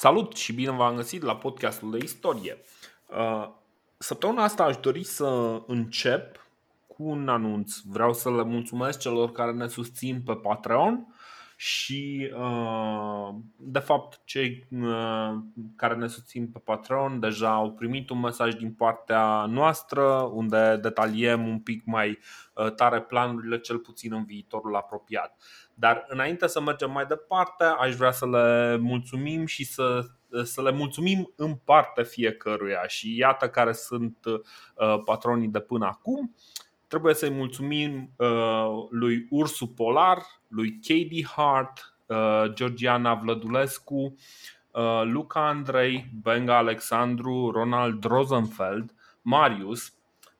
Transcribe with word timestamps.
Salut 0.00 0.36
și 0.36 0.52
bine 0.52 0.70
v-am 0.70 0.94
găsit 0.94 1.22
la 1.22 1.36
podcastul 1.36 1.90
de 1.90 1.98
istorie. 2.02 2.58
Uh, 3.06 3.48
săptămâna 3.96 4.42
asta 4.42 4.64
aș 4.64 4.76
dori 4.76 5.04
să 5.04 5.60
încep 5.66 6.46
cu 6.86 7.02
un 7.02 7.28
anunț. 7.28 7.74
Vreau 7.84 8.12
să 8.12 8.30
le 8.30 8.42
mulțumesc 8.42 8.98
celor 8.98 9.32
care 9.32 9.52
ne 9.52 9.68
susțin 9.68 10.22
pe 10.22 10.34
Patreon 10.34 11.14
și 11.60 12.32
uh, 12.36 13.34
de 13.56 13.78
fapt 13.78 14.20
cei 14.24 14.66
uh, 14.70 15.34
care 15.76 15.94
ne 15.94 16.06
susțin 16.06 16.50
pe 16.50 16.58
Patreon 16.58 17.20
deja 17.20 17.50
au 17.50 17.72
primit 17.72 18.10
un 18.10 18.20
mesaj 18.20 18.54
din 18.54 18.72
partea 18.72 19.46
noastră 19.46 20.02
unde 20.32 20.78
detaliem 20.82 21.48
un 21.48 21.60
pic 21.60 21.82
mai 21.84 22.18
uh, 22.54 22.72
tare 22.74 23.00
planurile 23.00 23.58
cel 23.58 23.78
puțin 23.78 24.12
în 24.12 24.24
viitorul 24.24 24.76
apropiat. 24.76 25.36
Dar 25.74 26.04
înainte 26.08 26.46
să 26.46 26.60
mergem 26.60 26.90
mai 26.90 27.06
departe, 27.06 27.64
aș 27.64 27.94
vrea 27.94 28.10
să 28.10 28.28
le 28.28 28.76
mulțumim 28.76 29.46
și 29.46 29.64
să 29.64 30.06
să 30.42 30.62
le 30.62 30.70
mulțumim 30.70 31.32
în 31.36 31.54
parte 31.54 32.02
fiecăruia 32.02 32.86
și 32.86 33.16
iată 33.16 33.48
care 33.48 33.72
sunt 33.72 34.18
patronii 35.04 35.48
de 35.48 35.60
până 35.60 35.86
acum. 35.86 36.34
Trebuie 36.88 37.14
să-i 37.14 37.30
mulțumim 37.30 38.10
uh, 38.16 38.86
lui 38.90 39.26
Ursu 39.30 39.66
Polar, 39.66 40.18
lui 40.48 40.78
Katie 40.80 41.26
Hart, 41.36 41.94
uh, 42.06 42.52
Georgiana 42.52 43.14
Vlădulescu, 43.14 44.14
uh, 44.72 45.02
Luca 45.04 45.48
Andrei, 45.48 46.10
Benga 46.22 46.56
Alexandru, 46.56 47.50
Ronald 47.50 48.04
Rosenfeld, 48.04 48.94
Marius, 49.22 49.92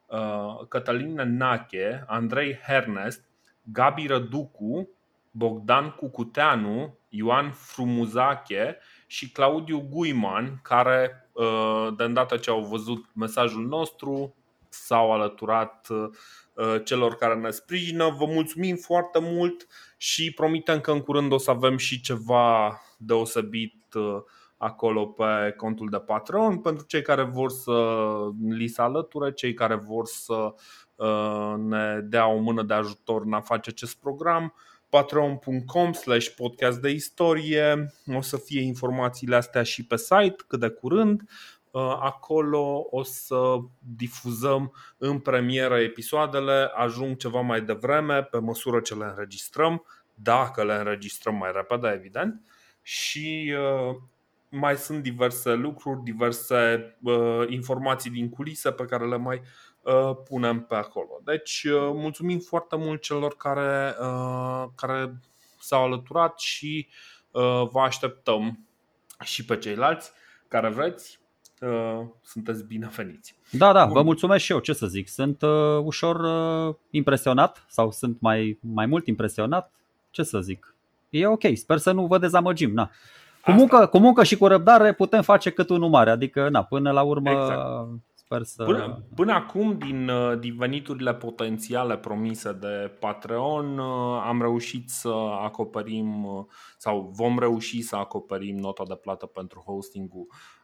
uh, 0.06 0.66
Cătălin 0.69 1.15
Nache, 1.15 2.05
Andrei 2.06 2.59
Hernest, 2.67 3.28
Gabi 3.62 4.06
Răducu, 4.06 4.89
Bogdan 5.30 5.91
Cucuteanu, 5.91 6.98
Ioan 7.09 7.51
Frumuzache 7.51 8.78
și 9.06 9.30
Claudiu 9.30 9.89
Guiman, 9.91 10.61
care 10.62 11.30
uh, 11.33 11.89
de 11.97 12.05
îndată 12.05 12.37
ce 12.37 12.51
au 12.51 12.61
văzut 12.61 13.05
mesajul 13.15 13.67
nostru 13.67 14.34
s-au 14.70 15.12
alăturat 15.12 15.86
uh, 15.88 16.83
celor 16.84 17.14
care 17.14 17.34
ne 17.34 17.50
sprijină. 17.50 18.14
Vă 18.19 18.27
mulțumim 18.27 18.77
foarte 18.77 19.19
mult 19.22 19.66
și 19.97 20.33
promitem 20.33 20.80
că 20.80 20.91
în 20.91 21.00
curând 21.00 21.33
o 21.33 21.38
să 21.38 21.50
avem 21.50 21.77
și 21.77 22.00
ceva 22.00 22.80
deosebit 22.98 23.94
uh, 23.94 24.22
acolo 24.56 25.06
pe 25.06 25.55
contul 25.56 25.88
de 25.91 25.98
Patreon. 25.98 26.58
Pentru 26.58 26.84
cei 26.86 27.02
care 27.02 27.22
vor 27.22 27.50
să 27.50 27.98
li 28.48 28.66
se 28.66 28.83
alăture, 28.83 29.33
cei 29.33 29.55
care 29.55 29.75
vor 29.75 30.06
să 30.06 30.55
uh, 30.94 31.55
ne 31.56 32.00
dea 32.00 32.27
o 32.27 32.38
mână 32.38 32.62
de 32.62 32.75
ajutor 32.75 33.22
în 33.25 33.32
a 33.32 33.41
face 33.41 33.70
acest 33.70 33.97
program 33.97 34.55
patreon.com 34.88 35.92
slash 35.92 36.28
podcast 36.36 36.80
de 36.80 36.91
istorie. 36.91 37.94
O 38.16 38.20
să 38.20 38.36
fie 38.36 38.60
informațiile 38.60 39.36
astea 39.36 39.62
și 39.62 39.86
pe 39.86 39.97
site 39.97 40.36
cât 40.47 40.60
de 40.60 40.69
curând. 40.69 41.20
Uh, 41.20 41.58
acolo 42.00 42.86
o 42.91 43.02
să 43.02 43.56
difuzăm 43.97 44.72
în 44.98 45.19
premieră 45.19 45.78
episoadele, 45.78 46.70
ajung 46.75 47.16
ceva 47.16 47.41
mai 47.41 47.60
devreme 47.60 48.22
pe 48.22 48.38
măsură 48.38 48.80
ce 48.80 48.94
le 48.94 49.05
înregistrăm, 49.05 49.84
dacă 50.14 50.64
le 50.64 50.75
înregistrăm 50.75 51.34
mai 51.34 51.50
repede, 51.55 51.88
evident. 51.88 52.42
Și 52.83 53.55
uh, 53.58 53.97
mai 54.48 54.77
sunt 54.77 55.02
diverse 55.02 55.52
lucruri, 55.52 56.02
diverse 56.02 56.97
uh, 57.02 57.44
informații 57.48 58.10
din 58.10 58.28
culise 58.28 58.72
pe 58.72 58.84
care 58.84 59.06
le 59.06 59.16
mai 59.16 59.42
punem 60.25 60.60
pe 60.60 60.75
acolo. 60.75 61.20
Deci, 61.25 61.66
mulțumim 61.92 62.38
foarte 62.38 62.77
mult 62.77 63.03
celor 63.03 63.36
care, 63.36 63.94
care 64.75 65.20
s-au 65.60 65.84
alăturat 65.84 66.38
și 66.38 66.88
vă 67.70 67.80
așteptăm 67.80 68.69
și 69.25 69.44
pe 69.44 69.58
ceilalți 69.58 70.12
care 70.48 70.69
vreți 70.69 71.19
uh, 71.20 71.28
sunteți 72.23 72.64
bineveniți. 72.64 73.34
Da, 73.51 73.73
da, 73.73 73.84
vă 73.84 74.03
mulțumesc 74.03 74.45
și 74.45 74.53
eu, 74.53 74.59
ce 74.59 74.73
să 74.73 74.87
zic. 74.87 75.09
Sunt 75.09 75.42
uh, 75.42 75.78
ușor 75.83 76.20
uh, 76.20 76.75
impresionat 76.91 77.65
sau 77.69 77.91
sunt 77.91 78.21
mai, 78.21 78.59
mai 78.60 78.87
mult 78.87 79.06
impresionat, 79.06 79.72
ce 80.10 80.22
să 80.22 80.41
zic. 80.41 80.75
E 81.10 81.27
ok, 81.27 81.43
sper 81.55 81.78
să 81.78 81.93
nu 81.93 82.06
vă 82.06 82.19
dezamăgim. 82.19 82.72
Na. 82.72 82.91
Cu, 83.44 83.50
muncă, 83.50 83.87
cu 83.87 83.99
muncă 83.99 84.25
și 84.25 84.37
cu 84.37 84.47
răbdare 84.47 84.93
putem 84.93 85.22
face 85.22 85.50
cât 85.50 85.69
unul 85.69 85.88
mare, 85.88 86.10
adică 86.10 86.49
na, 86.49 86.62
până 86.62 86.91
la 86.91 87.03
urmă 87.03 87.31
exact. 87.31 87.88
sper 88.15 88.43
să... 88.43 88.65
Până, 88.65 89.03
până 89.15 89.32
acum, 89.32 89.78
din, 89.78 90.09
uh, 90.09 90.38
din 90.38 90.56
veniturile 90.56 91.15
potențiale 91.15 91.97
promise 91.97 92.53
de 92.53 92.93
Patreon, 93.00 93.78
uh, 93.78 94.22
am 94.27 94.41
reușit 94.41 94.88
să 94.91 95.12
acoperim 95.43 96.25
uh, 96.25 96.44
sau 96.77 97.12
vom 97.15 97.38
reuși 97.38 97.82
să 97.82 97.97
acoperim 97.97 98.56
nota 98.56 98.82
de 98.88 98.94
plată 98.94 99.27
pentru 99.27 99.62
hostingul 99.66 100.27
Uh, 100.28 100.57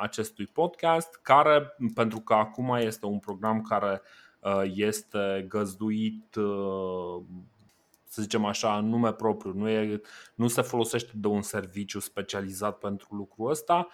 acestui 0.00 0.46
podcast, 0.46 1.14
care, 1.22 1.76
pentru 1.94 2.20
că 2.20 2.34
acum 2.34 2.74
este 2.74 3.06
un 3.06 3.18
program 3.18 3.62
care 3.62 4.02
uh, 4.40 4.62
este 4.74 5.46
găzduit 5.48 6.34
uh, 6.34 7.22
să 8.04 8.22
zicem 8.22 8.44
așa, 8.44 8.76
în 8.76 8.88
nume 8.88 9.12
propriu, 9.12 9.52
nu, 9.52 9.68
e, 9.68 10.00
nu 10.34 10.48
se 10.48 10.62
folosește 10.62 11.12
de 11.14 11.26
un 11.26 11.42
serviciu 11.42 12.00
specializat 12.00 12.78
pentru 12.78 13.14
lucrul 13.14 13.50
ăsta. 13.50 13.88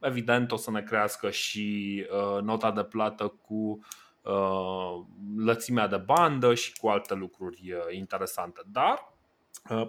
Evident, 0.00 0.52
o 0.52 0.56
să 0.56 0.70
ne 0.70 0.82
crească 0.82 1.30
și 1.30 2.06
nota 2.42 2.72
de 2.72 2.82
plată 2.82 3.28
cu 3.46 3.78
lățimea 5.36 5.86
de 5.86 5.96
bandă 5.96 6.54
și 6.54 6.72
cu 6.78 6.88
alte 6.88 7.14
lucruri 7.14 7.74
interesante. 7.90 8.60
Dar, 8.66 9.12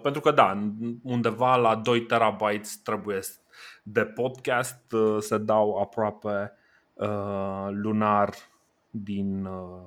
pentru 0.02 0.20
că 0.20 0.30
da, 0.30 0.72
undeva 1.02 1.56
la 1.56 1.76
2 1.76 2.02
terabytes 2.02 2.76
trebuie 2.76 3.20
de 3.82 4.04
podcast 4.04 4.92
uh, 4.92 5.16
se 5.20 5.38
dau 5.38 5.78
aproape 5.80 6.52
uh, 6.94 7.68
lunar 7.70 8.34
din, 8.90 9.44
uh, 9.44 9.86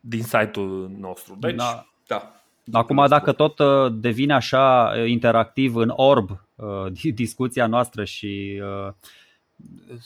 din 0.00 0.22
site-ul 0.22 0.90
nostru. 0.98 1.36
Deci, 1.40 1.54
da. 1.54 1.86
da. 2.06 2.34
Acum, 2.72 3.06
dacă 3.08 3.32
tot 3.32 3.60
devine 3.92 4.34
așa 4.34 4.92
interactiv 5.06 5.76
în 5.76 5.92
orb 5.96 6.30
discuția 7.14 7.66
noastră 7.66 8.04
și 8.04 8.62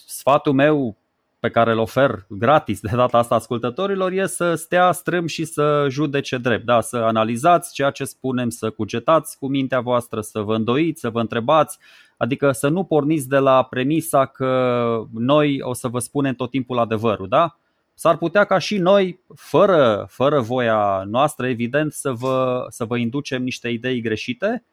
sfatul 0.07 0.53
meu 0.53 0.97
pe 1.45 1.51
care 1.51 1.71
îl 1.73 1.79
ofer 1.79 2.25
gratis 2.29 2.81
de 2.81 2.91
data 2.97 3.19
asta 3.19 3.35
ascultătorilor 3.35 4.13
e 4.13 4.27
să 4.27 4.55
stea 4.55 4.93
strâm 4.93 5.27
și 5.27 5.45
să 5.45 5.87
judece 5.91 6.37
drept, 6.37 6.65
da? 6.65 6.81
să 6.81 6.97
analizați 6.97 7.73
ceea 7.73 7.91
ce 7.91 8.05
spunem, 8.05 8.49
să 8.49 8.71
cugetați 8.71 9.39
cu 9.39 9.49
mintea 9.49 9.81
voastră, 9.81 10.21
să 10.21 10.41
vă 10.41 10.55
îndoiți, 10.55 11.01
să 11.01 11.11
vă 11.11 11.21
întrebați, 11.21 11.79
adică 12.17 12.53
să 12.53 12.69
nu 12.69 12.85
porniți 12.85 13.29
de 13.29 13.39
la 13.39 13.63
premisa 13.63 14.27
că 14.27 15.03
noi 15.13 15.61
o 15.61 15.73
să 15.75 15.89
vă 15.89 15.99
spunem 15.99 16.35
tot 16.35 16.51
timpul 16.51 16.79
adevărul, 16.79 17.29
da? 17.29 17.59
S-ar 17.95 18.17
putea 18.17 18.45
ca 18.45 18.59
și 18.59 18.77
noi, 18.77 19.21
fără, 19.35 20.07
fără 20.09 20.41
voia 20.41 21.03
noastră, 21.07 21.47
evident, 21.47 21.93
să 21.93 22.13
vă, 22.13 22.67
să 22.69 22.85
vă 22.85 22.97
inducem 22.97 23.43
niște 23.43 23.69
idei 23.69 24.01
greșite 24.01 24.65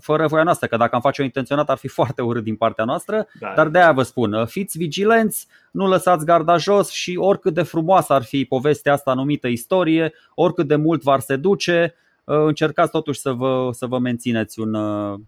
fără 0.00 0.26
voia 0.26 0.42
noastră, 0.42 0.66
că 0.66 0.76
dacă 0.76 0.94
am 0.94 1.00
face-o 1.00 1.24
intenționat 1.24 1.70
ar 1.70 1.76
fi 1.76 1.88
foarte 1.88 2.22
urât 2.22 2.44
din 2.44 2.56
partea 2.56 2.84
noastră, 2.84 3.26
da. 3.40 3.52
dar 3.56 3.68
de-aia 3.68 3.92
vă 3.92 4.02
spun, 4.02 4.46
fiți 4.46 4.78
vigilenți, 4.78 5.46
nu 5.70 5.88
lăsați 5.88 6.24
garda 6.24 6.56
jos 6.56 6.90
și 6.90 7.16
oricât 7.16 7.54
de 7.54 7.62
frumoasă 7.62 8.12
ar 8.12 8.22
fi 8.22 8.44
povestea 8.44 8.92
asta 8.92 9.14
numită 9.14 9.48
istorie, 9.48 10.12
oricât 10.34 10.66
de 10.66 10.76
mult 10.76 11.02
v-ar 11.02 11.20
seduce, 11.20 11.94
încercați 12.24 12.90
totuși 12.90 13.20
să 13.20 13.32
vă, 13.32 13.70
să 13.72 13.86
vă 13.86 13.98
mențineți 13.98 14.60
un, 14.60 14.70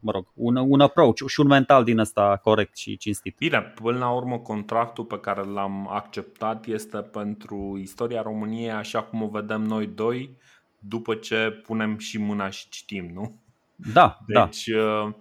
mă 0.01 0.11
rog, 0.13 0.27
un, 0.35 0.57
un 0.57 0.81
approach 0.81 1.27
și 1.27 1.41
un 1.41 1.47
mental 1.47 1.85
din 1.85 1.99
ăsta 1.99 2.41
corect 2.43 2.77
și 2.77 2.97
cinstit. 2.97 3.37
Bine, 3.39 3.61
până 3.61 3.99
la 3.99 4.11
urmă 4.11 4.39
contractul 4.39 5.05
pe 5.05 5.21
care 5.21 5.43
l-am 5.45 5.89
acceptat 5.91 6.67
este 6.67 6.97
pentru 6.97 7.79
istoria 7.81 8.23
României 8.23 8.71
așa 8.71 9.03
cum 9.03 9.23
o 9.23 9.29
vedem 9.29 9.63
noi 9.63 9.87
doi 9.87 10.37
după 10.79 11.15
ce 11.15 11.61
punem 11.67 11.99
și 11.99 12.19
mâna 12.19 12.49
și 12.49 12.69
citim, 12.69 13.11
nu? 13.15 13.44
Da, 13.77 14.19
da. 14.27 14.45
deci, 14.45 14.69
da. 14.69 15.15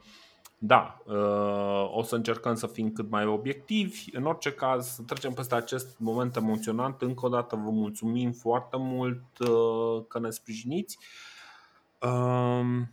Da, 0.65 0.97
uh, 1.05 1.91
o 1.94 2.03
să 2.03 2.15
încercăm 2.15 2.55
să 2.55 2.67
fim 2.67 2.91
cât 2.91 3.09
mai 3.09 3.25
obiectivi. 3.25 4.05
În 4.11 4.25
orice 4.25 4.51
caz, 4.51 4.88
să 4.88 5.01
trecem 5.01 5.33
peste 5.33 5.55
acest 5.55 6.00
moment 6.00 6.35
emoționant. 6.35 7.01
Încă 7.01 7.25
o 7.25 7.29
dată 7.29 7.55
vă 7.55 7.69
mulțumim 7.69 8.31
foarte 8.31 8.77
mult 8.79 9.23
uh, 9.39 10.03
că 10.07 10.19
ne 10.19 10.29
sprijiniți. 10.29 10.97
Um, 12.00 12.91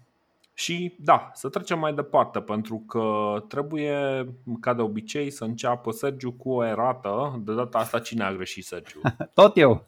și 0.54 0.96
da, 0.98 1.30
să 1.34 1.48
trecem 1.48 1.78
mai 1.78 1.94
departe, 1.94 2.40
pentru 2.40 2.84
că 2.86 3.34
trebuie, 3.48 4.26
ca 4.60 4.74
de 4.74 4.82
obicei, 4.82 5.30
să 5.30 5.44
înceapă 5.44 5.90
Sergiu 5.90 6.32
cu 6.32 6.50
o 6.50 6.64
erată. 6.64 7.40
De 7.44 7.54
data 7.54 7.78
asta, 7.78 7.98
cine 7.98 8.24
a 8.24 8.32
greșit, 8.32 8.64
Sergiu? 8.64 9.00
Tot 9.34 9.56
eu. 9.56 9.86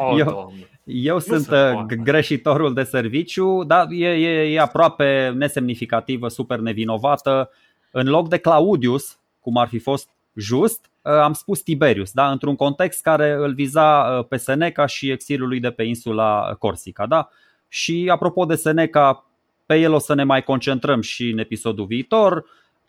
Oh, 0.00 0.18
eu, 0.26 0.52
eu 0.86 1.14
nu 1.14 1.20
sunt 1.20 1.50
uh, 1.50 1.84
greșitorul 2.02 2.74
de 2.74 2.82
serviciu, 2.82 3.64
dar 3.64 3.86
e, 3.90 4.06
e, 4.06 4.52
e 4.52 4.60
aproape 4.60 5.32
nesemnificativă, 5.36 6.28
super 6.28 6.58
nevinovată. 6.58 7.50
În 7.90 8.08
loc 8.08 8.28
de 8.28 8.38
Claudius, 8.38 9.18
cum 9.40 9.56
ar 9.56 9.68
fi 9.68 9.78
fost 9.78 10.08
just, 10.34 10.90
uh, 11.02 11.12
am 11.12 11.32
spus 11.32 11.60
Tiberius, 11.60 12.12
da? 12.12 12.30
într-un 12.30 12.56
context 12.56 13.02
care 13.02 13.32
îl 13.32 13.54
viza 13.54 14.16
uh, 14.18 14.26
pe 14.28 14.36
Seneca 14.36 14.86
și 14.86 15.10
exilul 15.10 15.48
lui 15.48 15.60
de 15.60 15.70
pe 15.70 15.82
insula 15.82 16.56
Corsica. 16.58 17.06
Da? 17.06 17.28
Și 17.68 18.08
apropo 18.12 18.44
de 18.44 18.54
Seneca, 18.54 19.26
pe 19.66 19.74
el 19.74 19.92
o 19.92 19.98
să 19.98 20.14
ne 20.14 20.24
mai 20.24 20.42
concentrăm 20.42 21.00
și 21.00 21.30
în 21.30 21.38
episodul 21.38 21.86
viitor. 21.86 22.44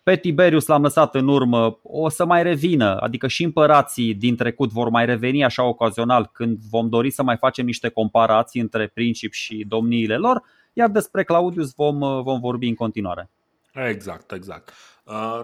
Pe 0.08 0.16
Tiberius 0.16 0.66
l-am 0.66 0.82
lăsat 0.82 1.14
în 1.14 1.28
urmă, 1.28 1.78
o 1.82 2.08
să 2.08 2.24
mai 2.24 2.42
revină, 2.42 2.96
adică 2.96 3.26
și 3.26 3.44
împărații 3.44 4.14
din 4.14 4.36
trecut 4.36 4.70
vor 4.70 4.88
mai 4.88 5.06
reveni 5.06 5.44
așa 5.44 5.62
ocazional 5.62 6.30
când 6.32 6.58
vom 6.70 6.88
dori 6.88 7.10
să 7.10 7.22
mai 7.22 7.36
facem 7.36 7.64
niște 7.64 7.88
comparații 7.88 8.60
între 8.60 8.86
principi 8.86 9.36
și 9.36 9.64
domniile 9.68 10.16
lor, 10.16 10.42
iar 10.72 10.88
despre 10.88 11.24
Claudius 11.24 11.74
vom, 11.74 11.98
vom 12.22 12.40
vorbi 12.40 12.68
în 12.68 12.74
continuare. 12.74 13.30
Exact, 13.72 14.32
exact. 14.32 14.72
Uh, 15.04 15.40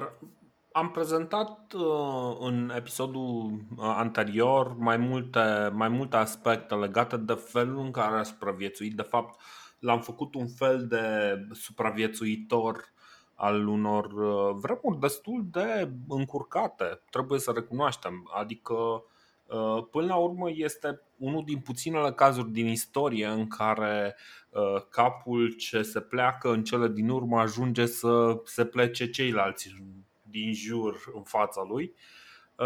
am 0.73 0.91
prezentat 0.91 1.73
uh, 1.73 2.37
în 2.41 2.73
episodul 2.77 3.65
uh, 3.77 3.95
anterior 3.97 4.77
mai 4.79 4.97
multe, 4.97 5.71
mai 5.73 5.89
multe 5.89 6.17
aspecte 6.17 6.75
legate 6.75 7.17
de 7.17 7.35
felul 7.47 7.85
în 7.85 7.91
care 7.91 8.17
a 8.17 8.23
supraviețuit. 8.23 8.97
De 8.97 9.03
fapt, 9.03 9.41
l-am 9.79 10.01
făcut 10.01 10.35
un 10.35 10.47
fel 10.49 10.87
de 10.87 11.35
supraviețuitor 11.53 12.94
al 13.35 13.67
unor 13.67 14.05
uh, 14.05 14.57
vremuri 14.61 14.99
destul 14.99 15.47
de 15.51 15.91
încurcate, 16.09 17.01
trebuie 17.11 17.39
să 17.39 17.51
recunoaștem. 17.55 18.31
Adică, 18.35 18.75
uh, 18.75 19.87
până 19.91 20.07
la 20.07 20.17
urmă, 20.17 20.51
este 20.55 21.01
unul 21.17 21.45
din 21.45 21.59
puținele 21.59 22.13
cazuri 22.13 22.51
din 22.51 22.67
istorie 22.67 23.27
în 23.27 23.47
care 23.49 24.17
uh, 24.51 24.83
capul 24.89 25.53
ce 25.53 25.83
se 25.83 26.01
pleacă 26.01 26.53
în 26.53 26.65
cele 26.65 26.89
din 26.89 27.09
urmă 27.09 27.41
ajunge 27.41 27.87
să 27.87 28.41
se 28.45 28.65
plece 28.65 29.11
ceilalți 29.11 29.75
din 30.23 30.53
jur 30.53 31.13
în 31.15 31.23
fața 31.23 31.65
lui 31.69 31.95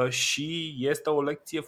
și 0.09 0.77
este 0.79 1.11
o 1.11 1.23
lecție 1.23 1.65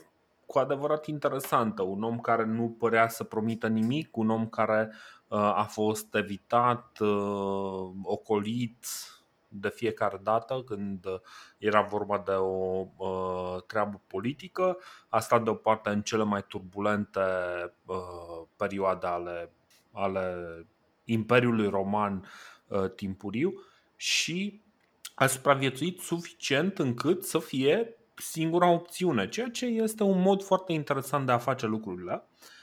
cu 0.51 0.59
adevărat 0.59 1.07
interesantă. 1.07 1.83
Un 1.83 2.03
om 2.03 2.21
care 2.21 2.45
nu 2.45 2.77
părea 2.79 3.09
să 3.09 3.25
promită 3.25 3.69
nimic, 3.69 4.17
un 4.17 4.31
om 4.31 4.49
care 4.49 4.93
a 5.31 5.63
fost 5.63 6.15
evitat, 6.15 6.99
ocolit 8.03 8.87
de 9.49 9.69
fiecare 9.69 10.21
dată 10.23 10.63
când 10.67 11.07
era 11.59 11.81
vorba 11.81 12.23
de 12.27 12.33
o 12.33 12.87
treabă 13.67 14.01
politică. 14.07 14.79
A 15.09 15.21
stat 15.21 15.43
deoparte 15.43 15.91
în 15.91 16.03
cele 16.03 16.23
mai 16.23 16.45
turbulente 16.47 17.21
perioade 18.57 19.07
ale, 19.07 19.53
ale 19.93 20.37
Imperiului 21.05 21.69
Roman 21.69 22.27
timpuriu 22.95 23.53
și 23.97 24.63
a 25.15 25.27
supraviețuit 25.27 26.01
suficient 26.01 26.79
încât 26.79 27.25
să 27.25 27.39
fie 27.39 27.95
singura 28.15 28.71
opțiune, 28.71 29.29
ceea 29.29 29.49
ce 29.49 29.67
este 29.67 30.03
un 30.03 30.21
mod 30.21 30.43
foarte 30.43 30.73
interesant 30.73 31.27
de 31.27 31.33
a 31.33 31.39
face 31.39 31.67
lucrurile. 31.67 32.13
Uh, 32.13 32.59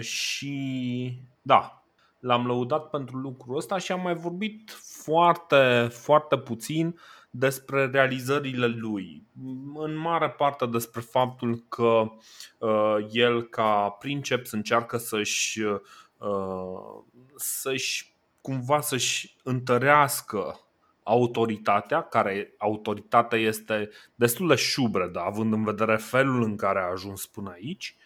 și 0.00 1.12
da, 1.42 1.84
l-am 2.18 2.46
lăudat 2.46 2.90
pentru 2.90 3.16
lucrul 3.16 3.56
ăsta 3.56 3.78
și 3.78 3.92
am 3.92 4.00
mai 4.00 4.14
vorbit 4.14 4.70
foarte, 4.80 5.88
foarte 5.90 6.38
puțin 6.38 6.98
despre 7.30 7.86
realizările 7.86 8.66
lui. 8.66 9.26
În 9.74 9.96
mare 9.96 10.30
parte 10.30 10.66
despre 10.66 11.00
faptul 11.00 11.64
că 11.68 12.10
uh, 12.58 12.96
el, 13.10 13.42
ca 13.42 13.88
princeps, 13.88 14.50
încearcă 14.50 14.96
să-și, 14.96 15.60
uh, 15.60 17.02
să-și 17.36 18.16
cumva 18.40 18.80
să-și 18.80 19.36
întărească 19.42 20.60
autoritatea, 21.02 22.02
care 22.02 22.54
autoritatea 22.58 23.38
este 23.38 23.90
destul 24.14 24.48
de 24.48 24.54
șubredă, 24.54 25.20
având 25.20 25.52
în 25.52 25.64
vedere 25.64 25.96
felul 25.96 26.42
în 26.42 26.56
care 26.56 26.78
a 26.78 26.90
ajuns 26.90 27.26
până 27.26 27.50
aici. 27.50 27.96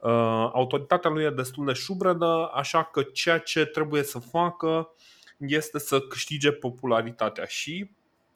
Uh, 0.00 0.10
autoritatea 0.52 1.10
lui 1.10 1.24
e 1.24 1.30
destul 1.30 1.66
de 1.66 1.72
șubredă, 1.72 2.50
așa 2.54 2.84
că 2.84 3.02
ceea 3.02 3.38
ce 3.38 3.64
trebuie 3.64 4.02
să 4.02 4.18
facă 4.18 4.94
este 5.38 5.78
să 5.78 6.00
câștige 6.00 6.52
popularitatea 6.52 7.44
și 7.44 7.90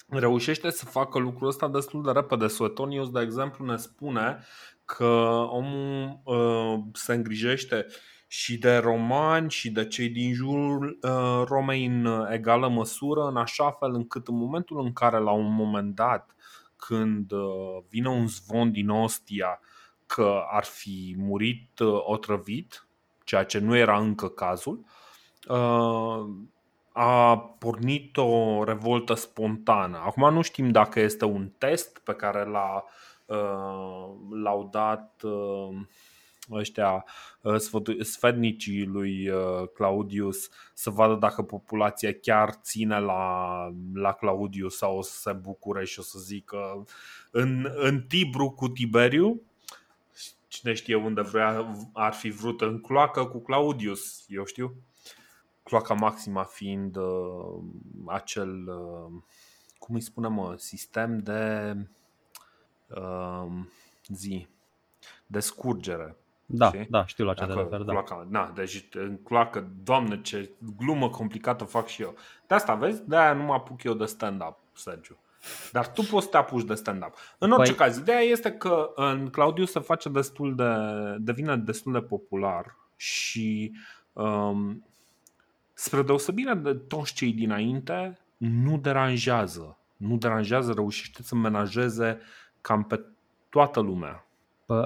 reușește 0.08 0.70
să 0.70 0.84
facă 0.84 1.18
lucrul 1.18 1.48
ăsta 1.48 1.68
destul 1.68 2.02
de 2.02 2.10
repede. 2.10 2.46
Suetonius, 2.46 3.10
de 3.10 3.20
exemplu, 3.20 3.64
ne 3.64 3.76
spune 3.76 4.44
că 4.84 5.04
omul 5.50 6.20
uh, 6.24 6.82
se 6.92 7.14
îngrijește 7.14 7.86
și 8.26 8.58
de 8.58 8.76
romani 8.76 9.50
și 9.50 9.70
de 9.70 9.86
cei 9.86 10.08
din 10.08 10.32
jurul 10.32 10.98
uh, 11.02 11.42
Romei 11.46 11.86
în 11.86 12.26
egală 12.30 12.68
măsură, 12.68 13.26
în 13.26 13.36
așa 13.36 13.70
fel 13.70 13.94
încât 13.94 14.28
în 14.28 14.36
momentul 14.36 14.80
în 14.80 14.92
care 14.92 15.18
la 15.18 15.30
un 15.30 15.54
moment 15.54 15.94
dat, 15.94 16.34
când 16.76 17.32
uh, 17.32 17.82
vine 17.88 18.08
un 18.08 18.26
zvon 18.26 18.72
din 18.72 18.88
Ostia 18.88 19.60
că 20.06 20.42
ar 20.50 20.64
fi 20.64 21.14
murit 21.18 21.78
uh, 21.78 22.00
otrăvit, 22.04 22.86
ceea 23.24 23.44
ce 23.44 23.58
nu 23.58 23.76
era 23.76 23.98
încă 23.98 24.28
cazul, 24.28 24.84
a 26.92 27.38
pornit 27.38 28.16
o 28.16 28.64
revoltă 28.64 29.14
spontană. 29.14 29.96
Acum 29.96 30.32
nu 30.32 30.42
știm 30.42 30.70
dacă 30.70 31.00
este 31.00 31.24
un 31.24 31.50
test 31.58 31.98
pe 31.98 32.12
care 32.12 32.44
l-a, 32.44 32.84
l-au 34.30 34.68
dat 34.72 35.22
ăștia 36.50 37.04
uh, 37.40 37.56
sfednicii 38.00 38.84
lui 38.84 39.28
uh, 39.28 39.68
Claudius 39.74 40.48
să 40.74 40.90
vadă 40.90 41.14
dacă 41.14 41.42
populația 41.42 42.12
chiar 42.22 42.50
ține 42.62 42.98
la, 42.98 43.54
la 43.94 44.12
Claudius 44.12 44.76
sau 44.76 44.96
o 44.96 45.02
să 45.02 45.18
se 45.18 45.32
bucure 45.32 45.84
și 45.84 45.98
o 45.98 46.02
să 46.02 46.18
zică 46.18 46.84
în, 47.30 47.72
în 47.74 48.02
Tibru 48.02 48.50
cu 48.50 48.68
Tiberiu 48.68 49.42
cine 50.64 50.76
știe 50.76 50.94
unde 50.94 51.20
vrea, 51.20 51.74
ar 51.92 52.12
fi 52.12 52.30
vrut 52.30 52.60
în 52.60 52.80
cloacă 52.80 53.24
cu 53.24 53.38
Claudius, 53.38 54.24
eu 54.28 54.44
știu. 54.44 54.74
Cloaca 55.62 55.94
maxima 55.94 56.42
fiind 56.42 56.96
uh, 56.96 57.62
acel, 58.06 58.68
uh, 58.68 59.22
cum 59.78 59.94
îi 59.94 60.00
spunem, 60.00 60.54
sistem 60.56 61.18
de 61.18 61.74
uh, 62.88 63.46
zi, 64.08 64.46
de 65.26 65.40
scurgere 65.40 66.16
da, 66.46 66.66
știi? 66.66 66.86
da, 66.90 67.06
știu 67.06 67.24
la 67.24 67.34
ce 67.34 67.46
te 67.46 67.52
referi. 67.52 67.84
Da. 67.84 68.26
Na, 68.28 68.50
deci 68.54 68.88
în 68.92 69.16
cloacă, 69.22 69.70
doamne, 69.82 70.20
ce 70.20 70.50
glumă 70.76 71.10
complicată 71.10 71.64
fac 71.64 71.86
și 71.86 72.02
eu. 72.02 72.14
De 72.46 72.54
asta, 72.54 72.74
vezi, 72.74 73.08
de 73.08 73.16
aia 73.16 73.32
nu 73.32 73.42
mă 73.42 73.52
apuc 73.52 73.82
eu 73.82 73.94
de 73.94 74.04
stand-up, 74.04 74.56
Sergiu. 74.72 75.18
Dar 75.72 75.92
tu 75.92 76.02
poți 76.02 76.24
să 76.24 76.30
te 76.30 76.36
apuci 76.36 76.64
de 76.64 76.74
stand-up. 76.74 77.14
În 77.38 77.50
orice 77.50 77.74
păi... 77.74 77.86
caz, 77.86 77.96
ideea 77.96 78.20
este 78.20 78.52
că 78.52 78.92
în 78.94 79.28
Claudiu 79.28 79.64
se 79.64 79.80
face 79.80 80.08
destul 80.08 80.54
de, 80.54 80.74
devine 81.18 81.56
destul 81.56 81.92
de 81.92 82.00
popular 82.00 82.76
și 82.96 83.72
um, 84.12 84.84
spre 85.72 86.02
deosebire 86.02 86.54
de 86.54 86.74
toți 86.74 87.14
cei 87.14 87.32
dinainte, 87.32 88.18
nu 88.36 88.78
deranjează. 88.78 89.78
Nu 89.96 90.16
deranjează, 90.16 90.72
reușește 90.72 91.22
să 91.22 91.34
menajeze 91.34 92.20
cam 92.60 92.84
pe 92.84 93.04
toată 93.48 93.80
lumea. 93.80 94.26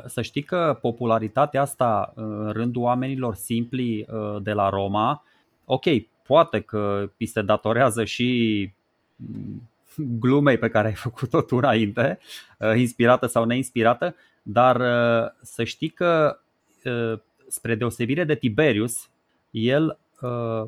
Să 0.06 0.22
știi 0.22 0.42
că 0.42 0.78
popularitatea 0.80 1.60
asta 1.60 2.12
în 2.14 2.52
rândul 2.52 2.82
oamenilor 2.82 3.34
simpli 3.34 4.06
uh, 4.08 4.42
de 4.42 4.52
la 4.52 4.68
Roma, 4.68 5.24
ok, 5.64 5.84
poate 6.22 6.60
că 6.60 7.10
îi 7.18 7.26
se 7.26 7.42
datorează 7.42 8.04
și 8.04 8.70
mm, 9.16 9.68
glumei 9.98 10.58
pe 10.58 10.68
care 10.68 10.86
ai 10.86 10.94
făcut-o 10.94 11.40
tu 11.40 11.56
înainte, 11.56 12.18
uh, 12.58 12.76
inspirată 12.76 13.26
sau 13.26 13.44
neinspirată, 13.44 14.14
dar 14.42 14.76
uh, 14.76 15.30
să 15.42 15.64
știi 15.64 15.88
că 15.88 16.38
spre 17.48 17.74
deosebire 17.74 18.24
de 18.24 18.34
Tiberius, 18.34 19.08
el 19.50 19.98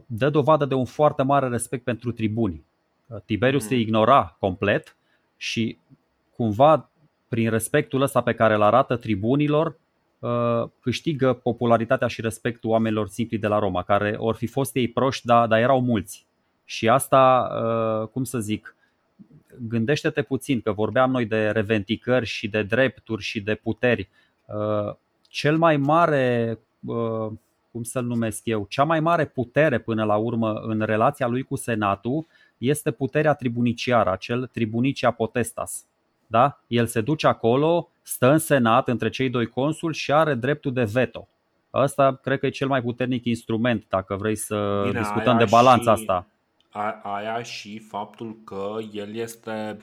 dă 0.07 0.31
dovadă 0.31 0.65
de 0.65 0.75
un 0.75 0.85
foarte 0.85 1.23
mare 1.23 1.49
respect 1.49 1.85
pentru 1.85 2.13
tribuni. 2.13 2.65
Tiberius 3.25 3.67
se 3.67 3.75
mm. 3.75 3.81
ignora 3.81 4.37
complet 4.39 4.97
și 5.37 5.79
cumva 6.37 6.91
prin 7.31 7.51
respectul 7.51 8.03
ăsta 8.03 8.21
pe 8.21 8.35
care 8.35 8.55
îl 8.55 8.63
arată 8.63 8.97
tribunilor, 8.97 9.79
uh, 10.19 10.69
câștigă 10.81 11.33
popularitatea 11.33 12.07
și 12.07 12.21
respectul 12.21 12.71
oamenilor 12.71 13.09
simpli 13.09 13.39
de 13.39 13.47
la 13.47 13.59
Roma, 13.59 13.83
care 13.83 14.15
ori 14.19 14.37
fi 14.37 14.47
fost 14.47 14.77
ei 14.77 14.89
proști, 14.89 15.27
dar, 15.27 15.47
dar 15.47 15.59
erau 15.59 15.81
mulți. 15.81 16.27
Și 16.65 16.89
asta, 16.89 17.51
uh, 17.53 18.09
cum 18.09 18.25
să 18.25 18.39
zic, 18.39 18.75
gândește-te 19.59 20.23
puțin 20.23 20.61
că 20.61 20.73
vorbeam 20.73 21.11
noi 21.11 21.27
de 21.27 21.51
revendicări 21.51 22.27
și 22.27 22.49
de 22.49 22.63
drepturi 22.63 23.23
și 23.23 23.41
de 23.41 23.55
puteri. 23.55 24.09
Uh, 24.45 24.95
cel 25.29 25.57
mai 25.57 25.77
mare, 25.77 26.59
cum 27.71 27.83
să-l 27.83 28.05
numesc 28.05 28.41
eu, 28.45 28.67
cea 28.69 28.85
mai 28.85 29.01
mare 29.01 29.25
putere 29.25 29.79
până 29.79 30.05
la 30.05 30.17
urmă 30.17 30.53
în 30.53 30.81
relația 30.81 31.27
lui 31.27 31.43
cu 31.43 31.57
Senatul 31.57 32.27
este 32.59 32.91
puterea 32.91 33.35
tribuniciară, 33.35 34.11
acel 34.11 34.47
tribunicia 34.47 35.11
potestas 35.11 35.85
da? 36.31 36.61
El 36.67 36.87
se 36.87 37.01
duce 37.01 37.27
acolo, 37.27 37.89
stă 38.03 38.31
în 38.31 38.39
senat 38.39 38.89
între 38.89 39.09
cei 39.09 39.31
doi 39.31 39.47
consuli 39.47 39.95
și 39.95 40.13
are 40.13 40.35
dreptul 40.35 40.73
de 40.73 40.85
veto. 40.85 41.29
Asta 41.71 42.19
cred 42.23 42.39
că 42.39 42.47
e 42.47 42.51
cel 42.51 42.69
mai 42.69 42.83
puternic 42.83 43.25
instrument 43.25 43.85
dacă 43.89 44.15
vrei 44.15 44.37
să 44.37 44.83
Bine, 44.87 45.01
discutăm 45.01 45.39
de 45.39 45.45
balanța 45.51 45.95
și, 45.95 46.01
asta. 46.01 46.27
Aia 47.03 47.43
și 47.43 47.79
faptul 47.79 48.37
că 48.45 48.77
el 48.93 49.15
este 49.15 49.77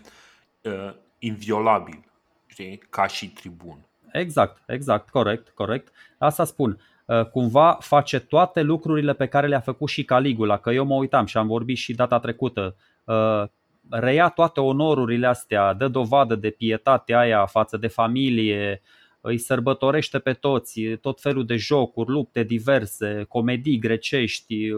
uh, 0.61 0.93
inviolabil, 1.19 2.03
știi? 2.45 2.77
ca 2.89 3.07
și 3.07 3.29
tribun. 3.29 3.77
Exact, 4.11 4.61
exact, 4.67 5.09
corect, 5.09 5.49
corect. 5.49 5.91
Asta 6.17 6.43
spun. 6.43 6.79
Uh, 7.05 7.25
cumva 7.25 7.77
face 7.79 8.19
toate 8.19 8.61
lucrurile 8.61 9.13
pe 9.13 9.27
care 9.27 9.47
le-a 9.47 9.59
făcut 9.59 9.89
și 9.89 10.03
Caligula, 10.03 10.57
că 10.57 10.71
eu 10.71 10.85
mă 10.85 10.95
uitam 10.95 11.25
și 11.25 11.37
am 11.37 11.47
vorbit 11.47 11.77
și 11.77 11.93
data 11.93 12.19
trecută. 12.19 12.75
Uh, 13.03 13.43
reia 13.89 14.29
toate 14.29 14.59
onorurile 14.59 15.27
astea, 15.27 15.73
dă 15.73 15.87
dovadă 15.87 16.35
de 16.35 16.49
pietate 16.49 17.15
aia 17.15 17.45
față 17.45 17.77
de 17.77 17.87
familie, 17.87 18.81
îi 19.21 19.37
sărbătorește 19.37 20.19
pe 20.19 20.33
toți, 20.33 20.81
tot 20.81 21.21
felul 21.21 21.45
de 21.45 21.55
jocuri, 21.55 22.09
lupte 22.09 22.43
diverse, 22.43 23.25
comedii 23.27 23.79
grecești, 23.79 24.69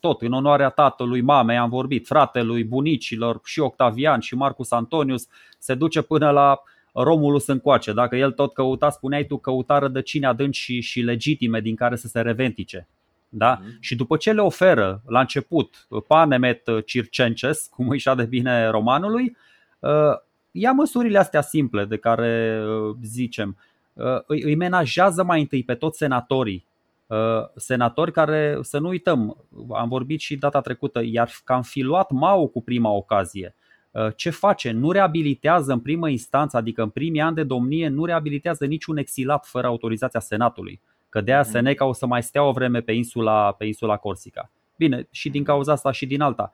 tot 0.00 0.22
în 0.22 0.32
onoarea 0.32 0.68
tatălui, 0.68 1.20
mamei, 1.20 1.56
am 1.56 1.68
vorbit, 1.68 2.06
fratelui, 2.06 2.64
bunicilor, 2.64 3.40
și 3.44 3.60
Octavian 3.60 4.20
și 4.20 4.34
Marcus 4.34 4.70
Antonius, 4.70 5.26
se 5.58 5.74
duce 5.74 6.02
până 6.02 6.30
la 6.30 6.62
Romulus 6.92 7.46
încoace. 7.46 7.92
Dacă 7.92 8.16
el 8.16 8.32
tot 8.32 8.52
căuta, 8.52 8.90
spuneai 8.90 9.24
tu, 9.24 9.38
căuta 9.38 9.78
rădăcini 9.78 10.26
adânci 10.26 10.56
și, 10.56 10.80
și 10.80 11.00
legitime 11.00 11.60
din 11.60 11.74
care 11.74 11.96
să 11.96 12.06
se 12.06 12.20
reventice. 12.20 12.88
Da? 13.28 13.58
Mm-hmm. 13.58 13.78
Și 13.80 13.96
după 13.96 14.16
ce 14.16 14.32
le 14.32 14.40
oferă 14.40 15.02
la 15.06 15.20
început 15.20 15.86
Panemet 16.06 16.62
Circences, 16.86 17.68
cum 17.70 17.88
îi 17.88 18.02
de 18.16 18.24
bine 18.24 18.66
romanului, 18.66 19.36
ia 20.50 20.72
măsurile 20.72 21.18
astea 21.18 21.40
simple 21.40 21.84
de 21.84 21.96
care 21.96 22.62
zicem. 23.02 23.56
Îi, 24.26 24.42
îi 24.42 24.54
menajează 24.54 25.24
mai 25.24 25.40
întâi 25.40 25.64
pe 25.64 25.74
toți 25.74 25.98
senatorii 25.98 26.66
senatori 27.56 28.12
care, 28.12 28.58
să 28.60 28.78
nu 28.78 28.88
uităm, 28.88 29.46
am 29.70 29.88
vorbit 29.88 30.20
și 30.20 30.36
data 30.36 30.60
trecută, 30.60 31.00
iar 31.04 31.30
cam 31.44 31.62
fi 31.62 31.80
luat 31.80 32.10
Mao 32.10 32.46
cu 32.46 32.62
prima 32.62 32.90
ocazie. 32.90 33.54
Ce 34.16 34.30
face? 34.30 34.70
Nu 34.70 34.90
reabilitează 34.90 35.72
în 35.72 35.80
primă 35.80 36.08
instanță, 36.08 36.56
adică 36.56 36.82
în 36.82 36.88
primii 36.88 37.20
ani 37.20 37.34
de 37.34 37.42
domnie, 37.42 37.88
nu 37.88 38.04
reabilitează 38.04 38.64
niciun 38.64 38.96
exilat 38.96 39.46
fără 39.46 39.66
autorizația 39.66 40.20
Senatului. 40.20 40.80
Că 41.08 41.20
de 41.20 41.32
aia 41.32 41.40
mhm. 41.40 41.50
Seneca 41.50 41.84
o 41.84 41.92
să 41.92 42.06
mai 42.06 42.22
stea 42.22 42.42
o 42.42 42.52
vreme 42.52 42.80
pe 42.80 42.92
insula, 42.92 43.52
pe 43.52 43.64
insula 43.64 43.96
Corsica. 43.96 44.50
Bine, 44.76 45.08
și 45.10 45.30
din 45.30 45.44
cauza 45.44 45.72
asta 45.72 45.92
și 45.92 46.06
din 46.06 46.20
alta. 46.20 46.52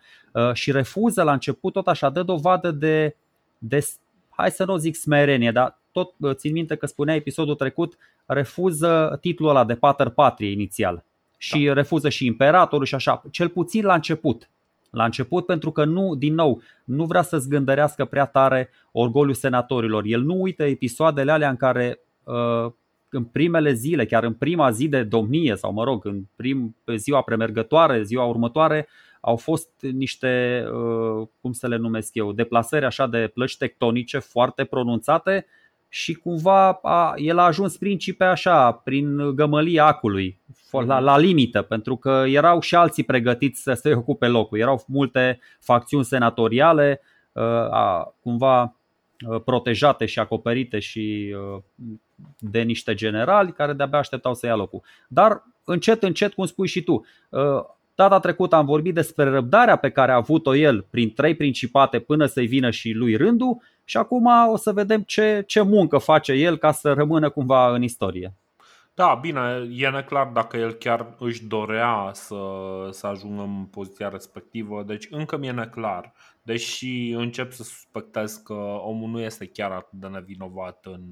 Și 0.52 0.72
refuză 0.72 1.22
la 1.22 1.32
început 1.32 1.72
tot 1.72 1.88
așa, 1.88 2.10
dă 2.10 2.22
dovadă 2.22 2.70
de, 2.70 3.16
de 3.58 3.86
hai 4.30 4.50
să 4.50 4.64
nu 4.64 4.76
zic 4.76 4.94
smerenie, 4.94 5.50
dar 5.50 5.78
tot 5.92 6.14
țin 6.32 6.52
minte 6.52 6.74
că 6.74 6.86
spunea 6.86 7.14
episodul 7.14 7.54
trecut, 7.54 7.96
refuză 8.26 9.18
titlul 9.20 9.48
ăla 9.48 9.64
de 9.64 9.74
pater 9.74 10.08
patrie 10.08 10.50
inițial 10.50 11.04
și 11.36 11.64
da. 11.64 11.72
refuză 11.72 12.08
și 12.08 12.26
imperatorul 12.26 12.84
și 12.84 12.94
așa, 12.94 13.22
cel 13.30 13.48
puțin 13.48 13.84
la 13.84 13.94
început. 13.94 14.50
La 14.90 15.04
început 15.04 15.46
pentru 15.46 15.70
că 15.70 15.84
nu, 15.84 16.14
din 16.14 16.34
nou, 16.34 16.62
nu 16.84 17.04
vrea 17.04 17.22
să 17.22 17.38
zgândărească 17.38 18.04
prea 18.04 18.26
tare 18.26 18.70
orgoliul 18.92 19.34
senatorilor. 19.34 20.02
El 20.06 20.22
nu 20.22 20.40
uită 20.40 20.64
episoadele 20.64 21.32
alea 21.32 21.48
în 21.48 21.56
care 21.56 22.00
uh, 22.24 22.72
în 23.08 23.24
primele 23.24 23.72
zile, 23.72 24.06
chiar 24.06 24.24
în 24.24 24.32
prima 24.32 24.70
zi 24.70 24.88
de 24.88 25.02
domnie 25.02 25.56
sau 25.56 25.72
mă 25.72 25.84
rog, 25.84 26.04
în 26.04 26.22
prim, 26.36 26.76
pe 26.84 26.96
ziua 26.96 27.22
premergătoare, 27.22 28.02
ziua 28.02 28.24
următoare, 28.24 28.88
au 29.20 29.36
fost 29.36 29.70
niște, 29.80 30.64
uh, 30.72 31.28
cum 31.40 31.52
să 31.52 31.68
le 31.68 31.76
numesc 31.76 32.14
eu, 32.14 32.32
deplasări 32.32 32.84
așa 32.84 33.06
de 33.06 33.30
plăci 33.34 33.56
tectonice 33.56 34.18
foarte 34.18 34.64
pronunțate 34.64 35.46
și 35.88 36.14
cumva 36.14 36.72
a, 36.82 37.14
el 37.16 37.38
a 37.38 37.44
ajuns 37.44 37.76
principe 37.76 38.24
așa, 38.24 38.72
prin 38.72 39.34
gămălia 39.34 39.84
acului, 39.84 40.40
la, 40.70 40.98
la 40.98 41.18
limită, 41.18 41.62
pentru 41.62 41.96
că 41.96 42.24
erau 42.26 42.60
și 42.60 42.74
alții 42.74 43.04
pregătiți 43.04 43.62
să 43.62 43.72
se 43.72 43.94
ocupe 43.94 44.26
locul. 44.26 44.58
Erau 44.58 44.84
multe 44.86 45.40
facțiuni 45.60 46.04
senatoriale, 46.04 47.00
uh, 47.32 47.42
a, 47.70 48.14
cumva 48.20 48.76
uh, 49.28 49.42
protejate 49.44 50.06
și 50.06 50.18
acoperite 50.18 50.78
și 50.78 51.34
de 52.38 52.60
niște 52.60 52.94
generali 52.94 53.52
care 53.52 53.72
de-abia 53.72 53.98
așteptau 53.98 54.34
să 54.34 54.46
ia 54.46 54.56
locul. 54.56 54.82
Dar 55.08 55.42
încet, 55.64 56.02
încet, 56.02 56.32
cum 56.32 56.46
spui 56.46 56.66
și 56.66 56.82
tu, 56.82 57.04
Data 57.96 58.18
trecută 58.18 58.56
am 58.56 58.66
vorbit 58.66 58.94
despre 58.94 59.24
răbdarea 59.24 59.76
pe 59.76 59.90
care 59.90 60.12
a 60.12 60.14
avut-o 60.14 60.54
el 60.54 60.86
prin 60.90 61.12
trei 61.12 61.34
principate 61.34 61.98
până 61.98 62.26
să-i 62.26 62.46
vină 62.46 62.70
și 62.70 62.92
lui 62.92 63.16
rândul 63.16 63.62
și 63.88 63.96
acum 63.96 64.26
o 64.48 64.56
să 64.56 64.72
vedem 64.72 65.02
ce, 65.02 65.44
ce 65.46 65.60
muncă 65.60 65.98
face 65.98 66.32
el 66.32 66.56
ca 66.56 66.72
să 66.72 66.92
rămână 66.92 67.30
cumva 67.30 67.74
în 67.74 67.82
istorie. 67.82 68.34
Da, 68.94 69.14
bine, 69.14 69.68
e 69.70 69.88
neclar 69.88 70.26
dacă 70.26 70.56
el 70.56 70.72
chiar 70.72 71.14
își 71.18 71.44
dorea 71.44 72.10
să, 72.12 72.36
să 72.90 73.06
ajungă 73.06 73.42
în 73.42 73.64
poziția 73.64 74.08
respectivă, 74.08 74.82
deci 74.82 75.06
încă 75.10 75.36
mi-e 75.36 75.50
neclar, 75.50 76.12
deși 76.42 77.10
încep 77.10 77.52
să 77.52 77.62
suspectez 77.62 78.34
că 78.34 78.52
omul 78.82 79.10
nu 79.10 79.20
este 79.20 79.46
chiar 79.46 79.70
atât 79.70 79.98
de 79.98 80.06
nevinovat 80.06 80.86
în, 80.86 81.02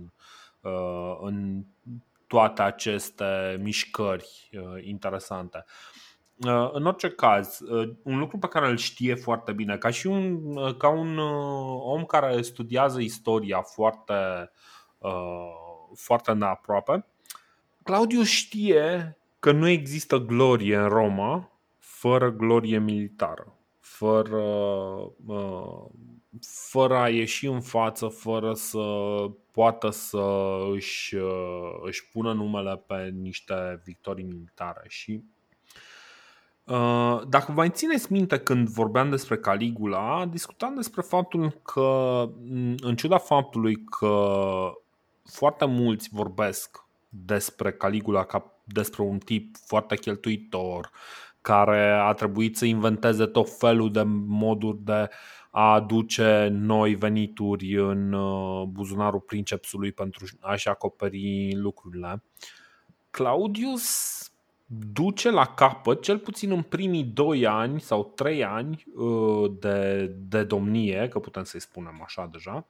uh, 0.61 1.19
în 1.21 1.65
toate 2.27 2.63
aceste 2.63 3.61
mișcări 3.63 4.51
uh, 4.53 4.85
interesante. 4.85 5.65
Uh, 5.67 6.04
în 6.73 6.87
orice 6.87 7.11
caz, 7.11 7.61
uh, 7.61 7.93
un 8.03 8.19
lucru 8.19 8.39
pe 8.39 8.49
care 8.49 8.69
îl 8.69 8.77
știe 8.77 9.15
foarte 9.15 9.53
bine, 9.53 9.77
ca 9.77 9.91
și 9.91 10.07
un, 10.07 10.57
uh, 10.57 10.77
ca 10.77 10.89
un 10.89 11.19
om 11.79 12.05
care 12.05 12.43
studiază 12.43 13.01
istoria 13.01 13.61
foarte, 13.63 14.51
foarte 15.95 16.33
neaproape, 16.33 17.07
Claudius 17.83 18.29
știe 18.29 19.19
că 19.39 19.53
nu 19.53 19.69
există 19.69 20.19
glorie 20.19 20.77
în 20.77 20.89
Roma 20.89 21.51
fără 21.79 22.31
glorie 22.31 22.79
militară, 22.79 23.57
fără, 23.81 24.45
fără 26.71 26.97
a 26.97 27.09
ieși 27.09 27.47
în 27.47 27.61
față, 27.61 28.09
fără 28.09 28.55
să 28.55 28.81
poată 29.51 29.91
să 29.91 30.57
își, 30.73 31.17
își 31.83 32.09
pună 32.09 32.33
numele 32.33 32.83
pe 32.87 33.09
niște 33.13 33.83
victorii 33.85 34.25
militare. 34.25 34.85
Și 34.89 35.13
Uh, 35.13 35.34
dacă 37.29 37.45
vă 37.47 37.53
mai 37.53 37.71
țineți 37.71 38.13
minte 38.13 38.39
când 38.39 38.69
vorbeam 38.69 39.11
despre 39.11 39.37
Caligula, 39.37 40.27
discutam 40.31 40.75
despre 40.75 41.01
faptul 41.03 41.51
că, 41.51 42.29
în 42.81 42.97
ciuda 42.97 43.19
faptului 43.19 43.85
că 43.85 44.33
foarte 45.25 45.65
mulți 45.65 46.09
vorbesc 46.13 46.85
despre 47.09 47.73
Caligula 47.73 48.25
ca 48.25 48.53
despre 48.65 49.03
un 49.03 49.19
tip 49.19 49.57
foarte 49.67 49.97
cheltuitor, 49.97 50.91
care 51.41 51.91
a 51.91 52.13
trebuit 52.13 52.57
să 52.57 52.65
inventeze 52.65 53.27
tot 53.27 53.59
felul 53.59 53.93
de 53.93 54.03
moduri 54.27 54.79
de 54.85 55.09
a 55.51 55.73
aduce 55.73 56.49
noi 56.53 56.95
venituri 56.95 57.75
în 57.75 58.13
uh, 58.13 58.63
buzunarul 58.67 59.21
princepsului 59.21 59.93
pentru 59.93 60.27
a-și 60.41 60.69
acoperi 60.69 61.55
lucrurile. 61.55 62.23
Claudius 63.11 64.19
duce 64.67 65.31
la 65.31 65.47
capăt, 65.47 66.03
cel 66.03 66.19
puțin 66.19 66.51
în 66.51 66.63
primii 66.63 67.05
doi 67.05 67.47
ani 67.47 67.81
sau 67.81 68.13
trei 68.15 68.45
ani 68.45 68.85
uh, 68.95 69.51
de, 69.59 70.07
de 70.19 70.45
domnie, 70.45 71.09
că 71.09 71.19
putem 71.19 71.45
să-i 71.45 71.61
spunem 71.61 72.01
așa 72.05 72.29
deja, 72.33 72.67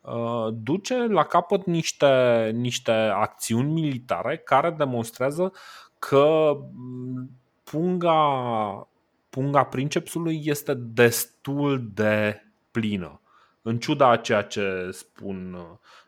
uh, 0.00 0.48
duce 0.52 1.06
la 1.06 1.24
capăt 1.24 1.66
niște, 1.66 2.50
niște 2.54 2.92
acțiuni 2.92 3.72
militare 3.72 4.36
care 4.36 4.70
demonstrează 4.70 5.52
că 5.98 6.56
mm, 6.72 7.30
punga, 7.64 8.88
punga 9.30 9.64
princepsului 9.64 10.40
este 10.44 10.74
destul 10.74 11.90
de 11.94 12.42
plină. 12.70 13.20
În 13.62 13.78
ciuda 13.78 14.10
a 14.10 14.16
ceea 14.16 14.42
ce 14.42 14.88
spun 14.92 15.56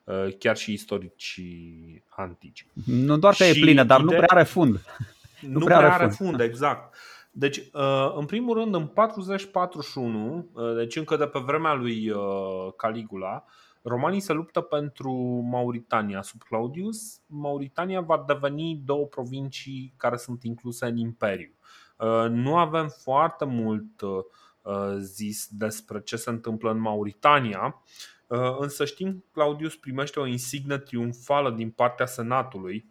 uh, 0.04 0.36
chiar 0.38 0.56
și 0.56 0.72
istoricii 0.72 2.02
antici. 2.08 2.66
Nu 2.84 3.16
doar 3.16 3.34
că 3.34 3.44
și 3.44 3.58
e 3.58 3.60
plină, 3.60 3.84
dar 3.84 4.00
nu 4.00 4.08
prea 4.08 4.26
are 4.26 4.42
fund. 4.42 4.80
Nu, 5.46 5.58
nu 5.58 5.64
prea, 5.64 5.76
prea 5.76 5.92
are 5.92 6.08
fund, 6.08 6.40
exact. 6.40 6.94
Deci, 7.38 7.56
uh, 7.56 8.14
în 8.16 8.26
primul 8.26 8.56
rând, 8.58 8.74
în 8.74 8.86
40-41, 8.86 8.92
uh, 10.52 10.74
deci 10.76 10.96
încă 10.96 11.16
de 11.16 11.26
pe 11.26 11.38
vremea 11.38 11.74
lui 11.74 12.10
uh, 12.10 12.72
Caligula, 12.76 13.44
romanii 13.82 14.20
se 14.20 14.32
luptă 14.32 14.60
pentru 14.60 15.12
Mauritania 15.50 16.22
sub 16.22 16.42
Claudius. 16.42 17.20
Mauritania 17.26 18.00
va 18.00 18.24
deveni 18.26 18.80
două 18.84 19.06
provincii 19.06 19.94
care 19.96 20.16
sunt 20.16 20.42
incluse 20.42 20.86
în 20.86 20.96
imperiu. 20.96 21.50
Nu 22.28 22.56
avem 22.56 22.88
foarte 22.88 23.44
mult 23.44 24.02
zis 24.98 25.48
despre 25.50 26.00
ce 26.00 26.16
se 26.16 26.30
întâmplă 26.30 26.70
în 26.70 26.78
Mauritania, 26.78 27.82
însă 28.58 28.84
știm 28.84 29.12
că 29.12 29.24
Claudius 29.32 29.76
primește 29.76 30.20
o 30.20 30.26
insignă 30.26 30.78
triumfală 30.78 31.50
din 31.50 31.70
partea 31.70 32.06
senatului, 32.06 32.90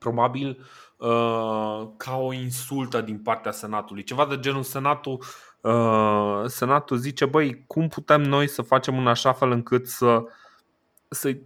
probabil 0.00 0.58
Uh, 1.00 1.88
ca 1.96 2.16
o 2.16 2.32
insultă 2.32 3.00
din 3.00 3.18
partea 3.18 3.50
Senatului. 3.50 4.02
Ceva 4.02 4.26
de 4.26 4.38
genul 4.40 4.62
Senatul, 4.62 5.22
uh, 5.60 6.42
Senatul 6.46 6.96
zice, 6.96 7.26
băi, 7.26 7.64
cum 7.66 7.88
putem 7.88 8.22
noi 8.22 8.48
să 8.48 8.62
facem 8.62 8.98
în 8.98 9.06
așa 9.06 9.32
fel 9.32 9.50
încât 9.50 9.86
să, 9.86 10.22
să 11.08 11.36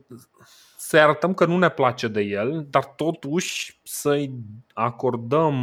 să 0.76 0.98
arătăm 0.98 1.34
că 1.34 1.44
nu 1.44 1.58
ne 1.58 1.68
place 1.68 2.08
de 2.08 2.20
el, 2.20 2.66
dar 2.70 2.84
totuși 2.84 3.80
să-i 3.84 4.34
acordăm 4.72 5.54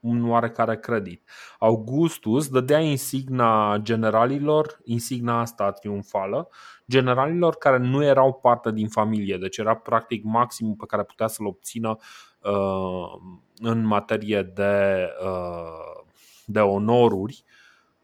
un 0.00 0.30
oarecare 0.30 0.78
credit. 0.78 1.28
Augustus 1.58 2.48
dădea 2.48 2.80
insigna 2.80 3.78
generalilor, 3.78 4.80
insigna 4.84 5.40
asta 5.40 5.70
triumfală, 5.70 6.48
generalilor 6.88 7.54
care 7.54 7.78
nu 7.78 8.04
erau 8.04 8.32
parte 8.32 8.72
din 8.72 8.88
familie, 8.88 9.36
deci 9.36 9.56
era 9.56 9.74
practic 9.76 10.24
maximul 10.24 10.74
pe 10.74 10.86
care 10.86 11.02
putea 11.02 11.26
să-l 11.26 11.46
obțină 11.46 11.88
uh, 11.88 12.31
în 13.56 13.84
materie 13.84 14.42
de, 14.42 15.08
uh, 15.24 16.04
de 16.44 16.60
onoruri 16.60 17.44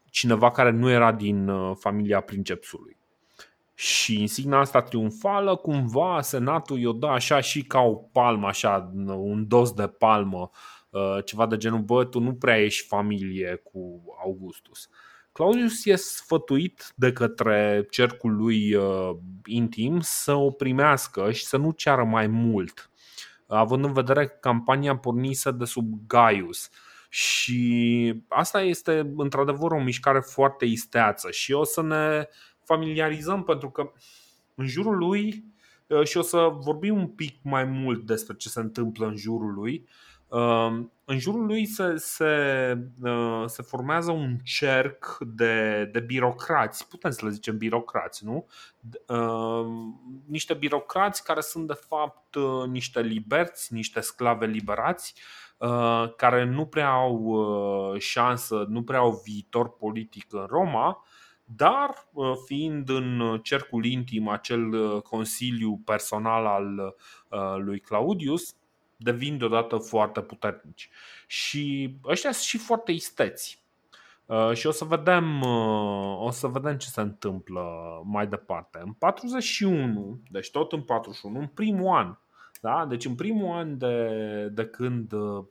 cineva 0.09 0.51
care 0.51 0.71
nu 0.71 0.89
era 0.89 1.11
din 1.11 1.51
familia 1.73 2.21
princepsului. 2.21 2.97
Și 3.73 4.19
insigna 4.19 4.59
asta 4.59 4.81
triumfală, 4.81 5.55
cumva 5.55 6.21
senatul 6.21 6.79
i-o 6.79 6.91
dă 6.91 7.07
așa 7.07 7.39
și 7.39 7.63
ca 7.63 7.79
o 7.79 7.93
palmă, 7.93 8.47
așa, 8.47 8.91
un 9.05 9.47
dos 9.47 9.71
de 9.71 9.87
palmă, 9.87 10.49
ceva 11.25 11.45
de 11.45 11.57
genul, 11.57 11.79
bă, 11.79 12.05
tu 12.05 12.19
nu 12.19 12.33
prea 12.33 12.63
ești 12.63 12.87
familie 12.87 13.61
cu 13.63 14.01
Augustus. 14.23 14.89
Claudius 15.31 15.85
e 15.85 15.95
sfătuit 15.95 16.93
de 16.95 17.11
către 17.11 17.87
cercul 17.89 18.35
lui 18.35 18.73
uh, 18.73 19.09
intim 19.45 19.99
să 20.01 20.33
o 20.33 20.51
primească 20.51 21.31
și 21.31 21.45
să 21.45 21.57
nu 21.57 21.71
ceară 21.71 22.03
mai 22.03 22.27
mult, 22.27 22.88
având 23.57 23.85
în 23.85 23.93
vedere 23.93 24.27
că 24.27 24.37
campania 24.39 24.97
pornise 24.97 25.51
de 25.51 25.65
sub 25.65 25.93
Gaius. 26.07 26.69
Și 27.09 28.23
asta 28.27 28.61
este 28.61 29.13
într-adevăr 29.17 29.71
o 29.71 29.81
mișcare 29.81 30.19
foarte 30.19 30.65
isteață 30.65 31.31
și 31.31 31.53
o 31.53 31.63
să 31.63 31.81
ne 31.81 32.27
familiarizăm 32.63 33.43
pentru 33.43 33.69
că 33.69 33.91
în 34.55 34.67
jurul 34.67 34.97
lui 34.97 35.43
uh, 35.87 36.03
și 36.03 36.17
o 36.17 36.21
să 36.21 36.49
vorbim 36.59 36.97
un 36.97 37.07
pic 37.07 37.35
mai 37.43 37.63
mult 37.63 38.05
despre 38.05 38.35
ce 38.35 38.49
se 38.49 38.59
întâmplă 38.59 39.07
în 39.07 39.15
jurul 39.15 39.53
lui, 39.53 39.87
Ehm, 40.31 40.91
în 41.09 41.19
jurul 41.19 41.45
lui 41.45 41.65
se, 41.65 41.95
se, 41.95 42.33
uh, 43.01 43.43
se 43.45 43.61
formează 43.61 44.11
un 44.11 44.37
cerc 44.43 45.17
de, 45.19 45.85
de 45.91 45.99
birocrați, 45.99 46.87
putem 46.87 47.11
să 47.11 47.25
le 47.25 47.31
zicem 47.31 47.57
birocrați, 47.57 48.25
nu? 48.25 48.45
Ehm, 49.07 50.01
niște 50.27 50.53
birocrați 50.53 51.23
care 51.23 51.41
sunt 51.41 51.67
de 51.67 51.79
fapt 51.87 52.35
uh, 52.35 52.67
niște 52.67 53.01
liberți, 53.01 53.73
niște 53.73 53.99
sclave 53.99 54.45
liberați, 54.45 55.13
uh, 55.57 56.13
care 56.15 56.43
nu 56.43 56.65
prea 56.65 56.89
au 56.89 57.37
șansă, 57.97 58.65
nu 58.67 58.83
prea 58.83 58.99
au 58.99 59.21
viitor 59.25 59.69
politic 59.75 60.33
în 60.33 60.45
Roma, 60.49 61.03
dar 61.43 62.09
fiind 62.45 62.89
în 62.89 63.39
cercul 63.43 63.85
intim 63.85 64.27
acel 64.27 65.01
consiliu 65.01 65.81
personal 65.85 66.45
al 66.45 66.95
lui 67.59 67.79
Claudius, 67.79 68.55
devin 69.01 69.37
deodată 69.37 69.77
foarte 69.77 70.21
puternici. 70.21 70.89
Și 71.27 71.95
ăștia 72.05 72.31
sunt 72.31 72.43
și 72.43 72.57
foarte 72.57 72.91
isteți. 72.91 73.63
Uh, 74.25 74.53
și 74.53 74.67
o 74.67 74.71
să 74.71 74.85
vedem 74.85 75.41
uh, 75.41 76.17
o 76.19 76.29
să 76.29 76.47
vedem 76.47 76.77
ce 76.77 76.87
se 76.87 77.01
întâmplă 77.01 77.61
mai 78.03 78.27
departe. 78.27 78.79
În 78.83 78.93
41, 78.93 80.19
deci 80.29 80.51
tot 80.51 80.71
în 80.71 80.81
41, 80.81 81.39
în 81.39 81.47
primul 81.47 81.95
an, 81.95 82.17
da? 82.61 82.85
Deci 82.85 83.05
în 83.05 83.15
primul 83.15 83.57
an 83.57 83.77
de, 83.77 84.49
de 84.51 84.65
când 84.65 85.11
uh, 85.11 85.43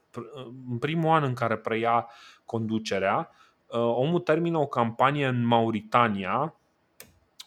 în 0.71 0.79
primul 0.79 1.11
an 1.11 1.23
în 1.23 1.35
care 1.35 1.57
preia 1.57 2.07
conducerea, 2.45 3.31
omul 3.71 4.21
termină 4.21 4.59
o 4.59 4.67
campanie 4.67 5.27
în 5.27 5.47
Mauritania 5.47 6.55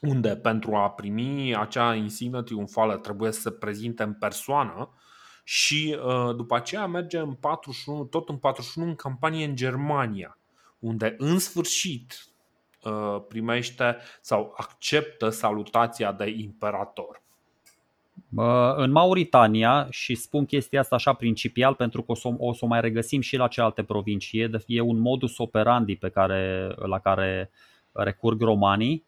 unde 0.01 0.35
pentru 0.35 0.75
a 0.75 0.89
primi 0.89 1.55
acea 1.55 1.95
insignă 1.95 2.41
triumfală 2.41 2.97
trebuie 2.97 3.31
să 3.31 3.39
se 3.39 3.51
prezinte 3.51 4.03
în 4.03 4.13
persoană 4.13 4.89
și 5.43 5.97
uh, 6.03 6.35
după 6.35 6.55
aceea 6.55 6.87
merge 6.87 7.17
în 7.17 7.33
41, 7.33 8.03
tot 8.03 8.29
în 8.29 8.37
41 8.37 8.87
în 8.87 8.95
campanie 8.95 9.45
în 9.45 9.55
Germania, 9.55 10.37
unde 10.79 11.15
în 11.17 11.39
sfârșit 11.39 12.25
uh, 12.83 13.23
primește 13.27 13.97
sau 14.21 14.53
acceptă 14.57 15.29
salutația 15.29 16.11
de 16.11 16.29
imperator. 16.29 17.21
În 18.75 18.91
Mauritania, 18.91 19.87
și 19.89 20.15
spun 20.15 20.45
chestia 20.45 20.79
asta 20.79 20.95
așa 20.95 21.13
principial 21.13 21.73
pentru 21.73 22.01
că 22.01 22.11
o 22.11 22.15
să 22.15 22.29
o, 22.37 22.53
să 22.53 22.65
o 22.65 22.67
mai 22.67 22.81
regăsim 22.81 23.21
și 23.21 23.35
la 23.35 23.47
celelalte 23.47 23.83
provincii, 23.83 24.49
e 24.65 24.81
un 24.81 24.99
modus 24.99 25.37
operandi 25.37 25.95
pe 25.95 26.09
care, 26.09 26.73
la 26.75 26.99
care 26.99 27.51
recurg 27.91 28.41
romanii. 28.41 29.05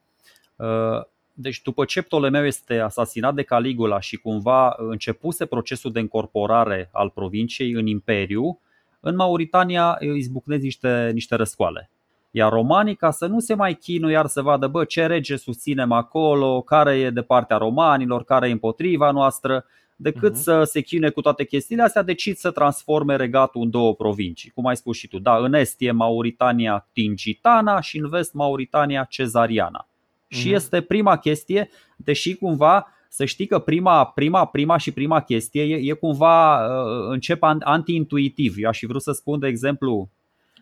Uh, 1.35 1.41
deci 1.43 1.61
după 1.61 1.85
ce 1.85 2.01
Ptolemeu 2.01 2.45
este 2.45 2.79
asasinat 2.79 3.33
de 3.33 3.43
Caligula 3.43 3.99
și 3.99 4.17
cumva 4.17 4.75
începuse 4.77 5.45
procesul 5.45 5.91
de 5.91 5.99
încorporare 5.99 6.89
al 6.91 7.09
provinciei 7.09 7.71
în 7.71 7.87
imperiu, 7.87 8.59
în 8.99 9.15
Mauritania 9.15 9.97
izbucnesc 10.15 10.61
niște, 10.61 11.09
niște 11.13 11.35
răscoale. 11.35 11.89
Iar 12.31 12.51
romanii, 12.51 12.95
ca 12.95 13.11
să 13.11 13.25
nu 13.25 13.39
se 13.39 13.53
mai 13.53 13.73
chinu 13.73 14.09
iar 14.09 14.25
să 14.25 14.41
vadă 14.41 14.67
bă, 14.67 14.83
ce 14.83 15.05
rege 15.05 15.35
susținem 15.35 15.91
acolo, 15.91 16.61
care 16.61 16.95
e 16.99 17.09
de 17.09 17.21
partea 17.21 17.57
romanilor, 17.57 18.23
care 18.23 18.47
e 18.47 18.51
împotriva 18.51 19.11
noastră, 19.11 19.65
decât 19.95 20.33
uh-huh. 20.33 20.41
să 20.41 20.63
se 20.63 20.81
chine 20.81 21.09
cu 21.09 21.21
toate 21.21 21.45
chestiile 21.45 21.81
astea, 21.81 22.01
decid 22.01 22.35
să 22.35 22.51
transforme 22.51 23.15
regatul 23.15 23.61
în 23.61 23.69
două 23.69 23.95
provincii. 23.95 24.49
Cum 24.49 24.65
ai 24.65 24.75
spus 24.75 24.97
și 24.97 25.07
tu, 25.07 25.19
da, 25.19 25.37
în 25.37 25.53
est 25.53 25.75
e 25.81 25.91
Mauritania 25.91 26.87
Tingitana 26.93 27.81
și 27.81 27.97
în 27.97 28.09
vest 28.09 28.33
Mauritania 28.33 29.03
Cezariana. 29.09 29.87
Și 30.33 30.49
mm-hmm. 30.49 30.53
este 30.53 30.81
prima 30.81 31.17
chestie, 31.17 31.69
deși 31.95 32.35
cumva 32.35 32.87
să 33.09 33.25
știi 33.25 33.45
că 33.45 33.59
prima, 33.59 34.05
prima, 34.05 34.45
prima 34.45 34.77
și 34.77 34.91
prima 34.91 35.21
chestie 35.21 35.63
e, 35.63 35.89
e 35.89 35.93
cumva 35.93 36.65
uh, 36.65 37.07
încep 37.09 37.43
anti-intuitiv. 37.59 38.55
Eu 38.57 38.69
aș 38.69 38.77
fi 38.77 38.85
vrut 38.85 39.01
să 39.01 39.11
spun, 39.11 39.39
de 39.39 39.47
exemplu, 39.47 40.09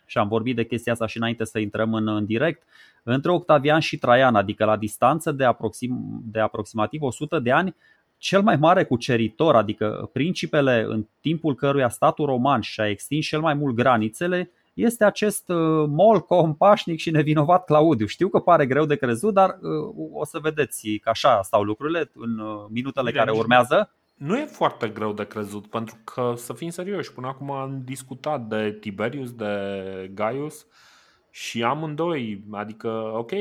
și 0.05 0.17
am 0.17 0.27
vorbit 0.27 0.55
de 0.55 0.65
chestia 0.65 0.91
asta 0.91 1.07
și 1.07 1.17
înainte 1.17 1.43
să 1.43 1.59
intrăm 1.59 1.93
în, 1.93 2.07
în 2.07 2.25
direct, 2.25 2.63
între 3.03 3.31
Octavian 3.31 3.79
și 3.79 3.97
Traian, 3.97 4.35
adică 4.35 4.65
la 4.65 4.77
distanță 4.77 5.31
de, 5.31 5.43
aproxim, 5.43 6.21
de 6.23 6.39
aproximativ 6.39 7.01
100 7.01 7.39
de 7.39 7.51
ani, 7.51 7.75
cel 8.17 8.41
mai 8.41 8.55
mare 8.55 8.83
cuceritor, 8.83 9.55
adică 9.55 10.09
principele 10.13 10.85
în 10.87 11.05
timpul 11.21 11.55
căruia 11.55 11.89
statul 11.89 12.25
roman 12.25 12.61
și-a 12.61 12.89
extins 12.89 13.25
cel 13.25 13.41
mai 13.41 13.53
mult 13.53 13.75
granițele, 13.75 14.51
este 14.73 15.03
acest 15.03 15.49
uh, 15.49 15.85
mol 15.87 16.19
compașnic 16.19 16.99
și 16.99 17.11
nevinovat 17.11 17.65
Claudiu. 17.65 18.05
Știu 18.05 18.29
că 18.29 18.39
pare 18.39 18.65
greu 18.65 18.85
de 18.85 18.95
crezut, 18.95 19.33
dar 19.33 19.49
uh, 19.61 20.09
o 20.13 20.25
să 20.25 20.39
vedeți 20.39 20.97
că 21.01 21.09
așa 21.09 21.41
stau 21.41 21.63
lucrurile 21.63 22.11
în 22.13 22.39
uh, 22.39 22.65
minutele 22.69 23.11
Bine, 23.11 23.23
care 23.23 23.37
urmează. 23.37 23.93
Nu 24.15 24.37
e 24.37 24.45
foarte 24.45 24.87
greu 24.87 25.13
de 25.13 25.25
crezut, 25.25 25.67
pentru 25.67 25.97
că, 26.03 26.33
să 26.35 26.53
fim 26.53 26.69
serioși, 26.69 27.13
până 27.13 27.27
acum 27.27 27.51
am 27.51 27.81
discutat 27.85 28.41
de 28.41 28.77
Tiberius, 28.79 29.31
de 29.31 30.11
Gaius 30.13 30.67
și 31.29 31.63
amândoi, 31.63 32.43
adică, 32.51 33.11
ok, 33.15 33.31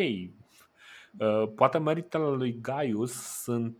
Poate 1.55 1.79
meritele 1.79 2.25
lui 2.25 2.59
Gaius 2.61 3.13
sunt 3.43 3.77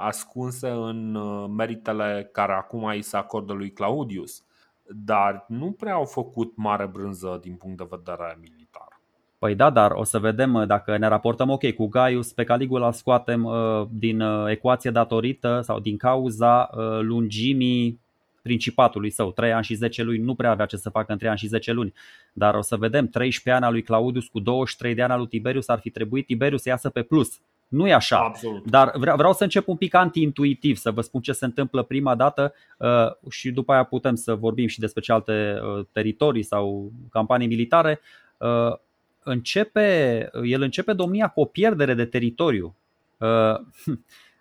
ascunse 0.00 0.68
în 0.68 1.18
meritele 1.54 2.28
care 2.32 2.52
acum 2.52 2.84
îi 2.84 3.02
se 3.02 3.16
acordă 3.16 3.52
lui 3.52 3.72
Claudius 3.72 4.45
dar 4.88 5.44
nu 5.48 5.70
prea 5.72 5.94
au 5.94 6.04
făcut 6.04 6.52
mare 6.56 6.86
brânză 6.86 7.38
din 7.42 7.54
punct 7.54 7.76
de 7.76 7.86
vedere 7.90 8.38
militar. 8.40 9.00
Păi 9.38 9.54
da, 9.54 9.70
dar 9.70 9.90
o 9.90 10.04
să 10.04 10.18
vedem 10.18 10.54
uh, 10.54 10.66
dacă 10.66 10.96
ne 10.96 11.08
raportăm 11.08 11.50
ok 11.50 11.72
cu 11.72 11.86
Gaius, 11.86 12.32
pe 12.32 12.44
Caligula 12.44 12.92
scoatem 12.92 13.44
uh, 13.44 13.86
din 13.90 14.20
uh, 14.20 14.50
ecuație 14.50 14.90
datorită 14.90 15.60
sau 15.62 15.80
din 15.80 15.96
cauza 15.96 16.70
uh, 16.72 16.98
lungimii 17.00 18.00
principatului 18.42 19.10
său, 19.10 19.32
3 19.32 19.52
ani 19.52 19.64
și 19.64 19.74
10 19.74 20.02
luni, 20.02 20.18
nu 20.18 20.34
prea 20.34 20.50
avea 20.50 20.66
ce 20.66 20.76
să 20.76 20.90
facă 20.90 21.12
în 21.12 21.18
3 21.18 21.30
ani 21.30 21.38
și 21.38 21.46
10 21.46 21.72
luni, 21.72 21.92
dar 22.32 22.54
o 22.54 22.60
să 22.60 22.76
vedem 22.76 23.06
13 23.06 23.50
ani 23.50 23.64
al 23.64 23.72
lui 23.72 23.82
Claudius 23.82 24.26
cu 24.26 24.40
23 24.40 24.94
de 24.94 25.02
ani 25.02 25.12
al 25.12 25.18
lui 25.18 25.28
Tiberius 25.28 25.68
ar 25.68 25.78
fi 25.78 25.90
trebuit 25.90 26.26
Tiberius 26.26 26.62
să 26.62 26.68
iasă 26.68 26.90
pe 26.90 27.02
plus. 27.02 27.40
Nu 27.68 27.88
e 27.88 27.92
așa, 27.92 28.18
Absolut. 28.18 28.64
dar 28.70 28.92
vreau, 28.94 29.16
vreau 29.16 29.32
să 29.32 29.42
încep 29.42 29.68
un 29.68 29.76
pic 29.76 29.94
anti-intuitiv, 29.94 30.76
să 30.76 30.90
vă 30.90 31.00
spun 31.00 31.20
ce 31.20 31.32
se 31.32 31.44
întâmplă 31.44 31.82
prima 31.82 32.14
dată 32.14 32.54
uh, 32.78 33.30
și 33.30 33.50
după 33.50 33.72
aia 33.72 33.84
putem 33.84 34.14
să 34.14 34.34
vorbim 34.34 34.66
și 34.66 34.80
despre 34.80 35.00
celelalte 35.00 35.58
uh, 35.62 35.86
teritorii 35.92 36.42
sau 36.42 36.92
campanii 37.10 37.46
militare. 37.46 38.00
Uh, 38.36 38.76
începe, 39.22 40.30
el 40.44 40.62
începe 40.62 40.92
domnia 40.92 41.28
cu 41.28 41.40
o 41.40 41.44
pierdere 41.44 41.94
de 41.94 42.04
teritoriu. 42.04 42.76
Uh, 43.18 43.60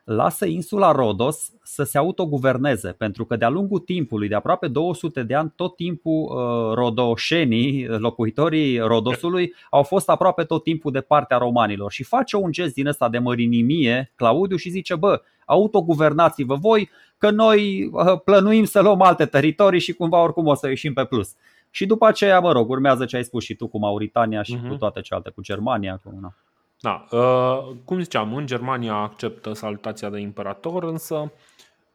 lasă 0.05 0.45
insula 0.45 0.91
Rodos 0.91 1.51
să 1.63 1.83
se 1.83 1.97
autoguverneze, 1.97 2.91
pentru 2.91 3.25
că 3.25 3.35
de-a 3.35 3.49
lungul 3.49 3.79
timpului, 3.79 4.27
de 4.27 4.35
aproape 4.35 4.67
200 4.67 5.23
de 5.23 5.35
ani, 5.35 5.53
tot 5.55 5.75
timpul 5.75 6.21
uh, 6.21 6.73
rodoșenii, 6.73 7.87
locuitorii 7.87 8.79
Rodosului, 8.79 9.53
au 9.69 9.83
fost 9.83 10.09
aproape 10.09 10.43
tot 10.43 10.63
timpul 10.63 10.91
de 10.91 11.01
partea 11.01 11.37
romanilor 11.37 11.91
și 11.91 12.03
face 12.03 12.35
un 12.35 12.51
gest 12.51 12.73
din 12.73 12.87
ăsta 12.87 13.09
de 13.09 13.17
mărinimie 13.17 14.11
Claudiu 14.15 14.55
și 14.55 14.69
zice, 14.69 14.95
bă, 14.95 15.21
autoguvernați-vă 15.45 16.55
voi, 16.55 16.89
că 17.17 17.29
noi 17.29 17.89
uh, 17.91 18.21
plănuim 18.23 18.63
să 18.63 18.81
luăm 18.81 19.01
alte 19.01 19.25
teritorii 19.25 19.79
și 19.79 19.93
cumva 19.93 20.21
oricum 20.21 20.47
o 20.47 20.53
să 20.53 20.67
ieșim 20.67 20.93
pe 20.93 21.05
plus. 21.05 21.35
Și 21.69 21.85
după 21.85 22.05
aceea, 22.05 22.39
mă 22.39 22.51
rog, 22.51 22.69
urmează 22.69 23.05
ce 23.05 23.15
ai 23.15 23.23
spus 23.23 23.43
și 23.43 23.55
tu 23.55 23.67
cu 23.67 23.79
Mauritania 23.79 24.41
și 24.41 24.55
uh-huh. 24.55 24.61
cu 24.61 24.67
mhm. 24.67 24.77
toate 24.77 25.01
celelalte, 25.01 25.31
cu 25.35 25.41
Germania. 25.41 26.01
Cu, 26.03 26.17
na. 26.21 26.33
Da, 26.79 27.05
uh, 27.11 27.75
cum 27.85 27.99
ziceam, 27.99 28.35
în 28.35 28.45
Germania 28.45 28.93
acceptă 28.93 29.53
salutația 29.53 30.09
de 30.09 30.19
imperator, 30.19 30.83
însă 30.83 31.31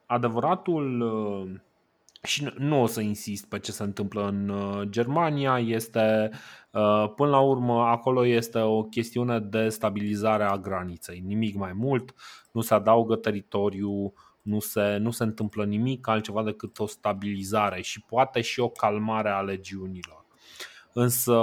adevăratul 0.05 1.01
uh, 1.01 1.59
și 2.23 2.47
nu 2.57 2.81
o 2.81 2.85
să 2.85 3.01
insist 3.01 3.45
pe 3.49 3.59
ce 3.59 3.71
se 3.71 3.83
întâmplă 3.83 4.27
în 4.27 4.49
uh, 4.49 4.81
Germania, 4.89 5.59
este 5.59 6.31
până 7.15 7.29
la 7.29 7.39
urmă 7.39 7.81
acolo 7.81 8.25
este 8.25 8.59
o 8.59 8.83
chestiune 8.83 9.39
de 9.39 9.69
stabilizare 9.69 10.43
a 10.43 10.57
graniței, 10.57 11.19
nimic 11.19 11.55
mai 11.55 11.73
mult, 11.73 12.13
nu 12.51 12.61
se 12.61 12.73
adaugă 12.73 13.15
teritoriu, 13.15 14.13
nu 14.41 14.59
se, 14.59 14.97
nu 14.97 15.11
se 15.11 15.23
întâmplă 15.23 15.65
nimic 15.65 16.07
altceva 16.07 16.43
decât 16.43 16.79
o 16.79 16.85
stabilizare 16.85 17.81
și 17.81 18.01
poate 18.01 18.41
și 18.41 18.59
o 18.59 18.69
calmare 18.69 19.29
a 19.29 19.41
legiunilor. 19.41 20.20
Însă 20.93 21.41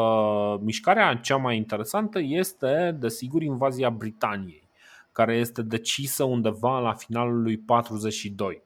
mișcarea 0.61 1.15
cea 1.15 1.37
mai 1.37 1.57
interesantă 1.57 2.19
este, 2.23 2.97
desigur, 2.99 3.43
invazia 3.43 3.91
Britaniei, 3.91 4.69
care 5.13 5.37
este 5.37 5.63
decisă 5.63 6.25
undeva 6.25 6.79
la 6.79 6.93
finalul 6.93 7.43
lui 7.43 7.59
42. 7.59 8.63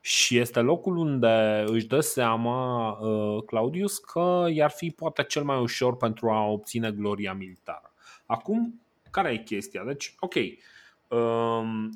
Și 0.00 0.38
este 0.38 0.60
locul 0.60 0.96
unde 0.96 1.64
își 1.66 1.86
dă 1.86 2.00
seama 2.00 2.90
uh, 2.90 3.42
Claudius 3.46 3.98
că 3.98 4.46
i-ar 4.52 4.70
fi 4.70 4.90
poate 4.90 5.22
cel 5.22 5.42
mai 5.42 5.60
ușor 5.60 5.96
pentru 5.96 6.30
a 6.30 6.44
obține 6.46 6.90
gloria 6.90 7.32
militară. 7.32 7.92
Acum, 8.26 8.80
care 9.10 9.32
e 9.32 9.36
chestia? 9.36 9.84
Deci, 9.84 10.14
ok, 10.18 10.34
um, 10.34 10.42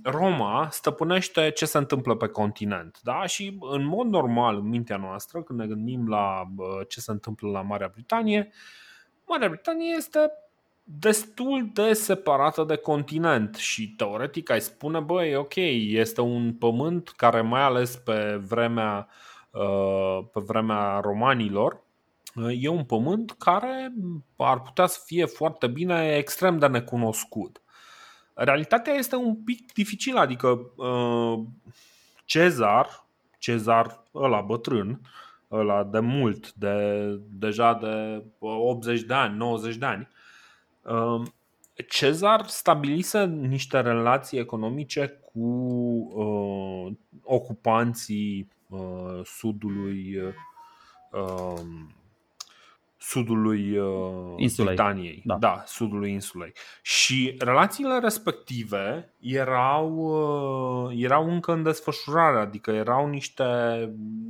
Roma 0.03 0.69
stăpânește 0.71 1.51
ce 1.51 1.65
se 1.65 1.79
întâmplă 1.79 2.15
pe 2.15 2.27
continent. 2.27 2.99
Da? 3.03 3.27
Și 3.27 3.59
în 3.61 3.85
mod 3.85 4.07
normal, 4.07 4.57
în 4.57 4.69
mintea 4.69 4.97
noastră, 4.97 5.43
când 5.43 5.59
ne 5.59 5.67
gândim 5.67 6.09
la 6.09 6.43
ce 6.89 7.01
se 7.01 7.11
întâmplă 7.11 7.49
la 7.49 7.63
Marea 7.63 7.91
Britanie, 7.93 8.53
Marea 9.27 9.49
Britanie 9.49 9.95
este 9.97 10.31
destul 10.83 11.71
de 11.73 11.93
separată 11.93 12.65
de 12.65 12.77
continent 12.77 13.55
și 13.55 13.95
teoretic 13.97 14.51
ai 14.51 14.61
spune, 14.61 15.01
băi, 15.01 15.35
ok, 15.35 15.55
este 15.55 16.21
un 16.21 16.55
pământ 16.55 17.09
care 17.09 17.41
mai 17.41 17.63
ales 17.63 17.97
pe 17.97 18.41
vremea, 18.49 19.09
uh, 19.51 20.25
pe 20.33 20.41
vremea 20.41 21.01
romanilor, 21.01 21.83
e 22.61 22.69
un 22.69 22.85
pământ 22.85 23.31
care 23.39 23.93
ar 24.37 24.61
putea 24.61 24.87
să 24.87 25.01
fie 25.05 25.25
foarte 25.25 25.67
bine 25.67 26.17
extrem 26.17 26.59
de 26.59 26.67
necunoscut. 26.67 27.63
Realitatea 28.35 28.93
este 28.93 29.17
un 29.17 29.37
pic 29.37 29.73
dificilă, 29.73 30.21
adică 30.21 30.49
uh, 30.77 31.39
Cezar, 32.25 33.07
Cezar 33.39 34.05
ăla 34.15 34.41
bătrân, 34.41 35.01
ăla 35.51 35.85
de 35.85 35.99
mult, 35.99 36.53
de, 36.53 37.05
deja 37.31 37.75
de 37.75 38.25
80 38.39 39.01
de 39.01 39.15
ani, 39.15 39.37
90 39.37 39.77
de 39.77 39.87
ani, 39.87 40.09
Ehm, 40.87 41.35
Cezar 41.89 42.47
stabilise 42.47 43.25
niște 43.25 43.81
relații 43.81 44.39
economice 44.39 45.21
cu 45.33 45.49
uh, 46.15 46.93
ocupanții 47.23 48.49
uh, 48.69 49.21
sudului 49.25 50.17
uh, 51.13 51.61
sudului 53.03 53.79
uh, 53.79 54.35
insulei. 54.37 54.75
Britaniei, 54.75 55.23
da. 55.25 55.37
da, 55.37 55.63
sudului 55.67 56.13
insulei. 56.13 56.53
Și 56.83 57.35
relațiile 57.39 57.99
respective 57.99 59.15
erau, 59.19 59.95
uh, 60.87 60.93
erau 60.97 61.31
încă 61.31 61.53
în 61.53 61.63
desfășurare, 61.63 62.39
adică 62.39 62.71
erau 62.71 63.09
niște, 63.09 63.45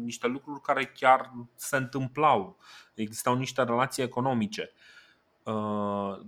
niște 0.02 0.26
lucruri 0.26 0.60
care 0.60 0.84
chiar 0.84 1.32
se 1.54 1.76
întâmplau. 1.76 2.56
Existau 2.94 3.36
niște 3.36 3.62
relații 3.62 4.02
economice. 4.02 4.72
Uh, 5.42 6.18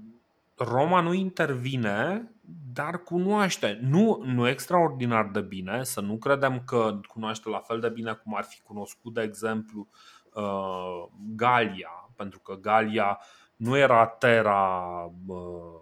Roma 0.57 1.01
nu 1.01 1.13
intervine, 1.13 2.31
dar 2.73 3.03
cunoaște. 3.03 3.79
Nu, 3.83 4.23
nu 4.25 4.49
extraordinar 4.49 5.29
de 5.33 5.41
bine, 5.41 5.85
să 5.85 6.01
nu 6.01 6.17
credem 6.17 6.63
că 6.67 7.01
cunoaște 7.07 7.49
la 7.49 7.59
fel 7.59 7.81
de 7.81 7.89
bine 7.89 8.13
cum 8.13 8.37
ar 8.37 8.45
fi 8.45 8.61
cunoscut, 8.61 9.15
de 9.15 9.23
exemplu, 9.23 9.89
uh, 10.33 11.09
Galia, 11.37 12.02
pentru 12.17 12.39
că 12.39 12.55
Galia 12.55 13.21
nu 13.57 13.77
era 13.77 14.07
terra 14.07 14.83
uh, 15.27 15.81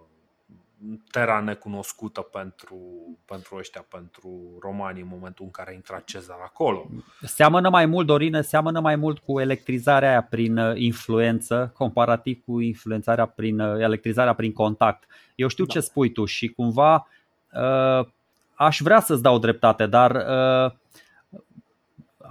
terra 1.11 1.39
necunoscută 1.39 2.21
pentru, 2.21 2.77
pentru 3.25 3.55
ăștia, 3.55 3.85
pentru 3.89 4.57
romani 4.61 5.01
în 5.01 5.07
momentul 5.11 5.45
în 5.45 5.51
care 5.51 5.69
a 5.69 5.73
intrat 5.73 6.03
Cezar 6.03 6.37
acolo. 6.43 6.89
Seamănă 7.21 7.69
mai 7.69 7.85
mult, 7.85 8.07
Dorine, 8.07 8.41
seamănă 8.41 8.79
mai 8.79 8.95
mult 8.95 9.19
cu 9.19 9.39
electrizarea 9.39 10.09
aia 10.09 10.21
prin 10.21 10.57
uh, 10.57 10.77
influență, 10.77 11.71
comparativ 11.77 12.41
cu 12.45 12.59
influențarea 12.59 13.25
prin 13.25 13.59
uh, 13.59 13.79
electrizarea 13.79 14.33
prin 14.33 14.53
contact. 14.53 15.07
Eu 15.35 15.47
știu 15.47 15.65
da. 15.65 15.73
ce 15.73 15.79
spui 15.79 16.11
tu 16.11 16.25
și 16.25 16.47
cumva 16.47 17.07
uh, 17.53 18.07
aș 18.55 18.79
vrea 18.81 18.99
să-ți 18.99 19.21
dau 19.21 19.37
dreptate, 19.37 19.85
dar 19.85 20.11
uh, 20.11 20.71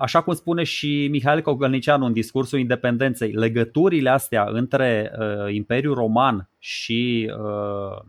așa 0.01 0.23
cum 0.23 0.35
spune 0.35 0.63
și 0.63 1.09
Mihail 1.11 1.43
Cogălnicianu 1.43 2.07
în 2.07 2.13
discursul 2.13 2.59
independenței, 2.59 3.33
legăturile 3.33 4.11
astea 4.11 4.47
între 4.49 5.13
uh, 5.19 5.55
Imperiul 5.55 5.95
Roman 5.95 6.49
și 6.59 7.33
uh, 7.39 8.03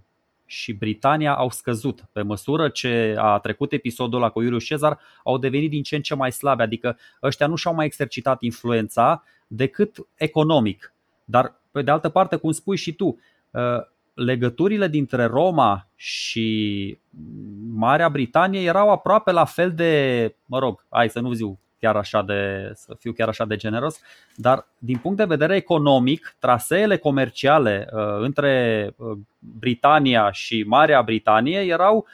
și 0.45 0.73
Britania 0.73 1.35
au 1.35 1.49
scăzut. 1.49 2.03
Pe 2.11 2.21
măsură 2.21 2.69
ce 2.69 3.15
a 3.17 3.39
trecut 3.39 3.71
episodul 3.71 4.19
ăla 4.19 4.29
cu 4.29 4.41
Iulius 4.41 4.63
Cezar, 4.63 4.99
au 5.23 5.37
devenit 5.37 5.69
din 5.69 5.83
ce 5.83 5.95
în 5.95 6.01
ce 6.01 6.15
mai 6.15 6.31
slabe, 6.31 6.63
adică 6.63 6.97
ăștia 7.23 7.47
nu 7.47 7.55
și-au 7.55 7.73
mai 7.73 7.85
exercitat 7.85 8.41
influența 8.41 9.23
decât 9.47 9.97
economic. 10.15 10.93
Dar, 11.25 11.61
pe 11.71 11.81
de 11.81 11.91
altă 11.91 12.09
parte, 12.09 12.35
cum 12.35 12.51
spui 12.51 12.77
și 12.77 12.93
tu, 12.93 13.05
uh, 13.05 13.61
legăturile 14.13 14.87
dintre 14.87 15.25
Roma 15.25 15.87
și 15.95 16.97
Marea 17.73 18.09
Britanie 18.09 18.61
erau 18.61 18.91
aproape 18.91 19.31
la 19.31 19.45
fel 19.45 19.73
de, 19.73 20.35
mă 20.45 20.59
rog, 20.59 20.85
hai 20.89 21.09
să 21.09 21.19
nu 21.19 21.31
zic 21.31 21.59
chiar 21.81 21.95
așa 21.95 22.21
de, 22.21 22.71
să 22.75 22.95
fiu 22.99 23.11
chiar 23.11 23.27
așa 23.27 23.45
de 23.45 23.55
generos, 23.55 23.99
dar 24.35 24.67
din 24.77 24.97
punct 24.97 25.17
de 25.17 25.25
vedere 25.25 25.55
economic, 25.55 26.35
traseele 26.39 26.97
comerciale 26.97 27.87
uh, 27.93 28.01
între 28.19 28.93
uh, 28.97 29.17
Britania 29.39 30.31
și 30.31 30.63
Marea 30.67 31.01
Britanie 31.01 31.59
erau 31.59 32.07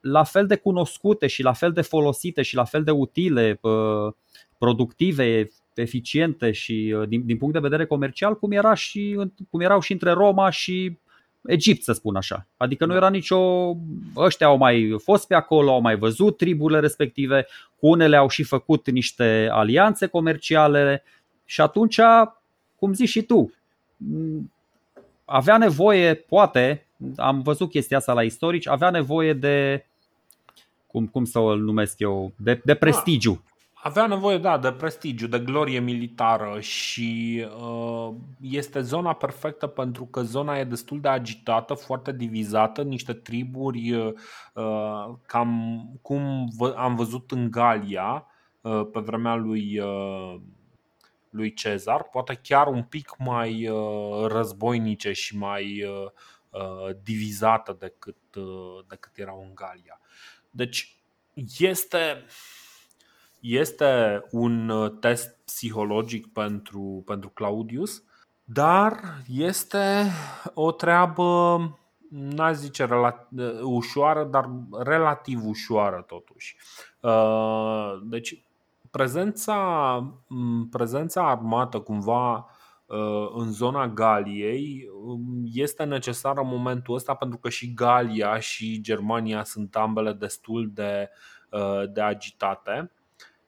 la 0.00 0.24
fel 0.24 0.46
de 0.46 0.56
cunoscute 0.56 1.26
și 1.26 1.42
la 1.42 1.52
fel 1.52 1.72
de 1.72 1.80
folosite 1.80 2.42
și 2.42 2.54
la 2.54 2.64
fel 2.64 2.82
de 2.82 2.90
utile, 2.90 3.58
uh, 3.60 4.12
productive, 4.58 5.48
eficiente 5.74 6.50
și 6.50 6.94
uh, 6.96 7.08
din, 7.08 7.26
din 7.26 7.36
punct 7.36 7.54
de 7.54 7.60
vedere 7.60 7.86
comercial 7.86 8.38
cum, 8.38 8.52
era 8.52 8.74
și, 8.74 9.30
cum 9.50 9.60
erau 9.60 9.80
și 9.80 9.92
între 9.92 10.10
Roma 10.10 10.50
și 10.50 10.98
Egipt, 11.42 11.82
să 11.82 11.92
spun 11.92 12.16
așa. 12.16 12.46
Adică 12.56 12.84
nu 12.84 12.90
da. 12.90 12.96
era 12.96 13.08
nicio... 13.08 13.76
Ăștia 14.16 14.46
au 14.46 14.56
mai 14.56 14.96
fost 15.02 15.26
pe 15.26 15.34
acolo, 15.34 15.72
au 15.72 15.80
mai 15.80 15.96
văzut 15.96 16.36
triburile 16.36 16.80
respective, 16.80 17.46
cu 17.78 17.88
unele 17.88 18.16
au 18.16 18.28
și 18.28 18.42
făcut 18.42 18.90
niște 18.90 19.48
alianțe 19.50 20.06
comerciale 20.06 21.02
și 21.44 21.60
atunci, 21.60 22.00
cum 22.76 22.92
zici 22.92 23.08
și 23.08 23.22
tu, 23.22 23.52
avea 25.24 25.56
nevoie, 25.56 26.14
poate, 26.14 26.86
am 27.16 27.42
văzut 27.42 27.70
chestia 27.70 27.96
asta 27.96 28.12
la 28.12 28.22
istorici, 28.22 28.68
avea 28.68 28.90
nevoie 28.90 29.32
de, 29.32 29.86
cum, 30.86 31.06
cum 31.06 31.24
să 31.24 31.38
o 31.38 31.56
numesc 31.56 31.98
eu, 31.98 32.32
de, 32.36 32.60
de 32.64 32.74
prestigiu 32.74 33.42
avea 33.84 34.06
nevoie, 34.06 34.38
da, 34.38 34.58
de 34.58 34.72
prestigiu, 34.72 35.26
de 35.26 35.38
glorie 35.38 35.80
militară 35.80 36.60
și 36.60 37.44
uh, 37.56 38.14
este 38.40 38.80
zona 38.80 39.12
perfectă 39.12 39.66
pentru 39.66 40.04
că 40.04 40.22
zona 40.22 40.58
e 40.58 40.64
destul 40.64 41.00
de 41.00 41.08
agitată, 41.08 41.74
foarte 41.74 42.12
divizată, 42.12 42.82
niște 42.82 43.12
triburi 43.12 43.92
uh, 43.94 44.12
cam 45.26 45.82
cum 46.02 46.52
am 46.76 46.94
văzut 46.94 47.30
în 47.30 47.50
Galia 47.50 48.26
uh, 48.60 48.88
pe 48.92 49.00
vremea 49.00 49.34
lui, 49.34 49.78
uh, 49.78 50.40
lui 51.30 51.52
Cezar, 51.54 52.02
poate 52.02 52.40
chiar 52.42 52.66
un 52.66 52.82
pic 52.82 53.14
mai 53.18 53.68
uh, 53.68 54.26
războinice 54.26 55.12
și 55.12 55.38
mai 55.38 55.84
uh, 55.84 56.10
uh, 56.50 56.96
divizată 57.02 57.76
decât, 57.78 58.34
uh, 58.36 58.84
decât 58.88 59.18
erau 59.18 59.44
în 59.48 59.54
Galia. 59.54 60.00
Deci 60.50 60.96
este 61.58 62.24
este 63.42 64.22
un 64.30 64.68
uh, 64.68 64.92
test 65.00 65.38
psihologic 65.44 66.32
pentru, 66.32 67.02
pentru 67.06 67.28
Claudius, 67.28 68.02
dar 68.44 69.00
este 69.26 70.10
o 70.54 70.72
treabă, 70.72 71.58
n-aș 72.08 72.54
zice 72.54 72.84
rela- 72.84 73.28
uh, 73.36 73.60
ușoară, 73.62 74.24
dar 74.24 74.50
relativ 74.82 75.46
ușoară 75.46 76.04
totuși. 76.06 76.56
Uh, 77.00 78.00
deci, 78.04 78.44
prezența, 78.90 80.14
prezența 80.70 81.30
armată 81.30 81.80
cumva 81.80 82.46
în 83.34 83.52
zona 83.52 83.88
Galiei 83.88 84.88
um, 85.04 85.20
este 85.52 85.84
necesară 85.84 86.40
în 86.40 86.46
momentul 86.46 86.94
ăsta 86.94 87.14
pentru 87.14 87.38
că 87.38 87.48
și 87.48 87.74
Galia 87.74 88.38
și 88.38 88.80
Germania 88.80 89.44
sunt 89.44 89.76
ambele 89.76 90.12
destul 90.12 90.70
de, 90.74 91.10
de 91.92 92.00
agitate 92.00 92.90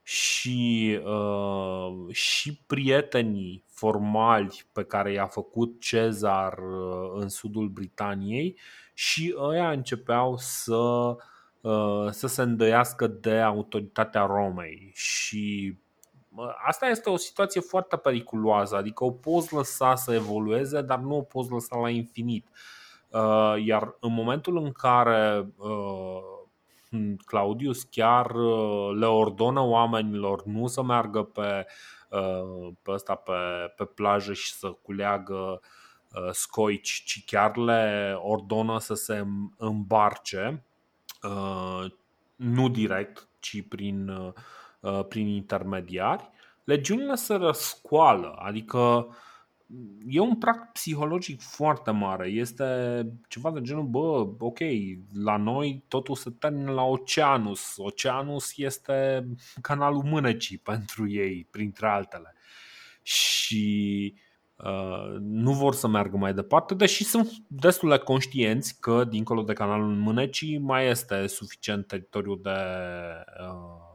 și, 0.07 1.01
uh, 1.05 2.15
și 2.15 2.57
prietenii 2.67 3.65
formali 3.67 4.65
pe 4.73 4.85
care 4.85 5.13
i-a 5.13 5.27
făcut 5.27 5.81
Cezar 5.81 6.59
uh, 6.59 7.11
în 7.15 7.29
sudul 7.29 7.69
Britaniei 7.69 8.59
și 8.95 9.35
ăia 9.39 9.71
începeau 9.71 10.37
să, 10.37 11.17
uh, 11.61 12.11
să 12.11 12.27
se 12.27 12.43
îndoiască 12.43 13.07
de 13.07 13.41
autoritatea 13.41 14.25
Romei 14.27 14.91
și 14.95 15.77
uh, 16.35 16.55
Asta 16.67 16.87
este 16.87 17.11
o 17.11 17.17
situație 17.17 17.61
foarte 17.61 17.97
periculoasă, 17.97 18.77
adică 18.77 19.05
o 19.05 19.11
poți 19.11 19.55
lăsa 19.55 19.95
să 19.95 20.15
evolueze, 20.15 20.83
dar 20.83 20.99
nu 20.99 21.17
o 21.17 21.23
poți 21.23 21.51
lăsa 21.51 21.77
la 21.77 21.91
infinit. 21.91 22.47
Uh, 23.09 23.55
iar 23.65 23.97
în 24.01 24.13
momentul 24.13 24.57
în 24.57 24.73
care 24.73 25.49
uh, 25.57 26.34
Claudius 27.25 27.83
chiar 27.83 28.31
uh, 28.31 28.97
le 28.99 29.07
ordonă 29.07 29.61
oamenilor 29.61 30.45
nu 30.45 30.67
să 30.67 30.83
meargă 30.83 31.23
pe, 31.23 31.67
pe 32.83 32.91
ăsta 32.91 33.15
pe, 33.15 33.33
pe 33.77 33.85
plajă 33.85 34.33
și 34.33 34.53
să 34.53 34.69
culeagă 34.83 35.61
scoici, 36.31 37.03
ci 37.07 37.25
chiar 37.27 37.57
le 37.57 38.15
ordonă 38.23 38.79
să 38.79 38.95
se 38.95 39.25
îmbarce, 39.57 40.65
nu 42.37 42.69
direct, 42.69 43.29
ci 43.41 43.69
prin, 43.69 44.11
prin 45.09 45.27
intermediari, 45.27 46.31
legiunile 46.65 47.15
se 47.15 47.35
răscoală, 47.35 48.37
adică 48.39 49.09
e 50.07 50.21
un 50.21 50.37
prag 50.37 50.73
psihologic 50.73 51.41
foarte 51.41 51.91
mare. 51.91 52.29
Este 52.29 52.65
ceva 53.29 53.51
de 53.51 53.61
genul, 53.61 53.85
bă, 53.85 54.29
ok, 54.39 54.59
la 55.13 55.37
noi 55.37 55.85
totul 55.89 56.15
se 56.15 56.31
termină 56.31 56.73
la 56.73 56.83
Oceanus. 56.83 57.75
Oceanus 57.77 58.53
este 58.57 59.27
canalul 59.61 60.03
mânecii 60.03 60.59
pentru 60.73 61.09
ei, 61.11 61.47
printre 61.51 61.87
altele. 61.89 62.35
Și 63.03 64.15
uh, 64.57 65.17
nu 65.21 65.53
vor 65.53 65.75
să 65.75 65.89
meargă 65.89 66.17
mai 66.17 66.35
departe, 66.35 66.75
deși 66.75 67.05
sunt 67.05 67.31
destul 67.47 67.89
de 67.89 67.99
conștienți 67.99 68.81
că 68.81 69.05
dincolo 69.05 69.43
de 69.43 69.53
canalul 69.53 69.95
mânecii 69.95 70.59
mai 70.59 70.89
este 70.89 71.27
suficient 71.27 71.87
teritoriu 71.87 72.35
de, 72.35 72.59
uh, 73.41 73.93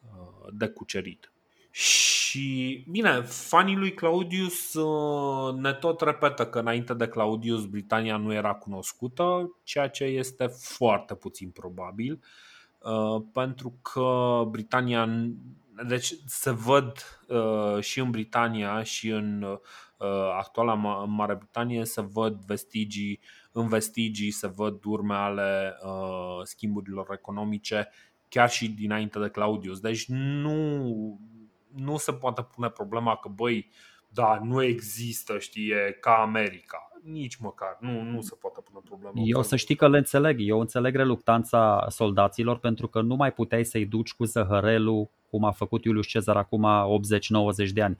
uh 0.00 0.52
de 0.52 0.66
cucerit. 0.66 1.31
Și, 1.74 2.84
bine, 2.90 3.20
fanii 3.22 3.76
lui 3.76 3.94
Claudius 3.94 4.74
uh, 4.74 5.54
ne 5.54 5.72
tot 5.72 6.00
repetă 6.00 6.46
că 6.46 6.58
înainte 6.58 6.94
de 6.94 7.08
Claudius 7.08 7.64
Britania 7.64 8.16
nu 8.16 8.32
era 8.32 8.54
cunoscută, 8.54 9.56
ceea 9.62 9.88
ce 9.88 10.04
este 10.04 10.46
foarte 10.46 11.14
puțin 11.14 11.50
probabil, 11.50 12.22
uh, 12.78 13.22
pentru 13.32 13.78
că 13.82 14.42
Britania, 14.50 15.08
deci 15.88 16.14
se 16.26 16.50
văd 16.50 16.92
uh, 17.28 17.82
și 17.82 18.00
în 18.00 18.10
Britania 18.10 18.82
și 18.82 19.08
în 19.08 19.58
actuala 20.38 20.74
Mare 21.04 21.34
Britanie 21.34 21.84
se 21.84 22.00
văd 22.00 22.44
vestigii, 22.46 23.20
în 23.52 23.68
vestigii 23.68 24.30
se 24.30 24.46
văd 24.46 24.84
urme 24.84 25.14
ale 25.14 25.76
schimburilor 26.42 27.06
economice 27.12 27.88
chiar 28.28 28.50
și 28.50 28.68
dinainte 28.68 29.18
de 29.18 29.28
Claudius. 29.28 29.80
Deci 29.80 30.04
nu 30.06 31.18
nu 31.74 31.96
se 31.96 32.12
poate 32.12 32.46
pune 32.54 32.68
problema 32.68 33.16
că, 33.16 33.28
băi, 33.28 33.70
da, 34.08 34.40
nu 34.44 34.62
există, 34.62 35.38
știe, 35.38 35.96
ca 36.00 36.10
America. 36.20 36.90
Nici 37.02 37.36
măcar, 37.36 37.76
nu, 37.80 38.02
nu 38.02 38.20
se 38.20 38.34
poate 38.40 38.60
pune 38.60 38.80
problema. 38.84 39.14
Eu 39.24 39.42
să 39.42 39.56
știi 39.56 39.74
că 39.74 39.88
le 39.88 39.96
înțeleg. 39.96 40.36
Eu 40.40 40.60
înțeleg 40.60 40.94
reluctanța 40.94 41.86
soldaților 41.88 42.58
pentru 42.58 42.86
că 42.86 43.00
nu 43.00 43.14
mai 43.14 43.32
puteai 43.32 43.64
să-i 43.64 43.86
duci 43.86 44.12
cu 44.12 44.24
zăhărelul 44.24 45.08
cum 45.30 45.44
a 45.44 45.50
făcut 45.50 45.84
Iulius 45.84 46.06
Cezar 46.06 46.36
acum 46.36 46.66
80-90 47.66 47.68
de 47.72 47.82
ani. 47.82 47.98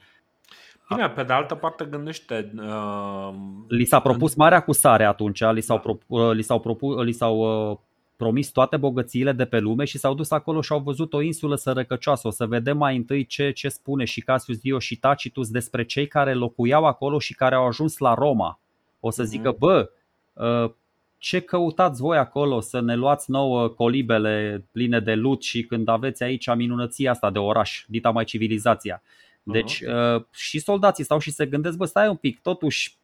Bine, 0.88 1.08
pe 1.08 1.22
de 1.22 1.32
altă 1.32 1.54
parte 1.54 1.84
gândește... 1.84 2.52
Uh, 2.56 3.34
li 3.68 3.84
s-a 3.84 4.00
propus 4.00 4.34
marea 4.34 4.60
cusare 4.62 5.04
atunci, 5.04 5.40
li 5.40 5.60
s-au, 5.60 5.76
da. 5.76 5.82
propu, 5.82 6.30
li 6.30 6.42
s-au, 6.42 6.60
propu, 6.60 7.00
li 7.00 7.12
s-au 7.12 7.70
uh, 7.70 7.78
promis 8.22 8.50
toate 8.50 8.76
bogățiile 8.76 9.32
de 9.32 9.44
pe 9.44 9.58
lume 9.58 9.84
și 9.84 9.98
s-au 9.98 10.14
dus 10.14 10.30
acolo 10.30 10.60
și 10.60 10.72
au 10.72 10.78
văzut 10.80 11.12
o 11.12 11.20
insulă 11.20 11.56
sărăcăcioasă. 11.56 12.26
O 12.26 12.30
să 12.30 12.46
vedem 12.46 12.76
mai 12.76 12.96
întâi 12.96 13.26
ce, 13.26 13.50
ce 13.50 13.68
spune 13.68 14.04
și 14.04 14.20
Cassius 14.20 14.58
Dio 14.58 14.78
și 14.78 14.96
Tacitus 14.96 15.50
despre 15.50 15.84
cei 15.84 16.06
care 16.06 16.34
locuiau 16.34 16.84
acolo 16.84 17.18
și 17.18 17.34
care 17.34 17.54
au 17.54 17.66
ajuns 17.66 17.98
la 17.98 18.14
Roma. 18.14 18.60
O 19.00 19.10
să 19.10 19.24
zică, 19.24 19.48
mhm. 19.48 19.58
bă, 19.58 19.90
ă, 20.36 20.74
ce 21.18 21.40
căutați 21.40 22.00
voi 22.00 22.18
acolo 22.18 22.60
să 22.60 22.80
ne 22.80 22.94
luați 22.94 23.30
nouă 23.30 23.68
colibele 23.68 24.64
pline 24.72 25.00
de 25.00 25.14
lut 25.14 25.42
și 25.42 25.62
când 25.62 25.88
aveți 25.88 26.22
aici 26.22 26.54
minunăția 26.54 27.10
asta 27.10 27.30
de 27.30 27.38
oraș, 27.38 27.84
dita 27.88 28.10
mai 28.10 28.24
civilizația. 28.24 29.02
Deci 29.42 29.82
uh-huh. 29.82 30.30
și 30.30 30.58
soldații 30.58 31.04
stau 31.04 31.18
și 31.18 31.30
se 31.30 31.46
gândesc, 31.46 31.76
bă, 31.76 31.84
stai 31.84 32.08
un 32.08 32.16
pic, 32.16 32.40
totuși 32.42 32.96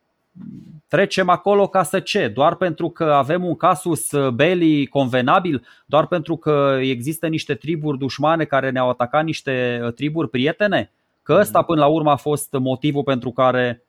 trecem 0.89 1.29
acolo 1.29 1.67
ca 1.67 1.83
să 1.83 2.01
ce? 2.01 2.29
Doar 2.29 2.55
pentru 2.55 2.89
că 2.89 3.05
avem 3.05 3.45
un 3.45 3.57
casus 3.57 4.11
belli 4.35 4.87
convenabil? 4.87 5.67
Doar 5.87 6.07
pentru 6.07 6.37
că 6.37 6.79
există 6.81 7.27
niște 7.27 7.55
triburi 7.55 7.99
dușmane 7.99 8.45
care 8.45 8.71
ne-au 8.71 8.89
atacat 8.89 9.25
niște 9.25 9.81
triburi 9.95 10.31
prietene? 10.31 10.91
Că 11.23 11.37
ăsta 11.41 11.63
până 11.63 11.81
la 11.81 11.87
urmă 11.87 12.11
a 12.11 12.17
fost 12.17 12.53
motivul 12.53 13.03
pentru 13.03 13.31
care 13.31 13.83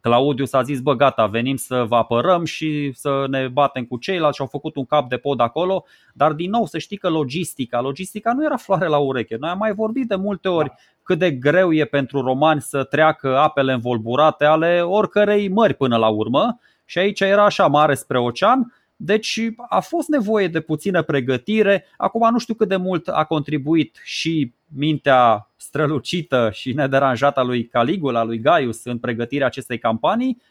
Claudius 0.00 0.52
a 0.52 0.62
zis, 0.62 0.80
bă 0.80 0.94
gata, 0.94 1.26
venim 1.26 1.56
să 1.56 1.84
vă 1.88 1.96
apărăm 1.96 2.44
și 2.44 2.92
să 2.94 3.24
ne 3.28 3.48
batem 3.48 3.84
cu 3.84 3.96
ceilalți 3.96 4.36
și 4.36 4.42
au 4.42 4.48
făcut 4.48 4.76
un 4.76 4.84
cap 4.84 5.08
de 5.08 5.16
pod 5.16 5.40
acolo, 5.40 5.84
dar 6.14 6.32
din 6.32 6.50
nou 6.50 6.66
să 6.66 6.78
știi 6.78 6.96
că 6.96 7.08
logistica, 7.08 7.80
logistica 7.80 8.32
nu 8.32 8.44
era 8.44 8.56
floare 8.56 8.86
la 8.86 8.98
ureche. 8.98 9.36
Noi 9.40 9.50
am 9.50 9.58
mai 9.58 9.72
vorbit 9.72 10.08
de 10.08 10.14
multe 10.14 10.48
ori 10.48 10.68
da. 10.68 10.74
Cât 11.10 11.18
de 11.18 11.30
greu 11.30 11.72
e 11.72 11.84
pentru 11.84 12.20
romani 12.20 12.60
să 12.60 12.84
treacă 12.84 13.38
apele 13.38 13.72
învolburate 13.72 14.44
ale 14.44 14.80
oricărei 14.82 15.48
mări 15.48 15.74
până 15.74 15.96
la 15.96 16.08
urmă 16.08 16.60
și 16.84 16.98
aici 16.98 17.20
era 17.20 17.44
așa 17.44 17.66
mare 17.66 17.94
spre 17.94 18.18
ocean, 18.18 18.74
deci 18.96 19.40
a 19.68 19.80
fost 19.80 20.08
nevoie 20.08 20.48
de 20.48 20.60
puțină 20.60 21.02
pregătire. 21.02 21.84
Acum 21.96 22.28
nu 22.30 22.38
știu 22.38 22.54
cât 22.54 22.68
de 22.68 22.76
mult 22.76 23.08
a 23.08 23.24
contribuit 23.24 24.00
și 24.04 24.52
mintea 24.74 25.50
strălucită 25.56 26.50
și 26.52 26.72
nederanjată 26.72 27.40
a 27.40 27.42
lui 27.42 27.66
Caligula, 27.66 28.22
lui 28.22 28.38
Gaius 28.38 28.84
în 28.84 28.98
pregătirea 28.98 29.46
acestei 29.46 29.78
campanii. 29.78 30.42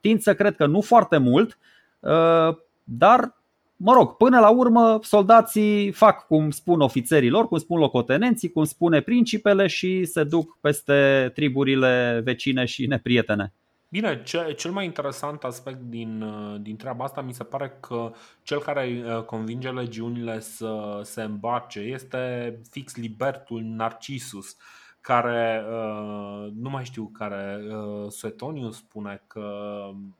Tind 0.00 0.20
să 0.20 0.34
cred 0.34 0.56
că 0.56 0.66
nu 0.66 0.80
foarte 0.80 1.18
mult, 1.18 1.58
uh, 2.00 2.56
dar 2.84 3.39
mă 3.82 3.92
rog, 3.92 4.16
până 4.16 4.38
la 4.38 4.48
urmă 4.48 4.98
soldații 5.02 5.92
fac 5.92 6.26
cum 6.26 6.50
spun 6.50 6.80
ofițerii 6.80 7.30
lor, 7.30 7.48
cum 7.48 7.58
spun 7.58 7.78
locotenenții, 7.78 8.52
cum 8.52 8.64
spune 8.64 9.00
principele 9.00 9.66
și 9.66 10.04
se 10.04 10.24
duc 10.24 10.58
peste 10.60 11.30
triburile 11.34 12.20
vecine 12.24 12.64
și 12.64 12.86
neprietene. 12.86 13.52
Bine, 13.88 14.22
ce, 14.22 14.54
cel 14.56 14.70
mai 14.70 14.84
interesant 14.84 15.42
aspect 15.42 15.80
din, 15.80 16.24
din 16.62 16.76
treaba 16.76 17.04
asta 17.04 17.20
mi 17.20 17.34
se 17.34 17.44
pare 17.44 17.76
că 17.80 18.12
cel 18.42 18.58
care 18.58 19.02
uh, 19.04 19.22
convinge 19.22 19.70
legiunile 19.70 20.40
să 20.40 21.00
se 21.02 21.22
îmbarce 21.22 21.78
este 21.78 22.54
fix 22.70 22.96
libertul 22.96 23.62
Narcissus 23.62 24.56
care, 25.00 25.64
uh, 25.68 26.52
nu 26.54 26.70
mai 26.70 26.84
știu 26.84 27.06
care, 27.06 27.60
uh, 27.68 28.10
Suetonius 28.10 28.76
spune 28.76 29.22
că 29.26 29.40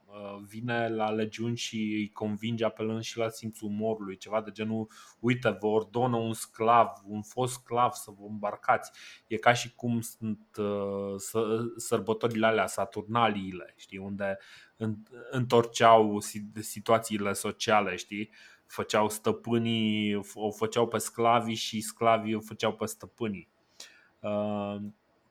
uh, 0.07 0.43
vine 0.47 0.88
la 0.88 1.11
legiuni 1.11 1.57
și 1.57 1.77
îi 1.77 2.11
convinge 2.12 2.64
apelând 2.64 3.03
și 3.03 3.19
la 3.19 3.29
simțul 3.29 3.69
umorului, 3.69 4.16
ceva 4.16 4.40
de 4.40 4.51
genul, 4.51 4.90
uite, 5.19 5.57
vă 5.61 5.66
ordonă 5.66 6.16
un 6.16 6.33
sclav, 6.33 6.88
un 7.05 7.23
fost 7.23 7.53
sclav 7.53 7.93
să 7.93 8.11
vă 8.19 8.27
îmbarcați. 8.29 8.90
E 9.27 9.37
ca 9.37 9.53
și 9.53 9.75
cum 9.75 10.01
sunt 10.01 10.57
sărbătorile 11.77 12.47
alea, 12.47 12.66
saturnaliile, 12.66 13.75
știi, 13.77 13.99
unde 13.99 14.38
întorceau 15.31 16.21
situațiile 16.61 17.33
sociale, 17.33 17.97
știi? 17.97 18.31
Făceau 18.66 19.09
stăpânii, 19.09 20.21
o 20.35 20.51
făceau 20.51 20.88
pe 20.88 20.99
sclavii 20.99 21.55
și 21.55 21.81
sclavii 21.81 22.35
o 22.35 22.40
făceau 22.40 22.73
pe 22.73 22.87
stăpânii 22.87 23.49
Uh, 23.53 23.60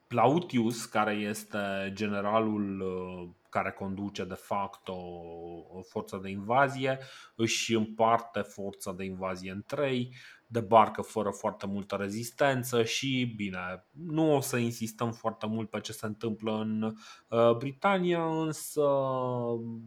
Plautius, 0.06 0.84
care 0.84 1.12
este 1.12 1.90
generalul 1.94 2.80
uh, 2.80 3.28
care 3.48 3.70
conduce 3.70 4.24
de 4.24 4.34
fapt 4.34 4.88
o 4.88 5.82
forță 5.82 6.18
de 6.22 6.28
invazie, 6.28 6.98
își 7.34 7.74
împarte 7.74 8.40
forța 8.40 8.92
de 8.92 9.04
invazie 9.04 9.50
în 9.50 9.62
trei, 9.66 10.14
debarcă 10.46 11.02
fără 11.02 11.30
foarte 11.30 11.66
multă 11.66 11.94
rezistență 11.94 12.84
și, 12.84 13.32
bine, 13.36 13.84
nu 13.90 14.34
o 14.34 14.40
să 14.40 14.56
insistăm 14.56 15.12
foarte 15.12 15.46
mult 15.46 15.70
pe 15.70 15.80
ce 15.80 15.92
se 15.92 16.06
întâmplă 16.06 16.52
în 16.52 16.82
uh, 17.28 17.56
Britania, 17.56 18.24
însă 18.24 18.82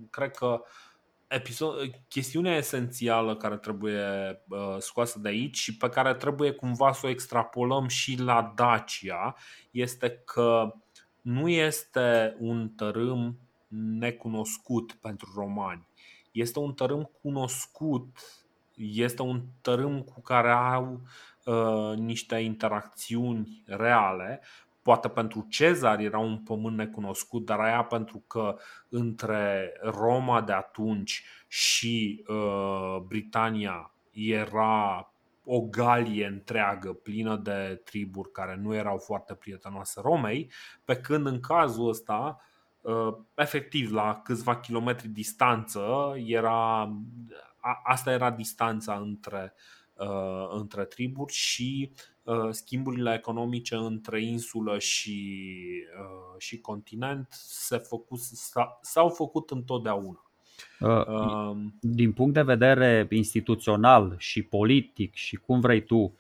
cred 0.10 0.32
că 0.32 0.62
episod, 1.34 1.90
chestiunea 2.08 2.56
esențială 2.56 3.36
care 3.36 3.58
trebuie 3.58 4.02
uh, 4.48 4.76
scoasă 4.78 5.20
de 5.20 5.30
aici 5.30 5.58
și 5.58 5.78
pe 5.78 5.90
care 5.90 6.14
trebuie 6.14 6.52
cumva 6.52 6.92
să 6.92 7.06
o 7.06 7.10
extrapolăm 7.10 7.88
și 7.88 8.20
la 8.20 8.54
Dacia 8.56 9.36
este 9.72 10.10
că 10.10 10.74
nu 11.22 11.50
este 11.50 12.36
un 12.40 12.70
tărâm 12.70 13.40
necunoscut 14.00 14.94
pentru 14.94 15.32
romani. 15.36 15.88
Este 16.32 16.60
un 16.60 16.74
tărâm 16.74 17.12
cunoscut, 17.22 18.18
este 18.76 19.22
un 19.22 19.44
tărâm 19.62 20.02
cu 20.02 20.22
care 20.22 20.52
au 20.52 21.02
uh, 21.46 21.98
niște 21.98 22.36
interacțiuni 22.36 23.64
reale, 23.66 24.42
poate 24.84 25.10
pentru 25.10 25.46
Cezar 25.50 26.00
era 26.00 26.20
un 26.20 26.38
pământ 26.38 26.78
necunoscut, 26.78 27.46
dar 27.46 27.60
aia 27.60 27.84
pentru 27.84 28.24
că 28.28 28.58
între 28.90 29.74
Roma 29.82 30.42
de 30.42 30.52
atunci 30.52 31.24
și 31.48 32.26
uh, 32.28 32.98
Britania 33.08 33.94
era 34.12 35.08
o 35.46 35.62
galie 35.62 36.26
întreagă 36.26 36.94
plină 36.94 37.36
de 37.36 37.82
triburi 37.84 38.32
care 38.32 38.56
nu 38.56 38.74
erau 38.74 38.98
foarte 38.98 39.34
prietenoase 39.34 40.02
Romei, 40.02 40.52
pe 40.86 40.96
când 40.96 41.26
în 41.26 41.40
cazul 41.40 41.90
ăsta, 41.90 42.42
uh, 42.82 43.16
efectiv 43.36 43.92
la 43.92 44.22
câțiva 44.24 44.60
kilometri 44.60 45.08
distanță, 45.08 46.14
era, 46.26 46.82
a, 47.58 47.82
asta 47.84 48.12
era 48.12 48.32
distanța 48.32 48.94
între, 48.94 49.54
uh, 49.94 50.48
între 50.50 50.86
triburi 50.86 51.34
și 51.34 51.92
schimburile 52.50 53.14
economice 53.14 53.76
între 53.76 54.22
insulă 54.22 54.80
și, 54.80 55.58
și 56.38 56.60
continent 56.60 57.28
se 57.32 57.78
făcut, 57.78 58.20
s-au 58.82 59.10
făcut 59.10 59.50
întotdeauna. 59.52 60.26
Din 61.80 62.12
punct 62.12 62.34
de 62.34 62.42
vedere 62.42 63.08
instituțional 63.10 64.16
și 64.18 64.42
politic 64.42 65.14
și 65.14 65.36
cum 65.36 65.60
vrei 65.60 65.84
tu, 65.84 66.16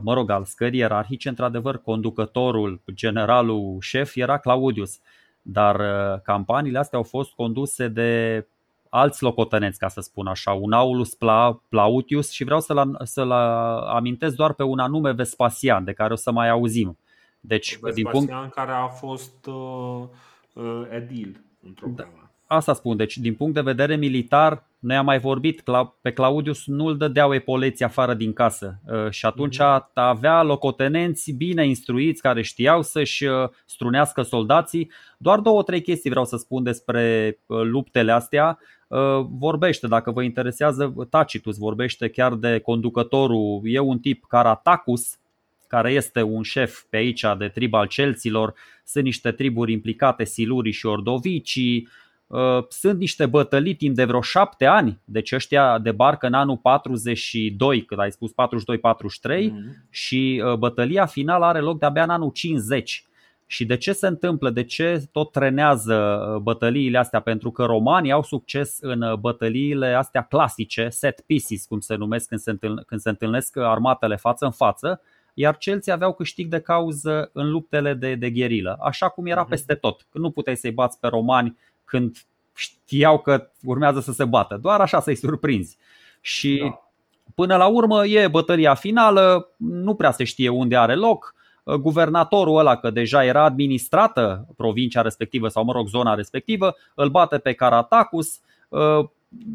mă 0.00 0.14
rog, 0.14 0.30
al 0.30 0.44
scării 0.44 0.78
ierarhice, 0.78 1.28
într-adevăr, 1.28 1.78
conducătorul, 1.78 2.82
generalul 2.94 3.76
șef 3.80 4.16
era 4.16 4.38
Claudius, 4.38 5.00
dar 5.42 5.76
campaniile 6.20 6.78
astea 6.78 6.98
au 6.98 7.04
fost 7.04 7.32
conduse 7.32 7.88
de 7.88 8.46
alți 8.94 9.22
locotenenți, 9.22 9.78
ca 9.78 9.88
să 9.88 10.00
spun 10.00 10.26
așa, 10.26 10.52
un 10.52 10.72
Aulus 10.72 11.16
Plautius 11.68 12.30
și 12.30 12.44
vreau 12.44 12.60
să-l, 12.60 13.00
să-l 13.02 13.30
amintesc 13.88 14.36
doar 14.36 14.52
pe 14.52 14.62
un 14.62 14.78
anume 14.78 15.12
Vespasian, 15.12 15.84
de 15.84 15.92
care 15.92 16.12
o 16.12 16.16
să 16.16 16.30
mai 16.30 16.48
auzim. 16.48 16.98
Deci, 17.40 17.78
Vespasian 17.80 17.94
din 17.94 18.28
punct... 18.28 18.54
care 18.54 18.72
a 18.72 18.86
fost 18.86 19.46
uh, 19.46 20.02
uh, 20.52 20.82
edil 20.90 21.44
într-o 21.62 21.86
da, 21.94 22.04
Asta 22.46 22.72
spun, 22.72 22.96
deci 22.96 23.16
din 23.16 23.34
punct 23.34 23.54
de 23.54 23.60
vedere 23.60 23.96
militar, 23.96 24.66
noi 24.78 24.96
am 24.96 25.04
mai 25.04 25.18
vorbit, 25.18 25.62
pe 26.00 26.12
Claudius 26.12 26.66
nu 26.66 26.86
îl 26.86 26.96
dădeau 26.96 27.34
epoleții 27.34 27.84
afară 27.84 28.14
din 28.14 28.32
casă 28.32 28.80
uh, 28.86 29.10
și 29.10 29.26
atunci 29.26 29.56
mm-hmm. 29.56 29.92
avea 29.94 30.42
locotenenți 30.42 31.32
bine 31.32 31.66
instruiți 31.66 32.22
care 32.22 32.42
știau 32.42 32.82
să-și 32.82 33.24
uh, 33.24 33.48
strunească 33.66 34.22
soldații. 34.22 34.90
Doar 35.18 35.38
două, 35.38 35.62
trei 35.62 35.82
chestii 35.82 36.10
vreau 36.10 36.24
să 36.24 36.36
spun 36.36 36.62
despre 36.62 37.36
uh, 37.46 37.60
luptele 37.62 38.12
astea. 38.12 38.58
Vorbește, 39.38 39.86
dacă 39.86 40.10
vă 40.10 40.22
interesează, 40.22 40.94
Tacitus 41.10 41.56
vorbește 41.56 42.08
chiar 42.08 42.34
de 42.34 42.58
conducătorul, 42.58 43.60
e 43.64 43.78
un 43.78 43.98
tip 43.98 44.24
Caratacus, 44.28 45.18
care 45.66 45.92
este 45.92 46.22
un 46.22 46.42
șef 46.42 46.82
pe 46.90 46.96
aici 46.96 47.24
de 47.38 47.48
trib 47.48 47.74
al 47.74 47.86
celților, 47.86 48.54
sunt 48.84 49.04
niște 49.04 49.32
triburi 49.32 49.72
implicate, 49.72 50.24
silurii 50.24 50.72
și 50.72 50.86
ordovicii, 50.86 51.88
Uh, 52.26 52.64
sunt 52.68 52.98
niște 52.98 53.26
bătălii 53.26 53.74
timp 53.74 53.94
de 53.94 54.04
vreo 54.04 54.20
șapte 54.20 54.64
ani, 54.64 54.98
deci 55.04 55.32
ăștia 55.32 55.78
debarcă 55.78 56.26
în 56.26 56.32
anul 56.32 56.56
42, 56.56 57.82
când 57.82 58.00
ai 58.00 58.12
spus 58.12 58.30
42-43 58.30 58.34
mm-hmm. 58.34 59.88
și 59.90 60.42
uh, 60.44 60.54
bătălia 60.54 61.06
finală 61.06 61.44
are 61.44 61.60
loc 61.60 61.78
de-abia 61.78 62.02
în 62.02 62.10
anul 62.10 62.30
50. 62.30 63.04
Și 63.46 63.64
de 63.64 63.76
ce 63.76 63.92
se 63.92 64.06
întâmplă? 64.06 64.50
De 64.50 64.64
ce 64.64 65.04
tot 65.12 65.32
trenează 65.32 65.94
uh, 66.34 66.40
bătăliile 66.40 66.98
astea? 66.98 67.20
Pentru 67.20 67.50
că 67.50 67.64
romanii 67.64 68.12
au 68.12 68.22
succes 68.22 68.78
în 68.80 69.16
bătăliile 69.20 69.94
astea 69.94 70.22
clasice, 70.22 70.88
set 70.88 71.20
pieces, 71.20 71.64
cum 71.66 71.80
se 71.80 71.94
numesc 71.94 72.28
când 72.28 72.40
se, 72.40 72.50
întâln- 72.50 72.84
când 72.86 73.00
se 73.00 73.08
întâlnesc 73.08 73.56
armatele 73.56 74.16
față 74.16 74.44
în 74.44 74.50
față, 74.50 75.00
iar 75.34 75.56
celții 75.56 75.92
aveau 75.92 76.12
câștig 76.12 76.48
de 76.48 76.60
cauză 76.60 77.30
în 77.32 77.50
luptele 77.50 77.94
de, 77.94 78.14
de 78.14 78.30
gherilă, 78.30 78.78
așa 78.80 79.08
cum 79.08 79.26
era 79.26 79.46
mm-hmm. 79.46 79.48
peste 79.48 79.74
tot. 79.74 80.06
Când 80.10 80.24
nu 80.24 80.30
puteai 80.30 80.56
să-i 80.56 80.70
bați 80.70 81.00
pe 81.00 81.06
romani 81.06 81.58
când 81.84 82.16
știau 82.54 83.18
că 83.18 83.50
urmează 83.64 84.00
să 84.00 84.12
se 84.12 84.24
bată, 84.24 84.58
doar 84.62 84.80
așa 84.80 85.00
să-i 85.00 85.14
surprinzi. 85.14 85.76
Și 86.20 86.58
da. 86.62 86.90
până 87.34 87.56
la 87.56 87.66
urmă 87.66 88.06
e 88.06 88.28
bătălia 88.28 88.74
finală, 88.74 89.54
nu 89.56 89.94
prea 89.94 90.10
se 90.10 90.24
știe 90.24 90.48
unde 90.48 90.76
are 90.76 90.94
loc. 90.94 91.34
Guvernatorul 91.64 92.58
ăla, 92.58 92.76
că 92.76 92.90
deja 92.90 93.24
era 93.24 93.44
administrată 93.44 94.46
provincia 94.56 95.02
respectivă 95.02 95.48
sau, 95.48 95.64
mă 95.64 95.72
rog, 95.72 95.88
zona 95.88 96.14
respectivă, 96.14 96.76
îl 96.94 97.08
bate 97.08 97.38
pe 97.38 97.52
Caratacus, 97.52 98.40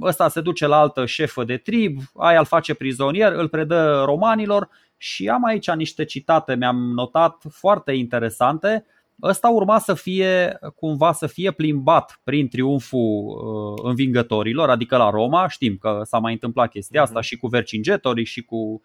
ăsta 0.02 0.28
se 0.28 0.41
duce 0.41 0.67
la 0.67 0.80
altă 0.80 1.06
șefă 1.06 1.43
de 1.43 1.58
trib, 1.58 2.00
aia 2.15 2.39
îl 2.39 2.45
face 2.45 2.74
prizonier, 2.74 3.32
îl 3.32 3.48
predă 3.48 4.02
romanilor 4.06 4.69
și 4.98 5.30
am 5.30 5.43
aici 5.43 5.72
niște 5.72 6.06
citate, 6.06 6.56
mi-am 6.56 6.91
notat 6.93 7.43
foarte 7.50 7.91
interesante 7.91 8.86
ăsta 9.22 9.50
urma 9.50 9.80
să 9.80 9.93
fie 9.93 10.60
cumva 10.76 11.12
să 11.12 11.28
fie 11.28 11.52
plimbat 11.52 12.19
prin 12.24 12.48
triumful 12.48 13.00
uh, 13.00 13.82
învingătorilor, 13.84 14.69
adică 14.69 14.98
la 14.98 15.10
Roma, 15.10 15.48
știm 15.48 15.78
că 15.78 16.02
s-a 16.04 16.17
mai 16.19 16.34
întâmplat 16.34 16.69
chestia 16.69 17.02
asta 17.02 17.19
mhm. 17.19 17.28
și 17.28 17.38
cu 17.38 17.48
Vercingetorii 17.48 18.26
și 18.26 18.41
cu 18.41 18.56
uh, 18.56 18.80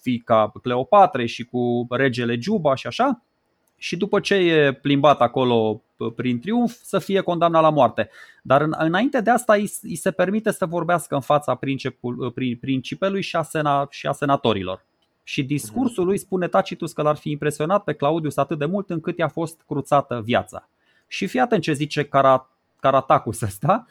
fica 0.00 0.52
Cleopatre 0.62 1.26
și 1.26 1.44
cu 1.44 1.86
regele 1.90 2.38
Juba 2.40 2.74
și 2.74 2.86
așa. 2.86 3.22
Și 3.76 3.96
după 3.96 4.20
ce 4.20 4.34
e 4.34 4.72
plimbat 4.72 5.20
acolo 5.20 5.82
uh, 5.96 6.12
prin 6.16 6.40
triumf, 6.40 6.72
să 6.82 6.98
fie 6.98 7.20
condamnat 7.20 7.62
la 7.62 7.70
moarte. 7.70 8.10
Dar 8.42 8.68
înainte 8.70 9.20
de 9.20 9.30
asta 9.30 9.54
îi 9.82 9.96
se 9.96 10.10
permite 10.10 10.50
să 10.50 10.66
vorbească 10.66 11.14
în 11.14 11.20
fața 11.20 11.60
principelui 12.60 13.22
și 13.22 13.36
a, 13.36 13.42
sena, 13.42 13.86
și 13.90 14.06
a 14.06 14.12
senatorilor. 14.12 14.84
Și 15.22 15.44
discursul 15.44 16.04
lui 16.04 16.18
spune 16.18 16.48
Tacitus 16.48 16.92
că 16.92 17.02
l-ar 17.02 17.16
fi 17.16 17.30
impresionat 17.30 17.84
pe 17.84 17.92
Claudius 17.92 18.36
atât 18.36 18.58
de 18.58 18.64
mult 18.64 18.90
încât 18.90 19.18
i-a 19.18 19.28
fost 19.28 19.60
cruțată 19.66 20.20
viața. 20.24 20.68
Și 21.06 21.26
fii 21.26 21.40
atent 21.40 21.62
ce 21.62 21.72
zice 21.72 22.10
Caratacus 22.80 23.40
ăsta. 23.40 23.86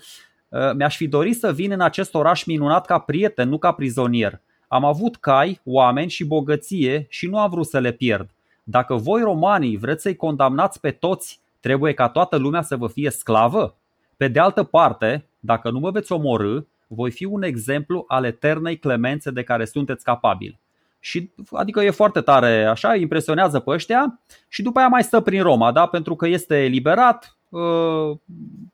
Ă, 0.52 0.74
mi-aș 0.74 0.96
fi 0.96 1.08
dorit 1.08 1.38
să 1.38 1.54
vin 1.54 1.72
în 1.72 1.82
acest 1.82 2.14
oraș 2.14 2.44
minunat 2.44 2.86
ca 2.86 3.00
prieten, 3.00 3.50
nu 3.50 3.58
ca 3.58 3.72
prizonier. 3.72 4.42
Am 4.68 4.86
avut 4.86 5.16
cai, 5.16 5.60
oameni 5.64 6.10
și 6.10 6.26
bogăție 6.26 7.06
și 7.10 7.28
nu 7.28 7.40
am 7.40 7.50
vrut 7.50 7.68
să 7.68 7.80
le 7.80 7.92
pierd. 7.92 8.30
Dacă 8.64 8.96
voi 8.96 9.22
romanii 9.22 9.78
vreți 9.78 10.02
să-i 10.02 10.16
condamnați 10.16 10.80
pe 10.80 10.92
toți, 10.92 11.40
trebuie 11.60 11.94
ca 11.94 12.10
toată 12.10 12.36
lumea 12.36 12.62
să 12.62 12.78
vă 12.78 12.88
fie 12.88 13.10
sclavă? 13.10 13.76
Pe 14.18 14.28
de 14.28 14.40
altă 14.40 14.64
parte, 14.64 15.26
dacă 15.40 15.70
nu 15.70 15.80
mă 15.80 15.92
veți 15.92 16.12
omorâ, 16.12 16.60
voi 16.88 17.12
fi 17.12 17.26
un 17.26 17.44
exemplu 17.44 18.06
al 18.08 18.24
eternei 18.24 18.78
clemențe 18.78 19.32
de 19.32 19.44
care 19.44 19.66
sunteți 19.66 20.04
capabili. 20.04 20.60
Și, 21.00 21.32
adică 21.52 21.82
e 21.82 21.90
foarte 21.90 22.22
tare 22.22 22.66
așa, 22.66 22.96
impresionează 22.96 23.60
pe 23.60 23.72
ăștia 23.72 24.20
și 24.48 24.62
după 24.62 24.80
aia 24.80 24.88
mai 24.88 25.04
stă 25.04 25.22
prin 25.22 25.42
Roma, 25.42 25.72
da? 25.72 25.86
pentru 25.86 26.16
că 26.16 26.28
este 26.28 26.64
eliberat 26.64 27.38
uh, 27.50 28.18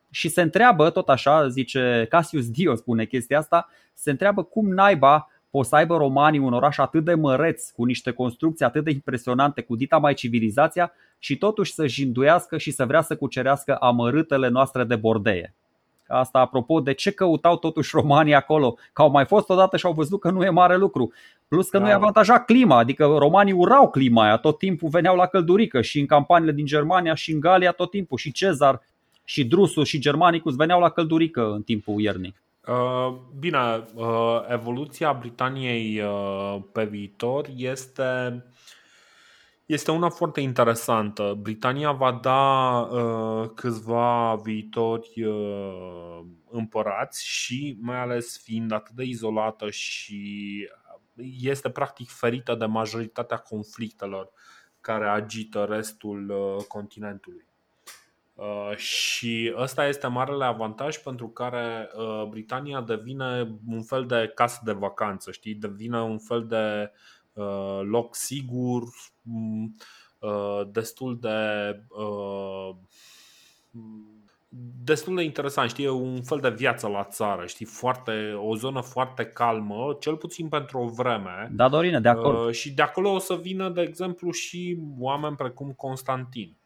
și 0.09 0.29
se 0.29 0.41
întreabă, 0.41 0.89
tot 0.89 1.09
așa, 1.09 1.47
zice 1.47 2.05
Cassius 2.09 2.49
Dio 2.49 2.75
spune 2.75 3.05
chestia 3.05 3.37
asta, 3.37 3.69
se 3.93 4.11
întreabă 4.11 4.43
cum 4.43 4.73
naiba 4.73 5.30
poți 5.51 5.69
să 5.69 5.75
aibă 5.75 5.97
romanii 5.97 6.39
un 6.39 6.53
oraș 6.53 6.77
atât 6.77 7.03
de 7.03 7.13
măreț, 7.13 7.69
cu 7.69 7.83
niște 7.83 8.11
construcții 8.11 8.65
atât 8.65 8.83
de 8.83 8.91
impresionante, 8.91 9.61
cu 9.61 9.75
dita 9.75 9.97
mai 9.97 10.13
civilizația 10.13 10.91
și 11.19 11.37
totuși 11.37 11.73
să 11.73 11.87
jinduiască 11.87 12.57
și 12.57 12.71
să 12.71 12.85
vrea 12.85 13.01
să 13.01 13.15
cucerească 13.15 13.75
amărâtele 13.79 14.47
noastre 14.47 14.83
de 14.83 14.95
bordeie. 14.95 15.53
Asta 16.07 16.39
apropo 16.39 16.79
de 16.79 16.93
ce 16.93 17.11
căutau 17.11 17.57
totuși 17.57 17.91
romanii 17.93 18.33
acolo, 18.33 18.77
că 18.93 19.01
au 19.01 19.09
mai 19.11 19.25
fost 19.25 19.49
odată 19.49 19.77
și 19.77 19.85
au 19.85 19.93
văzut 19.93 20.19
că 20.19 20.31
nu 20.31 20.43
e 20.43 20.49
mare 20.49 20.77
lucru. 20.77 21.13
Plus 21.47 21.69
că 21.69 21.77
da. 21.77 21.83
nu 21.83 21.89
e 21.89 21.93
avantajat 21.93 22.45
clima, 22.45 22.77
adică 22.77 23.05
romanii 23.05 23.53
urau 23.53 23.89
clima 23.89 24.23
aia, 24.23 24.37
tot 24.37 24.57
timpul 24.57 24.89
veneau 24.89 25.15
la 25.15 25.25
căldurică 25.25 25.81
și 25.81 25.99
în 25.99 26.05
campaniile 26.05 26.53
din 26.53 26.65
Germania 26.65 27.13
și 27.13 27.31
în 27.31 27.39
Galia 27.39 27.71
tot 27.71 27.89
timpul 27.89 28.17
și 28.17 28.31
Cezar 28.31 28.81
și 29.23 29.45
Drusus 29.45 29.87
și 29.87 29.99
Germanicus 29.99 30.55
veneau 30.55 30.79
la 30.79 30.89
căldurică 30.89 31.51
în 31.51 31.61
timpul 31.61 31.99
iernii. 31.99 32.35
Uh, 32.67 33.17
bine, 33.39 33.85
uh, 33.93 34.45
evoluția 34.47 35.13
Britaniei 35.13 36.01
uh, 36.01 36.63
pe 36.71 36.85
viitor 36.85 37.47
este 37.55 38.43
este 39.65 39.91
una 39.91 40.09
foarte 40.09 40.41
interesantă. 40.41 41.37
Britania 41.41 41.91
va 41.91 42.19
da 42.21 42.79
uh, 42.79 43.49
câțiva 43.55 44.35
viitori 44.35 45.23
uh, 45.23 46.19
împărați 46.49 47.27
și 47.27 47.77
mai 47.79 47.99
ales 47.99 48.41
fiind 48.43 48.71
atât 48.71 48.95
de 48.95 49.03
izolată 49.03 49.69
și 49.69 50.69
este 51.41 51.69
practic 51.69 52.09
ferită 52.09 52.55
de 52.55 52.65
majoritatea 52.65 53.37
conflictelor 53.37 54.31
care 54.81 55.07
agită 55.07 55.65
restul 55.69 56.29
uh, 56.29 56.63
continentului. 56.67 57.50
Uh, 58.33 58.75
și 58.75 59.53
ăsta 59.57 59.87
este 59.87 60.07
marele 60.07 60.45
avantaj 60.45 60.97
pentru 60.97 61.27
care 61.29 61.89
uh, 61.95 62.27
Britania 62.29 62.81
devine 62.81 63.57
un 63.67 63.83
fel 63.83 64.05
de 64.05 64.31
casă 64.35 64.61
de 64.63 64.71
vacanță, 64.71 65.31
știi? 65.31 65.53
Devine 65.53 66.01
un 66.01 66.19
fel 66.19 66.45
de 66.47 66.91
loc 67.83 68.15
sigur, 68.15 68.83
mm, 69.21 69.75
destul 70.71 71.19
de 71.19 71.37
destul 74.83 75.15
de 75.15 75.23
interesant, 75.23 75.69
știi, 75.69 75.83
e 75.83 75.89
un 75.89 76.21
fel 76.21 76.39
de 76.39 76.49
viață 76.49 76.87
la 76.87 77.03
țară, 77.03 77.45
știi, 77.45 77.65
foarte, 77.65 78.33
o 78.37 78.55
zonă 78.55 78.81
foarte 78.81 79.25
calmă, 79.25 79.97
cel 79.99 80.15
puțin 80.15 80.47
pentru 80.49 80.79
o 80.79 80.87
vreme. 80.87 81.51
Da, 81.51 81.69
Dorine, 81.69 81.99
de 81.99 82.09
acord. 82.09 82.47
Uh, 82.47 82.53
și 82.53 82.73
de 82.73 82.81
acolo 82.81 83.11
o 83.11 83.19
să 83.19 83.35
vină, 83.35 83.69
de 83.69 83.81
exemplu, 83.81 84.31
și 84.31 84.77
oameni 84.99 85.35
precum 85.35 85.71
Constantin. 85.71 86.57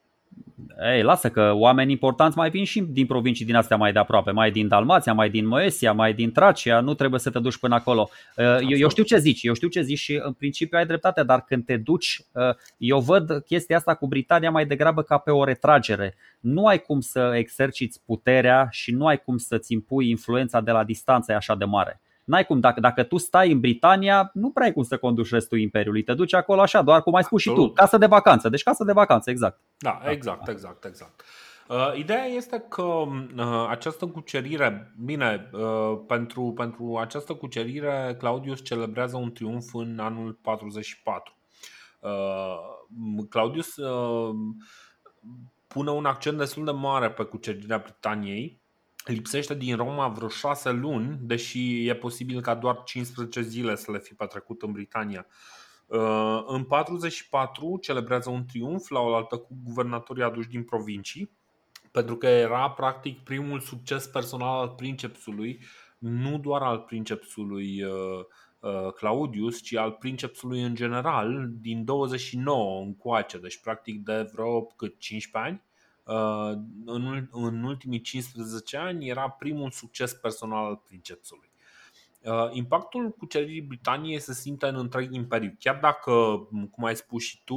Ei, 0.94 1.02
lasă 1.02 1.30
că 1.30 1.52
oameni 1.54 1.92
importanți 1.92 2.38
mai 2.38 2.50
vin 2.50 2.64
și 2.64 2.82
din 2.82 3.06
provincii 3.06 3.46
din 3.46 3.56
astea 3.56 3.78
mai 3.78 3.92
de 3.92 4.00
aproape, 4.00 4.32
mai 4.32 4.52
din 4.52 4.68
Dalmația, 4.68 5.14
mai 5.14 5.30
din 5.30 5.48
Moesia, 5.48 5.94
mai 5.94 6.14
din 6.14 6.32
Tracia, 6.32 6.80
nu 6.80 6.94
trebuie 6.94 7.20
să 7.20 7.30
te 7.30 7.40
duci 7.40 7.58
până 7.58 7.76
acolo. 7.76 8.10
Uh, 8.36 8.46
eu, 8.46 8.78
eu 8.78 8.90
știu 8.90 9.04
ce 9.04 9.18
zici, 9.18 9.44
eu 9.44 9.54
știu 9.54 9.68
ce 9.68 9.82
zici 9.82 9.98
și 9.98 10.20
în 10.24 10.34
principiu 10.34 10.78
ai 10.78 10.86
dreptate, 10.86 11.24
dar 11.24 11.44
când 11.48 11.66
te 11.66 11.78
duci, 11.78 12.22
uh, 12.32 12.56
eu 12.78 13.00
văd 13.00 13.44
chestia 13.46 13.78
asta 13.78 13.96
cu 13.96 14.08
Britania 14.08 14.52
mai 14.52 14.66
degrabă 14.66 15.02
ca 15.02 15.18
pe 15.18 15.32
o 15.32 15.44
retragere. 15.44 16.16
Nu 16.40 16.66
ai 16.66 16.82
cum 16.82 17.00
să 17.00 17.34
exerciți 17.36 18.02
puterea 18.06 18.68
și 18.72 18.92
nu 18.92 19.06
ai 19.06 19.18
cum 19.18 19.38
să-ți 19.38 19.74
impui 19.74 20.10
influența 20.10 20.62
de 20.62 20.72
la 20.72 20.84
distanță 20.84 21.34
așa 21.34 21.56
de 21.56 21.66
mare. 21.66 22.02
N-ai 22.26 22.46
cum, 22.46 22.60
dacă, 22.60 22.80
dacă 22.80 23.04
tu 23.04 23.18
stai 23.18 23.52
în 23.52 23.60
Britania, 23.60 24.30
nu 24.34 24.52
prea 24.52 24.66
ai 24.66 24.74
cum 24.74 24.84
să 24.84 24.98
conduci 24.98 25.30
restul 25.30 25.60
Imperiului. 25.60 26.04
Te 26.04 26.14
duci 26.14 26.34
acolo 26.34 26.62
așa, 26.62 26.82
doar 26.82 27.02
cum 27.02 27.16
ai 27.16 27.24
spus 27.24 27.40
Absolut. 27.40 27.70
și 27.70 27.76
tu, 27.76 27.82
casă 27.82 27.98
de 27.98 28.06
vacanță. 28.06 28.50
Deci 28.50 28.64
casă 28.64 28.84
de 28.84 28.92
vacanță, 28.92 29.30
exact. 29.30 29.60
Da, 29.78 30.02
exact, 30.06 30.48
exact, 30.48 30.86
exact. 30.86 31.24
Uh, 31.68 31.98
ideea 31.98 32.26
este 32.26 32.66
că 32.70 32.82
uh, 32.82 33.68
această 33.70 34.06
cucerire, 34.08 34.94
bine, 35.04 35.50
uh, 35.54 36.00
pentru, 36.08 36.54
pentru 36.56 36.98
această 36.98 37.34
cucerire 37.34 38.16
Claudius 38.18 38.64
celebrează 38.64 39.18
un 39.18 39.32
triumf 39.32 39.74
în 39.74 40.00
anul 40.00 40.34
44. 40.42 41.38
Uh, 42.00 43.26
Claudius 43.30 43.76
uh, 43.76 44.36
pune 45.68 45.90
un 45.90 46.06
accent 46.06 46.38
destul 46.38 46.66
de 46.66 46.72
mare 46.72 47.12
pe 47.12 47.24
cucerirea 47.24 47.78
Britaniei 47.78 48.64
lipsește 49.12 49.56
din 49.56 49.76
Roma 49.76 50.08
vreo 50.08 50.28
șase 50.28 50.72
luni, 50.72 51.18
deși 51.22 51.88
e 51.88 51.96
posibil 51.96 52.42
ca 52.42 52.56
doar 52.56 52.84
15 52.84 53.42
zile 53.42 53.76
să 53.76 53.92
le 53.92 54.00
fi 54.00 54.14
petrecut 54.14 54.62
în 54.62 54.72
Britania. 54.72 55.28
Uh, 55.86 56.44
în 56.46 56.64
44 56.64 57.78
celebrează 57.82 58.30
un 58.30 58.46
triumf 58.46 58.90
la 58.90 59.00
oaltă 59.00 59.38
cu 59.38 59.58
guvernatorii 59.64 60.24
aduși 60.24 60.48
din 60.48 60.64
provincii, 60.64 61.32
pentru 61.92 62.16
că 62.16 62.28
era 62.28 62.70
practic 62.70 63.24
primul 63.24 63.60
succes 63.60 64.08
personal 64.08 64.60
al 64.60 64.70
princepsului, 64.70 65.64
nu 65.98 66.38
doar 66.38 66.62
al 66.62 66.80
princepsului 66.80 67.84
uh, 67.84 67.92
uh, 68.60 68.94
Claudius, 68.94 69.62
ci 69.62 69.76
al 69.76 69.92
princepsului 69.92 70.62
în 70.62 70.76
general, 70.76 71.48
din 71.50 71.86
29 71.86 72.82
încoace, 72.82 73.38
deci 73.38 73.60
practic 73.62 74.04
de 74.04 74.30
vreo 74.34 74.62
cât 74.62 75.00
15 75.00 75.52
ani 75.52 75.64
Uh, 75.64 75.74
în, 76.86 77.28
în 77.32 77.64
ultimii 77.64 78.02
15 78.02 78.78
ani 78.78 79.08
era 79.10 79.30
primul 79.30 79.72
succes 79.72 80.14
personal 80.14 80.66
al 80.66 80.82
princepsului. 80.86 81.50
Uh, 82.26 82.50
impactul 82.52 83.12
cuceririi 83.12 83.62
Britaniei 83.62 84.20
se 84.20 84.34
simte 84.34 84.68
în 84.68 84.76
întreg 84.76 85.14
imperiu. 85.14 85.56
Chiar 85.60 85.78
dacă, 85.82 86.12
cum 86.72 86.84
ai 86.84 86.96
spus 86.96 87.24
și 87.24 87.44
tu, 87.44 87.56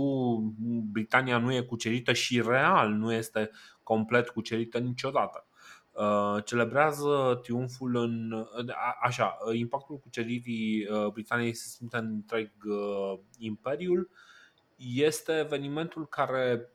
Britania 0.92 1.38
nu 1.38 1.54
e 1.54 1.60
cucerită 1.60 2.12
și 2.12 2.42
real 2.42 2.90
nu 2.90 3.12
este 3.12 3.50
complet 3.82 4.28
cucerită 4.28 4.78
niciodată. 4.78 5.46
Uh, 5.92 6.44
celebrează 6.44 7.38
triumful 7.42 7.96
în. 7.96 8.46
Așa, 9.02 9.38
impactul 9.52 9.98
cuceririi 9.98 10.86
Britaniei 11.12 11.54
se 11.54 11.68
simte 11.68 11.96
în 11.96 12.06
întreg 12.06 12.52
imperiul. 13.38 14.10
Este 14.76 15.38
evenimentul 15.38 16.06
care 16.06 16.72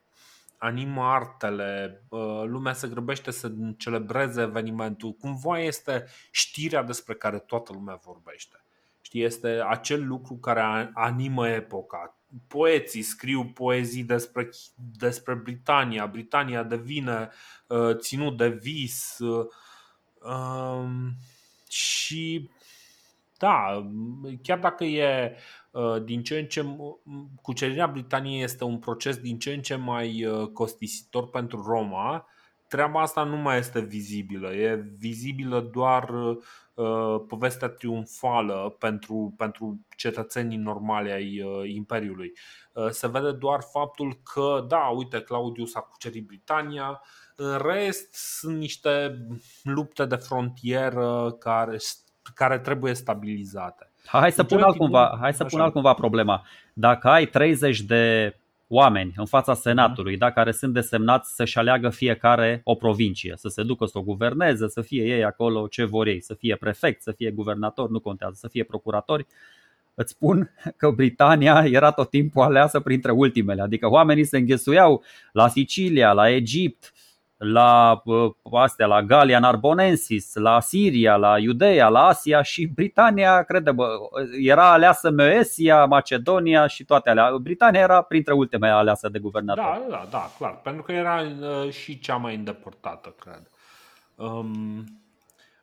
animă 0.64 1.04
artele, 1.04 2.04
lumea 2.46 2.74
se 2.74 2.88
grăbește 2.88 3.32
să 3.32 3.52
celebreze 3.78 4.42
evenimentul. 4.42 5.12
Cumva 5.12 5.60
este 5.60 6.06
știrea 6.32 6.84
despre 6.84 7.14
care 7.14 7.40
toată 7.40 7.74
lumea 7.74 8.00
vorbește. 8.04 8.64
Știi, 9.02 9.24
este 9.24 9.64
acel 9.68 10.08
lucru 10.08 10.36
care 10.36 10.92
animă 10.94 11.50
epoca. 11.50 12.18
Poeții 12.48 13.02
scriu 13.02 13.46
poezii 13.46 14.04
despre, 14.04 14.50
despre 14.98 15.34
Britania. 15.34 16.08
Britania 16.08 16.64
devine 16.64 17.30
uh, 17.68 17.98
ținut 17.98 18.38
de 18.38 18.50
vis. 18.50 19.18
Uh, 19.20 19.46
um, 20.22 21.14
și 21.70 22.50
da, 23.38 23.88
chiar 24.42 24.60
dacă 24.60 24.84
e 24.84 25.32
Uh, 25.32 25.40
din 26.04 26.24
ce 26.24 26.40
în 26.40 26.46
ce 26.46 26.66
cucerirea 27.42 27.88
Britaniei 27.88 28.44
este 28.44 28.64
un 28.64 28.80
proces 28.80 29.18
din 29.18 29.40
ce 29.40 29.54
în 29.54 29.62
ce 29.62 29.76
mai 29.76 30.26
uh, 30.26 30.48
costisitor 30.48 31.30
pentru 31.30 31.64
Roma, 31.68 32.28
treaba 32.74 33.02
asta 33.02 33.24
nu 33.24 33.38
mai 33.38 33.58
este 33.58 33.80
vizibilă. 33.80 34.54
E 34.54 34.76
vizibilă 34.98 35.62
doar 35.62 36.10
uh, 36.10 37.24
povestea 37.28 37.68
triumfală 37.68 38.76
pentru, 38.80 39.34
pentru 39.38 39.86
cetățenii 39.98 40.58
normali 40.58 41.12
ai 41.12 41.42
uh, 41.42 41.70
Imperiului. 41.74 42.32
Uh, 42.74 42.90
se 42.90 43.08
vede 43.08 43.32
doar 43.32 43.62
faptul 43.62 44.14
că, 44.34 44.66
da, 44.68 44.88
uite, 44.88 45.22
Claudius 45.22 45.76
a 45.76 45.80
cucerit 45.80 46.26
Britania, 46.26 47.02
în 47.36 47.58
rest 47.58 48.14
sunt 48.14 48.58
niște 48.58 49.26
lupte 49.64 50.06
de 50.06 50.16
frontieră 50.16 51.36
care, 51.40 51.78
care 52.34 52.60
trebuie 52.60 52.94
stabilizate. 52.94 53.93
Hai 54.06 54.32
să 54.32 54.44
pun 54.44 54.62
altcumva, 54.62 55.18
hai 55.20 55.34
să 55.34 55.44
pun 55.44 55.60
altcumva 55.60 55.94
problema. 55.94 56.46
Dacă 56.74 57.08
ai 57.08 57.26
30 57.26 57.82
de 57.82 58.36
oameni 58.68 59.14
în 59.16 59.26
fața 59.26 59.54
Senatului, 59.54 60.18
da, 60.18 60.32
care 60.32 60.52
sunt 60.52 60.74
desemnați 60.74 61.36
să-și 61.36 61.58
aleagă 61.58 61.90
fiecare 61.90 62.62
o 62.64 62.76
provincie, 62.76 63.34
să 63.38 63.48
se 63.48 63.64
ducă 63.64 63.86
să 63.86 63.98
o 63.98 64.02
guverneze, 64.02 64.68
să 64.68 64.82
fie 64.82 65.04
ei 65.04 65.24
acolo 65.24 65.68
ce 65.68 65.84
vor 65.84 66.08
ei, 66.08 66.22
să 66.22 66.34
fie 66.34 66.56
prefect, 66.56 67.02
să 67.02 67.12
fie 67.12 67.32
guvernator, 67.32 67.90
nu 67.90 68.00
contează, 68.00 68.36
să 68.38 68.48
fie 68.48 68.64
procuratori, 68.64 69.26
îți 69.94 70.12
spun 70.12 70.52
că 70.78 70.90
Britania 70.90 71.66
era 71.66 71.92
tot 71.92 72.10
timpul 72.10 72.42
aleasă 72.42 72.80
printre 72.80 73.12
ultimele, 73.12 73.62
adică 73.62 73.90
oamenii 73.90 74.26
se 74.26 74.38
înghesuiau 74.38 75.04
la 75.32 75.48
Sicilia, 75.48 76.12
la 76.12 76.30
Egipt, 76.30 76.94
la 77.44 78.02
astea, 78.52 78.86
la 78.86 79.02
Galia 79.02 79.40
Narbonensis, 79.40 80.36
la 80.36 80.60
Siria, 80.60 81.16
la 81.16 81.40
Iudeea, 81.40 81.88
la 81.88 82.06
Asia 82.06 82.42
și 82.42 82.66
Britania, 82.66 83.44
crede, 83.44 83.72
bă, 83.72 83.88
era 84.42 84.72
aleasă 84.72 85.12
Moesia, 85.12 85.86
Macedonia 85.86 86.68
și 86.68 86.84
toate 86.86 87.10
alea. 87.10 87.38
Britania 87.38 87.80
era 87.82 88.02
printre 88.02 88.34
ultimele 88.34 88.74
aleasă 88.74 89.10
de 89.10 89.20
guvernator. 89.20 89.64
Da, 89.64 89.86
da, 89.90 90.08
da, 90.10 90.32
clar, 90.38 90.62
pentru 90.62 90.84
că 90.84 90.92
era 90.92 91.22
uh, 91.22 91.72
și 91.72 92.00
cea 92.00 92.16
mai 92.16 92.36
îndepărtată, 92.36 93.16
cred. 93.20 93.50
Um, 94.16 94.84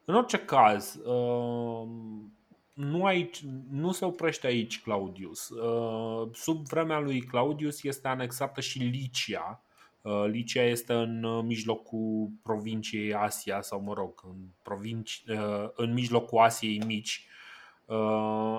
în 0.05 0.15
orice 0.15 0.39
caz, 0.39 0.99
um, 1.05 2.33
nu, 2.73 3.05
aici, 3.05 3.45
nu 3.71 3.93
se 3.93 4.05
oprește 4.05 4.47
aici 4.47 4.83
Claudius. 4.83 5.49
Uh, 5.49 6.29
sub 6.33 6.67
vremea 6.67 6.99
lui 6.99 7.21
Claudius 7.21 7.83
este 7.83 8.09
anexată 8.09 8.61
și 8.61 8.79
Licia, 8.79 9.61
Uh, 9.63 9.70
Licia 10.03 10.63
este 10.63 10.93
în 10.93 11.23
uh, 11.23 11.45
mijlocul 11.45 12.31
provinciei 12.43 13.15
Asia 13.15 13.61
sau 13.61 13.81
mă 13.81 13.95
rog, 13.95 14.21
în, 14.25 14.37
provinci, 14.63 15.23
uh, 15.29 15.69
în 15.75 15.93
mijlocul 15.93 16.39
Asiei 16.39 16.83
mici. 16.87 17.25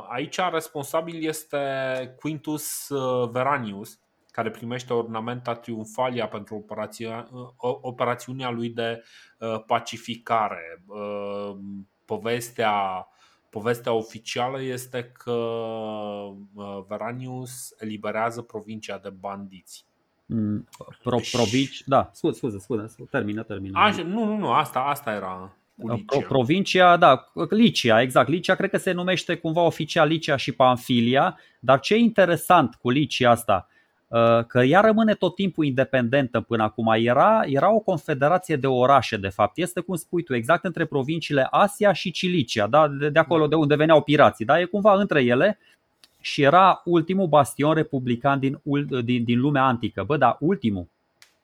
Aici 0.09 0.37
responsabil 0.51 1.27
este 1.27 1.57
Quintus 2.19 2.87
Veranius, 3.31 3.99
care 4.31 4.49
primește 4.49 4.93
ornamenta 4.93 5.55
triumfalia 5.55 6.27
pentru 6.27 6.55
operația, 6.55 7.29
operațiunea 7.81 8.49
lui 8.49 8.69
de 8.69 9.03
pacificare. 9.65 10.83
Povestea, 12.05 13.07
povestea 13.49 13.93
oficială 13.93 14.61
este 14.61 15.03
că 15.03 15.57
Veranius 16.87 17.73
eliberează 17.77 18.41
provincia 18.41 18.97
de 18.97 19.09
bandiți. 19.09 19.90
Mm, 20.33 20.67
pro, 21.03 21.19
provici, 21.31 21.83
da, 21.85 22.09
scuze, 22.13 22.37
scuze, 22.37 22.57
scuze, 22.57 22.93
termină, 23.09 23.43
termină. 23.43 23.79
Așa, 23.79 24.03
nu, 24.03 24.25
nu, 24.25 24.37
nu, 24.37 24.51
asta, 24.51 24.79
asta 24.79 25.11
era 25.11 25.55
Pro, 26.05 26.19
provincia, 26.27 26.97
da, 26.97 27.31
Licia, 27.49 28.01
exact. 28.01 28.29
Licia 28.29 28.55
cred 28.55 28.69
că 28.69 28.77
se 28.77 28.91
numește 28.91 29.35
cumva 29.35 29.61
oficial 29.61 30.07
Licia 30.07 30.35
și 30.35 30.51
Panfilia, 30.51 31.39
dar 31.59 31.79
ce 31.79 31.93
e 31.93 31.97
interesant 31.97 32.75
cu 32.75 32.89
Licia 32.89 33.29
asta, 33.29 33.67
uh, 34.07 34.45
că 34.47 34.59
ea 34.59 34.79
rămâne 34.79 35.13
tot 35.13 35.35
timpul 35.35 35.65
independentă 35.65 36.41
până 36.41 36.63
acum. 36.63 36.93
Era, 36.97 37.41
era 37.45 37.73
o 37.73 37.79
confederație 37.79 38.55
de 38.55 38.67
orașe, 38.67 39.17
de 39.17 39.29
fapt. 39.29 39.57
Este, 39.57 39.79
cum 39.79 39.95
spui 39.95 40.23
tu, 40.23 40.35
exact 40.35 40.65
între 40.65 40.85
provinciile 40.85 41.47
Asia 41.51 41.93
și 41.93 42.11
Cilicia, 42.11 42.67
da? 42.67 42.87
de, 42.87 43.09
de 43.09 43.19
acolo 43.19 43.47
de 43.47 43.55
unde 43.55 43.75
veneau 43.75 44.01
pirații. 44.01 44.45
Da? 44.45 44.59
E 44.59 44.65
cumva 44.65 44.93
între 44.93 45.23
ele 45.23 45.59
și 46.21 46.41
era 46.41 46.81
ultimul 46.85 47.27
bastion 47.27 47.73
republican 47.73 48.39
din, 48.39 48.61
din, 49.03 49.23
din 49.23 49.39
lumea 49.39 49.63
antică. 49.63 50.03
Bă, 50.03 50.17
dar 50.17 50.37
ultimul. 50.39 50.87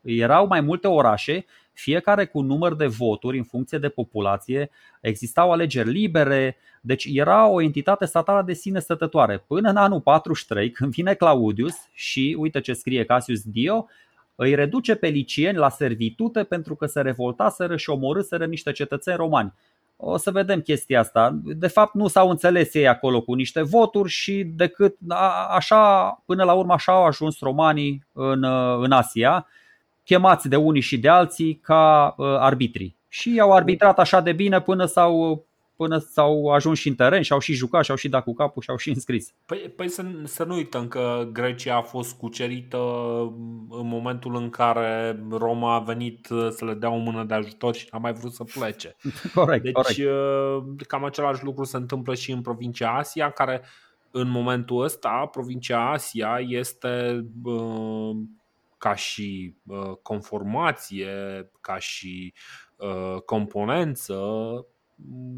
Erau 0.02 0.48
mai 0.48 0.62
multe 0.62 0.88
orașe, 0.88 1.46
fiecare 1.74 2.26
cu 2.26 2.42
număr 2.42 2.76
de 2.76 2.86
voturi 2.86 3.38
în 3.38 3.44
funcție 3.44 3.78
de 3.78 3.90
populație, 3.90 4.70
existau 5.02 5.52
alegeri 5.52 5.90
libere, 5.90 6.58
deci 6.82 7.08
era 7.14 7.48
o 7.48 7.62
entitate 7.62 8.06
statală 8.06 8.44
de 8.46 8.54
sine 8.54 8.80
stătătoare. 8.80 9.44
Până 9.48 9.70
în 9.70 9.76
anul 9.76 10.02
43, 10.02 10.72
când 10.72 10.92
vine 10.92 11.14
Claudius 11.14 11.76
și 11.94 12.36
uite 12.40 12.62
ce 12.62 12.74
scrie 12.74 13.06
Cassius 13.06 13.42
Dio, 13.42 13.88
îi 14.36 14.56
reduce 14.56 14.96
pe 14.96 15.08
licieni 15.08 15.58
la 15.58 15.70
servitute 15.70 16.44
pentru 16.44 16.76
că 16.76 16.86
se 16.86 17.02
revoltaseră 17.02 17.78
și 17.78 17.90
omorâseră 17.90 18.46
niște 18.46 18.72
cetățeni 18.72 19.18
romani 19.18 19.54
o 19.98 20.18
să 20.18 20.32
vedem 20.32 20.60
chestia 20.60 21.00
asta. 21.00 21.40
De 21.44 21.68
fapt 21.68 21.94
nu 21.94 22.08
s-au 22.08 22.30
înțeles 22.30 22.74
ei 22.74 22.88
acolo 22.88 23.22
cu 23.22 23.34
niște 23.34 23.62
voturi 23.62 24.10
și 24.10 24.44
decât 24.44 24.96
așa, 25.50 26.10
până 26.26 26.44
la 26.44 26.54
urmă 26.54 26.74
așa 26.74 26.92
au 26.92 27.06
ajuns 27.06 27.40
romanii 27.40 28.06
în, 28.14 28.44
în 28.82 28.92
Asia, 28.92 29.48
chemați 30.04 30.50
de 30.50 30.56
unii 30.56 30.82
și 30.82 30.98
de 30.98 31.10
alții 31.10 31.56
ca 31.56 32.14
uh, 32.18 32.26
arbitri. 32.40 32.96
Și 33.08 33.40
au 33.40 33.52
arbitrat 33.52 34.00
așa 34.00 34.22
de 34.22 34.32
bine 34.32 34.62
până 34.62 34.86
s-au 34.86 35.46
până 35.78 35.98
s-au 35.98 36.48
ajuns 36.48 36.80
și 36.80 36.88
în 36.88 36.96
teren 36.96 37.22
și 37.22 37.32
au 37.32 37.40
și 37.40 37.54
jucat 37.54 37.84
și 37.84 37.92
au 37.92 37.98
și 37.98 38.10
dat 38.10 38.24
cu 38.24 38.34
capul 38.34 38.62
și 38.62 38.70
au 38.70 38.78
și 38.78 38.90
înscris. 38.90 39.34
Păi, 39.46 39.74
păi 39.76 39.90
să, 39.90 40.06
să 40.24 40.44
nu 40.44 40.56
uităm 40.56 40.88
că 40.88 41.28
Grecia 41.32 41.76
a 41.76 41.82
fost 41.82 42.18
cucerită 42.18 42.78
în 43.70 43.88
momentul 43.88 44.36
în 44.36 44.50
care 44.50 45.20
Roma 45.30 45.76
a 45.76 45.80
venit 45.80 46.28
să 46.50 46.66
le 46.66 46.74
dea 46.74 46.90
o 46.90 46.98
mână 46.98 47.24
de 47.24 47.34
ajutor 47.34 47.76
și 47.76 47.88
n-a 47.92 47.98
mai 47.98 48.14
vrut 48.14 48.34
să 48.34 48.44
plece. 48.44 48.96
corect, 49.34 49.64
deci 49.64 49.74
corect. 49.74 50.86
cam 50.88 51.04
același 51.04 51.44
lucru 51.44 51.64
se 51.64 51.78
întâmplă 51.78 52.16
și 52.16 52.32
în 52.32 52.42
provincia 52.42 52.90
Asia, 52.90 53.30
care 53.32 53.62
în 54.12 54.30
momentul 54.30 54.84
ăsta, 54.84 55.30
provincia 55.32 55.92
Asia 55.92 56.38
este 56.48 57.26
ca 58.78 58.96
și 58.96 59.56
conformație, 60.02 61.12
ca 61.62 61.78
și 61.78 62.34
componență 63.26 64.16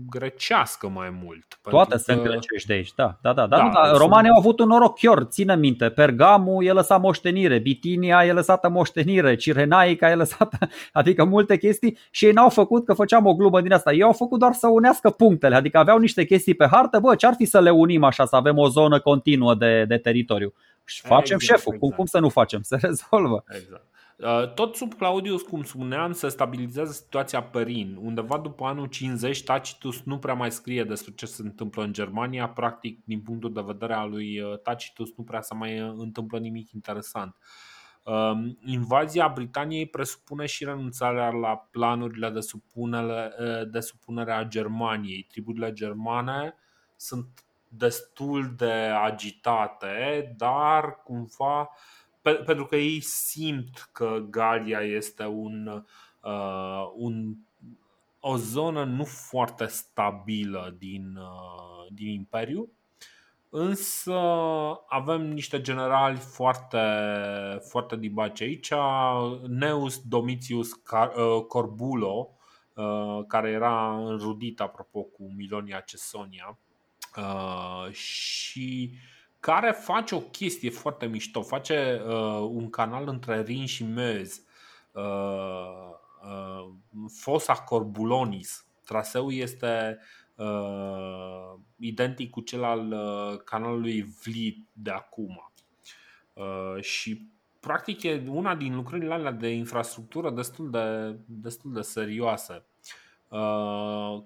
grecească 0.09 0.89
mai 0.89 1.17
mult. 1.23 1.59
Toate 1.61 1.91
că... 1.91 1.97
sunt 1.97 2.21
grecești 2.21 2.67
de 2.67 2.73
aici, 2.73 2.93
da. 2.95 3.17
da, 3.21 3.33
da, 3.33 3.47
da, 3.47 3.57
da, 3.57 3.69
da. 3.73 3.97
Romanii 3.97 4.29
au 4.29 4.37
avut 4.37 4.59
un 4.59 4.67
noroc 4.67 4.99
chior, 4.99 5.23
ține 5.23 5.55
minte. 5.55 5.89
Pergamul 5.89 6.65
e 6.65 6.71
lăsat 6.71 7.01
moștenire, 7.01 7.59
Bitinia 7.59 8.25
e 8.25 8.31
lăsată 8.31 8.69
moștenire, 8.69 9.35
Cirenaica 9.35 10.09
e 10.09 10.15
lăsată, 10.15 10.57
adică 10.93 11.23
multe 11.23 11.57
chestii 11.57 11.97
și 12.11 12.25
ei 12.25 12.31
n-au 12.31 12.49
făcut 12.49 12.85
că 12.85 12.93
făceam 12.93 13.25
o 13.25 13.35
glumă 13.35 13.61
din 13.61 13.73
asta. 13.73 13.93
Ei 13.93 14.03
au 14.03 14.13
făcut 14.13 14.39
doar 14.39 14.53
să 14.53 14.67
unească 14.67 15.09
punctele, 15.09 15.55
adică 15.55 15.77
aveau 15.77 15.97
niște 15.97 16.25
chestii 16.25 16.53
pe 16.53 16.67
hartă, 16.71 16.99
bă, 16.99 17.15
ce-ar 17.15 17.33
fi 17.33 17.45
să 17.45 17.59
le 17.59 17.69
unim 17.69 18.03
așa, 18.03 18.25
să 18.25 18.35
avem 18.35 18.57
o 18.57 18.67
zonă 18.67 18.99
continuă 18.99 19.55
de, 19.55 19.85
de 19.87 19.97
teritoriu. 19.97 20.53
Și 20.85 21.01
facem 21.01 21.37
exact, 21.41 21.59
șeful, 21.59 21.73
exact. 21.73 21.79
cum, 21.79 21.89
cum 21.89 22.05
să 22.05 22.19
nu 22.19 22.29
facem, 22.29 22.61
se 22.69 22.77
rezolvă. 22.81 23.43
Exact. 23.55 23.83
Uh, 24.19 24.53
tot 24.53 24.75
sub 24.75 24.93
Claudius, 24.93 25.41
cum 25.41 25.63
spuneam, 25.63 26.11
se 26.11 26.27
stabilizează 26.27 26.91
situația 26.91 27.43
pe 27.43 27.61
Rin. 27.61 27.97
Undeva 28.01 28.37
după 28.37 28.65
anul 28.65 28.85
50, 28.85 29.43
Tacitus 29.43 30.01
nu 30.03 30.19
prea 30.19 30.33
mai 30.33 30.51
scrie 30.51 30.83
despre 30.83 31.13
ce 31.15 31.25
se 31.25 31.41
întâmplă 31.41 31.83
în 31.83 31.93
Germania. 31.93 32.49
Practic, 32.49 33.05
din 33.05 33.21
punctul 33.21 33.53
de 33.53 33.61
vedere 33.65 33.93
al 33.93 34.09
lui 34.09 34.41
uh, 34.41 34.59
Tacitus, 34.59 35.09
nu 35.17 35.23
prea 35.23 35.41
se 35.41 35.53
mai 35.53 35.81
uh, 35.81 35.93
întâmplă 35.97 36.39
nimic 36.39 36.71
interesant. 36.71 37.35
Um, 38.03 38.57
invazia 38.65 39.27
Britaniei 39.27 39.85
presupune 39.87 40.45
și 40.45 40.63
renunțarea 40.63 41.29
la 41.29 41.67
planurile 41.71 42.29
de 42.29 42.39
supunere, 42.39 43.31
de 43.71 43.79
supunere 43.79 44.31
a 44.31 44.43
Germaniei. 44.43 45.25
Triburile 45.29 45.73
germane 45.73 46.53
sunt 46.95 47.27
destul 47.67 48.53
de 48.57 48.71
agitate, 49.03 50.33
dar 50.37 51.01
cumva 51.03 51.69
pe, 52.21 52.31
pentru 52.31 52.65
că 52.65 52.75
ei 52.75 52.99
simt 52.99 53.89
că 53.91 54.25
Galia 54.29 54.79
este 54.79 55.25
un, 55.25 55.83
uh, 56.21 56.91
un, 56.95 57.35
o 58.19 58.37
zonă 58.37 58.83
nu 58.83 59.03
foarte 59.03 59.65
stabilă 59.65 60.75
din, 60.77 61.15
uh, 61.15 61.87
din 61.89 62.07
Imperiu. 62.07 62.69
Însă 63.51 64.19
avem 64.87 65.21
niște 65.21 65.61
generali 65.61 66.17
foarte, 66.17 66.79
foarte 67.69 67.95
dibaci 67.95 68.41
aici. 68.41 68.71
Neus 69.47 70.01
Domitius 70.01 70.71
uh, 70.71 71.45
Corbulo, 71.47 72.29
uh, 72.73 73.19
care 73.27 73.49
era 73.49 73.97
înrudit, 73.97 74.59
apropo, 74.59 75.01
cu 75.01 75.31
Milonia 75.35 75.79
Cesonia. 75.79 76.57
Uh, 77.17 77.91
și 77.91 78.93
care 79.39 79.71
face 79.71 80.15
o 80.15 80.19
chestie 80.19 80.69
foarte 80.69 81.05
mișto. 81.05 81.41
Face 81.41 82.01
uh, 82.05 82.47
un 82.49 82.69
canal 82.69 83.07
între 83.07 83.41
Rin 83.41 83.65
și 83.65 83.83
Meuse, 83.83 84.41
uh, 84.91 85.89
uh, 86.23 86.69
Fosa 87.07 87.53
Corbulonis. 87.53 88.65
Traseul 88.85 89.33
este 89.33 89.99
uh, 90.35 91.53
identic 91.77 92.29
cu 92.29 92.41
cel 92.41 92.63
al 92.63 92.91
uh, 92.91 93.39
canalului 93.43 94.01
Vliet 94.01 94.57
de 94.73 94.91
acum. 94.91 95.51
Uh, 96.33 96.81
și 96.81 97.27
practic 97.59 98.03
e 98.03 98.23
una 98.27 98.55
din 98.55 98.75
lucrările 98.75 99.13
alea 99.13 99.31
de 99.31 99.49
infrastructură 99.49 100.29
destul 100.29 100.69
de, 100.69 101.17
destul 101.25 101.73
de 101.73 101.81
serioase. 101.81 102.63
Uh, 103.27 104.23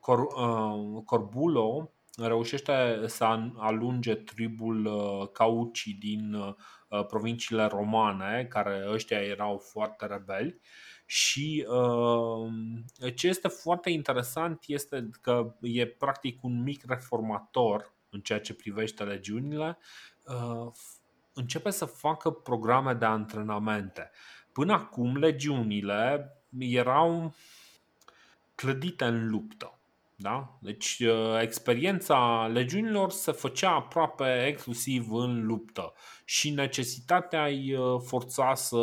Cor, 0.00 0.18
uh, 0.18 1.02
Corbulo 1.04 1.90
reușește 2.16 3.04
să 3.06 3.24
alunge 3.56 4.14
tribul 4.14 4.84
uh, 4.84 5.28
Cauci 5.32 5.86
din 5.98 6.34
uh, 6.34 7.06
provinciile 7.06 7.66
romane, 7.66 8.46
care 8.50 8.84
ăștia 8.88 9.18
erau 9.18 9.58
foarte 9.58 10.06
rebeli. 10.06 10.60
Și 11.06 11.66
uh, 11.68 12.52
ce 13.14 13.28
este 13.28 13.48
foarte 13.48 13.90
interesant 13.90 14.64
este 14.66 15.10
că 15.20 15.54
e 15.60 15.86
practic 15.86 16.42
un 16.42 16.62
mic 16.62 16.84
reformator 16.86 17.92
în 18.10 18.20
ceea 18.20 18.40
ce 18.40 18.54
privește 18.54 19.04
legiunile. 19.04 19.78
Începe 21.32 21.70
să 21.70 21.84
facă 21.84 22.30
programe 22.30 22.94
de 22.94 23.04
antrenamente. 23.04 24.10
Până 24.52 24.72
acum, 24.72 25.16
legiunile 25.16 26.32
erau 26.58 27.34
clădite 28.54 29.04
în 29.04 29.28
luptă 29.28 29.81
da? 30.22 30.58
Deci 30.60 30.98
uh, 30.98 31.40
experiența 31.40 32.46
legiunilor 32.52 33.10
se 33.10 33.32
făcea 33.32 33.70
aproape 33.70 34.46
exclusiv 34.46 35.12
în 35.12 35.46
luptă 35.46 35.92
și 36.24 36.50
necesitatea 36.50 37.44
îi 37.44 37.74
uh, 37.74 38.00
forța 38.04 38.54
să 38.54 38.76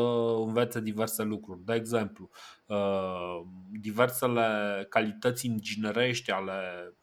învețe 0.46 0.82
diverse 0.82 1.24
lucruri. 1.24 1.60
De 1.66 1.74
exemplu, 1.74 2.30
uh, 2.66 3.42
diversele 3.72 4.48
calități 4.90 5.46
inginerești 5.46 6.32
ale 6.32 6.94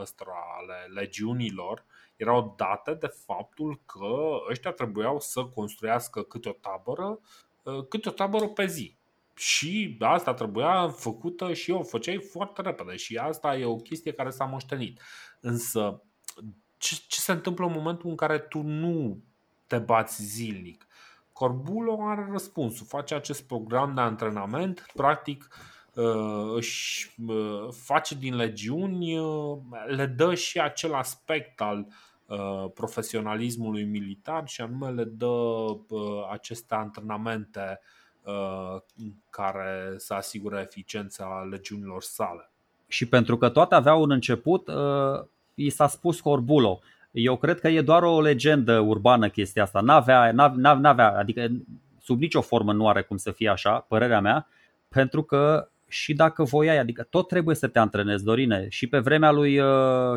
ăstora, 0.00 0.44
ale 0.60 1.00
legiunilor 1.00 1.84
erau 2.16 2.54
date 2.56 2.94
de 2.94 3.06
faptul 3.06 3.80
că 3.86 4.40
ăștia 4.50 4.70
trebuiau 4.70 5.20
să 5.20 5.44
construiască 5.44 6.22
câte 6.22 6.48
o 6.48 6.52
tabără, 6.52 7.20
câte 7.88 8.08
o 8.08 8.12
tabără 8.12 8.48
pe 8.48 8.66
zi 8.66 8.99
și 9.34 9.96
asta 10.00 10.34
trebuia 10.34 10.88
făcută 10.88 11.52
și 11.52 11.70
o 11.70 11.82
făceai 11.82 12.18
foarte 12.30 12.62
repede 12.62 12.96
și 12.96 13.16
asta 13.16 13.56
e 13.56 13.64
o 13.64 13.76
chestie 13.76 14.12
care 14.12 14.30
s-a 14.30 14.44
moștenit. 14.44 15.00
Însă 15.40 16.02
ce, 16.78 16.96
ce 17.08 17.20
se 17.20 17.32
întâmplă 17.32 17.66
în 17.66 17.72
momentul 17.72 18.10
în 18.10 18.16
care 18.16 18.38
tu 18.38 18.62
nu 18.62 19.22
te 19.66 19.78
bați 19.78 20.22
zilnic? 20.22 20.86
Corbulo 21.32 21.98
are 22.02 22.28
răspunsul, 22.30 22.86
face 22.86 23.14
acest 23.14 23.46
program 23.46 23.94
de 23.94 24.00
antrenament, 24.00 24.86
practic 24.94 25.48
uh, 25.94 26.52
își 26.54 27.14
uh, 27.26 27.68
face 27.70 28.14
din 28.14 28.36
legiuni, 28.36 29.18
uh, 29.18 29.58
le 29.86 30.06
dă 30.06 30.34
și 30.34 30.60
acel 30.60 30.94
aspect 30.94 31.60
al 31.60 31.86
profesionalismului 32.74 33.84
militar 33.84 34.48
și 34.48 34.60
anume 34.60 34.90
le 34.90 35.04
dă 35.04 35.36
aceste 36.30 36.74
antrenamente 36.74 37.80
Uh, 37.80 37.99
care 39.30 39.94
să 39.96 40.14
asigure 40.14 40.60
eficiența 40.60 41.46
legiunilor 41.50 42.02
sale. 42.02 42.50
Și 42.86 43.08
pentru 43.08 43.36
că 43.36 43.48
toate 43.48 43.74
aveau 43.74 44.02
un 44.02 44.10
început, 44.10 44.68
uh, 44.68 45.24
i 45.54 45.70
s-a 45.70 45.88
spus 45.88 46.20
Corbulo. 46.20 46.80
Eu 47.10 47.36
cred 47.36 47.60
că 47.60 47.68
e 47.68 47.80
doar 47.80 48.02
o 48.02 48.20
legendă 48.20 48.78
urbană 48.78 49.28
chestia 49.28 49.62
asta. 49.62 49.80
N-avea, 49.80 50.32
n-avea, 50.56 51.18
adică 51.18 51.48
sub 52.00 52.20
nicio 52.20 52.40
formă 52.40 52.72
nu 52.72 52.88
are 52.88 53.02
cum 53.02 53.16
să 53.16 53.30
fie 53.30 53.48
așa, 53.48 53.78
părerea 53.88 54.20
mea, 54.20 54.48
pentru 54.88 55.22
că 55.22 55.69
și 55.90 56.14
dacă 56.14 56.44
voiai, 56.44 56.78
adică 56.78 57.02
tot 57.02 57.28
trebuie 57.28 57.56
să 57.56 57.66
te 57.66 57.78
antrenezi, 57.78 58.24
Dorine. 58.24 58.66
Și 58.68 58.86
pe 58.86 58.98
vremea 58.98 59.30
lui 59.30 59.58
uh, 59.58 59.66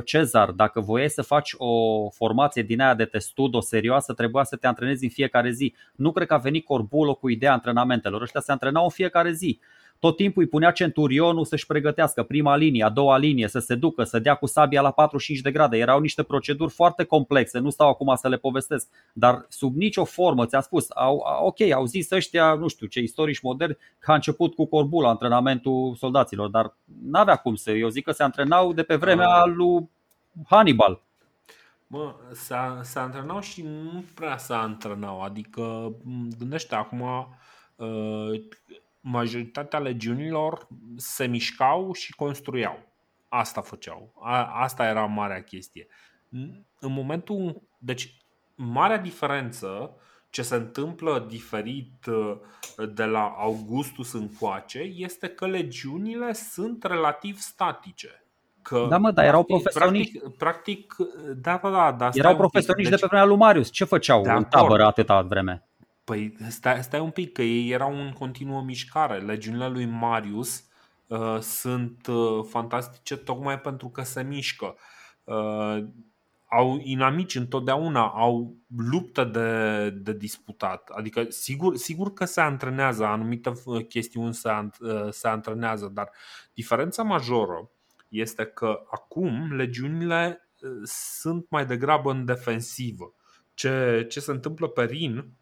Cezar, 0.05 0.51
dacă 0.51 0.79
voiai 0.79 1.09
să 1.09 1.21
faci 1.21 1.53
o 1.57 2.09
formație 2.09 2.63
din 2.63 2.81
aia 2.81 2.95
de 2.95 3.05
testudo 3.05 3.59
serioasă, 3.59 4.13
trebuia 4.13 4.43
să 4.43 4.55
te 4.55 4.67
antrenezi 4.67 5.03
în 5.03 5.09
fiecare 5.09 5.51
zi. 5.51 5.75
Nu 5.95 6.11
cred 6.11 6.27
că 6.27 6.33
a 6.33 6.37
venit 6.37 6.65
Corbulo 6.65 7.13
cu 7.13 7.29
ideea 7.29 7.53
antrenamentelor. 7.53 8.21
Ăștia 8.21 8.41
se 8.41 8.51
antrenau 8.51 8.83
în 8.83 8.89
fiecare 8.89 9.31
zi 9.31 9.59
tot 10.03 10.15
timpul 10.15 10.41
îi 10.41 10.49
punea 10.49 10.71
centurionul 10.71 11.45
să-și 11.45 11.65
pregătească 11.65 12.23
prima 12.23 12.55
linie, 12.55 12.83
a 12.83 12.89
doua 12.89 13.17
linie, 13.17 13.47
să 13.47 13.59
se 13.59 13.75
ducă, 13.75 14.03
să 14.03 14.19
dea 14.19 14.35
cu 14.35 14.45
sabia 14.45 14.81
la 14.81 14.91
45 14.91 15.39
de 15.39 15.51
grade. 15.51 15.77
Erau 15.77 15.99
niște 15.99 16.23
proceduri 16.23 16.71
foarte 16.71 17.03
complexe, 17.03 17.59
nu 17.59 17.69
stau 17.69 17.89
acum 17.89 18.15
să 18.15 18.27
le 18.27 18.37
povestesc, 18.37 18.87
dar 19.13 19.45
sub 19.49 19.75
nicio 19.75 20.03
formă, 20.05 20.45
ți-am 20.45 20.61
spus, 20.61 20.87
au, 20.89 21.23
ok, 21.41 21.61
au 21.61 21.85
zis 21.85 22.11
ăștia, 22.11 22.53
nu 22.53 22.67
știu 22.67 22.87
ce 22.87 22.99
istorici 22.99 23.41
moderni, 23.41 23.77
că 23.99 24.11
a 24.11 24.13
început 24.13 24.55
cu 24.55 24.65
corbula 24.65 25.09
antrenamentul 25.09 25.95
soldaților, 25.95 26.49
dar 26.49 26.75
n-avea 27.03 27.35
cum 27.35 27.55
să, 27.55 27.71
eu 27.71 27.87
zic 27.87 28.03
că 28.03 28.11
se 28.11 28.23
antrenau 28.23 28.73
de 28.73 28.83
pe 28.83 28.95
vremea 28.95 29.45
lui 29.45 29.89
Hannibal. 30.45 31.01
Mă, 31.87 32.15
se, 32.31 32.55
se 32.81 32.99
antrenau 32.99 33.39
și 33.39 33.61
nu 33.61 34.03
prea 34.13 34.37
se 34.37 34.53
antrenau, 34.53 35.21
adică 35.21 35.93
gândește 36.37 36.75
acum 36.75 37.01
uh, 37.75 38.41
majoritatea 39.05 39.79
legiunilor 39.79 40.67
se 40.95 41.25
mișcau 41.25 41.93
și 41.93 42.13
construiau. 42.13 42.79
Asta 43.29 43.61
făceau. 43.61 44.13
A, 44.21 44.61
asta 44.61 44.87
era 44.87 45.05
marea 45.05 45.43
chestie. 45.43 45.87
În 46.79 46.93
momentul. 46.93 47.61
Deci, 47.77 48.17
marea 48.55 48.97
diferență 48.97 49.95
ce 50.29 50.41
se 50.41 50.55
întâmplă 50.55 51.25
diferit 51.29 52.05
uh, 52.05 52.37
de 52.93 53.03
la 53.03 53.33
Augustus 53.37 54.13
încoace 54.13 54.79
este 54.79 55.27
că 55.27 55.47
legiunile 55.47 56.33
sunt 56.33 56.83
relativ 56.83 57.37
statice. 57.37 58.25
Că, 58.61 58.85
da, 58.89 58.97
mă, 58.97 59.11
dar 59.11 59.25
erau 59.25 59.43
profesioniști. 59.43 60.19
Practic, 60.19 60.37
practic 60.37 60.95
da, 61.41 61.59
da, 61.63 61.69
da. 61.69 61.91
da 61.91 62.09
erau 62.13 62.35
profesioniști 62.35 62.89
deci, 62.89 62.99
de 62.99 63.05
pe 63.05 63.07
vremea 63.09 63.27
lui 63.27 63.37
Marius. 63.37 63.69
Ce 63.69 63.83
făceau 63.83 64.23
în 64.23 64.43
tabără 64.43 64.85
atâta 64.85 65.21
vreme? 65.21 65.67
Păi 66.03 66.35
stai, 66.49 66.83
stai 66.83 66.99
un 66.99 67.11
pic, 67.11 67.31
că 67.31 67.41
ei 67.41 67.69
erau 67.69 68.01
în 68.05 68.11
continuă 68.11 68.61
mișcare. 68.61 69.19
Legiunile 69.19 69.67
lui 69.67 69.85
Marius 69.85 70.63
uh, 71.07 71.39
sunt 71.39 72.07
uh, 72.07 72.45
fantastice 72.49 73.17
tocmai 73.17 73.59
pentru 73.59 73.89
că 73.89 74.01
se 74.01 74.23
mișcă. 74.23 74.75
Uh, 75.23 75.83
au 76.49 76.79
inamici 76.83 77.35
întotdeauna, 77.35 78.07
au 78.07 78.55
luptă 78.77 79.23
de, 79.23 79.89
de 79.89 80.13
disputat. 80.13 80.89
Adică 80.89 81.25
sigur, 81.29 81.75
sigur 81.75 82.13
că 82.13 82.25
se 82.25 82.41
antrenează, 82.41 83.05
anumite 83.05 83.51
uh, 83.65 83.85
chestiuni 83.87 84.33
se, 84.33 84.49
uh, 84.79 85.07
se 85.09 85.27
antrenează, 85.27 85.91
dar 85.93 86.11
diferența 86.53 87.03
majoră 87.03 87.71
este 88.07 88.45
că 88.45 88.79
acum 88.91 89.55
legiunile 89.55 90.49
uh, 90.61 90.69
sunt 91.23 91.49
mai 91.49 91.65
degrabă 91.65 92.11
în 92.11 92.25
defensivă. 92.25 93.13
Ce, 93.53 94.05
ce 94.09 94.19
se 94.19 94.31
întâmplă 94.31 94.67
pe 94.67 94.83
Rin 94.83 95.33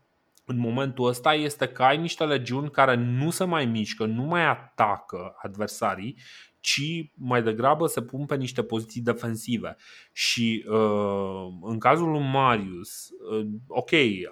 în 0.46 0.58
momentul 0.58 1.08
ăsta 1.08 1.34
este 1.34 1.68
că 1.68 1.84
ai 1.84 1.98
niște 1.98 2.24
legiuni 2.24 2.72
care 2.72 2.96
nu 2.96 3.30
se 3.30 3.44
mai 3.44 3.66
mișcă, 3.66 4.06
nu 4.06 4.24
mai 4.24 4.46
atacă 4.46 5.36
adversarii, 5.42 6.18
ci 6.60 7.12
mai 7.14 7.44
degrabă 7.44 7.88
se 7.88 8.02
pun 8.02 8.26
pe 8.26 8.36
niște 8.36 8.64
poziții 8.64 9.02
defensive. 9.02 9.76
Și 10.12 10.66
uh, 10.68 11.48
în 11.62 11.80
cazul 11.80 12.12
lui 12.12 12.24
Marius, 12.32 13.10
uh, 13.10 13.48
ok, 13.68 13.92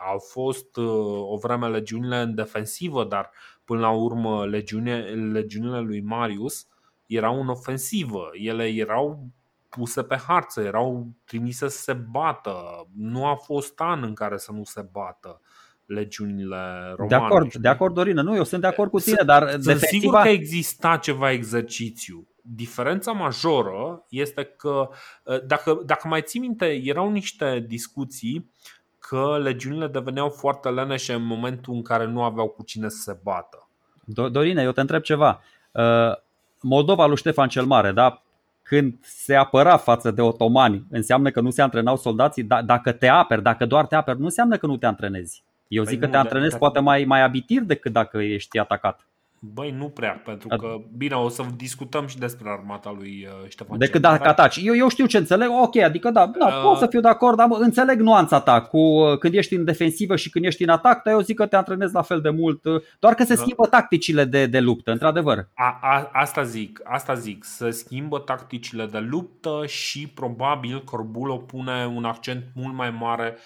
au 0.10 0.20
fost 0.20 0.78
uh, 0.78 0.86
o 1.32 1.38
vreme 1.38 1.68
legiunile 1.68 2.18
în 2.18 2.36
defensivă, 2.36 3.06
dar 3.06 3.32
până 3.66 3.80
la 3.80 3.90
urmă 3.90 4.46
legiune, 4.46 5.00
legiunile 5.32 5.80
lui 5.80 6.02
Marius 6.02 6.68
erau 7.06 7.42
în 7.42 7.48
ofensivă. 7.48 8.30
Ele 8.34 8.68
erau 8.68 9.28
puse 9.70 10.04
pe 10.04 10.18
harță, 10.18 10.62
erau 10.62 11.08
trimise 11.26 11.68
să 11.68 11.78
se 11.78 11.94
bată. 11.94 12.88
Nu 12.96 13.26
a 13.26 13.36
fost 13.36 13.80
an 13.80 14.04
în 14.04 14.14
care 14.14 14.38
să 14.38 14.52
nu 14.52 14.64
se 14.64 14.82
bată 14.92 15.42
legiunile 15.90 16.94
romane. 16.96 17.08
De 17.08 17.16
acord, 17.16 17.48
știi? 17.48 17.60
de 17.60 17.68
acord, 17.68 17.94
Dorină. 17.94 18.22
Nu, 18.22 18.36
eu 18.36 18.44
sunt 18.44 18.62
de 18.62 18.68
acord 18.68 18.92
cu 18.92 19.00
tine, 19.00 19.24
dar 19.26 19.50
sunt 19.50 19.64
defensiva... 19.64 19.88
sigur 20.00 20.20
că 20.20 20.28
exista 20.28 20.98
ceva 20.98 21.32
exercițiu. 21.32 22.28
Diferența 22.42 23.12
majoră 23.12 24.06
este 24.10 24.44
că, 24.44 24.90
ă, 25.28 25.38
dacă, 25.48 25.82
dacă 25.86 26.08
mai 26.08 26.22
ții 26.22 26.40
minte, 26.40 26.66
erau 26.84 27.12
niște 27.12 27.66
discuții 27.68 28.52
că 29.00 29.40
legiunile 29.44 29.88
deveneau 29.88 30.30
foarte 30.30 30.70
leneșe 30.70 31.14
în 31.14 31.24
momentul 31.24 31.74
în 31.74 31.82
care 31.82 32.06
nu 32.06 32.24
aveau 32.24 32.48
cu 32.48 32.64
cine 32.64 32.90
să 32.90 32.98
se 33.02 33.20
bată. 33.24 33.70
Dorine, 34.06 34.62
eu 34.62 34.72
te 34.72 34.82
întreb 34.82 35.02
ceva. 35.02 35.42
Ă, 35.76 36.22
Moldova 36.62 37.06
lui 37.06 37.18
Ștefan 37.18 37.48
cel 37.48 37.66
Mare, 37.66 37.92
da? 37.92 38.24
când 38.70 38.98
se 39.02 39.36
apăra 39.36 39.78
față 39.78 40.12
de 40.12 40.22
otomani, 40.22 40.86
înseamnă 40.90 41.32
că 41.32 41.42
nu 41.42 41.50
se 41.50 41.62
antrenau 41.62 41.98
soldații? 41.98 42.44
D- 42.44 42.66
dacă 42.66 42.92
te 42.92 43.08
aperi, 43.08 43.42
dacă 43.42 43.66
doar 43.66 43.88
te 43.88 43.96
aperi, 43.96 44.20
nu 44.20 44.24
înseamnă 44.24 44.58
că 44.58 44.66
nu 44.66 44.78
te 44.78 44.86
antrenezi. 44.86 45.44
Eu 45.70 45.84
zic 45.84 46.00
păi 46.00 46.08
că 46.08 46.12
te 46.12 46.18
antrenezi 46.18 46.58
poate 46.58 46.80
mai, 46.80 47.04
mai 47.04 47.22
abitir 47.22 47.62
decât 47.62 47.92
dacă 47.92 48.18
ești 48.18 48.58
atacat. 48.58 49.10
Băi, 49.42 49.72
nu 49.72 49.90
prea, 49.90 50.22
pentru 50.26 50.48
că, 50.48 50.76
bine, 50.98 51.16
o 51.16 51.30
să 51.30 51.44
discutăm 51.56 52.08
și 52.08 52.18
despre 52.18 52.50
armata 52.50 52.96
lui 52.98 53.28
uh, 53.44 53.50
Ștefan 53.50 53.78
Decât 53.78 54.02
dacă 54.02 54.28
ataci. 54.28 54.60
Eu, 54.64 54.76
eu 54.76 54.90
știu 54.90 55.06
ce 55.06 55.18
înțeleg, 55.18 55.50
ok, 55.62 55.78
adică 55.78 56.12
da, 56.12 56.32
da 56.40 56.46
uh, 56.46 56.62
pot 56.62 56.78
să 56.78 56.88
fiu 56.88 57.00
de 57.00 57.08
acord, 57.08 57.38
dar 57.38 57.48
înțeleg 57.52 58.00
nuanța 58.00 58.40
ta 58.40 58.62
cu 58.62 58.78
uh, 58.78 59.18
când 59.18 59.34
ești 59.34 59.56
în 59.56 59.66
defensivă 59.66 60.16
și 60.16 60.30
când 60.30 60.46
ești 60.46 60.64
în 60.64 60.70
atac, 60.70 61.04
dar 61.04 61.14
eu 61.14 61.20
zic 61.20 61.36
că 61.36 61.46
te 61.46 61.56
antrenezi 61.56 61.94
la 61.94 62.02
fel 62.02 62.22
de 62.22 62.30
mult, 62.30 62.66
uh, 62.66 62.82
doar 63.00 63.14
că 63.14 63.24
se 63.24 63.34
uh, 63.34 63.40
schimbă 63.40 63.68
tacticile 63.68 64.26
de, 64.26 64.46
de 64.46 64.60
luptă, 64.60 64.92
într-adevăr. 64.92 65.48
A, 65.54 65.80
a, 65.82 66.10
asta 66.14 66.44
zic, 66.44 66.82
asta 66.84 67.14
zic, 67.14 67.44
se 67.44 67.70
schimbă 67.70 68.20
tacticile 68.20 68.86
de 68.86 69.00
luptă 69.00 69.64
și 69.66 70.08
probabil 70.08 70.84
Corbulo 70.84 71.38
pune 71.38 71.92
un 71.96 72.04
accent 72.04 72.44
mult 72.56 72.76
mai 72.76 72.96
mare 73.00 73.38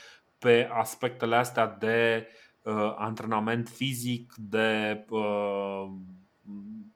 pe 0.44 0.70
aspectele 0.72 1.36
astea 1.36 1.68
de 1.80 2.28
uh, 2.28 2.42
uh, 2.64 2.94
antrenament 2.98 3.68
fizic, 3.68 4.34
de. 4.38 5.06
Uh, 5.10 5.92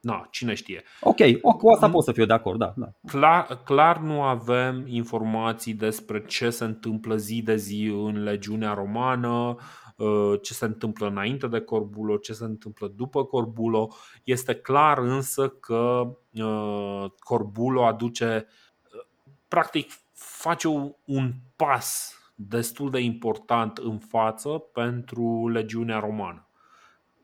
na, 0.01 0.27
cine 0.31 0.53
știe. 0.53 0.83
Ok, 1.01 1.17
cu 1.41 1.69
asta 1.69 1.89
pot 1.89 2.03
să 2.03 2.11
fiu 2.11 2.25
de 2.25 2.33
acord, 2.33 2.59
da. 2.59 2.73
da. 2.75 2.87
Clar, 3.07 3.61
clar 3.63 3.97
nu 3.97 4.21
avem 4.21 4.83
informații 4.87 5.73
despre 5.73 6.25
ce 6.25 6.49
se 6.49 6.63
întâmplă 6.63 7.15
zi 7.15 7.41
de 7.41 7.55
zi 7.55 7.91
în 7.93 8.23
legiunea 8.23 8.73
romană, 8.73 9.55
uh, 9.97 10.39
ce 10.41 10.53
se 10.53 10.65
întâmplă 10.65 11.07
înainte 11.07 11.47
de 11.47 11.59
Corbulo, 11.59 12.17
ce 12.17 12.33
se 12.33 12.43
întâmplă 12.43 12.87
după 12.95 13.23
Corbulo. 13.23 13.95
Este 14.23 14.55
clar 14.55 14.97
însă 14.97 15.49
că 15.49 16.01
uh, 16.33 17.05
Corbulo 17.19 17.85
aduce, 17.85 18.47
uh, 18.93 19.05
practic, 19.47 19.91
face 20.13 20.67
un 21.05 21.33
pas 21.55 22.16
destul 22.39 22.89
de 22.89 22.99
important 22.99 23.77
în 23.77 23.97
față 23.97 24.49
pentru 24.49 25.47
legiunea 25.47 25.99
romană. 25.99 26.49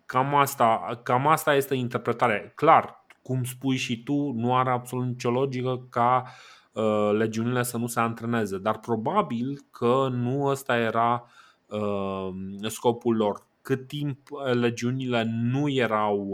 Cam 0.06 0.36
asta, 0.36 1.00
cam 1.04 1.28
asta 1.28 1.56
este 1.56 1.76
interpretarea. 1.76 2.52
Clar, 2.56 3.06
cum 3.22 3.44
spui 3.44 3.76
și 3.76 4.04
tu, 4.04 4.32
nu 4.32 4.56
are 4.56 4.70
absolut 4.70 5.06
nicio 5.06 5.32
logică 5.32 5.88
ca 5.90 6.26
uh, 6.74 7.12
legiunile 7.18 7.64
să 7.64 7.78
nu 7.78 7.88
se 7.88 8.00
antreneze, 8.00 8.58
dar 8.58 8.80
probabil 8.80 9.60
că 9.72 10.08
nu 10.12 10.46
ăsta 10.46 10.78
era 10.78 11.26
uh, 11.66 12.30
scopul 12.68 13.16
lor. 13.16 13.48
Cât 13.62 13.88
timp 13.88 14.20
legiunile 14.54 15.24
nu 15.24 15.70
erau, 15.70 16.28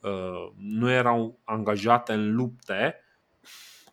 uh, 0.00 0.52
nu 0.56 0.90
erau 0.90 1.38
angajate 1.44 2.12
în 2.12 2.34
lupte, 2.34 2.94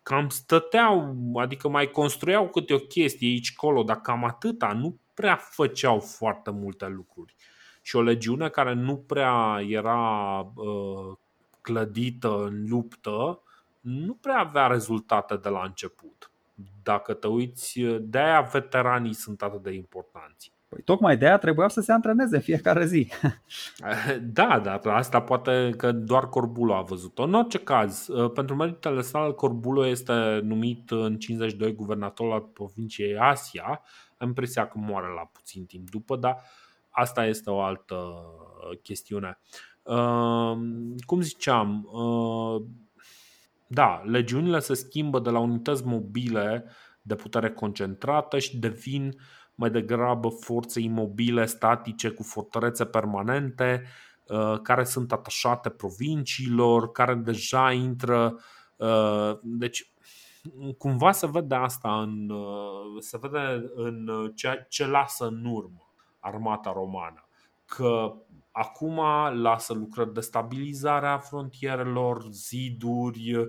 cam 0.08 0.28
stăteau, 0.28 1.16
adică 1.36 1.68
mai 1.68 1.90
construiau 1.90 2.48
câte 2.48 2.74
o 2.74 2.78
chestie 2.78 3.28
aici 3.28 3.54
colo, 3.54 3.82
dar 3.82 4.00
cam 4.00 4.24
atâta, 4.24 4.72
nu 4.72 4.98
prea 5.14 5.36
făceau 5.36 6.00
foarte 6.00 6.50
multe 6.50 6.86
lucruri. 6.86 7.34
Și 7.82 7.96
o 7.96 8.02
legiune 8.02 8.48
care 8.48 8.72
nu 8.72 8.96
prea 8.96 9.60
era 9.68 10.40
uh, 10.54 11.16
clădită 11.60 12.44
în 12.44 12.68
luptă, 12.68 13.42
nu 13.80 14.14
prea 14.14 14.38
avea 14.38 14.66
rezultate 14.66 15.36
de 15.36 15.48
la 15.48 15.62
început. 15.62 16.30
Dacă 16.82 17.14
te 17.14 17.26
uiți, 17.26 17.80
de 18.00 18.18
aia 18.18 18.40
veteranii 18.40 19.14
sunt 19.14 19.42
atât 19.42 19.62
de 19.62 19.72
importanți. 19.72 20.52
Păi 20.68 20.82
tocmai 20.84 21.16
de 21.16 21.26
aia 21.26 21.38
trebuia 21.38 21.68
să 21.68 21.80
se 21.80 21.92
antreneze 21.92 22.38
fiecare 22.38 22.86
zi. 22.86 23.08
Da, 24.20 24.60
dar 24.60 24.80
asta 24.86 25.20
poate 25.20 25.74
că 25.76 25.92
doar 25.92 26.28
Corbulo 26.28 26.74
a 26.74 26.82
văzut-o. 26.82 27.22
În 27.22 27.34
orice 27.34 27.58
caz, 27.58 28.08
uh, 28.08 28.32
pentru 28.32 28.54
meritele 28.54 29.00
sale, 29.00 29.32
Corbulo 29.32 29.86
este 29.86 30.40
numit 30.42 30.90
în 30.90 31.18
52 31.18 31.74
guvernator 31.74 32.32
al 32.32 32.40
provinciei 32.40 33.18
Asia. 33.18 33.82
Am 34.18 34.26
impresia 34.26 34.66
că 34.68 34.78
moare 34.78 35.06
la 35.14 35.30
puțin 35.32 35.66
timp 35.66 35.90
după, 35.90 36.16
dar 36.16 36.42
asta 36.90 37.26
este 37.26 37.50
o 37.50 37.60
altă 37.60 37.96
chestiune. 38.82 39.38
Uh, 39.82 40.56
cum 41.06 41.20
ziceam, 41.20 41.88
uh, 41.92 42.62
da, 43.66 44.02
legiunile 44.04 44.58
se 44.58 44.74
schimbă 44.74 45.18
de 45.18 45.30
la 45.30 45.38
unități 45.38 45.86
mobile 45.86 46.64
de 47.02 47.14
putere 47.14 47.50
concentrată 47.50 48.38
și 48.38 48.58
devin 48.58 49.14
mai 49.56 49.70
degrabă 49.70 50.28
forțe 50.28 50.80
imobile, 50.80 51.46
statice, 51.46 52.08
cu 52.08 52.22
fortărețe 52.22 52.84
permanente, 52.84 53.82
uh, 54.28 54.60
care 54.62 54.84
sunt 54.84 55.12
atașate 55.12 55.70
provinciilor, 55.70 56.92
care 56.92 57.14
deja 57.14 57.72
intră. 57.72 58.38
Uh, 58.76 59.38
deci, 59.42 59.90
cumva 60.78 61.12
se 61.12 61.26
vede 61.26 61.54
asta 61.54 62.00
în, 62.00 62.30
uh, 62.30 63.00
se 63.00 63.18
vede 63.18 63.70
în 63.74 64.10
ce, 64.34 64.66
ce 64.68 64.86
lasă 64.86 65.26
în 65.26 65.44
urmă 65.44 65.90
armata 66.20 66.72
romană. 66.72 67.28
Că 67.64 68.14
acum 68.50 69.00
lasă 69.32 69.72
lucrări 69.72 70.12
de 70.12 70.20
stabilizare 70.20 71.06
a 71.06 71.18
frontierelor, 71.18 72.24
ziduri, 72.30 73.48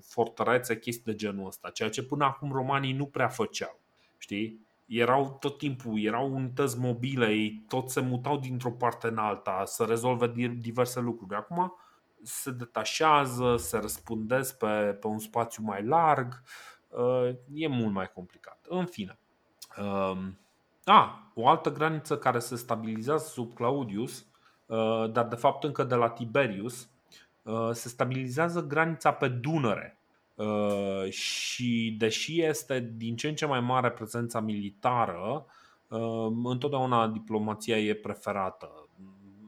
fortărețe, 0.00 0.78
chestii 0.78 1.12
de 1.12 1.14
genul 1.14 1.46
ăsta, 1.46 1.70
ceea 1.70 1.88
ce 1.88 2.02
până 2.02 2.24
acum 2.24 2.52
romanii 2.52 2.92
nu 2.92 3.06
prea 3.06 3.28
făceau. 3.28 3.80
Știi? 4.18 4.65
Erau 4.86 5.36
tot 5.40 5.58
timpul, 5.58 6.00
erau 6.00 6.34
unități 6.34 6.78
mobile, 6.78 7.28
ei 7.28 7.64
tot 7.68 7.90
se 7.90 8.00
mutau 8.00 8.38
dintr-o 8.38 8.70
parte 8.70 9.06
în 9.06 9.18
alta 9.18 9.62
să 9.64 9.84
rezolve 9.84 10.32
diverse 10.58 11.00
lucruri. 11.00 11.34
Acum 11.34 11.74
se 12.22 12.50
detașează, 12.50 13.56
se 13.56 13.78
răspundesc 13.78 14.58
pe, 14.58 14.66
pe 15.00 15.06
un 15.06 15.18
spațiu 15.18 15.62
mai 15.62 15.84
larg, 15.84 16.42
uh, 16.88 17.28
e 17.54 17.68
mult 17.68 17.92
mai 17.92 18.10
complicat. 18.12 18.66
În 18.68 18.86
fine. 18.86 19.18
Um, 19.78 20.38
a, 20.84 21.30
o 21.34 21.48
altă 21.48 21.72
graniță 21.72 22.18
care 22.18 22.38
se 22.38 22.56
stabilizează 22.56 23.26
sub 23.26 23.54
Claudius, 23.54 24.26
uh, 24.66 25.10
dar 25.12 25.26
de 25.26 25.34
fapt 25.34 25.64
încă 25.64 25.84
de 25.84 25.94
la 25.94 26.08
Tiberius, 26.08 26.88
uh, 27.42 27.70
se 27.72 27.88
stabilizează 27.88 28.66
granița 28.66 29.12
pe 29.12 29.28
Dunăre 29.28 29.95
Uh, 30.36 31.10
și 31.10 31.94
deși 31.98 32.42
este 32.42 32.92
din 32.94 33.16
ce 33.16 33.28
în 33.28 33.34
ce 33.34 33.46
mai 33.46 33.60
mare 33.60 33.90
prezența 33.90 34.40
militară, 34.40 35.46
uh, 35.88 36.32
întotdeauna 36.44 37.08
diplomația 37.08 37.78
e 37.78 37.94
preferată. 37.94 38.88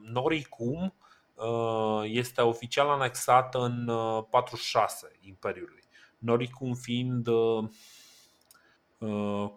Noricum 0.02 0.94
uh, 1.34 2.02
este 2.04 2.40
oficial 2.40 2.88
anexat 2.88 3.54
în 3.54 3.90
46 4.30 5.18
Imperiului. 5.20 5.82
Noricum 6.18 6.74
fiind, 6.74 7.28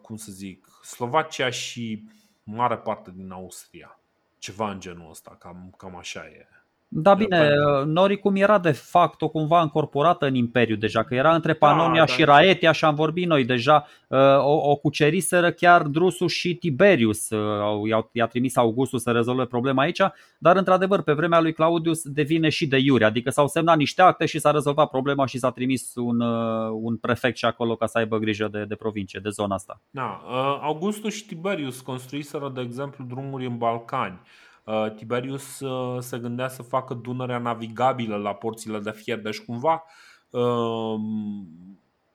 cum 0.01 0.15
să 0.15 0.32
zic, 0.32 0.67
Slovacia 0.84 1.49
și 1.49 2.03
mare 2.43 2.77
parte 2.77 3.11
din 3.11 3.32
Austria. 3.32 3.99
Ceva 4.38 4.71
în 4.71 4.79
genul 4.79 5.09
ăsta, 5.09 5.36
cam, 5.39 5.73
cam 5.77 5.95
așa 5.95 6.25
e. 6.25 6.47
Da, 6.93 7.13
bine, 7.13 7.49
Noricum 7.85 8.35
era 8.35 8.59
de 8.59 8.71
fapt 8.71 9.21
o 9.21 9.29
cumva 9.29 9.61
încorporată 9.61 10.25
în 10.25 10.35
Imperiu 10.35 10.75
deja, 10.75 11.03
că 11.03 11.15
era 11.15 11.35
între 11.35 11.53
Panonia 11.53 12.05
da, 12.05 12.05
și 12.05 12.23
da. 12.23 12.33
Raetia 12.33 12.71
și 12.71 12.85
am 12.85 12.95
vorbit 12.95 13.27
noi 13.27 13.45
deja, 13.45 13.87
uh, 14.07 14.19
o, 14.37 14.69
o 14.69 14.75
cuceriseră 14.75 15.51
chiar 15.51 15.81
Drusus 15.81 16.31
și 16.31 16.55
Tiberius, 16.55 17.29
uh, 17.29 18.09
i-a 18.11 18.25
trimis 18.25 18.55
Augustus 18.55 19.01
să 19.01 19.11
rezolve 19.11 19.45
problema 19.45 19.81
aici, 19.81 20.01
dar 20.37 20.55
într-adevăr 20.55 21.01
pe 21.01 21.13
vremea 21.13 21.39
lui 21.41 21.53
Claudius 21.53 22.01
devine 22.03 22.49
și 22.49 22.67
de 22.67 22.77
iure, 22.77 23.05
adică 23.05 23.29
s-au 23.29 23.47
semnat 23.47 23.77
niște 23.77 24.01
acte 24.01 24.25
și 24.25 24.39
s-a 24.39 24.51
rezolvat 24.51 24.89
problema 24.89 25.25
și 25.25 25.37
s-a 25.37 25.51
trimis 25.51 25.91
un, 25.95 26.19
uh, 26.19 26.69
un 26.81 26.97
prefect 26.97 27.37
și 27.37 27.45
acolo 27.45 27.75
ca 27.75 27.85
să 27.85 27.97
aibă 27.97 28.17
grijă 28.17 28.47
de, 28.51 28.65
de 28.67 28.75
provincie, 28.75 29.19
de 29.23 29.29
zona 29.29 29.55
asta. 29.55 29.81
Da, 29.89 30.21
Augustus 30.61 31.13
și 31.13 31.25
Tiberius 31.25 31.81
construiseră 31.81 32.51
de 32.55 32.61
exemplu 32.61 33.05
drumuri 33.07 33.45
în 33.45 33.57
Balcani. 33.57 34.19
Uh, 34.64 34.93
Tiberius 34.95 35.59
uh, 35.59 36.01
se 36.01 36.20
gândea 36.20 36.47
să 36.47 36.62
facă 36.62 36.93
Dunărea 36.93 37.38
navigabilă 37.38 38.16
la 38.18 38.34
porțile 38.34 38.80
de 38.80 38.91
fier, 38.91 39.20
deci 39.20 39.39
cumva 39.39 39.84
uh, 40.30 40.99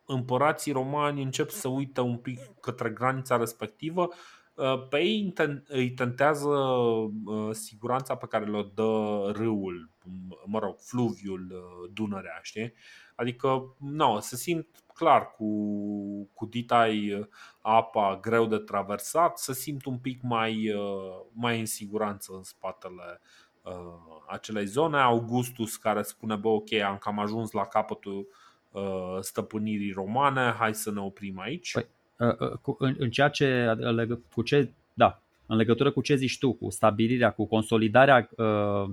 împărații 0.06 0.72
romani 0.72 1.22
încep 1.22 1.50
să 1.50 1.68
uite 1.68 2.00
un 2.00 2.16
pic 2.16 2.40
către 2.60 2.90
granița 2.90 3.36
respectivă 3.36 4.08
pe 4.88 4.98
ei 4.98 5.34
îi 5.66 5.90
tentează 5.90 6.48
siguranța 7.50 8.14
pe 8.14 8.26
care 8.26 8.44
le 8.44 8.70
dă 8.74 9.30
râul, 9.34 9.90
mă 10.44 10.58
rog, 10.58 10.76
fluviul 10.78 11.54
Dunărea, 11.92 12.38
știi? 12.42 12.72
Adică, 13.14 13.76
nu, 13.78 14.18
se 14.20 14.36
simt 14.36 14.66
clar 14.96 15.30
cu, 15.30 15.46
cu 16.34 16.46
ditai 16.46 17.12
uh, 17.12 17.26
apa 17.60 18.18
greu 18.22 18.46
de 18.46 18.58
traversat, 18.58 19.38
se 19.38 19.52
simt 19.52 19.84
un 19.84 19.98
pic 19.98 20.22
mai, 20.22 20.72
uh, 20.72 21.20
mai 21.32 21.58
în 21.58 21.66
siguranță 21.66 22.32
în 22.34 22.42
spatele 22.42 23.20
uh, 23.62 23.72
acelei 24.28 24.66
zone. 24.66 24.98
Augustus 24.98 25.76
care 25.76 26.02
spune, 26.02 26.34
bă, 26.34 26.48
ok, 26.48 26.72
am 26.72 26.98
cam 26.98 27.18
ajuns 27.18 27.50
la 27.50 27.66
capătul 27.66 28.26
stăpânirii 29.20 29.92
romane, 29.92 30.54
hai 30.58 30.74
să 30.74 30.90
ne 30.90 31.00
oprim 31.00 31.38
aici. 31.38 31.72
Păi, 31.72 31.86
în, 32.78 32.94
în 32.98 33.10
ceea 33.10 33.28
ce, 33.28 33.76
cu 34.32 34.42
ce, 34.42 34.72
da, 34.94 35.20
în 35.46 35.56
legătură 35.56 35.90
cu 35.90 36.00
ce 36.00 36.14
zici 36.14 36.38
tu, 36.38 36.52
cu 36.52 36.70
stabilirea, 36.70 37.30
cu 37.30 37.46
consolidarea 37.46 38.28
uh, 38.36 38.90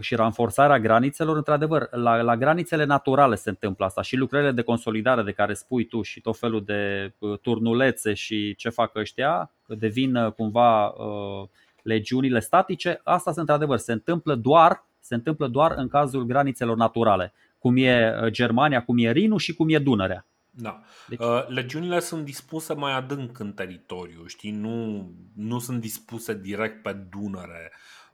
și 0.00 0.14
ranforsarea 0.14 0.80
granițelor, 0.80 1.36
într-adevăr, 1.36 1.88
la, 1.90 2.20
la 2.20 2.36
granițele 2.36 2.84
naturale 2.84 3.34
se 3.34 3.48
întâmplă 3.48 3.84
asta 3.84 4.02
și 4.02 4.16
lucrările 4.16 4.52
de 4.52 4.62
consolidare 4.62 5.22
de 5.22 5.32
care 5.32 5.54
spui 5.54 5.84
tu 5.84 6.02
și 6.02 6.20
tot 6.20 6.38
felul 6.38 6.64
de 6.64 7.12
uh, 7.18 7.38
turnulețe 7.38 8.14
și 8.14 8.54
ce 8.54 8.68
fac 8.68 8.96
ăștia, 8.96 9.50
că 9.66 9.74
devin 9.74 10.14
uh, 10.16 10.32
cumva 10.32 10.86
uh, 10.86 11.48
legiunile 11.82 12.40
statice, 12.40 13.00
asta 13.04 13.32
se 13.32 13.40
într-adevăr 13.40 13.78
se 13.78 13.92
întâmplă 13.92 14.34
doar 14.34 14.84
se 15.02 15.14
întâmplă 15.14 15.48
doar 15.48 15.74
în 15.76 15.88
cazul 15.88 16.24
granițelor 16.24 16.76
naturale, 16.76 17.32
cum 17.58 17.76
e 17.76 18.20
uh, 18.22 18.30
Germania, 18.30 18.84
cum 18.84 18.98
e 18.98 19.12
Rinu 19.12 19.36
și 19.36 19.54
cum 19.54 19.68
e 19.68 19.78
Dunărea. 19.78 20.26
Da. 20.50 20.82
Deci... 21.08 21.18
Uh, 21.18 21.46
legiunile 21.48 22.00
sunt 22.00 22.24
dispuse 22.24 22.74
mai 22.74 22.92
adânc 22.92 23.38
în 23.38 23.52
teritoriu, 23.52 24.26
știi? 24.26 24.50
Nu, 24.50 25.10
nu 25.34 25.58
sunt 25.58 25.80
dispuse 25.80 26.34
direct 26.34 26.82
pe 26.82 26.92
Dunăre. 27.10 27.72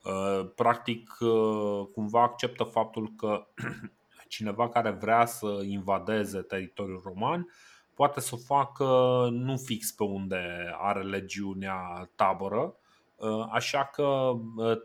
Uh, 0.09 0.50
practic, 0.54 1.16
uh, 1.20 1.86
cumva 1.92 2.22
acceptă 2.22 2.64
faptul 2.64 3.12
că 3.16 3.46
cineva 4.28 4.68
care 4.68 4.90
vrea 4.90 5.26
să 5.26 5.61
invadeze 5.64 6.40
teritoriul 6.40 7.00
roman 7.04 7.48
poate 7.94 8.20
să 8.20 8.34
o 8.34 8.54
facă 8.54 8.84
nu 9.30 9.56
fix 9.56 9.90
pe 9.90 10.02
unde 10.02 10.72
are 10.78 11.02
legiunea 11.02 12.11
tabără, 12.14 12.74
uh, 13.16 13.46
Așa 13.50 13.84
că 13.84 14.32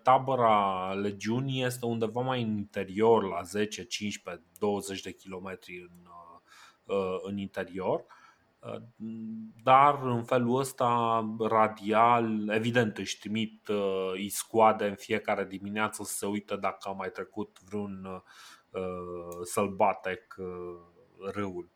tabăra 0.03 0.91
legiunii 0.93 1.63
este 1.63 1.85
undeva 1.85 2.21
mai 2.21 2.41
în 2.41 2.57
interior, 2.57 3.23
la 3.23 3.41
10, 3.41 3.83
15, 3.83 4.43
20 4.59 5.01
de 5.01 5.11
kilometri 5.11 5.89
în, 5.89 6.07
în 7.21 7.37
interior 7.37 8.05
dar 9.63 9.99
în 10.03 10.23
felul 10.23 10.59
ăsta 10.59 11.23
radial, 11.39 12.49
evident 12.49 12.97
își 12.97 13.19
trimit 13.19 13.67
uh, 13.67 14.11
îi 14.13 14.29
scoade 14.29 14.85
în 14.85 14.95
fiecare 14.95 15.45
dimineață 15.45 16.03
să 16.03 16.13
se 16.13 16.25
uită 16.25 16.55
dacă 16.55 16.89
a 16.89 16.91
mai 16.91 17.09
trecut 17.09 17.57
vreun 17.69 18.05
uh, 18.05 18.81
sălbatec 19.43 20.35
uh, 20.37 20.45
râul. 21.31 21.71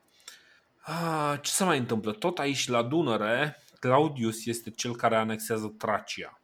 Ce 1.42 1.52
se 1.52 1.64
mai 1.64 1.78
întâmplă? 1.78 2.12
Tot 2.12 2.40
aici 2.40 2.68
la 2.68 2.84
Dunăre, 2.84 3.58
Claudius 3.80 4.46
este 4.46 4.70
cel 4.70 4.96
care 4.96 5.16
anexează 5.16 5.76
Tracia, 5.78 6.42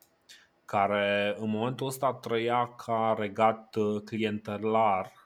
care 0.65 1.35
în 1.39 1.49
momentul 1.49 1.87
ăsta 1.87 2.13
trăia 2.13 2.73
ca 2.85 3.15
regat 3.17 3.75
clientelar 4.05 5.11
Uh, 5.11 5.22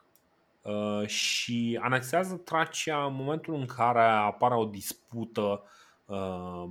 și 1.06 1.78
anexează 1.82 2.34
Tracia 2.34 3.04
în 3.04 3.14
momentul 3.14 3.54
în 3.54 3.66
care 3.66 4.00
apare 4.00 4.54
o 4.54 4.64
dispută 4.64 5.62
uh, 6.04 6.64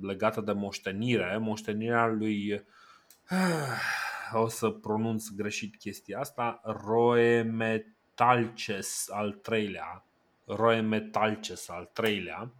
legată 0.00 0.40
de 0.40 0.52
moștenire, 0.52 1.38
moștenirea 1.38 2.06
lui 2.06 2.64
o 4.42 4.48
să 4.48 4.70
pronunț 4.70 5.28
greșit 5.28 5.76
chestia 5.76 6.18
asta, 6.18 6.60
Roemetalces 6.64 9.08
al 9.10 9.32
treilea, 9.32 10.04
Roemetalces 10.44 11.68
al 11.68 11.90
treilea, 11.92 12.52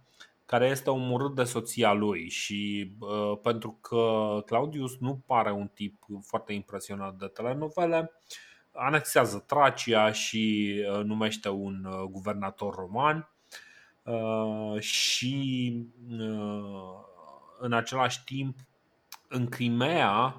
care 0.45 0.67
este 0.67 0.89
omorât 0.89 1.35
de 1.35 1.43
soția 1.43 1.93
lui 1.93 2.29
și 2.29 2.91
uh, 2.99 3.37
pentru 3.41 3.77
că 3.81 4.37
Claudius 4.45 4.97
nu 4.99 5.23
pare 5.25 5.51
un 5.51 5.67
tip 5.67 6.05
foarte 6.21 6.53
impresionat 6.53 7.15
de 7.15 7.25
telenovele, 7.25 7.99
uh, 7.99 8.09
anexează 8.73 9.43
Tracia 9.47 10.11
și 10.11 10.73
uh, 10.91 11.03
numește 11.03 11.49
un 11.49 11.85
uh, 11.85 12.01
guvernator 12.09 12.75
roman 12.75 13.29
uh, 14.03 14.79
și 14.79 15.73
în 17.59 17.73
același 17.73 18.23
timp 18.23 18.59
în 19.27 19.47
Crimea 19.47 20.35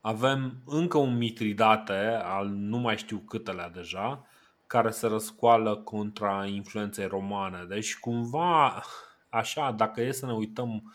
avem 0.00 0.62
încă 0.66 0.98
un 0.98 1.16
Mitridate 1.16 2.20
al 2.22 2.48
nu 2.48 2.78
mai 2.78 2.96
știu 2.96 3.18
câtelea 3.18 3.68
deja 3.68 4.26
care 4.66 4.90
se 4.90 5.06
răscoală 5.06 5.76
contra 5.76 6.46
influenței 6.46 7.06
romane. 7.06 7.64
Deci 7.68 7.98
cumva 7.98 8.82
așa, 9.28 9.70
dacă 9.70 10.00
e 10.00 10.12
să 10.12 10.26
ne 10.26 10.32
uităm 10.32 10.94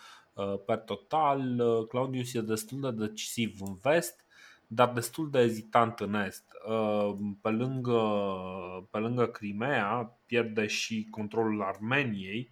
pe 0.66 0.76
total, 0.76 1.62
Claudius 1.88 2.34
e 2.34 2.42
destul 2.42 2.82
de 2.82 2.92
decisiv 2.92 3.58
în 3.60 3.76
vest 3.82 4.26
dar 4.72 4.90
destul 4.94 5.30
de 5.30 5.40
ezitant 5.40 6.00
în 6.00 6.14
est. 6.14 6.44
Uh, 6.68 7.16
pe 7.42 7.50
lângă, 7.50 8.02
pe 8.92 8.98
lângă 8.98 9.28
Crimea, 9.28 10.18
pierde 10.26 10.68
și 10.68 11.08
controlul 11.10 11.62
Armeniei, 11.62 12.52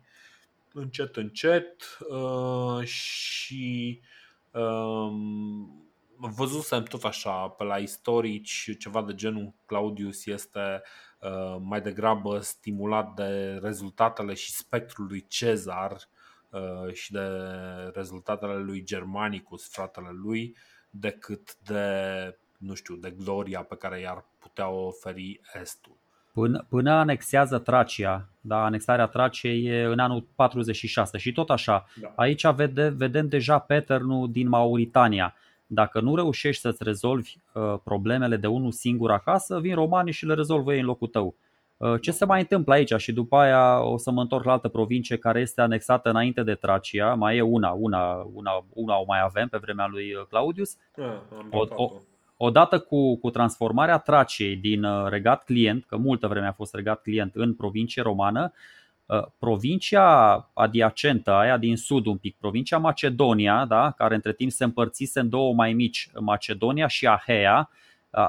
încet, 0.74 1.16
încet 1.16 1.98
uh, 2.10 2.86
și 2.86 4.02
um, 4.52 5.90
văzusem 6.16 6.84
tot 6.84 7.04
așa 7.04 7.48
pe 7.48 7.64
la 7.64 7.78
istorici 7.78 8.78
ceva 8.78 9.04
de 9.04 9.14
genul 9.16 9.54
Claudius 9.66 10.26
este 10.26 10.82
uh, 11.22 11.58
mai 11.60 11.82
degrabă 11.82 12.40
stimulat 12.40 13.14
de 13.14 13.60
rezultatele 13.62 14.34
și 14.34 14.52
spectrul 14.52 15.06
lui 15.06 15.26
Cezar 15.28 15.98
și 16.92 17.12
de 17.12 17.28
rezultatele 17.94 18.58
lui 18.58 18.84
Germanicus, 18.84 19.68
fratele 19.68 20.10
lui, 20.12 20.56
decât 21.00 21.56
de, 21.64 21.82
nu 22.58 22.74
știu, 22.74 22.96
de 22.96 23.14
gloria 23.24 23.62
pe 23.62 23.76
care 23.76 24.00
i-ar 24.00 24.26
putea 24.40 24.70
oferi 24.70 25.42
Estul. 25.62 25.98
Până, 26.34 26.66
până 26.70 26.92
anexează 26.92 27.58
Tracia, 27.58 28.30
da, 28.42 28.64
anexarea 28.64 29.08
Traciei 29.08 29.66
e 29.66 29.84
în 29.84 30.00
anul 30.00 30.28
46 30.36 31.18
și 31.18 31.32
tot 31.32 31.50
așa. 31.50 31.86
Da. 32.02 32.14
Aici 32.16 32.48
vede, 32.48 32.90
vedem 32.90 33.28
deja 33.28 33.60
pattern 33.60 34.32
din 34.32 34.48
Mauritania. 34.48 35.36
Dacă 35.68 36.00
nu 36.00 36.16
reușești 36.16 36.62
să-ți 36.62 36.84
rezolvi 36.84 37.36
uh, 37.54 37.80
problemele 37.84 38.38
de 38.38 38.48
unul 38.48 38.72
singur 38.72 39.12
acasă, 39.12 39.60
vin 39.60 39.76
romanii 39.76 40.14
și 40.14 40.26
le 40.26 40.34
rezolvă 40.34 40.74
ei 40.74 40.80
în 40.80 40.86
locul 40.86 41.08
tău. 41.08 41.26
Uh, 41.26 41.47
ce 42.02 42.12
se 42.12 42.26
mai 42.26 42.40
întâmplă 42.40 42.74
aici? 42.74 42.94
Și 42.98 43.14
după 43.14 43.38
aia 43.38 43.84
o 43.84 43.98
să 43.98 44.12
mă 44.12 44.22
întorc 44.22 44.44
la 44.44 44.52
altă 44.52 44.68
provincie 44.68 45.18
care 45.18 45.40
este 45.40 45.62
anexată 45.62 46.10
înainte 46.10 46.44
de 46.44 46.56
Tracia, 46.56 47.14
mai 47.14 47.38
e 47.38 47.42
una, 47.42 47.70
una, 47.70 48.28
una, 48.34 48.66
una 48.74 49.00
o 49.00 49.04
mai 49.08 49.20
avem 49.22 49.48
pe 49.48 49.58
vremea 49.58 49.88
lui 49.88 50.14
uh, 50.14 50.26
Claudius. 50.30 50.78
Da, 50.96 51.24
o, 51.52 51.66
o, 51.70 51.92
odată 52.38 52.80
cu, 52.80 53.18
cu 53.18 53.30
transformarea 53.30 53.98
Traciei 53.98 54.56
din 54.56 54.84
uh, 54.84 55.10
regat 55.10 55.44
client, 55.44 55.86
că 55.86 55.98
multă 55.98 56.28
vreme 56.28 56.48
a 56.48 56.52
fost 56.52 56.74
regat 56.74 57.02
client 57.02 57.36
în 57.36 57.54
provincie 57.54 58.02
romană, 58.02 58.54
provincia 59.40 60.06
adiacentă, 60.54 61.32
aia 61.32 61.58
din 61.58 61.78
sud 61.78 62.06
un 62.06 62.18
pic, 62.18 62.36
provincia 62.40 62.78
Macedonia, 62.78 63.66
da, 63.66 63.92
care 63.92 64.16
între 64.16 64.34
timp 64.34 64.52
se 64.52 64.64
împărțise 64.64 65.20
în 65.20 65.30
două 65.30 65.54
mai 65.54 65.74
mici, 65.74 66.10
Macedonia 66.20 66.88
și 66.88 67.08
Ahea, 67.08 67.70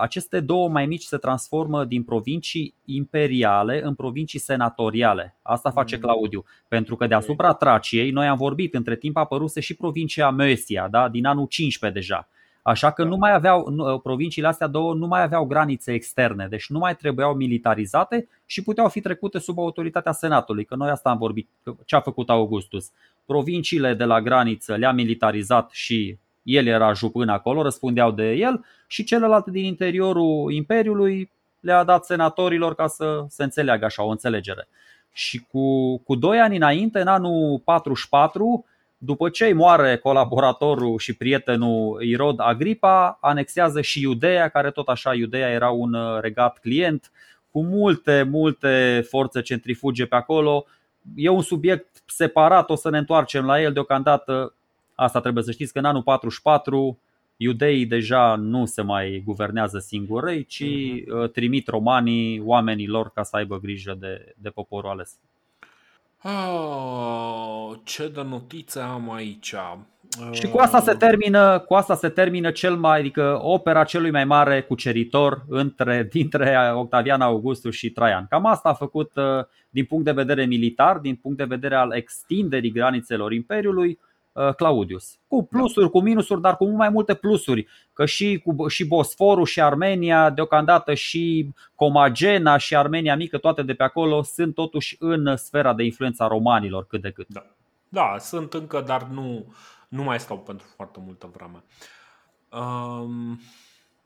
aceste 0.00 0.40
două 0.40 0.68
mai 0.68 0.86
mici 0.86 1.02
se 1.02 1.16
transformă 1.16 1.84
din 1.84 2.02
provincii 2.02 2.74
imperiale 2.84 3.82
în 3.84 3.94
provincii 3.94 4.38
senatoriale. 4.38 5.36
Asta 5.42 5.70
face 5.70 5.94
mm. 5.94 6.00
Claudiu. 6.00 6.44
Pentru 6.68 6.96
că 6.96 7.06
deasupra 7.06 7.52
Traciei, 7.52 8.10
noi 8.10 8.26
am 8.26 8.36
vorbit, 8.36 8.74
între 8.74 8.96
timp 8.96 9.16
a 9.16 9.20
apăruse 9.20 9.60
și 9.60 9.74
provincia 9.74 10.36
Mösia, 10.40 10.90
da? 10.90 11.08
din 11.08 11.26
anul 11.26 11.46
15 11.46 12.00
deja. 12.00 12.28
Așa 12.62 12.90
că 12.90 13.02
da. 13.02 13.08
nu 13.08 13.16
mai 13.16 13.32
aveau, 13.32 13.98
provinciile 14.02 14.48
astea 14.48 14.66
două 14.66 14.94
nu 14.94 15.06
mai 15.06 15.22
aveau 15.22 15.44
granițe 15.44 15.92
externe, 15.92 16.46
deci 16.50 16.68
nu 16.68 16.78
mai 16.78 16.96
trebuiau 16.96 17.34
militarizate 17.34 18.28
și 18.46 18.62
puteau 18.62 18.88
fi 18.88 19.00
trecute 19.00 19.38
sub 19.38 19.58
autoritatea 19.58 20.12
Senatului, 20.12 20.64
că 20.64 20.74
noi 20.74 20.90
asta 20.90 21.10
am 21.10 21.18
vorbit, 21.18 21.48
ce 21.84 21.96
a 21.96 22.00
făcut 22.00 22.30
Augustus. 22.30 22.90
Provinciile 23.26 23.94
de 23.94 24.04
la 24.04 24.20
graniță 24.20 24.74
le-a 24.74 24.92
militarizat 24.92 25.70
și 25.70 26.18
el 26.48 26.66
era 26.66 26.92
jupân 26.92 27.28
acolo, 27.28 27.62
răspundeau 27.62 28.10
de 28.10 28.32
el 28.32 28.64
și 28.86 29.04
celelalte 29.04 29.50
din 29.50 29.64
interiorul 29.64 30.52
Imperiului 30.52 31.30
le-a 31.60 31.84
dat 31.84 32.04
senatorilor 32.04 32.74
ca 32.74 32.86
să 32.86 33.24
se 33.28 33.42
înțeleagă 33.42 33.84
așa 33.84 34.02
o 34.02 34.08
înțelegere. 34.08 34.68
Și 35.12 35.46
cu, 35.50 35.98
cu 35.98 36.14
doi 36.14 36.40
ani 36.40 36.56
înainte, 36.56 37.00
în 37.00 37.06
anul 37.06 37.60
44, 37.64 38.64
după 38.98 39.28
ce 39.28 39.44
îi 39.44 39.52
moare 39.52 39.96
colaboratorul 39.96 40.98
și 40.98 41.16
prietenul 41.16 42.02
Irod 42.02 42.40
Agripa, 42.40 43.18
anexează 43.20 43.80
și 43.80 44.02
Iudeea, 44.02 44.48
care 44.48 44.70
tot 44.70 44.88
așa 44.88 45.14
Iudeea 45.14 45.50
era 45.50 45.70
un 45.70 45.92
uh, 45.94 46.20
regat 46.20 46.58
client 46.58 47.10
cu 47.50 47.62
multe, 47.62 48.22
multe 48.30 49.04
forțe 49.08 49.40
centrifuge 49.40 50.06
pe 50.06 50.14
acolo. 50.14 50.64
E 51.16 51.28
un 51.28 51.42
subiect 51.42 52.02
separat, 52.06 52.70
o 52.70 52.74
să 52.74 52.90
ne 52.90 52.98
întoarcem 52.98 53.44
la 53.44 53.60
el 53.60 53.72
deocamdată. 53.72 54.54
Asta 55.00 55.20
trebuie 55.20 55.44
să 55.44 55.50
știți 55.50 55.72
că 55.72 55.78
în 55.78 55.84
anul 55.84 56.02
44 56.02 56.98
iudeii 57.36 57.86
deja 57.86 58.34
nu 58.34 58.64
se 58.64 58.82
mai 58.82 59.22
guvernează 59.24 59.78
singurei, 59.78 60.44
ci 60.44 60.64
uh-huh. 60.64 61.32
trimit 61.32 61.68
romanii 61.68 62.40
oamenii 62.44 62.86
lor 62.86 63.10
ca 63.10 63.22
să 63.22 63.36
aibă 63.36 63.58
grijă 63.58 63.96
de, 64.00 64.34
de 64.36 64.48
poporul 64.48 64.90
ales. 64.90 65.18
Oh, 66.22 67.78
ce 67.84 68.08
de 68.08 68.22
notițe 68.22 68.80
am 68.80 69.12
aici. 69.12 69.54
Și 70.32 70.48
cu 70.48 70.58
asta 70.58 70.80
se 70.80 70.92
termină, 70.92 71.58
cu 71.58 71.74
asta 71.74 71.94
se 71.94 72.08
termină 72.08 72.50
cel 72.50 72.76
mai, 72.76 72.98
adică 72.98 73.38
opera 73.42 73.84
celui 73.84 74.10
mai 74.10 74.24
mare 74.24 74.62
cuceritor 74.62 75.44
între, 75.48 76.06
dintre 76.12 76.72
Octavian 76.74 77.20
Augustus 77.20 77.74
și 77.74 77.90
Traian. 77.90 78.26
Cam 78.28 78.46
asta 78.46 78.68
a 78.68 78.74
făcut 78.74 79.10
uh, 79.16 79.44
din 79.70 79.84
punct 79.84 80.04
de 80.04 80.12
vedere 80.12 80.44
militar, 80.44 80.96
din 80.96 81.14
punct 81.14 81.38
de 81.38 81.44
vedere 81.44 81.74
al 81.74 81.92
extinderii 81.92 82.72
granițelor 82.72 83.32
Imperiului, 83.32 83.98
Uh, 84.00 84.07
Claudius. 84.56 85.18
Cu 85.26 85.44
plusuri, 85.44 85.90
cu 85.90 86.00
minusuri, 86.00 86.40
dar 86.40 86.56
cu 86.56 86.64
mult 86.64 86.76
mai 86.76 86.88
multe 86.88 87.14
plusuri. 87.14 87.66
Că 87.92 88.06
și, 88.06 88.42
cu, 88.44 88.68
și 88.68 88.86
Bosforul 88.86 89.44
și 89.44 89.60
Armenia, 89.60 90.30
deocamdată 90.30 90.94
și 90.94 91.50
Comagena 91.74 92.56
și 92.56 92.76
Armenia 92.76 93.16
mică, 93.16 93.38
toate 93.38 93.62
de 93.62 93.74
pe 93.74 93.82
acolo, 93.82 94.22
sunt 94.22 94.54
totuși 94.54 94.96
în 94.98 95.36
sfera 95.36 95.74
de 95.74 95.84
influență 95.84 96.22
a 96.22 96.26
romanilor 96.26 96.86
cât 96.86 97.02
de 97.02 97.10
cât. 97.10 97.26
Da, 97.28 97.46
da 97.88 98.16
sunt 98.18 98.54
încă, 98.54 98.80
dar 98.86 99.02
nu, 99.02 99.54
nu 99.88 100.02
mai 100.02 100.20
stau 100.20 100.38
pentru 100.38 100.66
foarte 100.76 100.98
multă 101.04 101.30
vreme. 101.34 101.64
Um, 102.62 103.40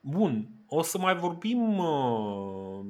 bun, 0.00 0.48
o 0.68 0.82
să 0.82 0.98
mai 0.98 1.16
vorbim 1.16 1.78
uh, 1.78 2.80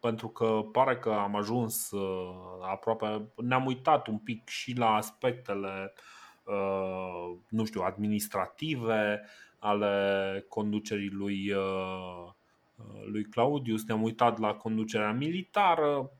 pentru 0.00 0.28
că 0.28 0.60
pare 0.72 0.96
că 0.96 1.10
am 1.10 1.36
ajuns 1.36 1.90
uh, 1.90 2.34
aproape, 2.70 3.22
ne-am 3.36 3.66
uitat 3.66 4.06
un 4.06 4.18
pic 4.18 4.48
și 4.48 4.76
la 4.76 4.94
aspectele 4.94 5.92
uh, 5.94 6.00
Uh, 6.00 6.15
nu 7.48 7.64
știu, 7.64 7.80
administrative 7.80 9.22
ale 9.58 10.44
conducerii 10.48 11.10
lui, 11.10 11.52
uh, 11.52 12.32
lui 13.10 13.24
Claudius, 13.24 13.84
ne-am 13.84 14.02
uitat 14.02 14.38
la 14.38 14.54
conducerea 14.54 15.12
militară, 15.12 16.10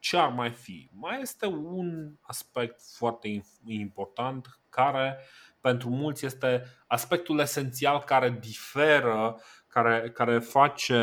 ce 0.00 0.16
ar 0.16 0.32
mai 0.32 0.50
fi? 0.50 0.90
Mai 0.92 1.20
este 1.20 1.46
un 1.46 2.12
aspect 2.20 2.80
foarte 2.96 3.42
important 3.66 4.60
care 4.68 5.18
pentru 5.60 5.88
mulți 5.88 6.26
este 6.26 6.62
aspectul 6.86 7.38
esențial 7.38 7.98
care 7.98 8.38
diferă, 8.40 9.40
care, 9.66 10.10
care 10.10 10.38
face, 10.38 10.96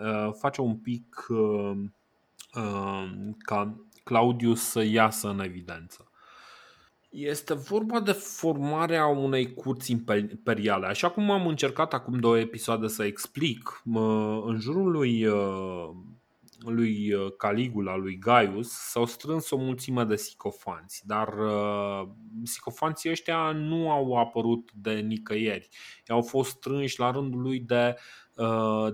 uh, 0.00 0.30
face 0.38 0.60
un 0.60 0.76
pic 0.76 1.26
ca 3.38 3.76
Claudius 4.04 4.68
să 4.68 4.82
iasă 4.82 5.28
în 5.28 5.40
evidență. 5.40 6.08
Este 7.16 7.54
vorba 7.54 8.00
de 8.00 8.12
formarea 8.12 9.06
unei 9.06 9.54
curți 9.54 9.90
imperiale. 9.90 10.86
Așa 10.86 11.10
cum 11.10 11.30
am 11.30 11.46
încercat 11.46 11.92
acum 11.92 12.18
două 12.18 12.38
episoade 12.38 12.86
să 12.86 13.04
explic, 13.04 13.82
în 14.44 14.58
jurul 14.60 14.90
lui, 14.90 15.26
uh, 15.26 15.88
lui 16.58 17.12
uh, 17.12 17.32
Caligula, 17.36 17.96
lui 17.96 18.18
Gaius, 18.18 18.70
s-au 18.70 19.06
strâns 19.06 19.50
o 19.50 19.56
mulțime 19.56 20.04
de 20.04 20.16
sicofanți, 20.16 21.06
dar 21.06 21.28
uh, 21.38 22.08
sicofanții 22.42 23.10
ăștia 23.10 23.52
nu 23.52 23.90
au 23.90 24.14
apărut 24.16 24.70
de 24.72 24.92
nicăieri. 24.92 25.68
Au 26.06 26.22
fost 26.22 26.50
strânși 26.50 27.00
la 27.00 27.10
rândul 27.10 27.40
lui 27.40 27.60
de, 27.60 27.96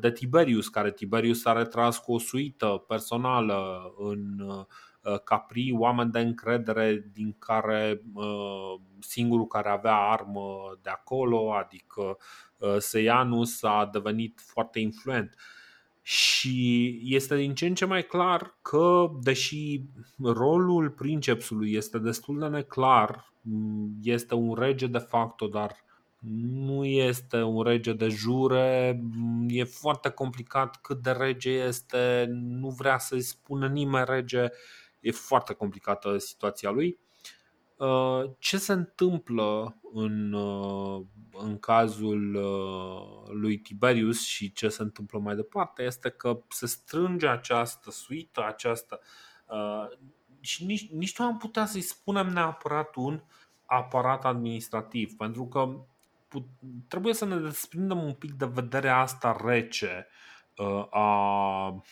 de 0.01 0.13
Tiberius, 0.13 0.69
care 0.69 0.93
Tiberius 0.93 1.45
a 1.45 1.53
retras 1.53 1.99
cu 1.99 2.13
o 2.13 2.19
suită 2.19 2.85
personală 2.89 3.93
în 3.99 4.41
Uh, 4.41 4.65
capri, 5.25 5.73
oameni 5.73 6.11
de 6.11 6.19
încredere 6.19 7.11
din 7.13 7.37
care 7.39 8.03
uh, 8.15 8.81
singurul 8.99 9.47
care 9.47 9.69
avea 9.69 9.97
armă 9.97 10.79
de 10.83 10.91
acolo, 10.91 11.55
adică 11.55 12.17
uh, 12.59 12.77
Seianus, 12.79 13.63
a 13.63 13.89
devenit 13.93 14.41
foarte 14.45 14.79
influent. 14.79 15.35
Și 16.03 16.99
este 17.05 17.37
din 17.37 17.55
ce 17.55 17.67
în 17.67 17.75
ce 17.75 17.85
mai 17.85 18.03
clar 18.03 18.59
că, 18.63 19.11
deși 19.23 19.83
rolul 20.23 20.91
princepsului 20.91 21.73
este 21.73 21.99
destul 21.99 22.39
de 22.39 22.47
neclar, 22.47 23.33
este 24.03 24.35
un 24.35 24.55
rege 24.55 24.87
de 24.87 24.99
facto, 24.99 25.47
dar 25.47 25.77
nu 26.29 26.85
este 26.85 27.43
un 27.43 27.63
rege 27.63 27.93
de 27.93 28.09
jure, 28.09 29.01
e 29.49 29.65
foarte 29.65 30.09
complicat 30.09 30.81
cât 30.81 31.03
de 31.03 31.11
rege 31.11 31.51
este, 31.51 32.27
nu 32.31 32.69
vrea 32.69 32.99
să-i 32.99 33.21
spună 33.21 33.69
nimeni 33.69 34.05
rege 34.09 34.49
E 35.01 35.11
foarte 35.11 35.55
complicată 35.55 36.19
situația 36.19 36.71
lui. 36.71 36.99
Uh, 37.81 38.31
ce 38.39 38.59
se 38.59 38.73
întâmplă 38.73 39.81
în, 39.93 40.33
uh, 40.33 41.05
în 41.33 41.59
cazul 41.59 42.35
uh, 42.35 43.35
lui 43.35 43.59
Tiberius 43.59 44.25
și 44.25 44.53
ce 44.53 44.69
se 44.69 44.83
întâmplă 44.83 45.19
mai 45.19 45.35
departe 45.35 45.83
este 45.83 46.09
că 46.09 46.43
se 46.49 46.67
strânge 46.67 47.27
această 47.27 47.91
suită, 47.91 48.45
această 48.45 49.01
și 50.41 50.65
nici, 50.65 50.91
nici 50.91 51.19
nu 51.19 51.25
am 51.25 51.37
putea 51.37 51.67
să-i 51.67 51.81
spunem 51.81 52.27
neapărat 52.27 52.95
un 52.95 53.23
aparat 53.67 54.25
administrativ, 54.25 55.17
pentru 55.17 55.47
că 55.47 55.85
put, 56.29 56.45
trebuie 56.89 57.15
să 57.15 57.25
ne 57.25 57.37
desprindem 57.37 58.03
un 58.03 58.13
pic 58.13 58.33
de 58.33 58.47
vederea 58.47 58.99
asta 58.99 59.37
rece 59.45 60.07
a 60.91 61.83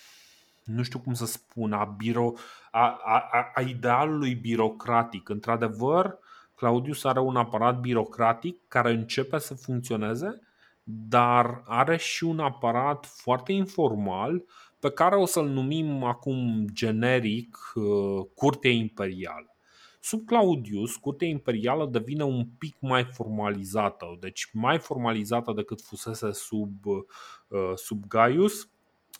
nu 0.68 0.82
știu 0.82 0.98
cum 0.98 1.14
să 1.14 1.26
spun, 1.26 1.72
a, 1.72 1.84
biro, 1.84 2.32
a, 2.70 3.00
a, 3.04 3.50
a 3.54 3.60
idealului 3.60 4.34
birocratic. 4.34 5.28
Într-adevăr, 5.28 6.18
Claudius 6.54 7.04
are 7.04 7.20
un 7.20 7.36
aparat 7.36 7.80
birocratic 7.80 8.68
care 8.68 8.90
începe 8.90 9.38
să 9.38 9.54
funcționeze, 9.54 10.40
dar 10.82 11.62
are 11.66 11.96
și 11.96 12.24
un 12.24 12.38
aparat 12.38 13.06
foarte 13.06 13.52
informal 13.52 14.44
pe 14.78 14.90
care 14.90 15.16
o 15.16 15.24
să-l 15.24 15.48
numim 15.48 16.02
acum 16.02 16.66
generic 16.72 17.58
uh, 17.74 18.26
Curtea 18.34 18.70
Imperială. 18.70 19.56
Sub 20.00 20.26
Claudius, 20.26 20.96
Curtea 20.96 21.28
Imperială 21.28 21.86
devine 21.86 22.24
un 22.24 22.46
pic 22.58 22.76
mai 22.80 23.04
formalizată, 23.04 24.16
deci 24.20 24.50
mai 24.52 24.78
formalizată 24.78 25.52
decât 25.52 25.80
fusese 25.82 26.32
sub, 26.32 26.86
uh, 26.86 27.72
sub 27.74 28.06
Gaius 28.06 28.68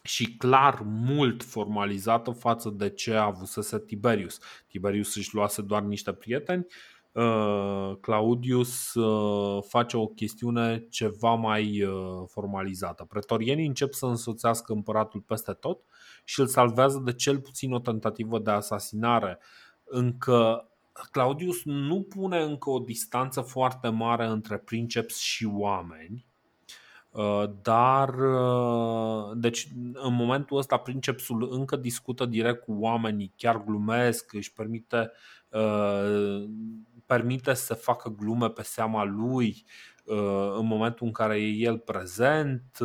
și 0.08 0.36
clar 0.36 0.80
mult 0.84 1.42
formalizată 1.42 2.30
față 2.30 2.70
de 2.70 2.90
ce 2.90 3.14
a 3.14 3.24
avusese 3.24 3.78
Tiberius. 3.78 4.38
Tiberius 4.66 5.14
își 5.14 5.34
luase 5.34 5.62
doar 5.62 5.82
niște 5.82 6.12
prieteni, 6.12 6.66
uh, 7.12 7.96
Claudius 8.00 8.94
uh, 8.94 9.62
face 9.68 9.96
o 9.96 10.06
chestiune 10.06 10.86
ceva 10.90 11.34
mai 11.34 11.82
uh, 11.82 12.24
formalizată. 12.26 13.04
Pretorienii 13.04 13.66
încep 13.66 13.92
să 13.92 14.06
însoțească 14.06 14.72
împăratul 14.72 15.20
peste 15.20 15.52
tot 15.52 15.80
și 16.24 16.40
îl 16.40 16.46
salvează 16.46 17.02
de 17.04 17.12
cel 17.12 17.40
puțin 17.40 17.72
o 17.72 17.78
tentativă 17.78 18.38
de 18.38 18.50
asasinare. 18.50 19.38
Încă 19.84 20.68
Claudius 21.10 21.64
nu 21.64 22.02
pune 22.02 22.42
încă 22.42 22.70
o 22.70 22.78
distanță 22.78 23.40
foarte 23.40 23.88
mare 23.88 24.26
între 24.26 24.56
princeps 24.56 25.18
și 25.18 25.48
oameni, 25.52 26.27
Uh, 26.27 26.27
dar, 27.62 28.14
uh, 28.18 29.30
deci, 29.34 29.68
în 29.92 30.14
momentul 30.14 30.58
ăsta, 30.58 30.76
Princepsul 30.76 31.48
încă 31.50 31.76
discută 31.76 32.24
direct 32.26 32.64
cu 32.64 32.76
oamenii, 32.78 33.32
chiar 33.36 33.64
glumesc, 33.64 34.32
își 34.32 34.52
permite, 34.52 35.10
uh, 35.48 36.44
permite 37.06 37.54
să 37.54 37.74
facă 37.74 38.08
glume 38.08 38.48
pe 38.50 38.62
seama 38.62 39.04
lui 39.04 39.64
în 40.56 40.66
momentul 40.66 41.06
în 41.06 41.12
care 41.12 41.40
e 41.40 41.46
el 41.46 41.78
prezent. 41.78 42.78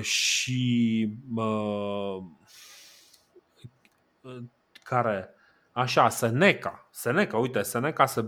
și 0.00 1.08
care 4.82 5.34
Așa, 5.72 6.08
Seneca. 6.08 6.88
Seneca, 7.00 7.36
uite, 7.36 7.62
Seneca 7.62 8.06
se, 8.06 8.24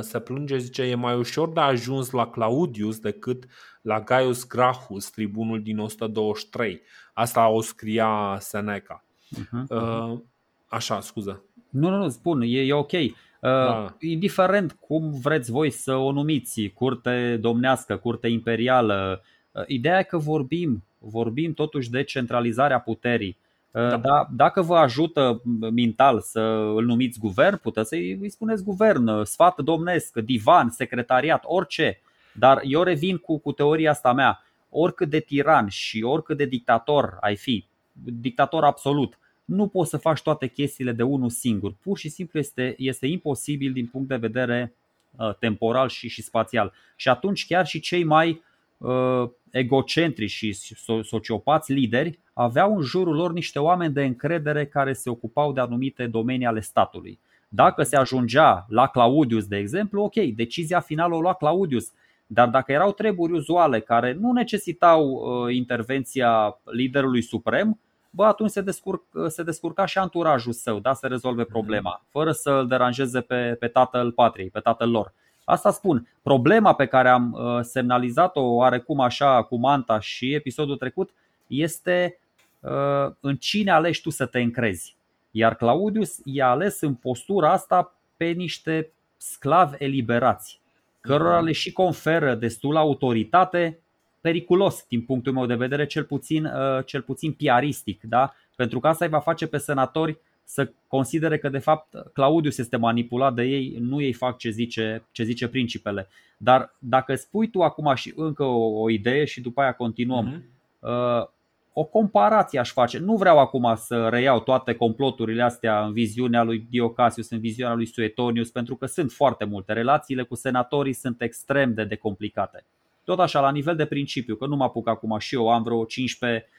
se 0.00 0.20
plânge, 0.20 0.58
zice, 0.58 0.82
e 0.82 0.94
mai 0.94 1.14
ușor 1.14 1.52
de 1.52 1.60
ajuns 1.60 2.10
la 2.10 2.30
Claudius 2.30 2.98
decât 2.98 3.44
la 3.82 4.00
Gaius 4.00 4.46
Gracchus, 4.46 5.10
tribunul 5.10 5.62
din 5.62 5.78
123. 5.78 6.82
Asta 7.12 7.48
o 7.48 7.60
scria 7.60 8.36
Seneca. 8.40 9.04
Uh-huh, 9.34 9.76
uh-huh. 9.76 10.22
Așa, 10.66 11.00
scuză. 11.00 11.44
Nu, 11.70 11.88
nu, 11.88 11.96
nu, 11.96 12.08
spun, 12.08 12.40
e, 12.40 12.46
e 12.46 12.72
ok. 12.72 12.92
Uh, 12.92 13.08
da. 13.40 13.96
Indiferent 14.00 14.72
cum 14.72 15.20
vreți 15.20 15.50
voi 15.50 15.70
să 15.70 15.94
o 15.94 16.12
numiți, 16.12 16.68
curte 16.74 17.36
domnească, 17.40 17.96
curte 17.96 18.28
imperială, 18.28 19.22
uh, 19.52 19.62
ideea 19.66 19.98
e 19.98 20.02
că 20.02 20.18
vorbim, 20.18 20.84
vorbim 20.98 21.54
totuși 21.54 21.90
de 21.90 22.02
centralizarea 22.02 22.80
puterii. 22.80 23.38
Uh, 23.76 23.88
da. 23.88 23.96
Da, 23.96 24.28
dacă 24.30 24.62
vă 24.62 24.76
ajută 24.76 25.42
mental 25.74 26.20
să 26.20 26.40
îl 26.76 26.84
numiți 26.84 27.18
guvern, 27.18 27.56
puteți 27.56 27.88
să-i 27.88 28.18
îi 28.20 28.30
spuneți 28.30 28.62
guvern, 28.62 29.24
sfat 29.24 29.60
domnesc, 29.60 30.18
divan, 30.18 30.70
secretariat, 30.70 31.42
orice. 31.46 32.00
Dar 32.32 32.60
eu 32.64 32.82
revin 32.82 33.16
cu, 33.16 33.38
cu 33.38 33.52
teoria 33.52 33.90
asta 33.90 34.12
mea. 34.12 34.42
Oricât 34.70 35.10
de 35.10 35.20
tiran 35.20 35.68
și 35.68 36.02
oricât 36.02 36.36
de 36.36 36.44
dictator 36.44 37.16
ai 37.20 37.36
fi, 37.36 37.66
dictator 38.02 38.64
absolut, 38.64 39.18
nu 39.44 39.66
poți 39.66 39.90
să 39.90 39.96
faci 39.96 40.22
toate 40.22 40.46
chestiile 40.46 40.92
de 40.92 41.02
unul 41.02 41.30
singur. 41.30 41.74
Pur 41.82 41.98
și 41.98 42.08
simplu 42.08 42.38
este, 42.38 42.74
este 42.78 43.06
imposibil 43.06 43.72
din 43.72 43.86
punct 43.86 44.08
de 44.08 44.16
vedere 44.16 44.74
uh, 45.16 45.34
temporal 45.34 45.88
și, 45.88 46.08
și 46.08 46.22
spațial. 46.22 46.72
Și 46.96 47.08
atunci 47.08 47.46
chiar 47.46 47.66
și 47.66 47.80
cei 47.80 48.04
mai 48.04 48.42
uh, 48.78 49.28
egocentrici 49.58 50.30
și 50.30 50.54
sociopați 51.02 51.72
lideri 51.72 52.18
aveau 52.32 52.76
în 52.76 52.82
jurul 52.82 53.14
lor 53.14 53.32
niște 53.32 53.58
oameni 53.58 53.92
de 53.92 54.04
încredere 54.04 54.66
care 54.66 54.92
se 54.92 55.10
ocupau 55.10 55.52
de 55.52 55.60
anumite 55.60 56.06
domenii 56.06 56.46
ale 56.46 56.60
statului. 56.60 57.18
Dacă 57.48 57.82
se 57.82 57.96
ajungea 57.96 58.66
la 58.68 58.86
Claudius, 58.86 59.46
de 59.46 59.56
exemplu, 59.56 60.02
ok, 60.02 60.14
decizia 60.14 60.80
finală 60.80 61.14
o 61.14 61.20
lua 61.20 61.34
Claudius, 61.34 61.92
dar 62.26 62.48
dacă 62.48 62.72
erau 62.72 62.92
treburi 62.92 63.32
uzuale 63.32 63.80
care 63.80 64.12
nu 64.12 64.32
necesitau 64.32 65.10
uh, 65.10 65.54
intervenția 65.54 66.60
liderului 66.64 67.22
suprem, 67.22 67.80
bă, 68.10 68.24
atunci 68.24 68.50
se, 68.50 68.60
descurc, 68.60 69.02
se 69.26 69.42
descurca 69.42 69.86
și 69.86 69.98
anturajul 69.98 70.52
său, 70.52 70.78
da, 70.78 70.92
să 70.92 71.06
rezolve 71.06 71.42
mhm. 71.42 71.50
problema, 71.50 72.04
fără 72.08 72.32
să 72.32 72.50
îl 72.50 72.66
deranjeze 72.66 73.20
pe, 73.20 73.56
pe 73.58 73.66
tatăl 73.66 74.12
patriei, 74.12 74.50
pe 74.50 74.60
tatăl 74.60 74.90
lor. 74.90 75.12
Asta 75.48 75.70
spun. 75.70 76.08
Problema 76.22 76.74
pe 76.74 76.86
care 76.86 77.08
am 77.08 77.32
uh, 77.32 77.58
semnalizat-o 77.62 78.40
oarecum 78.40 79.00
așa 79.00 79.42
cu 79.42 79.56
Manta 79.56 80.00
și 80.00 80.34
episodul 80.34 80.76
trecut 80.76 81.10
este 81.46 82.18
uh, 82.60 83.12
în 83.20 83.36
cine 83.36 83.70
alegi 83.70 84.00
tu 84.00 84.10
să 84.10 84.26
te 84.26 84.40
încrezi. 84.40 84.96
Iar 85.30 85.54
Claudius 85.54 86.18
i-a 86.24 86.48
ales 86.48 86.80
în 86.80 86.94
postura 86.94 87.52
asta 87.52 87.94
pe 88.16 88.24
niște 88.24 88.90
sclavi 89.16 89.76
eliberați, 89.78 90.60
cărora 91.00 91.40
le 91.40 91.52
și 91.52 91.72
conferă 91.72 92.34
destul 92.34 92.76
autoritate, 92.76 93.78
periculos 94.20 94.84
din 94.88 95.02
punctul 95.02 95.32
meu 95.32 95.46
de 95.46 95.54
vedere, 95.54 95.86
cel 95.86 96.04
puțin, 96.04 96.44
uh, 96.44 96.84
cel 96.84 97.02
puțin 97.02 97.32
piaristic, 97.32 98.02
da? 98.02 98.34
pentru 98.56 98.80
că 98.80 98.88
asta 98.88 99.04
îi 99.04 99.10
va 99.10 99.20
face 99.20 99.46
pe 99.46 99.58
senatori 99.58 100.18
să 100.48 100.72
considere 100.86 101.38
că 101.38 101.48
de 101.48 101.58
fapt 101.58 101.94
Claudius 102.12 102.58
este 102.58 102.76
manipulat 102.76 103.34
de 103.34 103.42
ei, 103.42 103.76
nu 103.80 104.00
ei 104.00 104.12
fac 104.12 104.38
ce 104.38 104.50
zice, 104.50 105.04
ce 105.10 105.22
zice 105.22 105.48
principele. 105.48 106.08
Dar 106.36 106.76
dacă 106.78 107.14
spui 107.14 107.50
tu 107.50 107.62
acum 107.62 107.94
și 107.94 108.12
încă 108.16 108.42
o, 108.42 108.80
o 108.80 108.90
idee 108.90 109.24
și 109.24 109.40
după 109.40 109.60
aia 109.60 109.72
continuăm, 109.72 110.32
uh-huh. 110.32 111.30
o 111.72 111.84
comparație 111.84 112.58
aș 112.58 112.72
face. 112.72 112.98
Nu 112.98 113.16
vreau 113.16 113.38
acum 113.38 113.74
să 113.76 114.08
reiau 114.08 114.40
toate 114.40 114.74
comploturile 114.74 115.42
astea 115.42 115.84
în 115.84 115.92
viziunea 115.92 116.42
lui 116.42 116.66
Diocasius, 116.70 117.30
în 117.30 117.40
viziunea 117.40 117.74
lui 117.74 117.86
Suetonius, 117.86 118.50
pentru 118.50 118.76
că 118.76 118.86
sunt 118.86 119.12
foarte 119.12 119.44
multe. 119.44 119.72
Relațiile 119.72 120.22
cu 120.22 120.34
senatorii 120.34 120.92
sunt 120.92 121.22
extrem 121.22 121.74
de, 121.74 121.84
de 121.84 121.96
complicate. 121.96 122.64
Tot 123.04 123.18
așa, 123.18 123.40
la 123.40 123.50
nivel 123.50 123.76
de 123.76 123.86
principiu, 123.86 124.36
că 124.36 124.46
nu 124.46 124.56
mă 124.56 124.64
apuc 124.64 124.88
acum 124.88 125.18
și 125.18 125.34
eu, 125.34 125.48
am 125.48 125.62
vreo 125.62 125.84
15 125.84 126.48
Uh, 126.48 126.55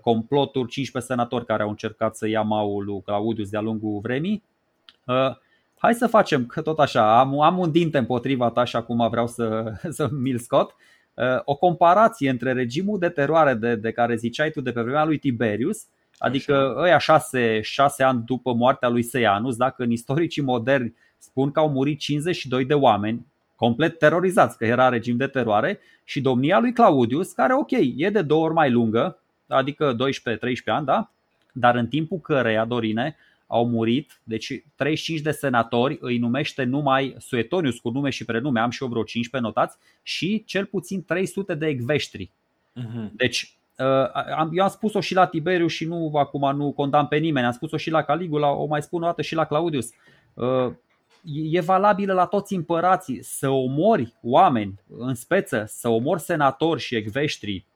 comploturi, 0.00 0.68
15 0.70 1.12
senatori 1.12 1.46
care 1.46 1.62
au 1.62 1.68
încercat 1.68 2.16
să 2.16 2.28
ia 2.28 2.42
maul 2.42 2.84
lui 2.84 3.02
Claudius 3.02 3.48
de-a 3.48 3.60
lungul 3.60 4.00
vremii. 4.00 4.42
Uh, 5.04 5.36
hai 5.78 5.94
să 5.94 6.06
facem, 6.06 6.46
că 6.46 6.62
tot 6.62 6.78
așa, 6.78 7.18
am, 7.18 7.40
am 7.40 7.58
un 7.58 7.70
dinte 7.70 7.98
împotriva 7.98 8.50
ta 8.50 8.64
și 8.64 8.76
acum 8.76 9.08
vreau 9.10 9.26
să, 9.26 9.72
să 9.88 10.08
mi-l 10.10 10.38
scot. 10.38 10.74
Uh, 11.14 11.24
o 11.44 11.56
comparație 11.56 12.30
între 12.30 12.52
regimul 12.52 12.98
de 12.98 13.08
teroare 13.08 13.54
de, 13.54 13.74
de 13.74 13.92
care 13.92 14.16
ziceai 14.16 14.50
tu 14.50 14.60
de 14.60 14.72
pe 14.72 14.80
vremea 14.80 15.04
lui 15.04 15.18
Tiberius, 15.18 15.86
adică 16.18 16.54
Așa. 16.54 16.82
ăia 16.82 16.98
șase, 16.98 17.60
șase 17.60 18.02
ani 18.02 18.22
după 18.26 18.54
moartea 18.54 18.88
lui 18.88 19.02
Seianus, 19.02 19.56
dacă 19.56 19.82
în 19.82 19.90
istoricii 19.90 20.42
moderni 20.42 20.94
spun 21.18 21.50
că 21.50 21.60
au 21.60 21.68
murit 21.68 21.98
52 21.98 22.64
de 22.64 22.74
oameni, 22.74 23.26
complet 23.56 23.98
terorizați, 23.98 24.56
că 24.56 24.64
era 24.64 24.88
regim 24.88 25.16
de 25.16 25.26
teroare, 25.26 25.80
și 26.04 26.20
domnia 26.20 26.58
lui 26.58 26.72
Claudius, 26.72 27.32
care, 27.32 27.54
ok, 27.54 27.70
e 27.96 28.10
de 28.10 28.22
două 28.22 28.44
ori 28.44 28.54
mai 28.54 28.70
lungă, 28.70 29.18
adică 29.48 29.96
12-13 29.96 29.96
ani, 30.64 30.86
da? 30.86 31.10
dar 31.52 31.74
în 31.74 31.86
timpul 31.86 32.18
căreia, 32.18 32.64
Dorine, 32.64 33.16
au 33.46 33.68
murit, 33.68 34.20
deci 34.24 34.62
35 34.74 35.20
de 35.20 35.30
senatori 35.30 35.98
îi 36.00 36.18
numește 36.18 36.64
numai 36.64 37.16
Suetonius 37.18 37.78
cu 37.78 37.90
nume 37.90 38.10
și 38.10 38.24
prenume, 38.24 38.60
am 38.60 38.70
și 38.70 38.82
eu 38.82 38.88
vreo 38.88 39.02
15 39.02 39.50
notați, 39.50 39.78
și 40.02 40.42
cel 40.46 40.64
puțin 40.64 41.04
300 41.04 41.54
de 41.54 41.66
ecveștri. 41.66 42.30
Uh-huh. 42.76 43.10
Deci 43.12 43.56
uh, 43.78 44.46
eu 44.52 44.62
am 44.62 44.70
spus-o 44.70 45.00
și 45.00 45.14
la 45.14 45.26
Tiberiu 45.26 45.66
și 45.66 45.84
nu 45.84 46.12
acum 46.14 46.56
nu 46.56 46.72
condamn 46.72 47.08
pe 47.08 47.16
nimeni, 47.16 47.46
am 47.46 47.52
spus-o 47.52 47.76
și 47.76 47.90
la 47.90 48.02
Caligula, 48.02 48.50
o 48.50 48.66
mai 48.66 48.82
spun 48.82 49.02
o 49.02 49.06
dată 49.06 49.22
și 49.22 49.34
la 49.34 49.44
Claudius. 49.44 49.90
Uh, 50.34 50.72
e 51.50 51.60
valabilă 51.60 52.12
la 52.12 52.26
toți 52.26 52.54
împărații 52.54 53.22
să 53.22 53.48
omori 53.48 54.14
oameni 54.22 54.74
în 54.98 55.14
speță, 55.14 55.64
să 55.66 55.88
omori 55.88 56.20
senatori 56.20 56.80
și 56.80 56.96
ecveștri 56.96 57.54
Uh, 57.54 57.67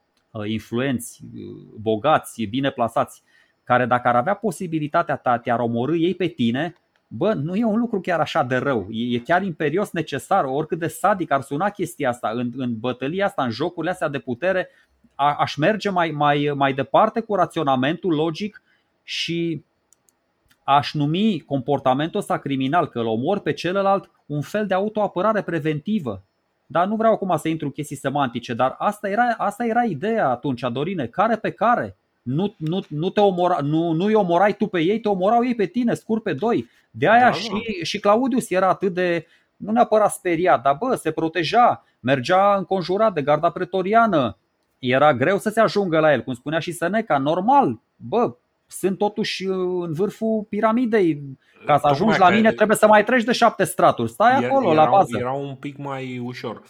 influenți, 0.45 1.21
uh, 1.35 1.41
bogați, 1.81 2.43
bine 2.43 2.71
plasați, 2.71 3.23
care 3.65 3.87
dacă 3.87 4.09
ar 4.09 4.17
avea 4.17 4.35
posibilitatea 4.35 5.17
ta, 5.17 5.39
te-ar 5.39 5.59
omorâ 5.59 5.97
ei 5.97 6.15
pe 6.15 6.27
tine, 6.27 6.75
bă, 7.09 7.33
nu 7.33 7.55
e 7.55 7.65
un 7.65 7.79
lucru 7.79 8.01
chiar 8.01 8.21
așa 8.21 8.43
de 8.43 8.57
rău. 8.57 8.87
E 8.91 9.19
chiar 9.19 9.43
imperios 9.43 9.91
necesar, 9.91 10.45
oricât 10.45 10.79
de 10.79 10.87
sadic 10.87 11.31
ar 11.31 11.41
suna 11.41 11.71
chestia 11.71 12.09
asta, 12.09 12.29
în, 12.35 12.51
în 12.57 12.79
bătălia 12.79 13.27
asta, 13.27 13.45
în 13.45 13.51
jocurile 13.51 13.93
astea 13.93 14.09
de 14.09 14.19
putere, 14.19 14.69
a, 15.15 15.37
aș 15.39 15.57
merge 15.57 15.91
mai, 15.91 16.11
mai, 16.11 16.53
mai 16.55 16.73
departe 16.73 17.21
cu 17.21 17.35
raționamentul 17.35 18.15
logic 18.15 18.63
și 19.03 19.65
aș 20.65 20.93
numi 20.93 21.41
comportamentul 21.41 22.21
ăsta 22.21 22.39
criminal, 22.39 22.89
că 22.89 22.99
îl 22.99 23.07
omor 23.07 23.39
pe 23.39 23.53
celălalt, 23.53 24.11
un 24.27 24.41
fel 24.41 24.67
de 24.67 24.75
autoapărare 24.75 25.43
preventivă. 25.43 26.23
Dar 26.73 26.87
nu 26.87 26.97
vreau 26.97 27.13
acum 27.13 27.37
să 27.37 27.49
intru 27.49 27.67
în 27.67 27.73
chestii 27.73 27.97
semantice, 27.97 28.55
dar 28.55 28.75
asta 28.79 29.09
era, 29.09 29.35
asta 29.39 29.65
era 29.65 29.83
ideea 29.83 30.29
atunci, 30.29 30.65
Dorine, 30.73 31.07
care 31.07 31.37
pe 31.37 31.51
care. 31.51 31.97
Nu, 32.23 32.55
nu, 32.57 32.85
nu, 32.89 33.11
te 33.11 33.21
omora, 33.21 33.59
nu, 33.63 33.93
nu 33.93 34.05
îi 34.05 34.15
omorai 34.15 34.57
tu 34.57 34.67
pe 34.67 34.81
ei, 34.81 35.01
te 35.01 35.09
omorau 35.09 35.45
ei 35.45 35.55
pe 35.55 35.67
tine, 35.67 35.95
scur 35.95 36.21
pe 36.21 36.33
doi. 36.33 36.69
De 36.91 37.09
aia 37.09 37.25
da, 37.25 37.33
și, 37.33 37.51
da. 37.51 37.59
și 37.83 37.99
Claudius 37.99 38.51
era 38.51 38.69
atât 38.69 38.95
de, 38.95 39.27
nu 39.57 39.73
neapărat 39.73 40.13
speriat, 40.13 40.63
dar 40.63 40.77
bă, 40.81 40.95
se 40.95 41.11
proteja, 41.11 41.85
mergea 42.01 42.57
înconjurat 42.57 43.15
de 43.15 43.23
garda 43.23 43.51
pretoriană. 43.51 44.37
Era 44.79 45.15
greu 45.15 45.39
să 45.39 45.51
se 45.51 45.61
ajungă 45.61 45.99
la 45.99 46.13
el, 46.13 46.23
cum 46.23 46.35
spunea 46.35 46.59
și 46.59 46.73
Seneca, 46.73 47.19
normal, 47.19 47.81
bă, 47.97 48.35
sunt 48.73 48.99
totuși 48.99 49.45
în 49.47 49.93
vârful 49.93 50.47
piramidei. 50.49 51.23
Ca 51.67 51.79
să 51.79 51.87
ajungi 51.87 52.19
la 52.19 52.31
mine 52.31 52.53
trebuie 52.53 52.77
să 52.77 52.87
mai 52.87 53.05
treci 53.05 53.25
de 53.25 53.33
șapte 53.33 53.65
straturi. 53.65 54.11
Stai 54.11 54.45
acolo, 54.45 54.73
era, 54.73 54.85
la 54.85 54.91
bază. 54.91 55.19
Era 55.19 55.33
un 55.33 55.55
pic 55.55 55.77
mai 55.77 56.19
ușor. 56.19 56.63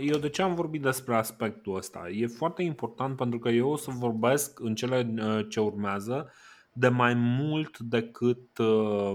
Eu 0.00 0.18
de 0.18 0.28
ce 0.28 0.42
am 0.42 0.54
vorbit 0.54 0.82
despre 0.82 1.14
aspectul 1.14 1.76
ăsta? 1.76 2.08
E 2.08 2.26
foarte 2.26 2.62
important 2.62 3.16
pentru 3.16 3.38
că 3.38 3.48
eu 3.48 3.70
o 3.70 3.76
să 3.76 3.90
vorbesc 3.90 4.60
în 4.60 4.74
cele 4.74 5.14
uh, 5.18 5.46
ce 5.48 5.60
urmează 5.60 6.32
de 6.72 6.88
mai 6.88 7.14
mult 7.14 7.78
decât 7.78 8.58
uh, 8.58 9.12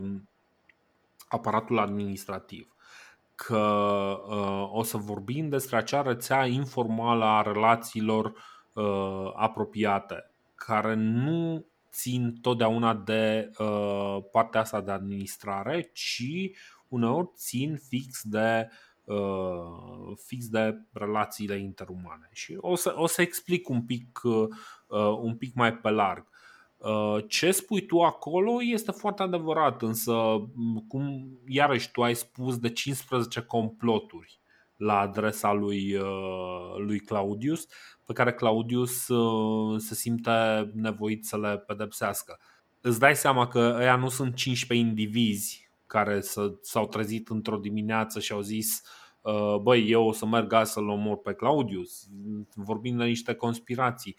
aparatul 1.28 1.80
administrativ. 1.80 2.76
Că 3.36 3.58
uh, 4.28 4.70
o 4.72 4.84
să 4.84 4.98
vorbim 4.98 5.50
despre 5.50 5.78
acea 5.78 6.02
rețea 6.02 6.46
informală 6.46 7.26
a 7.26 7.42
relațiilor 7.42 8.34
apropiate, 9.36 10.32
care 10.56 10.94
nu 10.94 11.66
țin 11.92 12.38
totdeauna 12.42 12.94
de 12.94 13.52
uh, 13.60 14.18
partea 14.32 14.60
asta 14.60 14.82
de 14.82 14.92
administrare, 14.92 15.90
ci 15.94 16.32
uneori 16.88 17.32
țin 17.36 17.78
fix 17.88 18.22
de 18.24 18.70
uh, 19.04 20.18
fix 20.26 20.48
de 20.48 20.82
relațiile 20.94 21.60
interumane. 21.60 22.30
Și 22.32 22.58
o 22.60 22.76
să, 22.76 22.94
o 22.96 23.08
să 23.08 23.22
explic 23.22 23.70
un 23.70 23.86
pic, 23.86 24.20
uh, 24.24 24.48
un 25.22 25.36
pic 25.36 25.54
mai 25.54 25.74
pe 25.74 25.90
larg. 25.90 26.28
Uh, 26.78 27.18
ce 27.28 27.52
spui 27.52 27.86
tu 27.86 28.02
acolo 28.02 28.64
este 28.64 28.92
foarte 28.92 29.22
adevărat, 29.22 29.82
însă 29.82 30.14
cum 30.88 31.30
iarăși 31.48 31.92
tu 31.92 32.04
ai 32.04 32.16
spus 32.16 32.60
de 32.60 32.70
15 32.70 33.42
comploturi 33.42 34.40
la 34.78 35.00
adresa 35.00 35.54
lui, 35.54 35.96
uh, 35.96 36.78
lui 36.78 37.00
Claudius, 37.00 37.68
pe 38.06 38.14
care 38.14 38.34
Claudius 38.34 39.08
uh, 39.08 39.80
se 39.80 39.96
simte 39.96 40.72
nevoit 40.74 41.26
să 41.26 41.38
le 41.38 41.58
pedepsească. 41.58 42.40
Îți 42.82 43.00
dai 43.00 43.16
seama 43.16 43.48
că 43.48 43.76
ăia 43.80 43.96
nu 43.96 44.10
sunt 44.10 44.36
15 44.36 44.88
indivizi 44.88 45.70
care 45.88 46.22
s-au 46.62 46.88
trezit 46.88 47.30
într-o 47.30 47.58
dimineață 47.58 48.20
și 48.20 48.32
au 48.32 48.42
zis 48.42 48.82
Uh, 49.28 49.56
băi, 49.62 49.90
eu 49.90 50.08
o 50.08 50.12
să 50.12 50.26
merg 50.26 50.54
să-l 50.64 50.90
omor 50.90 51.18
pe 51.18 51.34
Claudius, 51.34 52.08
vorbim 52.56 52.98
de 52.98 53.04
niște 53.04 53.34
conspirații. 53.34 54.16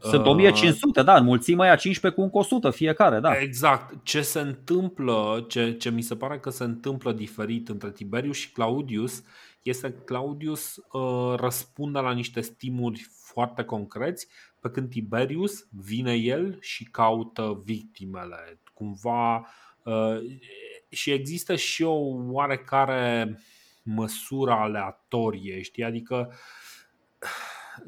Sunt 0.00 0.26
1500, 0.26 1.00
uh, 1.00 1.06
da, 1.06 1.16
înmulțim 1.16 1.60
aia 1.60 1.76
15 1.76 2.20
cu 2.20 2.26
un 2.26 2.40
100 2.40 2.70
fiecare, 2.70 3.20
da. 3.20 3.40
Exact. 3.40 4.04
Ce 4.04 4.22
se 4.22 4.40
întâmplă, 4.40 5.44
ce, 5.48 5.72
ce 5.72 5.90
mi 5.90 6.02
se 6.02 6.16
pare 6.16 6.38
că 6.38 6.50
se 6.50 6.64
întâmplă 6.64 7.12
diferit 7.12 7.68
între 7.68 7.90
Tiberius 7.90 8.36
și 8.36 8.52
Claudius 8.52 9.22
este 9.62 9.92
că 9.92 9.98
Claudius 9.98 10.76
uh, 10.76 11.34
răspunde 11.36 11.98
la 11.98 12.12
niște 12.12 12.40
stimuli 12.40 13.06
foarte 13.32 13.64
concreți, 13.64 14.28
pe 14.60 14.70
când 14.70 14.90
Tiberius 14.90 15.66
vine 15.70 16.14
el 16.14 16.56
și 16.60 16.84
caută 16.84 17.62
victimele. 17.64 18.60
Cumva 18.74 19.46
uh, 19.84 20.18
și 20.88 21.10
există 21.10 21.56
și 21.56 21.82
o 21.82 21.98
oarecare 22.30 23.38
măsură 23.82 24.50
aleatorie, 24.50 25.62
știi? 25.62 25.84
Adică 25.84 26.32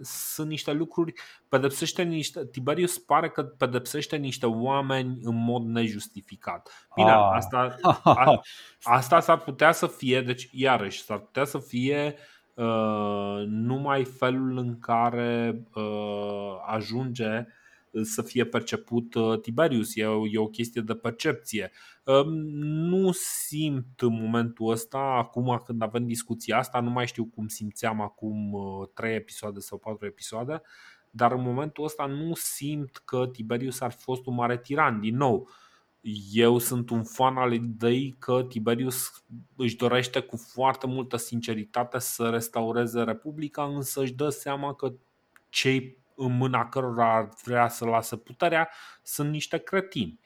sunt 0.03 0.49
niște 0.49 0.73
lucruri, 0.73 1.13
pedepsește 1.49 2.03
niște, 2.03 2.47
Tiberius 2.47 2.99
pare 2.99 3.29
că 3.29 3.43
pedepsește 3.43 4.17
niște 4.17 4.47
oameni 4.47 5.19
în 5.23 5.45
mod 5.45 5.65
nejustificat. 5.65 6.89
Bine, 6.95 7.11
ah. 7.11 7.31
asta, 7.33 7.77
a, 8.03 8.41
asta 8.99 9.21
s-ar 9.21 9.39
putea 9.39 9.73
să 9.73 9.87
fie, 9.87 10.21
deci 10.21 10.49
iarăși, 10.53 11.03
s-ar 11.03 11.19
putea 11.19 11.45
să 11.45 11.59
fie 11.59 12.15
uh, 12.55 13.43
numai 13.47 14.05
felul 14.05 14.59
în 14.59 14.79
care 14.79 15.63
uh, 15.75 16.57
ajunge 16.67 17.47
să 18.03 18.23
fie 18.23 18.45
perceput 18.45 19.15
uh, 19.15 19.41
Tiberius. 19.41 19.97
E 19.97 20.05
o, 20.05 20.27
e 20.27 20.39
o 20.39 20.49
chestie 20.49 20.83
de 20.83 20.95
percepție. 20.95 21.73
Um, 22.05 22.33
nu 22.89 23.11
simt 23.13 24.01
în 24.01 24.13
momentul 24.21 24.71
ăsta, 24.71 24.99
acum 24.99 25.63
când 25.65 25.83
avem 25.83 26.07
discuția 26.07 26.59
asta, 26.59 26.81
nu 26.81 26.91
mai 26.91 27.07
știu 27.07 27.25
cum 27.25 27.49
simțeam 27.49 28.01
acum 28.01 28.55
3 28.95 29.11
uh, 29.11 29.17
episoade 29.17 29.59
sau 29.59 29.79
4 29.79 30.07
episoade, 30.07 30.63
dar 31.11 31.33
în 31.33 31.43
momentul 31.43 31.85
ăsta 31.85 32.07
nu 32.07 32.33
simt 32.35 32.97
că 33.05 33.27
Tiberius 33.33 33.81
ar 33.81 33.93
fi 33.93 34.03
fost 34.03 34.27
un 34.27 34.35
mare 34.35 34.59
tiran. 34.59 35.01
Din 35.01 35.17
nou, 35.17 35.49
eu 36.33 36.59
sunt 36.59 36.91
un 36.91 37.05
fan 37.05 37.37
al 37.37 37.53
ideii 37.53 38.17
că 38.19 38.45
Tiberius 38.49 39.25
își 39.57 39.77
dorește 39.77 40.21
cu 40.21 40.37
foarte 40.37 40.87
multă 40.87 41.17
sinceritate 41.17 41.99
să 41.99 42.29
restaureze 42.29 43.03
Republica, 43.03 43.65
însă 43.65 44.01
își 44.01 44.13
dă 44.13 44.29
seama 44.29 44.75
că 44.75 44.93
cei 45.49 46.02
în 46.25 46.37
mâna 46.37 46.69
cărora 46.69 47.17
ar 47.17 47.29
vrea 47.45 47.69
să 47.69 47.85
lasă 47.85 48.17
puterea 48.17 48.69
sunt 49.03 49.31
niște 49.31 49.59
cretini. 49.59 50.21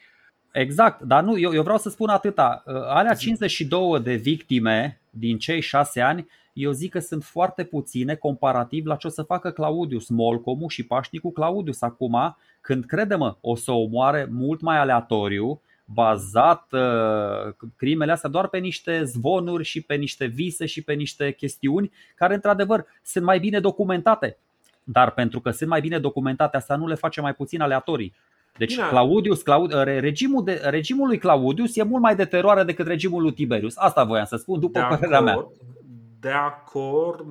Exact, 0.53 1.03
dar 1.03 1.23
nu, 1.23 1.39
eu, 1.39 1.55
eu 1.55 1.63
vreau 1.63 1.79
să 1.79 1.89
spun 1.89 2.09
atâta. 2.09 2.63
Uh, 2.67 2.75
alea 2.75 3.15
52 3.15 4.01
de 4.01 4.15
victime 4.15 5.01
din 5.11 5.39
cei 5.39 5.61
șase 5.61 6.01
ani, 6.01 6.29
eu 6.53 6.71
zic 6.71 6.91
că 6.91 6.99
sunt 6.99 7.25
foarte 7.25 7.65
puține 7.65 8.15
comparativ 8.15 8.87
la 8.87 8.97
ce 8.97 9.07
o 9.07 9.11
să 9.11 9.23
facă 9.23 9.51
Claudius 9.51 10.09
Molcomu 10.09 10.69
și 10.69 10.87
pașnicul 10.87 11.31
Claudius 11.31 11.83
acum, 11.83 12.37
când, 12.61 12.85
crede-mă, 12.85 13.37
o 13.41 13.57
să 13.57 13.73
omoare 13.73 14.29
mult 14.31 14.61
mai 14.61 14.79
aleatoriu, 14.79 15.61
bazat 15.85 16.73
uh, 16.73 17.55
crimele 17.77 18.13
astea 18.13 18.31
doar 18.31 18.49
pe 18.49 18.59
niște 18.59 19.05
zvonuri 19.05 19.65
și 19.65 19.81
pe 19.81 19.95
niște 19.95 20.27
vise 20.27 20.67
și 20.67 20.83
pe 20.83 20.93
niște 20.93 21.33
chestiuni 21.33 21.93
care 22.15 22.35
într-adevăr 22.35 22.87
sunt 23.03 23.25
mai 23.25 23.39
bine 23.39 23.61
documentate. 23.61 24.39
Dar 24.89 25.11
pentru 25.11 25.41
că 25.41 25.51
sunt 25.51 25.69
mai 25.69 25.81
bine 25.81 25.99
documentate, 25.99 26.57
asta 26.57 26.77
nu 26.77 26.87
le 26.87 26.95
face 26.95 27.21
mai 27.21 27.35
puțin 27.35 27.61
aleatorii. 27.61 28.15
Deci 28.59 28.75
Bine. 28.75 28.89
Claudius, 28.89 29.43
Claud, 29.43 29.73
regimul, 29.83 30.45
de, 30.45 30.61
regimul 30.65 31.07
lui 31.07 31.19
Claudius 31.19 31.77
e 31.77 31.83
mult 31.83 32.03
mai 32.03 32.17
de 32.17 32.25
teroare 32.25 32.63
decât 32.63 32.87
regimul 32.87 33.23
lui 33.23 33.33
Tiberius. 33.33 33.77
Asta 33.77 34.05
voiam 34.05 34.25
să 34.25 34.37
spun 34.37 34.61
după 34.61 34.79
de 34.79 34.87
părerea 34.89 35.19
acord, 35.19 35.25
mea. 35.25 35.47
De 36.21 36.31
acord, 36.31 37.27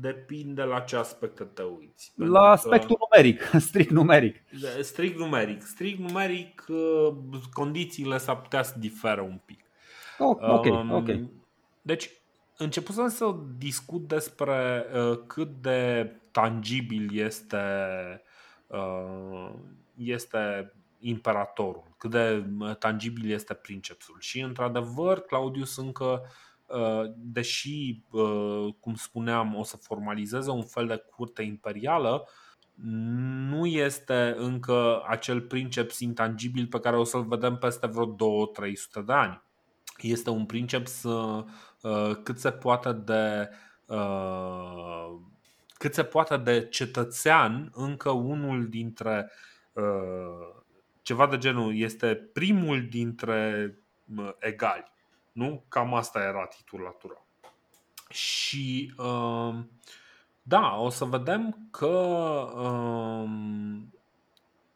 depinde 0.00 0.62
la 0.62 0.80
ce 0.80 0.96
aspect 0.96 1.46
te 1.54 1.62
uiți. 1.62 2.12
La 2.14 2.40
aspectul 2.40 2.96
că... 2.96 3.02
numeric, 3.08 3.50
strict 3.68 3.90
numeric. 3.90 4.36
Strict 4.80 5.18
numeric. 5.18 5.62
Strict 5.62 5.98
numeric, 5.98 6.64
uh, 6.68 7.14
condițiile 7.52 8.18
s-ar 8.18 8.40
putea 8.40 8.62
să 8.62 8.74
diferă 8.78 9.20
un 9.20 9.40
pic. 9.44 9.64
Oh, 10.18 10.36
ok, 10.40 10.64
um, 10.64 10.90
ok. 10.90 11.08
Deci, 11.82 12.19
începusem 12.62 13.08
să 13.08 13.34
discut 13.58 14.08
despre 14.08 14.86
uh, 14.94 15.20
cât 15.26 15.48
de 15.48 16.10
tangibil 16.30 17.18
este, 17.18 17.56
uh, 18.66 19.52
este 19.94 20.72
imperatorul, 20.98 21.94
cât 21.98 22.10
de 22.10 22.46
uh, 22.58 22.76
tangibil 22.76 23.30
este 23.30 23.54
princepsul. 23.54 24.16
Și, 24.18 24.40
într-adevăr, 24.40 25.20
Claudius 25.20 25.76
încă, 25.76 26.22
uh, 26.66 27.02
deși, 27.16 28.02
uh, 28.10 28.74
cum 28.80 28.94
spuneam, 28.94 29.54
o 29.54 29.62
să 29.62 29.76
formalizeze 29.76 30.50
un 30.50 30.62
fel 30.62 30.86
de 30.86 31.04
curte 31.10 31.42
imperială, 31.42 32.28
nu 33.50 33.66
este 33.66 34.34
încă 34.36 35.02
acel 35.06 35.40
princeps 35.40 35.98
intangibil 35.98 36.66
pe 36.66 36.80
care 36.80 36.96
o 36.96 37.04
să-l 37.04 37.24
vedem 37.24 37.56
peste 37.56 37.86
vreo 37.86 38.06
2-300 38.06 39.04
de 39.06 39.12
ani. 39.12 39.42
Este 40.02 40.30
un 40.30 40.46
princeps 40.46 41.02
uh, 41.02 41.44
cât 42.22 42.38
se 42.38 42.50
poate 42.50 42.92
de 42.92 43.50
uh, 43.86 45.18
cât 45.74 45.94
se 45.94 46.04
poate 46.04 46.36
de 46.36 46.66
cetățean, 46.70 47.70
încă 47.74 48.10
unul 48.10 48.68
dintre 48.68 49.30
uh, 49.72 50.62
ceva 51.02 51.26
de 51.26 51.38
genul, 51.38 51.76
este 51.76 52.14
primul 52.14 52.86
dintre 52.88 53.74
uh, 54.16 54.30
egali. 54.38 54.92
Nu? 55.32 55.64
Cam 55.68 55.94
asta 55.94 56.20
era 56.22 56.46
titulatura. 56.46 57.24
Și 58.08 58.94
uh, 58.98 59.54
da, 60.42 60.76
o 60.76 60.88
să 60.88 61.04
vedem 61.04 61.68
că 61.70 61.86
uh, 62.56 63.30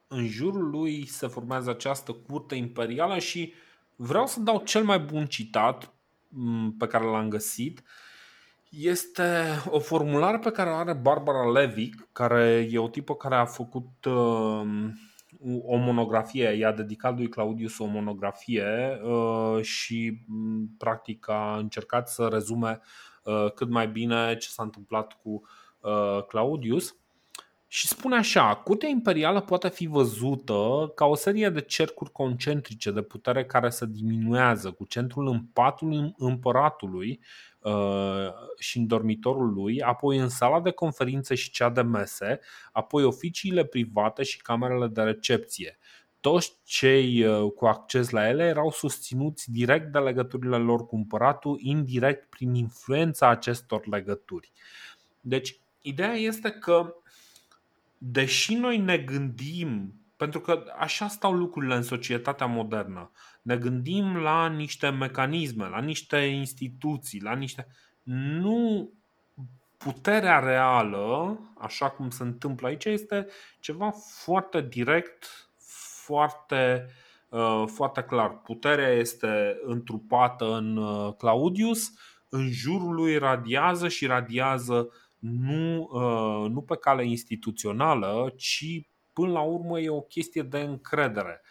în 0.08 0.26
jurul 0.26 0.70
lui 0.70 1.06
se 1.06 1.26
formează 1.26 1.70
această 1.70 2.12
curte 2.12 2.54
imperială 2.54 3.18
și 3.18 3.52
vreau 3.96 4.26
să 4.26 4.40
dau 4.40 4.62
cel 4.64 4.84
mai 4.84 4.98
bun 4.98 5.26
citat 5.26 5.92
pe 6.78 6.86
care 6.86 7.04
l-am 7.04 7.28
găsit 7.28 7.82
este 8.78 9.44
o 9.68 9.78
formulare 9.78 10.38
pe 10.38 10.50
care 10.50 10.70
o 10.70 10.74
are 10.74 10.92
Barbara 10.92 11.50
Levick, 11.50 12.08
care 12.12 12.68
e 12.70 12.78
o 12.78 12.88
tipă 12.88 13.14
care 13.14 13.34
a 13.34 13.44
făcut 13.44 14.04
uh, 14.04 14.62
o 15.62 15.76
monografie, 15.76 16.48
i-a 16.48 16.72
dedicat 16.72 17.16
lui 17.16 17.28
Claudius 17.28 17.78
o 17.78 17.84
monografie 17.84 19.00
uh, 19.02 19.62
și 19.62 20.26
practic 20.78 21.28
a 21.28 21.56
încercat 21.56 22.08
să 22.08 22.28
rezume 22.32 22.80
uh, 23.24 23.52
cât 23.54 23.68
mai 23.68 23.88
bine 23.88 24.36
ce 24.36 24.48
s-a 24.48 24.62
întâmplat 24.62 25.12
cu 25.22 25.42
uh, 25.80 26.24
Claudius. 26.28 26.96
Și 27.74 27.86
spune 27.86 28.16
așa, 28.16 28.56
curtea 28.56 28.88
imperială 28.88 29.40
poate 29.40 29.68
fi 29.68 29.86
văzută 29.86 30.92
ca 30.94 31.04
o 31.04 31.14
serie 31.14 31.48
de 31.48 31.60
cercuri 31.60 32.12
concentrice 32.12 32.90
de 32.90 33.02
putere 33.02 33.44
care 33.44 33.68
se 33.68 33.86
diminuează 33.86 34.70
cu 34.70 34.84
centrul 34.84 35.28
în 35.28 35.42
patul 35.52 36.14
împăratului 36.16 37.20
uh, 37.58 37.72
și 38.58 38.78
în 38.78 38.86
dormitorul 38.86 39.52
lui, 39.52 39.82
apoi 39.82 40.18
în 40.18 40.28
sala 40.28 40.60
de 40.60 40.70
conferințe 40.70 41.34
și 41.34 41.50
cea 41.50 41.70
de 41.70 41.82
mese, 41.82 42.40
apoi 42.72 43.04
oficiile 43.04 43.64
private 43.64 44.22
și 44.22 44.42
camerele 44.42 44.86
de 44.86 45.02
recepție. 45.02 45.78
Toți 46.20 46.52
cei 46.64 47.24
uh, 47.24 47.52
cu 47.52 47.66
acces 47.66 48.10
la 48.10 48.28
ele 48.28 48.44
erau 48.44 48.70
susținuți 48.70 49.50
direct 49.50 49.92
de 49.92 49.98
legăturile 49.98 50.56
lor 50.56 50.86
cu 50.86 50.96
împăratul, 50.96 51.58
indirect 51.62 52.28
prin 52.28 52.54
influența 52.54 53.28
acestor 53.28 53.86
legături. 53.86 54.52
Deci, 55.20 55.58
ideea 55.80 56.12
este 56.12 56.50
că 56.50 56.94
deși 58.06 58.54
noi 58.54 58.78
ne 58.78 58.98
gândim, 58.98 59.94
pentru 60.16 60.40
că 60.40 60.64
așa 60.78 61.08
stau 61.08 61.32
lucrurile 61.32 61.74
în 61.74 61.82
societatea 61.82 62.46
modernă, 62.46 63.10
ne 63.42 63.56
gândim 63.56 64.16
la 64.16 64.48
niște 64.48 64.88
mecanisme, 64.88 65.68
la 65.68 65.80
niște 65.80 66.16
instituții, 66.16 67.20
la 67.20 67.34
niște. 67.34 67.66
Nu 68.02 68.90
puterea 69.76 70.38
reală, 70.38 71.38
așa 71.58 71.90
cum 71.90 72.10
se 72.10 72.22
întâmplă 72.22 72.66
aici, 72.66 72.84
este 72.84 73.26
ceva 73.60 73.90
foarte 74.22 74.60
direct, 74.60 75.48
foarte, 76.04 76.86
uh, 77.28 77.64
foarte 77.66 78.02
clar. 78.02 78.30
Puterea 78.30 78.88
este 78.88 79.60
întrupată 79.62 80.56
în 80.56 80.76
uh, 80.76 81.14
Claudius, 81.18 81.92
în 82.28 82.50
jurul 82.50 82.94
lui 82.94 83.18
radiază 83.18 83.88
și 83.88 84.06
radiază 84.06 84.88
nu, 85.24 85.88
uh, 85.92 86.50
nu 86.50 86.60
pe 86.60 86.76
cale 86.76 87.06
instituțională, 87.06 88.32
ci 88.36 88.88
până 89.12 89.32
la 89.32 89.40
urmă 89.40 89.80
e 89.80 89.88
o 89.88 90.00
chestie 90.00 90.42
de 90.42 90.60
încredere. 90.60 91.42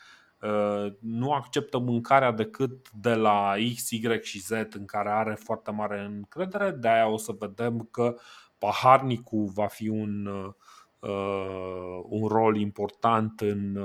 nu 1.00 1.32
acceptă 1.32 1.78
mâncarea 1.78 2.32
decât 2.32 2.92
de 2.92 3.14
la 3.14 3.54
X, 3.76 3.90
Y 3.90 4.22
și 4.22 4.40
Z 4.40 4.50
în 4.50 4.86
care 4.86 5.10
are 5.10 5.36
foarte 5.36 5.72
mare 5.72 6.02
încredere, 6.02 6.72
de 6.72 6.88
aia 6.90 7.08
o 7.08 7.18
să 7.18 7.36
vedem 7.40 7.88
că 7.92 8.16
paharnicul 8.58 9.46
va 9.54 9.68
fi 9.68 9.88
un, 9.88 10.26
un 12.04 12.28
rol 12.28 12.58
important 12.58 13.42
în, 13.42 13.80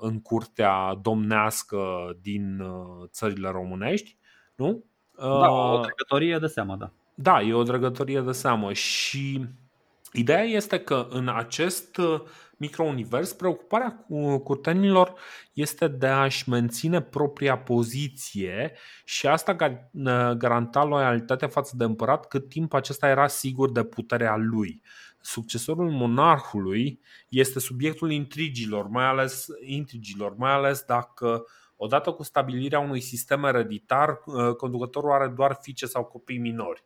în 0.00 0.20
curtea 0.20 0.94
domnească 1.02 1.78
din 2.20 2.62
țările 3.06 3.48
românești, 3.48 4.16
nu? 4.54 4.84
Da, 5.18 5.50
o 5.50 5.80
drăgătorie 5.80 6.38
de 6.38 6.46
seamă, 6.46 6.76
da. 6.76 6.90
Da, 7.18 7.40
e 7.42 7.54
o 7.54 7.62
drăgătorie 7.62 8.20
de 8.20 8.32
seamă 8.32 8.72
și 8.72 9.46
ideea 10.12 10.42
este 10.42 10.78
că 10.78 11.06
în 11.10 11.28
acest 11.28 11.96
uh, 11.96 12.20
microunivers 12.56 13.32
preocuparea 13.32 14.04
cu 14.08 14.38
curtenilor 14.38 15.14
este 15.52 15.88
de 15.88 16.06
a-și 16.06 16.48
menține 16.48 17.00
propria 17.02 17.58
poziție 17.58 18.72
și 19.04 19.26
asta 19.26 19.56
uh, 19.92 20.30
garanta 20.30 20.84
loialitatea 20.84 21.48
față 21.48 21.74
de 21.76 21.84
împărat 21.84 22.28
cât 22.28 22.48
timp 22.48 22.72
acesta 22.72 23.08
era 23.08 23.26
sigur 23.26 23.72
de 23.72 23.84
puterea 23.84 24.36
lui. 24.36 24.82
Succesorul 25.20 25.90
monarhului 25.90 27.00
este 27.28 27.58
subiectul 27.58 28.10
intrigilor, 28.10 28.88
mai 28.88 29.04
ales 29.04 29.46
intrigilor, 29.64 30.36
mai 30.36 30.52
ales 30.52 30.82
dacă 30.86 31.44
odată 31.76 32.10
cu 32.10 32.22
stabilirea 32.22 32.78
unui 32.78 33.00
sistem 33.00 33.44
ereditar, 33.44 34.20
uh, 34.26 34.54
conducătorul 34.54 35.10
are 35.10 35.28
doar 35.28 35.58
fiice 35.60 35.86
sau 35.86 36.04
copii 36.04 36.38
minori. 36.38 36.84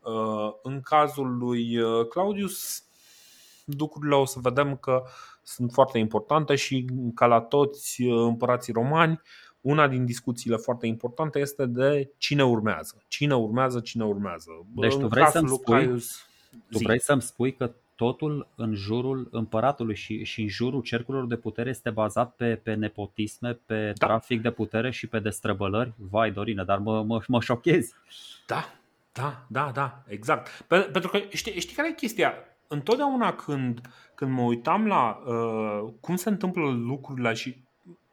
Uh, 0.00 0.52
în 0.62 0.80
cazul 0.80 1.36
lui 1.36 1.78
uh, 1.78 2.06
Claudius, 2.06 2.84
lucrurile 3.64 4.14
o 4.14 4.24
să 4.24 4.38
vedem 4.42 4.76
că 4.76 5.02
sunt 5.42 5.72
foarte 5.72 5.98
importante 5.98 6.54
și 6.54 6.84
ca 7.14 7.26
la 7.26 7.40
toți 7.40 8.02
uh, 8.02 8.26
împărații 8.26 8.72
romani, 8.72 9.20
una 9.60 9.88
din 9.88 10.04
discuțiile 10.04 10.56
foarte 10.56 10.86
importante 10.86 11.38
este 11.38 11.66
de 11.66 12.10
cine 12.16 12.44
urmează. 12.44 13.02
Cine 13.08 13.34
urmează, 13.34 13.80
cine 13.80 14.04
urmează. 14.04 14.50
Deci 14.74 14.96
tu 14.96 15.06
vrei, 15.06 15.26
să-mi 15.26 15.48
spui, 15.48 16.02
tu 16.70 16.78
vrei 16.78 17.00
să-mi 17.00 17.22
spui 17.22 17.54
că 17.54 17.70
totul 17.96 18.48
în 18.54 18.74
jurul 18.74 19.28
împăratului 19.30 19.94
și, 19.94 20.24
și 20.24 20.40
în 20.40 20.48
jurul 20.48 20.82
cercurilor 20.82 21.26
de 21.26 21.36
putere 21.36 21.70
este 21.70 21.90
bazat 21.90 22.34
pe, 22.34 22.60
pe 22.62 22.74
nepotisme, 22.74 23.58
pe 23.66 23.92
da. 23.96 24.06
trafic 24.06 24.42
de 24.42 24.50
putere 24.50 24.90
și 24.90 25.06
pe 25.06 25.18
destrăbălări? 25.18 25.92
Vai, 25.96 26.30
Dorine, 26.30 26.64
dar 26.64 26.78
mă, 26.78 27.02
mă, 27.02 27.20
mă 27.26 27.40
șochezi. 27.40 27.94
Da, 28.46 28.79
da, 29.12 29.46
da, 29.48 29.70
da, 29.74 30.02
exact. 30.06 30.64
Pentru 30.66 31.08
că 31.10 31.18
știi, 31.28 31.60
știi 31.60 31.76
care 31.76 31.88
e 31.88 31.92
chestia? 31.92 32.34
Întotdeauna 32.68 33.34
când, 33.34 33.80
când 34.14 34.32
mă 34.32 34.42
uitam 34.42 34.86
la 34.86 35.22
uh, 35.26 35.92
cum 36.00 36.16
se 36.16 36.28
întâmplă 36.28 36.70
lucrurile 36.70 37.32
și 37.32 37.64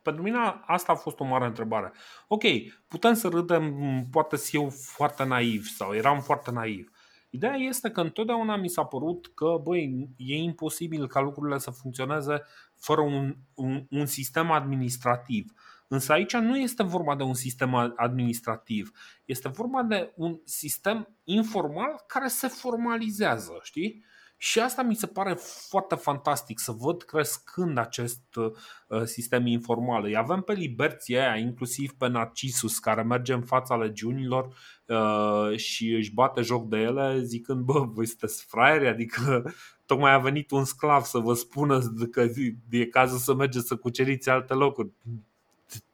pentru 0.01 0.23
mine 0.23 0.37
asta 0.65 0.91
a 0.91 0.95
fost 0.95 1.19
o 1.19 1.25
mare 1.25 1.45
întrebare. 1.45 1.91
Ok, 2.27 2.43
putem 2.87 3.13
să 3.13 3.27
râdem, 3.27 3.75
poate 4.11 4.35
să 4.35 4.49
eu 4.53 4.69
foarte 4.69 5.23
naiv 5.23 5.65
sau 5.65 5.95
eram 5.95 6.19
foarte 6.19 6.51
naiv. 6.51 6.91
Ideea 7.29 7.53
este 7.53 7.89
că 7.89 8.01
întotdeauna 8.01 8.55
mi 8.55 8.69
s-a 8.69 8.83
părut 8.83 9.31
că, 9.33 9.59
băi, 9.63 10.09
e 10.17 10.35
imposibil 10.35 11.07
ca 11.07 11.21
lucrurile 11.21 11.57
să 11.57 11.71
funcționeze 11.71 12.41
fără 12.75 13.01
un, 13.01 13.35
un, 13.53 13.85
un 13.89 14.05
sistem 14.05 14.51
administrativ. 14.51 15.51
Însă 15.87 16.11
aici 16.11 16.33
nu 16.33 16.57
este 16.57 16.83
vorba 16.83 17.15
de 17.15 17.23
un 17.23 17.33
sistem 17.33 17.93
administrativ, 17.95 18.91
este 19.25 19.47
vorba 19.47 19.83
de 19.83 20.11
un 20.15 20.39
sistem 20.43 21.17
informal 21.23 22.03
care 22.07 22.27
se 22.27 22.47
formalizează, 22.47 23.59
știi? 23.61 24.05
Și 24.39 24.59
asta 24.59 24.81
mi 24.81 24.95
se 24.95 25.07
pare 25.07 25.33
foarte 25.69 25.95
fantastic 25.95 26.59
să 26.59 26.71
văd 26.71 27.03
crescând 27.03 27.77
acest 27.77 28.35
uh, 28.35 29.03
sistem 29.03 29.45
informal. 29.45 30.03
Îi 30.03 30.17
avem 30.17 30.41
pe 30.41 30.53
liberții 30.53 31.17
aia, 31.17 31.35
inclusiv 31.35 31.91
pe 31.97 32.07
Narcisus, 32.07 32.79
care 32.79 33.03
merge 33.03 33.33
în 33.33 33.43
fața 33.43 33.75
legiunilor 33.75 34.55
uh, 34.85 35.57
și 35.57 35.93
își 35.93 36.13
bate 36.13 36.41
joc 36.41 36.69
de 36.69 36.77
ele, 36.77 37.21
zicând, 37.23 37.61
bă, 37.61 37.85
voi 37.85 38.05
sunteți 38.05 38.45
fraieri, 38.45 38.87
adică 38.87 39.53
tocmai 39.85 40.13
a 40.13 40.19
venit 40.19 40.51
un 40.51 40.65
sclav 40.65 41.03
să 41.03 41.17
vă 41.17 41.33
spună 41.33 41.79
că 42.11 42.25
e 42.69 42.85
cazul 42.85 43.17
să 43.17 43.33
mergeți 43.33 43.67
să 43.67 43.75
cuceriți 43.75 44.29
alte 44.29 44.53
locuri 44.53 44.91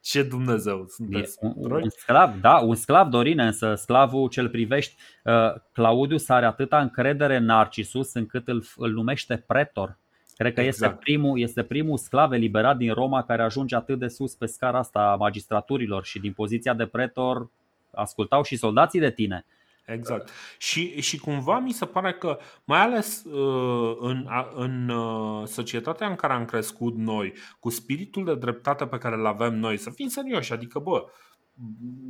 ce 0.00 0.22
Dumnezeu 0.22 0.86
sunteți? 0.88 1.38
Un, 1.40 1.70
un 1.70 1.88
sclav, 1.88 2.40
da, 2.40 2.56
un 2.56 2.74
sclav 2.74 3.08
Dorine, 3.08 3.44
însă 3.44 3.74
sclavul 3.74 4.28
cel 4.28 4.48
privești, 4.48 4.94
uh, 5.24 5.54
Claudius 5.72 6.28
are 6.28 6.46
atâta 6.46 6.80
încredere 6.80 7.36
în 7.36 7.44
Narcisus 7.44 8.14
încât 8.14 8.48
îl, 8.48 8.64
îl 8.76 8.92
numește 8.92 9.44
pretor. 9.46 9.98
Cred 10.36 10.54
că 10.54 10.60
exact. 10.60 10.92
este, 10.92 11.04
primul, 11.04 11.40
este 11.40 11.62
primul 11.62 11.98
sclav 11.98 12.32
eliberat 12.32 12.76
din 12.76 12.92
Roma 12.92 13.24
care 13.24 13.42
ajunge 13.42 13.76
atât 13.76 13.98
de 13.98 14.08
sus 14.08 14.34
pe 14.34 14.46
scara 14.46 14.78
asta 14.78 15.00
a 15.00 15.16
magistraturilor 15.16 16.04
și 16.04 16.20
din 16.20 16.32
poziția 16.32 16.74
de 16.74 16.86
pretor 16.86 17.50
ascultau 17.90 18.42
și 18.42 18.56
soldații 18.56 19.00
de 19.00 19.10
tine. 19.10 19.44
Exact. 19.84 20.30
Și, 20.58 21.00
și 21.00 21.18
cumva 21.18 21.58
mi 21.58 21.72
se 21.72 21.86
pare 21.86 22.12
că, 22.12 22.38
mai 22.64 22.80
ales 22.80 23.24
uh, 23.24 23.96
în, 24.00 24.28
în 24.54 24.88
uh, 24.88 25.46
societatea 25.46 26.08
în 26.08 26.14
care 26.14 26.32
am 26.32 26.44
crescut 26.44 26.96
noi, 26.96 27.32
cu 27.60 27.70
spiritul 27.70 28.24
de 28.24 28.34
dreptate 28.34 28.86
pe 28.86 28.98
care 28.98 29.14
îl 29.14 29.26
avem 29.26 29.54
noi, 29.54 29.76
să 29.76 29.90
fim 29.90 30.08
serioși, 30.08 30.52
adică, 30.52 30.78
bă, 30.78 31.04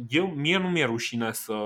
eu, 0.08 0.26
mie 0.26 0.58
nu 0.58 0.68
mi-e 0.68 0.84
rușine 0.84 1.32
să, 1.32 1.56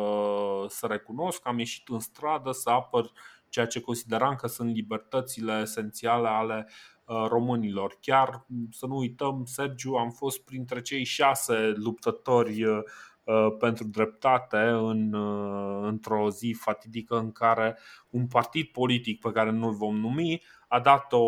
să 0.69 0.87
recunosc 0.87 1.43
că 1.43 1.49
am 1.49 1.59
ieșit 1.59 1.89
în 1.89 2.01
stradă 2.01 2.51
să 2.53 2.71
apăr 2.71 3.11
ceea 3.49 3.67
ce 3.67 3.81
consideram 3.81 4.35
că 4.35 4.47
sunt 4.47 4.75
libertățile 4.75 5.61
esențiale 5.63 6.29
ale 6.29 6.69
uh, 7.05 7.27
românilor. 7.29 7.97
Chiar 8.01 8.47
să 8.71 8.87
nu 8.87 8.97
uităm, 8.97 9.45
Sergiu, 9.45 9.93
am 9.93 10.11
fost 10.11 10.45
printre 10.45 10.81
cei 10.81 11.05
șase 11.05 11.73
luptători 11.77 12.65
Uh, 12.65 13.18
pentru 13.59 13.85
dreptate 13.85 14.57
în, 14.59 15.13
uh, 15.13 15.89
într-o 15.89 16.31
zi 16.31 16.57
fatidică 16.61 17.19
în 17.19 17.33
care 17.33 17.79
un 18.11 18.27
partid 18.27 18.67
politic 18.67 19.21
pe 19.21 19.31
care 19.31 19.51
nu-l 19.51 19.75
vom 19.75 19.97
numi 19.97 20.43
a 20.69 20.81
dat 20.81 21.13
o, 21.13 21.19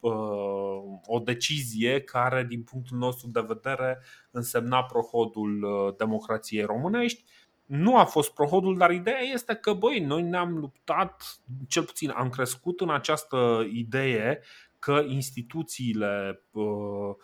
uh, 0.00 0.82
o 1.06 1.18
decizie 1.24 2.00
care, 2.00 2.44
din 2.44 2.62
punctul 2.62 2.98
nostru 2.98 3.28
de 3.28 3.44
vedere, 3.46 3.98
însemna 4.30 4.84
prohodul 4.84 5.66
democrației 5.98 6.64
românești. 6.64 7.24
Nu 7.64 7.96
a 7.96 8.04
fost 8.04 8.34
prohodul, 8.34 8.76
dar 8.76 8.90
ideea 8.90 9.20
este 9.32 9.54
că, 9.54 9.72
băi, 9.72 9.98
noi 10.00 10.22
ne-am 10.22 10.58
luptat, 10.58 11.40
cel 11.68 11.82
puțin 11.82 12.10
am 12.10 12.28
crescut 12.28 12.80
în 12.80 12.90
această 12.90 13.66
idee 13.72 14.40
că 14.78 15.02
instituțiile 15.06 16.42
uh, 16.50 16.64
Uh, 16.64 17.14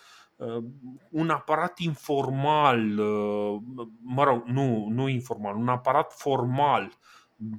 un 1.10 1.30
aparat 1.30 1.78
informal, 1.78 2.98
uh, 2.98 3.60
mă 4.02 4.24
rog, 4.24 4.44
nu, 4.46 4.88
nu 4.88 5.08
informal, 5.08 5.56
un 5.56 5.68
aparat 5.68 6.12
formal, 6.12 6.92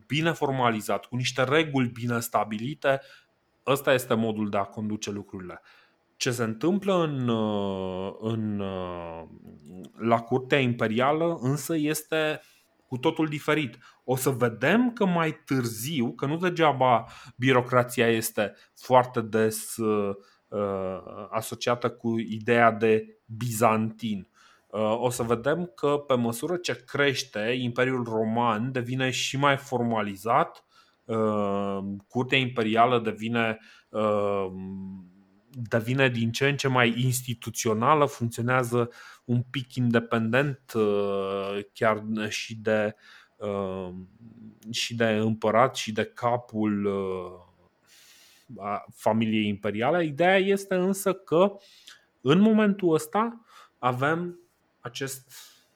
bine 0.07 0.31
formalizat, 0.31 1.06
cu 1.06 1.15
niște 1.15 1.43
reguli 1.43 1.88
bine 1.88 2.19
stabilite, 2.19 3.02
ăsta 3.65 3.93
este 3.93 4.14
modul 4.14 4.49
de 4.49 4.57
a 4.57 4.64
conduce 4.64 5.11
lucrurile. 5.11 5.61
Ce 6.18 6.31
se 6.31 6.43
întâmplă 6.43 7.03
în, 7.03 7.27
uh, 7.27 8.14
în, 8.19 8.64
la 9.97 10.19
Curtea 10.19 10.60
Imperială 10.60 11.38
însă 11.41 11.76
este 11.77 12.41
cu 12.88 12.97
totul 12.97 13.27
diferit. 13.27 13.77
O 14.03 14.15
să 14.15 14.30
vedem 14.30 14.91
că 14.91 15.06
mai 15.06 15.41
târziu, 15.45 16.11
că 16.11 16.26
nu 16.26 16.38
degeaba 16.38 17.06
birocrația 17.35 18.07
este 18.07 18.53
foarte 18.73 19.22
des 19.22 19.77
uh, 19.77 20.15
Uh, 20.15 20.22
asociată 21.30 21.89
cu 21.89 22.19
ideea 22.19 22.72
de 22.72 23.19
bizantin. 23.26 24.27
Uh, 24.76 24.99
o 24.99 25.09
să 25.09 25.23
vedem 25.23 25.72
că 25.76 26.03
pe 26.07 26.15
măsură 26.15 26.55
ce 26.55 26.84
crește, 26.85 27.57
Imperiul 27.59 28.03
Roman 28.03 28.72
devine 28.72 29.09
și 29.09 29.38
mai 29.38 29.57
formalizat, 29.57 30.65
uh, 31.05 31.80
curtea 32.07 32.38
imperială 32.38 32.99
devine 32.99 33.59
devine 35.47 36.09
din 36.09 36.31
ce 36.31 36.47
în 36.47 36.57
ce 36.57 36.67
mai 36.67 37.01
instituțională, 37.01 38.05
funcționează 38.05 38.89
un 39.26 39.41
pic 39.41 39.76
independent 39.76 40.72
chiar 41.73 42.03
și 42.27 42.55
de 42.55 42.95
și 44.72 44.95
de 44.95 45.05
împărat 45.05 45.76
și 45.76 45.91
de 45.91 46.03
capul 46.03 46.89
a 48.57 48.85
familiei 48.93 49.47
imperiale. 49.47 50.05
Ideea 50.05 50.38
este 50.38 50.76
însă 50.76 51.13
că 51.13 51.57
în 52.22 52.39
momentul 52.39 52.93
ăsta 52.93 53.45
avem 53.80 54.39
acest 54.80 55.34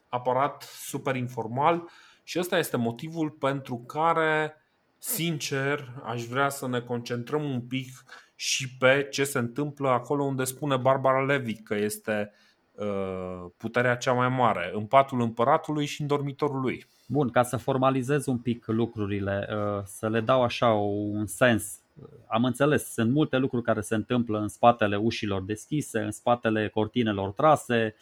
aparat 0.09 0.61
super 0.63 1.15
informal 1.15 1.89
și 2.23 2.39
ăsta 2.39 2.57
este 2.57 2.77
motivul 2.77 3.29
pentru 3.29 3.77
care, 3.77 4.55
sincer, 4.97 6.01
aș 6.03 6.23
vrea 6.23 6.49
să 6.49 6.67
ne 6.67 6.81
concentrăm 6.81 7.43
un 7.43 7.61
pic 7.61 7.87
și 8.35 8.77
pe 8.77 9.07
ce 9.11 9.23
se 9.23 9.39
întâmplă 9.39 9.89
acolo 9.89 10.23
unde 10.23 10.43
spune 10.43 10.77
Barbara 10.77 11.23
Levi 11.23 11.61
că 11.61 11.75
este 11.75 12.31
uh, 12.71 13.45
puterea 13.57 13.95
cea 13.95 14.13
mai 14.13 14.29
mare, 14.29 14.71
în 14.73 14.85
patul 14.85 15.21
împăratului 15.21 15.85
și 15.85 16.01
în 16.01 16.07
dormitorul 16.07 16.59
lui. 16.59 16.85
Bun, 17.07 17.29
ca 17.29 17.43
să 17.43 17.57
formalizez 17.57 18.25
un 18.25 18.37
pic 18.37 18.65
lucrurile, 18.67 19.47
uh, 19.51 19.81
să 19.85 20.09
le 20.09 20.21
dau 20.21 20.43
așa 20.43 20.71
un 20.73 21.25
sens 21.25 21.79
am 22.27 22.43
înțeles, 22.43 22.93
sunt 22.93 23.11
multe 23.11 23.37
lucruri 23.37 23.63
care 23.63 23.81
se 23.81 23.95
întâmplă 23.95 24.39
în 24.39 24.47
spatele 24.47 24.95
ușilor 24.95 25.43
deschise, 25.43 25.99
în 25.99 26.11
spatele 26.11 26.67
cortinelor 26.67 27.31
trase. 27.31 27.95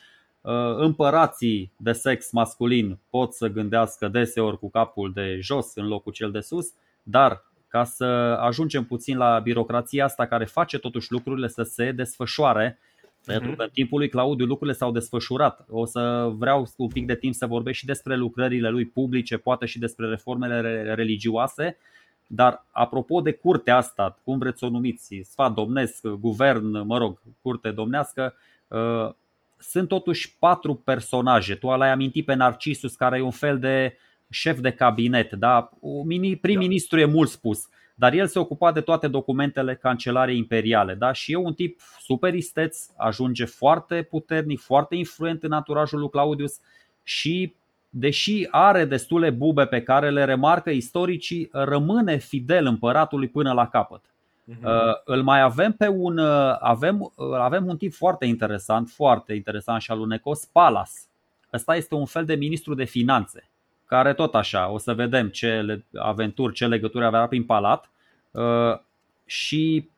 Împărații 0.77 1.71
de 1.77 1.91
sex 1.91 2.31
masculin 2.31 2.97
pot 3.09 3.33
să 3.33 3.47
gândească 3.47 4.07
deseori 4.07 4.59
cu 4.59 4.69
capul 4.69 5.11
de 5.13 5.37
jos 5.41 5.75
în 5.75 5.87
locul 5.87 6.11
cel 6.11 6.31
de 6.31 6.39
sus, 6.39 6.73
dar 7.03 7.43
ca 7.67 7.83
să 7.83 8.03
ajungem 8.39 8.83
puțin 8.83 9.17
la 9.17 9.39
birocrația 9.39 10.05
asta 10.05 10.25
care 10.27 10.45
face 10.45 10.77
totuși 10.77 11.11
lucrurile 11.11 11.47
să 11.47 11.63
se 11.63 11.91
desfășoare 11.91 12.79
pentru 13.27 13.55
că 13.55 13.63
în 13.63 13.69
timpul 13.73 13.97
lui 13.97 14.09
Claudiu 14.09 14.45
lucrurile 14.45 14.77
s-au 14.77 14.91
desfășurat. 14.91 15.65
O 15.69 15.85
să 15.85 16.31
vreau 16.37 16.67
un 16.77 16.87
pic 16.87 17.05
de 17.05 17.15
timp 17.15 17.33
să 17.33 17.45
vorbesc 17.45 17.77
și 17.77 17.85
despre 17.85 18.15
lucrările 18.15 18.69
lui 18.69 18.85
publice, 18.85 19.37
poate 19.37 19.65
și 19.65 19.79
despre 19.79 20.07
reformele 20.07 20.93
religioase, 20.93 21.77
dar 22.27 22.65
apropo 22.71 23.21
de 23.21 23.31
curtea 23.31 23.75
asta, 23.75 24.19
cum 24.23 24.37
vreți 24.37 24.59
să 24.59 24.65
o 24.65 24.69
numiți, 24.69 25.21
sfat 25.23 25.53
domnesc, 25.53 26.07
guvern, 26.07 26.85
mă 26.85 26.97
rog, 26.97 27.21
curte 27.41 27.71
domnească, 27.71 28.33
uh, 28.67 29.09
sunt 29.57 29.87
totuși 29.87 30.37
patru 30.39 30.75
personaje. 30.75 31.55
Tu 31.55 31.67
l-ai 31.67 31.91
amintit 31.91 32.25
pe 32.25 32.33
Narcisus, 32.33 32.95
care 32.95 33.17
e 33.17 33.21
un 33.21 33.31
fel 33.31 33.59
de 33.59 33.97
șef 34.29 34.59
de 34.59 34.71
cabinet, 34.71 35.33
da? 35.33 35.69
prim-ministru 36.41 36.99
e 36.99 37.05
mult 37.05 37.29
spus, 37.29 37.67
dar 37.95 38.13
el 38.13 38.27
se 38.27 38.39
ocupa 38.39 38.71
de 38.71 38.81
toate 38.81 39.07
documentele 39.07 39.75
cancelariei 39.75 40.37
imperiale. 40.37 40.93
Da? 40.93 41.11
Și 41.11 41.31
e 41.31 41.35
un 41.35 41.53
tip 41.53 41.79
super 41.99 42.33
isteț, 42.33 42.87
ajunge 42.97 43.45
foarte 43.45 44.01
puternic, 44.01 44.59
foarte 44.59 44.95
influent 44.95 45.43
în 45.43 45.51
anturajul 45.51 45.99
lui 45.99 46.09
Claudius 46.09 46.59
și 47.03 47.55
deși 47.89 48.47
are 48.51 48.85
destule 48.85 49.29
bube 49.29 49.65
pe 49.65 49.81
care 49.81 50.09
le 50.09 50.25
remarcă 50.25 50.69
istoricii, 50.69 51.49
rămâne 51.51 52.17
fidel 52.17 52.65
împăratului 52.65 53.27
până 53.27 53.53
la 53.53 53.67
capăt. 53.67 54.01
Uh-huh. 54.01 55.03
Îl 55.05 55.23
mai 55.23 55.41
avem 55.41 55.71
pe 55.71 55.87
un 55.87 56.17
uh, 56.17 56.55
avem, 56.59 57.01
uh, 57.01 57.33
avem 57.39 57.67
un 57.67 57.77
tip 57.77 57.93
foarte 57.93 58.25
interesant, 58.25 58.89
foarte 58.89 59.33
interesant 59.33 59.81
și 59.81 59.91
alunecos, 59.91 60.45
Palas. 60.45 61.07
Ăsta 61.53 61.75
este 61.75 61.95
un 61.95 62.05
fel 62.05 62.25
de 62.25 62.35
ministru 62.35 62.73
de 62.73 62.83
finanțe 62.83 63.49
care 63.87 64.13
tot 64.13 64.35
așa, 64.35 64.69
o 64.69 64.77
să 64.77 64.93
vedem 64.93 65.29
ce 65.29 65.81
aventuri, 65.95 66.53
ce 66.53 66.67
legături 66.67 67.05
avea 67.05 67.27
prin 67.27 67.43
palat 67.43 67.89
uh, 68.31 68.79
și 69.25 69.89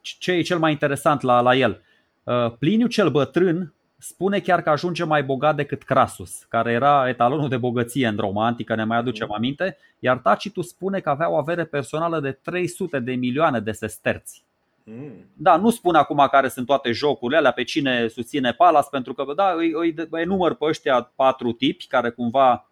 ce 0.00 0.32
e 0.32 0.42
cel 0.42 0.58
mai 0.58 0.72
interesant 0.72 1.20
la, 1.20 1.40
la 1.40 1.56
el. 1.56 1.82
Uh, 2.24 2.52
Pliniu 2.58 2.86
cel 2.86 3.10
bătrân 3.10 3.74
spune 4.08 4.40
chiar 4.40 4.62
că 4.62 4.70
ajunge 4.70 5.04
mai 5.04 5.22
bogat 5.22 5.56
decât 5.56 5.82
Crasus, 5.82 6.46
care 6.48 6.72
era 6.72 7.08
etalonul 7.08 7.48
de 7.48 7.56
bogăție 7.56 8.06
în 8.06 8.16
Roma 8.16 8.46
antică, 8.46 8.74
ne 8.74 8.84
mai 8.84 8.98
aducem 8.98 9.26
mm. 9.28 9.34
aminte, 9.34 9.76
iar 9.98 10.16
Tacitus 10.16 10.68
spune 10.68 11.00
că 11.00 11.10
avea 11.10 11.30
o 11.30 11.36
avere 11.36 11.64
personală 11.64 12.20
de 12.20 12.30
300 12.30 12.98
de 12.98 13.12
milioane 13.12 13.60
de 13.60 13.72
sesterți. 13.72 14.44
Mm. 14.84 15.12
Da, 15.34 15.56
nu 15.56 15.70
spun 15.70 15.94
acum 15.94 16.28
care 16.30 16.48
sunt 16.48 16.66
toate 16.66 16.92
jocurile 16.92 17.38
alea, 17.38 17.50
pe 17.50 17.64
cine 17.64 18.08
susține 18.08 18.52
Palas, 18.52 18.88
pentru 18.88 19.14
că 19.14 19.32
da, 19.36 19.54
îi, 19.56 19.72
îi, 19.74 19.94
îi 20.10 20.24
număr 20.24 20.54
pe 20.54 20.64
ăștia 20.64 21.12
patru 21.16 21.52
tipi 21.52 21.86
care 21.86 22.10
cumva 22.10 22.66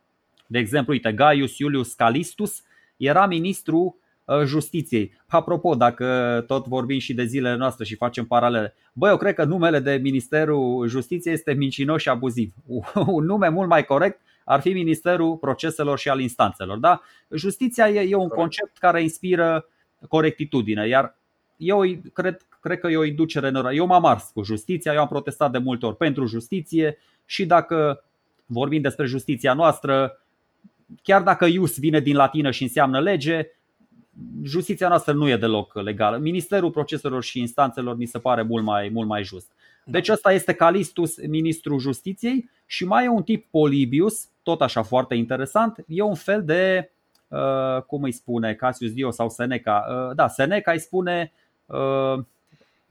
de 0.46 0.58
exemplu, 0.58 0.92
uite, 0.92 1.12
Gaius 1.12 1.58
Iulius 1.58 1.92
Calistus 1.92 2.62
era 2.96 3.26
ministru 3.26 3.78
uh, 3.78 4.03
justiției. 4.44 5.12
Apropo, 5.26 5.74
dacă 5.74 6.44
tot 6.46 6.66
vorbim 6.66 6.98
și 6.98 7.14
de 7.14 7.24
zilele 7.24 7.56
noastre 7.56 7.84
și 7.84 7.94
facem 7.94 8.24
paralele, 8.24 8.74
băi, 8.92 9.10
eu 9.10 9.16
cred 9.16 9.34
că 9.34 9.44
numele 9.44 9.78
de 9.78 9.98
Ministerul 10.02 10.88
Justiției 10.88 11.34
este 11.34 11.52
mincinos 11.52 12.00
și 12.00 12.08
abuziv. 12.08 12.52
Un 13.06 13.24
nume 13.24 13.48
mult 13.48 13.68
mai 13.68 13.84
corect 13.84 14.20
ar 14.44 14.60
fi 14.60 14.72
Ministerul 14.72 15.36
Proceselor 15.36 15.98
și 15.98 16.08
al 16.08 16.20
Instanțelor. 16.20 16.78
Da? 16.78 17.00
Justiția 17.30 17.88
e, 17.88 18.08
e 18.08 18.14
un 18.14 18.28
concept 18.28 18.78
care 18.78 19.02
inspiră 19.02 19.68
corectitudine, 20.08 20.88
iar 20.88 21.16
eu 21.56 21.82
cred, 22.12 22.46
cred 22.60 22.78
că 22.78 22.88
e 22.88 22.96
o 22.96 23.04
inducere 23.04 23.48
în 23.48 23.66
Eu 23.72 23.86
m-am 23.86 24.04
ars 24.04 24.30
cu 24.34 24.42
justiția, 24.42 24.92
eu 24.92 25.00
am 25.00 25.08
protestat 25.08 25.50
de 25.50 25.58
multe 25.58 25.86
ori 25.86 25.96
pentru 25.96 26.26
justiție 26.26 26.98
și 27.24 27.46
dacă 27.46 28.04
vorbim 28.46 28.80
despre 28.80 29.06
justiția 29.06 29.54
noastră, 29.54 30.20
chiar 31.02 31.22
dacă 31.22 31.44
ius 31.44 31.78
vine 31.78 32.00
din 32.00 32.16
latină 32.16 32.50
și 32.50 32.62
înseamnă 32.62 33.00
lege, 33.00 33.46
justiția 34.42 34.88
noastră 34.88 35.12
nu 35.12 35.28
e 35.28 35.36
deloc 35.36 35.74
legală. 35.74 36.16
Ministerul 36.16 36.70
proceselor 36.70 37.22
și 37.22 37.40
instanțelor 37.40 37.96
mi 37.96 38.06
se 38.06 38.18
pare 38.18 38.42
mult 38.42 38.64
mai, 38.64 38.88
mult 38.88 39.08
mai 39.08 39.24
just. 39.24 39.52
Deci 39.84 40.08
ăsta 40.08 40.32
este 40.32 40.52
Calistus, 40.52 41.26
ministrul 41.26 41.78
justiției 41.78 42.50
și 42.66 42.84
mai 42.84 43.04
e 43.04 43.08
un 43.08 43.22
tip 43.22 43.50
Polibius, 43.50 44.28
tot 44.42 44.62
așa 44.62 44.82
foarte 44.82 45.14
interesant, 45.14 45.84
e 45.86 46.02
un 46.02 46.14
fel 46.14 46.44
de, 46.44 46.90
uh, 47.28 47.82
cum 47.82 48.02
îi 48.02 48.12
spune, 48.12 48.54
Cassius 48.54 48.92
Dio 48.92 49.10
sau 49.10 49.28
Seneca. 49.28 49.84
Uh, 49.88 50.14
da, 50.14 50.28
Seneca 50.28 50.72
îi 50.72 50.78
spune 50.78 51.32
uh, 51.66 52.18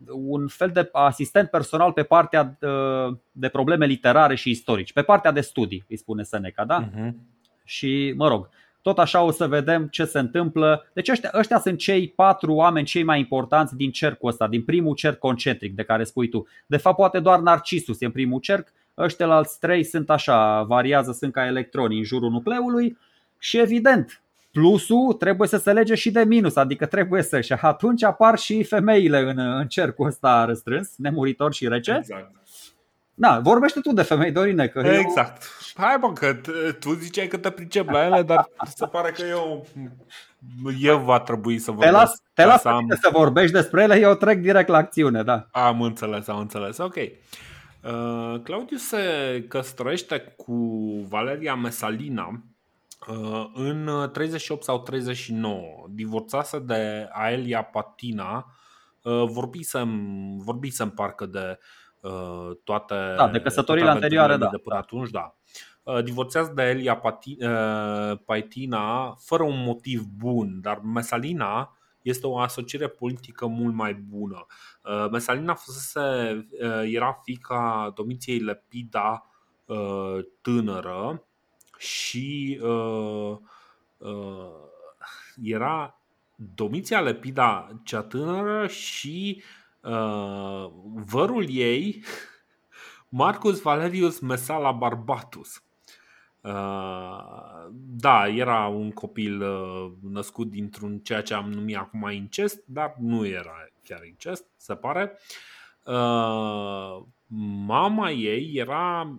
un 0.07 0.47
fel 0.47 0.69
de 0.69 0.89
asistent 0.91 1.49
personal 1.49 1.91
pe 1.91 2.03
partea 2.03 2.57
uh, 2.61 3.15
de 3.31 3.47
probleme 3.47 3.85
literare 3.85 4.35
și 4.35 4.49
istorici, 4.49 4.93
pe 4.93 5.01
partea 5.01 5.31
de 5.31 5.41
studii, 5.41 5.85
îi 5.89 5.97
spune 5.97 6.23
Seneca, 6.23 6.65
da? 6.65 6.89
Uh-huh 6.89 7.31
și 7.63 8.13
mă 8.15 8.27
rog, 8.27 8.49
tot 8.83 8.99
așa 8.99 9.21
o 9.21 9.31
să 9.31 9.47
vedem 9.47 9.87
ce 9.87 10.05
se 10.05 10.19
întâmplă. 10.19 10.85
Deci 10.93 11.09
ăștia, 11.09 11.31
ăștia 11.33 11.59
sunt 11.59 11.77
cei 11.77 12.07
patru 12.15 12.53
oameni 12.53 12.85
cei 12.85 13.03
mai 13.03 13.19
importanți 13.19 13.75
din 13.75 13.91
cercul 13.91 14.29
ăsta, 14.29 14.47
din 14.47 14.63
primul 14.63 14.95
cerc 14.95 15.19
concentric 15.19 15.75
de 15.75 15.83
care 15.83 16.03
spui 16.03 16.29
tu. 16.29 16.47
De 16.65 16.77
fapt, 16.77 16.95
poate 16.95 17.19
doar 17.19 17.39
Narcisus 17.39 18.01
e 18.01 18.05
în 18.05 18.11
primul 18.11 18.39
cerc, 18.39 18.67
ăștia 18.97 19.27
alți 19.27 19.59
trei 19.59 19.83
sunt 19.83 20.09
așa, 20.09 20.63
variază, 20.63 21.11
sunt 21.11 21.33
ca 21.33 21.45
electroni 21.45 21.97
în 21.97 22.03
jurul 22.03 22.29
nucleului 22.29 22.97
și 23.37 23.57
evident, 23.57 24.21
plusul 24.51 25.13
trebuie 25.13 25.47
să 25.47 25.57
se 25.57 25.73
lege 25.73 25.95
și 25.95 26.11
de 26.11 26.23
minus, 26.23 26.55
adică 26.55 26.85
trebuie 26.85 27.21
să 27.21 27.41
și 27.41 27.53
atunci 27.53 28.03
apar 28.03 28.37
și 28.37 28.63
femeile 28.63 29.19
în, 29.19 29.37
în 29.37 29.67
cercul 29.67 30.07
ăsta 30.07 30.45
răstrâns, 30.45 30.93
nemuritor 30.97 31.53
și 31.53 31.67
rece. 31.67 31.95
Exact. 31.99 32.31
Da, 33.23 33.39
vorbește 33.39 33.79
tu 33.79 33.93
de 33.93 34.01
femei, 34.01 34.31
Dorine. 34.31 34.67
Că 34.67 34.79
exact. 34.79 35.43
Eu 35.77 35.85
hai 35.85 35.97
bă, 35.99 36.13
că 36.13 36.33
tu 36.79 36.93
ziceai 36.93 37.27
că 37.27 37.37
te 37.37 37.49
pricep 37.49 37.89
la 37.89 38.05
ele, 38.05 38.21
dar 38.21 38.49
se 38.75 38.85
pare 38.85 39.11
că 39.11 39.21
eu 39.21 39.67
eu 40.79 40.99
va 40.99 41.19
trebui 41.19 41.59
să 41.59 41.71
vorbesc. 41.71 41.91
Te 41.91 41.97
las, 41.97 42.21
te 42.33 42.45
las 42.45 42.61
să, 42.61 42.67
am... 42.67 42.97
să 43.01 43.09
vorbești 43.11 43.51
despre 43.51 43.83
ele, 43.83 43.99
eu 43.99 44.15
trec 44.15 44.39
direct 44.39 44.67
la 44.67 44.77
acțiune, 44.77 45.23
da. 45.23 45.47
Am 45.51 45.81
înțeles, 45.81 46.27
am 46.27 46.39
înțeles, 46.39 46.77
ok. 46.77 46.95
Uh, 46.95 48.41
Claudiu 48.43 48.77
se 48.77 48.99
căsătorește 49.47 50.33
cu 50.37 50.55
Valeria 51.09 51.55
Mesalina 51.55 52.43
uh, 53.07 53.49
în 53.53 54.09
38 54.13 54.63
sau 54.63 54.79
39. 54.79 55.61
Divorțase 55.89 56.59
de 56.59 57.09
Aelia 57.11 57.63
Patina. 57.63 58.45
Uh, 59.01 59.23
vorbisem, 59.25 59.89
vorbisem 60.37 60.89
parcă 60.89 61.25
de 61.25 61.59
uh, 61.59 61.82
toate 62.63 63.13
da, 63.17 63.27
de 63.27 63.39
căsătorile 63.39 63.89
anterioare, 63.89 64.37
da. 64.37 64.47
De 64.49 64.57
până 64.57 64.75
atunci, 64.75 65.09
da. 65.09 65.35
Uh, 65.83 66.03
divorțează 66.03 66.51
de 66.55 66.63
Elia 66.63 67.01
uh, 67.03 68.17
Paitina 68.25 69.15
fără 69.19 69.43
un 69.43 69.63
motiv 69.63 70.01
bun, 70.01 70.61
dar 70.61 70.79
Mesalina 70.79 71.77
este 72.01 72.27
o 72.27 72.37
asociere 72.37 72.87
politică 72.87 73.45
mult 73.45 73.73
mai 73.73 73.93
bună. 73.93 74.45
Uh, 74.83 75.09
Mesalina 75.11 75.53
fusese, 75.53 76.47
era 76.83 77.19
fica 77.23 77.91
Domitiei 77.95 78.39
Lepida 78.39 79.27
tânără 80.41 81.23
și 81.77 82.59
era 85.41 85.99
Domiția 86.35 87.01
Lepida 87.01 87.81
cea 87.83 88.01
tânără 88.01 88.67
și 88.67 89.43
vărul 91.05 91.45
ei 91.49 92.03
Marcus 93.09 93.61
Valerius 93.61 94.19
Mesala 94.19 94.71
Barbatus. 94.71 95.63
Uh, 96.43 97.69
da, 97.71 98.27
era 98.27 98.67
un 98.67 98.91
copil 98.91 99.41
uh, 99.41 99.91
născut 100.01 100.49
dintr-un 100.49 100.99
ceea 100.99 101.21
ce 101.21 101.33
am 101.33 101.51
numit 101.51 101.75
acum 101.75 102.09
incest, 102.09 102.63
dar 102.65 102.95
nu 102.99 103.25
era 103.25 103.67
chiar 103.83 104.05
incest, 104.05 104.45
se 104.57 104.75
pare. 104.75 105.19
Uh, 105.85 107.03
mama 107.65 108.11
ei 108.11 108.51
era 108.55 109.17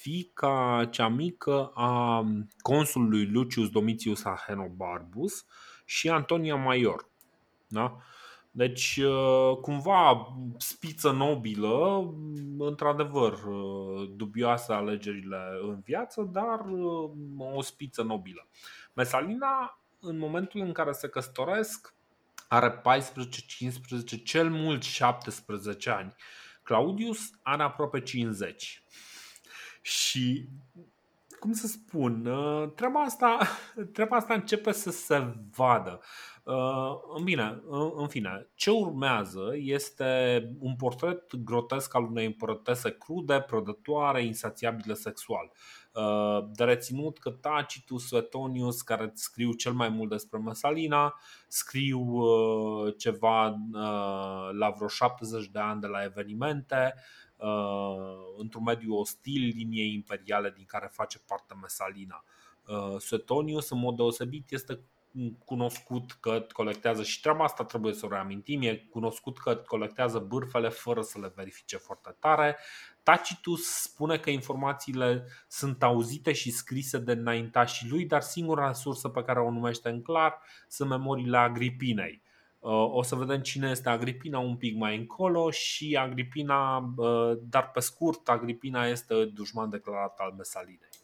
fica 0.00 0.88
cea 0.90 1.08
mică 1.08 1.70
a 1.74 2.24
consulului 2.58 3.26
Lucius 3.26 3.68
Domitius 3.68 4.24
Ahenobarbus 4.24 5.46
și 5.84 6.08
Antonia 6.08 6.56
Maior. 6.56 7.08
Da? 7.68 7.96
Deci, 8.56 8.96
uh, 8.96 9.56
cumva, 9.60 10.34
spiță 10.58 11.10
nobilă, 11.10 12.04
într-adevăr, 12.58 13.32
uh, 13.32 14.10
dubioase 14.14 14.72
alegerile 14.72 15.58
în 15.62 15.80
viață, 15.84 16.22
dar 16.32 16.60
uh, 16.60 17.10
o 17.38 17.62
spiță 17.62 18.02
nobilă. 18.02 18.48
Mesalina, 18.92 19.80
în 20.00 20.18
momentul 20.18 20.60
în 20.60 20.72
care 20.72 20.92
se 20.92 21.08
căsătoresc, 21.08 21.94
are 22.48 22.70
14, 22.70 23.40
15, 23.46 24.16
cel 24.16 24.50
mult 24.50 24.82
17 24.82 25.90
ani. 25.90 26.14
Claudius 26.62 27.30
are 27.42 27.62
aproape 27.62 28.00
50. 28.00 28.82
Și 29.80 30.48
cum 31.40 31.52
să 31.52 31.66
spun, 31.66 32.22
treaba 32.74 33.00
asta, 33.00 33.38
treaba 33.94 34.16
asta 34.16 34.34
începe 34.34 34.72
să 34.72 34.90
se 34.90 35.34
vadă. 35.50 36.00
Bine, 37.24 37.62
în 37.96 38.08
fine, 38.08 38.48
ce 38.54 38.70
urmează 38.70 39.52
este 39.54 40.40
un 40.58 40.76
portret 40.76 41.36
grotesc 41.36 41.94
al 41.94 42.04
unei 42.04 42.26
împărătese 42.26 42.96
crude, 42.98 43.40
prădătoare, 43.40 44.24
insațiabile 44.24 44.94
sexual. 44.94 45.52
De 46.52 46.64
reținut 46.64 47.18
că 47.18 47.30
Tacitus, 47.30 48.06
Suetonius, 48.06 48.82
care 48.82 49.10
scriu 49.14 49.52
cel 49.52 49.72
mai 49.72 49.88
mult 49.88 50.10
despre 50.10 50.38
Mesalina, 50.38 51.20
scriu 51.48 52.20
ceva 52.90 53.60
la 54.52 54.70
vreo 54.70 54.88
70 54.88 55.46
de 55.46 55.58
ani 55.58 55.80
de 55.80 55.86
la 55.86 56.04
evenimente, 56.04 56.94
într-un 58.38 58.62
mediu 58.62 58.94
ostil 58.94 59.52
liniei 59.56 59.94
imperiale 59.94 60.52
din 60.56 60.64
care 60.66 60.88
face 60.92 61.18
parte 61.26 61.54
Mesalina. 61.60 62.24
Suetonius, 62.98 63.70
în 63.70 63.78
mod 63.78 63.96
deosebit, 63.96 64.50
este 64.50 64.80
cunoscut 65.44 66.12
că 66.12 66.46
colectează 66.52 67.02
și 67.02 67.20
treaba 67.20 67.44
asta 67.44 67.64
trebuie 67.64 67.92
să 67.92 68.06
o 68.06 68.08
reamintim, 68.08 68.62
e 68.62 68.76
cunoscut 68.76 69.38
că 69.38 69.54
colectează 69.54 70.18
bârfele 70.18 70.68
fără 70.68 71.02
să 71.02 71.18
le 71.20 71.32
verifice 71.34 71.76
foarte 71.76 72.16
tare. 72.18 72.56
Tacitus 73.02 73.62
spune 73.62 74.18
că 74.18 74.30
informațiile 74.30 75.26
sunt 75.48 75.82
auzite 75.82 76.32
și 76.32 76.50
scrise 76.50 76.98
de 76.98 77.12
înaintașii 77.12 77.88
lui, 77.88 78.04
dar 78.04 78.22
singura 78.22 78.72
sursă 78.72 79.08
pe 79.08 79.22
care 79.22 79.40
o 79.40 79.50
numește 79.50 79.88
în 79.88 80.02
clar 80.02 80.38
sunt 80.68 80.88
memoriile 80.88 81.36
Agripinei. 81.36 82.22
Uh, 82.58 82.72
o 82.72 83.02
să 83.02 83.14
vedem 83.14 83.40
cine 83.40 83.70
este 83.70 83.88
Agripina 83.88 84.38
un 84.38 84.56
pic 84.56 84.76
mai 84.76 84.96
încolo 84.96 85.50
și 85.50 85.96
Agripina, 85.96 86.92
uh, 86.96 87.38
dar 87.42 87.70
pe 87.70 87.80
scurt, 87.80 88.28
Agripina 88.28 88.86
este 88.86 89.24
dușman 89.24 89.70
declarat 89.70 90.18
al 90.18 90.34
Mesalinei. 90.36 90.95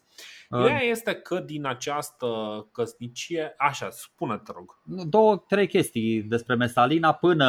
Ideea 0.59 0.81
este 0.81 1.13
că 1.13 1.39
din 1.39 1.65
această 1.65 2.27
căsnicie, 2.71 3.53
așa, 3.57 3.89
spune-te 3.89 4.51
rog. 4.55 4.79
Două, 5.09 5.43
trei 5.47 5.67
chestii 5.67 6.21
despre 6.21 6.55
Mesalina 6.55 7.11
până, 7.13 7.45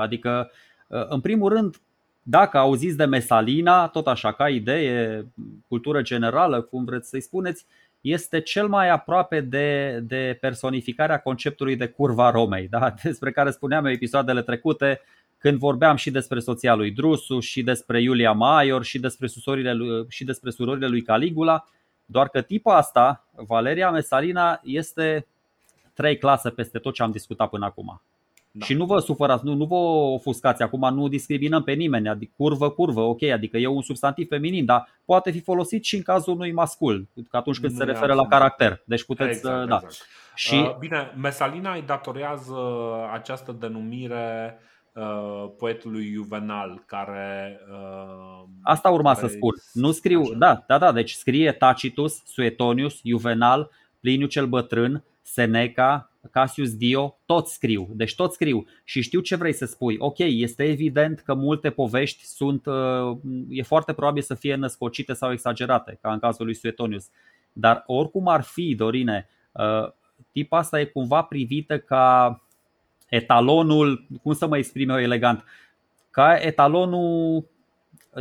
adică 0.00 0.50
în 0.88 1.20
primul 1.20 1.48
rând, 1.52 1.76
dacă 2.22 2.58
auziți 2.58 2.96
de 2.96 3.04
Mesalina, 3.04 3.88
tot 3.88 4.06
așa 4.06 4.32
ca 4.32 4.48
idee, 4.48 5.26
cultură 5.68 6.02
generală, 6.02 6.60
cum 6.60 6.84
vreți 6.84 7.08
să-i 7.08 7.20
spuneți, 7.20 7.66
este 8.00 8.40
cel 8.40 8.68
mai 8.68 8.90
aproape 8.90 9.40
de, 9.40 10.00
de 10.02 10.38
personificarea 10.40 11.18
conceptului 11.18 11.76
de 11.76 11.86
curva 11.86 12.30
Romei, 12.30 12.68
da? 12.68 12.94
despre 13.02 13.32
care 13.32 13.50
spuneam 13.50 13.84
în 13.84 13.90
episoadele 13.90 14.42
trecute, 14.42 15.00
când 15.38 15.58
vorbeam 15.58 15.96
și 15.96 16.10
despre 16.10 16.40
soția 16.40 16.74
lui 16.74 16.90
Drusu, 16.90 17.40
și 17.40 17.62
despre 17.62 18.02
Iulia 18.02 18.32
Maior, 18.32 18.84
și 18.84 18.98
despre, 18.98 19.26
susorile 19.26 19.72
lui, 19.72 20.06
și 20.08 20.24
despre 20.24 20.50
surorile 20.50 20.86
lui 20.86 21.02
Caligula. 21.02 21.64
Doar 22.06 22.28
că 22.28 22.40
tipa 22.40 22.76
asta, 22.76 23.24
Valeria 23.34 23.90
Mesalina, 23.90 24.60
este 24.62 25.26
trei 25.94 26.18
clase 26.18 26.50
peste 26.50 26.78
tot 26.78 26.94
ce 26.94 27.02
am 27.02 27.10
discutat 27.10 27.48
până 27.48 27.64
acum. 27.64 28.00
Da. 28.50 28.64
Și 28.64 28.74
nu 28.74 28.84
vă 28.84 28.98
supărați, 28.98 29.44
nu, 29.44 29.54
nu 29.54 29.64
vă 29.64 29.74
ofuscați 29.74 30.62
acum, 30.62 30.94
nu 30.94 31.08
discriminăm 31.08 31.62
pe 31.62 31.72
nimeni, 31.72 32.08
adică 32.08 32.32
curvă, 32.36 32.70
curvă, 32.70 33.00
ok, 33.00 33.22
adică 33.22 33.56
e 33.56 33.66
un 33.66 33.82
substantiv 33.82 34.28
feminin, 34.28 34.64
dar 34.64 34.88
poate 35.04 35.30
fi 35.30 35.40
folosit 35.40 35.84
și 35.84 35.96
în 35.96 36.02
cazul 36.02 36.34
unui 36.34 36.52
mascul, 36.52 37.06
atunci 37.30 37.60
când 37.60 37.72
nu 37.72 37.78
se 37.78 37.84
referă 37.84 38.14
la 38.14 38.26
caracter. 38.26 38.82
Deci 38.84 39.04
puteți, 39.04 39.36
exact, 39.36 39.68
da. 39.68 39.74
Exact. 39.74 40.06
Și... 40.34 40.54
Uh, 40.54 40.76
bine, 40.78 41.14
Mesalina 41.16 41.74
îi 41.74 41.82
datorează 41.86 42.54
această 43.12 43.52
denumire 43.52 44.58
uh, 44.58 44.75
poetului 45.58 46.12
Juvenal, 46.12 46.82
care. 46.86 47.60
Uh, 47.70 48.44
Asta 48.62 48.90
urma 48.90 49.14
care 49.14 49.26
să 49.26 49.32
spun. 49.32 49.54
Nu 49.72 49.92
scriu, 49.92 50.20
așa. 50.20 50.34
da, 50.34 50.64
da, 50.66 50.78
da, 50.78 50.92
deci 50.92 51.10
scrie 51.10 51.52
Tacitus, 51.52 52.22
Suetonius, 52.24 53.00
Juvenal, 53.04 53.70
Pliniu 54.00 54.26
cel 54.26 54.46
Bătrân, 54.46 55.04
Seneca, 55.22 56.10
Cassius 56.30 56.76
Dio, 56.76 57.18
toți 57.26 57.54
scriu, 57.54 57.88
deci 57.92 58.14
toți 58.14 58.34
scriu 58.34 58.66
și 58.84 59.02
știu 59.02 59.20
ce 59.20 59.36
vrei 59.36 59.52
să 59.52 59.64
spui. 59.64 59.96
Ok, 59.98 60.18
este 60.18 60.64
evident 60.64 61.20
că 61.20 61.34
multe 61.34 61.70
povești 61.70 62.24
sunt, 62.24 62.66
uh, 62.66 63.16
e 63.48 63.62
foarte 63.62 63.92
probabil 63.92 64.22
să 64.22 64.34
fie 64.34 64.54
născocite 64.54 65.12
sau 65.12 65.32
exagerate, 65.32 65.98
ca 66.02 66.12
în 66.12 66.18
cazul 66.18 66.44
lui 66.44 66.54
Suetonius. 66.54 67.08
Dar 67.52 67.82
oricum 67.86 68.28
ar 68.28 68.42
fi, 68.42 68.74
Dorine, 68.74 69.28
uh, 69.52 69.92
tipa 70.32 70.58
asta 70.58 70.80
e 70.80 70.84
cumva 70.84 71.22
privită 71.22 71.78
ca 71.78 72.40
etalonul, 73.08 74.06
cum 74.22 74.32
să 74.32 74.46
mă 74.46 74.56
exprim 74.56 74.88
eu 74.88 75.00
elegant, 75.00 75.44
ca 76.10 76.36
etalonul 76.40 77.44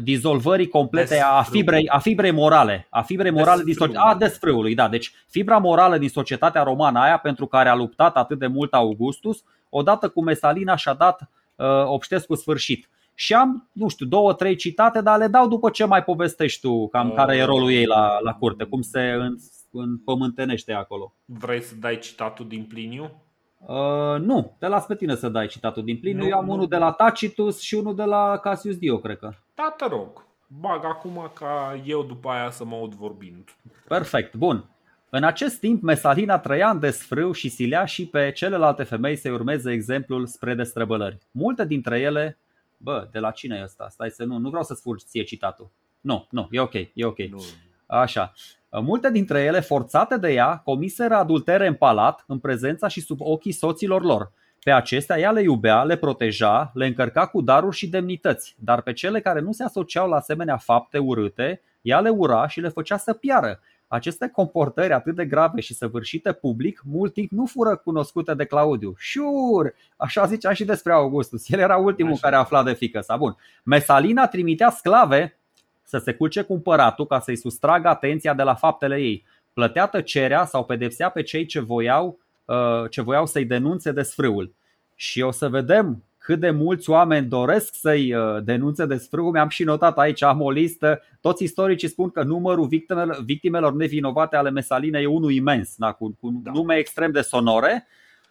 dizolvării 0.03 0.67
complete 0.67 1.19
a 1.19 1.41
fibrei, 1.41 1.87
a 1.87 1.99
fibrei 1.99 2.31
morale, 2.31 2.87
a 2.89 3.01
fibrei 3.01 3.31
morale 3.31 3.63
din 3.63 3.73
societatea, 3.73 4.11
a 4.11 4.15
desfrâului, 4.15 4.75
da. 4.75 4.87
Deci 4.87 5.11
fibra 5.27 5.57
morală 5.57 5.97
din 5.97 6.09
societatea 6.09 6.63
romană 6.63 6.99
aia 6.99 7.17
pentru 7.17 7.45
care 7.45 7.69
a 7.69 7.75
luptat 7.75 8.15
atât 8.15 8.39
de 8.39 8.47
mult 8.47 8.73
Augustus, 8.73 9.43
odată 9.69 10.09
cu 10.09 10.23
Mesalina 10.23 10.75
și-a 10.75 10.93
dat 10.93 11.29
uh, 11.55 11.65
obștescu 11.85 12.35
sfârșit. 12.35 12.89
Și 13.13 13.33
am, 13.33 13.69
nu 13.71 13.87
știu, 13.87 14.05
două, 14.05 14.33
trei 14.33 14.55
citate, 14.55 15.01
dar 15.01 15.17
le 15.17 15.27
dau 15.27 15.47
după 15.47 15.69
ce 15.69 15.85
mai 15.85 16.03
povestești 16.03 16.61
tu 16.61 16.87
cam 16.87 17.09
uh, 17.09 17.15
care 17.15 17.37
e 17.37 17.43
rolul 17.43 17.71
ei 17.71 17.85
la, 17.85 18.19
la 18.19 18.33
curte, 18.33 18.63
cum 18.63 18.81
se 18.81 18.99
în, 18.99 19.35
în 19.71 19.97
pământenește 19.97 20.73
acolo. 20.73 21.13
Vrei 21.25 21.61
să 21.61 21.75
dai 21.75 21.99
citatul 21.99 22.47
din 22.47 22.63
Pliniu? 22.63 23.11
Uh, 23.57 24.19
nu, 24.19 24.55
te 24.59 24.67
las 24.67 24.85
pe 24.85 24.95
tine 24.95 25.15
să 25.15 25.29
dai 25.29 25.47
citatul 25.47 25.83
din 25.83 25.97
plin. 25.99 26.17
Nu, 26.17 26.27
Eu 26.27 26.37
am 26.37 26.45
nu. 26.45 26.53
unul 26.53 26.67
de 26.67 26.77
la 26.77 26.91
Tacitus 26.91 27.61
și 27.61 27.75
unul 27.75 27.95
de 27.95 28.03
la 28.03 28.37
Cassius 28.37 28.77
Dio, 28.77 28.97
cred 28.97 29.17
că. 29.17 29.29
Da, 29.55 29.73
te 29.77 29.87
rog. 29.87 30.25
Bag 30.47 30.85
acum 30.85 31.31
ca 31.33 31.81
eu 31.85 32.03
după 32.03 32.29
aia 32.29 32.49
să 32.49 32.65
mă 32.65 32.75
aud 32.75 32.93
vorbind. 32.93 33.49
Perfect, 33.87 34.35
bun. 34.35 34.69
În 35.09 35.23
acest 35.23 35.59
timp, 35.59 35.81
Mesalina 35.81 36.39
trăia 36.39 36.69
în 36.69 36.79
desfrâu 36.79 37.31
și 37.31 37.49
silea 37.49 37.85
și 37.85 38.07
pe 38.07 38.31
celelalte 38.31 38.83
femei 38.83 39.15
să 39.15 39.31
urmeze 39.31 39.71
exemplul 39.71 40.25
spre 40.25 40.53
destrăbălări. 40.53 41.17
Multe 41.31 41.65
dintre 41.65 41.99
ele, 41.99 42.37
bă, 42.77 43.07
de 43.11 43.19
la 43.19 43.31
cine 43.31 43.57
e 43.57 43.63
ăsta? 43.63 43.87
Stai 43.89 44.09
să 44.09 44.23
nu, 44.23 44.37
nu 44.37 44.47
vreau 44.49 44.63
să-ți 44.63 44.81
furci 44.81 45.01
ție 45.01 45.23
citatul. 45.23 45.69
Nu, 46.01 46.27
nu, 46.29 46.47
e 46.51 46.59
ok, 46.59 46.73
e 46.73 47.05
ok. 47.05 47.17
Nu. 47.17 47.43
Așa. 47.85 48.33
Multe 48.81 49.11
dintre 49.11 49.41
ele, 49.41 49.59
forțate 49.59 50.17
de 50.17 50.33
ea, 50.33 50.61
comiseră 50.63 51.15
adultere 51.15 51.67
în 51.67 51.73
palat, 51.73 52.23
în 52.27 52.39
prezența 52.39 52.87
și 52.87 53.01
sub 53.01 53.17
ochii 53.21 53.51
soților 53.51 54.03
lor. 54.03 54.31
Pe 54.63 54.71
acestea 54.71 55.19
ea 55.19 55.31
le 55.31 55.41
iubea, 55.41 55.83
le 55.83 55.95
proteja, 55.95 56.71
le 56.73 56.85
încărca 56.85 57.27
cu 57.27 57.41
daruri 57.41 57.75
și 57.75 57.89
demnități, 57.89 58.55
dar 58.59 58.81
pe 58.81 58.93
cele 58.93 59.21
care 59.21 59.39
nu 59.39 59.51
se 59.51 59.63
asociau 59.63 60.09
la 60.09 60.15
asemenea 60.15 60.57
fapte 60.57 60.97
urâte, 60.97 61.61
ea 61.81 61.99
le 61.99 62.09
ura 62.09 62.47
și 62.47 62.59
le 62.59 62.69
făcea 62.69 62.97
să 62.97 63.13
piară. 63.13 63.59
Aceste 63.87 64.27
comportări 64.27 64.93
atât 64.93 65.15
de 65.15 65.25
grave 65.25 65.61
și 65.61 65.73
săvârșite 65.73 66.31
public, 66.31 66.81
mult 66.85 67.13
timp 67.13 67.31
nu 67.31 67.45
fură 67.45 67.75
cunoscute 67.75 68.33
de 68.33 68.45
Claudiu. 68.45 68.93
Șur! 68.97 69.73
Așa 69.95 70.25
zicea 70.25 70.53
și 70.53 70.65
despre 70.65 70.93
Augustus. 70.93 71.49
El 71.49 71.59
era 71.59 71.77
ultimul 71.77 72.11
Așa. 72.11 72.21
care 72.21 72.35
afla 72.35 72.63
de 72.63 72.73
fică 72.73 72.99
sa. 72.99 73.15
Bun. 73.17 73.35
Mesalina 73.63 74.27
trimitea 74.27 74.69
sclave 74.69 75.39
să 75.85 75.97
se 75.97 76.13
culce 76.13 76.41
cumpăratul 76.41 77.05
ca 77.05 77.19
să-i 77.19 77.35
sustragă 77.35 77.87
atenția 77.87 78.33
de 78.33 78.43
la 78.43 78.55
faptele 78.55 78.97
ei. 78.97 79.25
Plătea 79.53 79.85
tăcerea 79.87 80.45
sau 80.45 80.65
pedepsea 80.65 81.09
pe 81.09 81.21
cei 81.21 81.45
ce 81.45 81.59
voiau, 81.59 82.19
uh, 82.45 82.89
ce 82.89 83.01
voiau 83.01 83.25
să-i 83.25 83.45
denunțe 83.45 83.91
desfrâul. 83.91 84.53
Și 84.95 85.21
o 85.21 85.31
să 85.31 85.49
vedem 85.49 86.03
cât 86.17 86.39
de 86.39 86.49
mulți 86.49 86.89
oameni 86.89 87.27
doresc 87.27 87.75
să-i 87.75 88.13
uh, 88.13 88.43
denunțe 88.43 88.85
desfrâul. 88.85 89.31
Mi-am 89.31 89.49
și 89.49 89.63
notat 89.63 89.97
aici, 89.97 90.23
am 90.23 90.41
o 90.41 90.51
listă. 90.51 91.01
Toți 91.21 91.43
istoricii 91.43 91.87
spun 91.87 92.09
că 92.09 92.23
numărul 92.23 92.67
victimelor, 92.67 93.23
victimelor 93.23 93.73
nevinovate 93.73 94.35
ale 94.35 94.49
mesalinei 94.49 95.03
e 95.03 95.07
unul 95.07 95.31
imens, 95.31 95.75
da, 95.77 95.91
cu, 95.91 96.17
cu 96.19 96.41
da. 96.43 96.51
nume 96.51 96.75
extrem 96.75 97.11
de 97.11 97.21
sonore. 97.21 97.87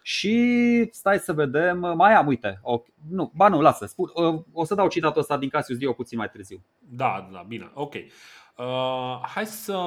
Și 0.07 0.89
stai 0.91 1.19
să 1.19 1.33
vedem, 1.33 1.93
mai 1.95 2.13
am, 2.13 2.27
uite, 2.27 2.59
o, 2.61 2.81
nu, 3.09 3.31
ba 3.35 3.47
nu, 3.47 3.61
lasă, 3.61 3.85
spun, 3.85 4.09
o 4.51 4.63
să 4.63 4.75
dau 4.75 4.87
citatul 4.87 5.21
ăsta 5.21 5.37
din 5.37 5.49
Cassius 5.49 5.77
Dio 5.77 5.93
puțin 5.93 6.17
mai 6.17 6.29
târziu. 6.29 6.63
Da, 6.79 7.29
da, 7.31 7.45
bine, 7.47 7.71
ok. 7.73 7.93
Uh, 7.93 9.19
hai 9.21 9.45
să 9.45 9.77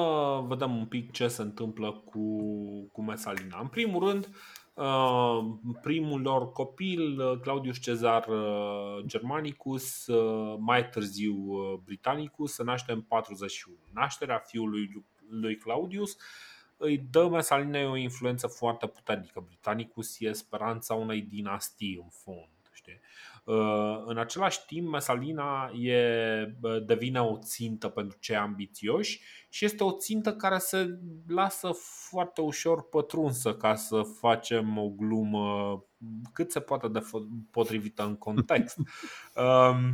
vedem 0.47 0.77
un 0.77 0.85
pic 0.85 1.13
ce 1.13 1.29
se 1.29 1.43
întâmplă 1.43 2.03
cu, 2.05 2.21
cu 2.93 3.03
Mesalina. 3.03 3.59
În 3.61 3.67
primul 3.67 4.09
rând, 4.09 4.29
uh, 4.75 5.47
primul 5.83 6.21
lor 6.21 6.53
copil, 6.53 7.39
Claudius 7.39 7.79
Cezar 7.79 8.27
uh, 8.29 9.05
Germanicus, 9.07 10.07
uh, 10.07 10.57
mai 10.59 10.89
târziu 10.89 11.35
uh, 11.35 11.79
Britannicus, 11.85 12.53
se 12.53 12.63
naște 12.63 12.93
în 12.93 13.01
41. 13.01 13.77
Nașterea 13.93 14.43
fiului 14.47 15.05
lui 15.29 15.57
Claudius 15.57 16.17
îi 16.79 16.99
dă 17.11 17.29
Mesalinei 17.29 17.87
o 17.87 17.97
influență 17.97 18.47
foarte 18.47 18.87
puternică. 18.87 19.41
Britannicus 19.47 20.21
e 20.21 20.33
speranța 20.33 20.95
unei 20.95 21.21
dinastii 21.21 22.01
în 22.03 22.09
fond. 22.09 22.49
Știi? 22.73 23.01
Uh, 23.45 24.03
în 24.05 24.19
același 24.19 24.65
timp, 24.67 24.89
Mesalina 24.89 25.71
e, 25.81 26.55
devine 26.87 27.23
o 27.23 27.39
țintă 27.39 27.89
pentru 27.89 28.17
cei 28.21 28.37
ambițioși 28.37 29.21
și 29.49 29.65
este 29.65 29.85
o 29.85 29.93
țintă 29.93 30.33
care 30.35 30.59
se 30.59 30.99
lasă 31.27 31.71
foarte 32.09 32.41
ușor 32.41 32.89
pătrunsă 32.89 33.55
ca 33.55 33.75
să 33.75 34.03
facem 34.03 34.79
o 34.79 34.89
glumă 34.89 35.85
cât 36.33 36.51
se 36.51 36.61
poate 36.61 36.89
de 36.89 37.01
potrivită 37.51 38.05
în 38.05 38.17
context. 38.17 38.77
Um, 39.35 39.93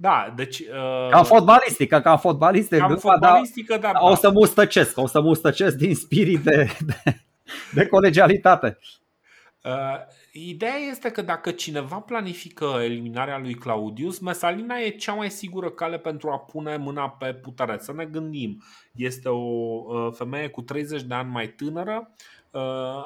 da, 0.00 0.32
deci... 0.36 0.58
Uh... 0.58 1.08
Ca 1.10 1.22
fotbalistică, 1.22 2.00
ca 2.00 2.16
fotbalistică. 2.16 2.86
Ca 2.88 2.96
fotbalistică, 2.96 3.76
da, 3.76 3.92
da. 3.92 3.98
O 4.00 4.14
să 4.14 4.30
mustăcesc, 4.30 4.98
o 4.98 5.06
să 5.06 5.20
mustăcesc 5.20 5.76
din 5.76 5.94
spirit 5.94 6.42
de, 6.42 6.76
de, 6.86 7.16
de 7.74 7.86
colegialitate. 7.86 8.78
Ideea 10.32 10.76
este 10.90 11.10
că 11.10 11.22
dacă 11.22 11.50
cineva 11.50 11.96
planifică 11.96 12.78
eliminarea 12.82 13.38
lui 13.38 13.54
Claudius, 13.54 14.18
Mesalina 14.18 14.78
e 14.78 14.88
cea 14.88 15.12
mai 15.12 15.30
sigură 15.30 15.70
cale 15.70 15.98
pentru 15.98 16.30
a 16.30 16.38
pune 16.38 16.76
mâna 16.76 17.08
pe 17.08 17.34
putere. 17.34 17.76
Să 17.78 17.92
ne 17.92 18.04
gândim, 18.04 18.62
este 18.94 19.28
o 19.28 20.10
femeie 20.10 20.48
cu 20.48 20.62
30 20.62 21.02
de 21.02 21.14
ani 21.14 21.30
mai 21.30 21.48
tânără, 21.48 22.14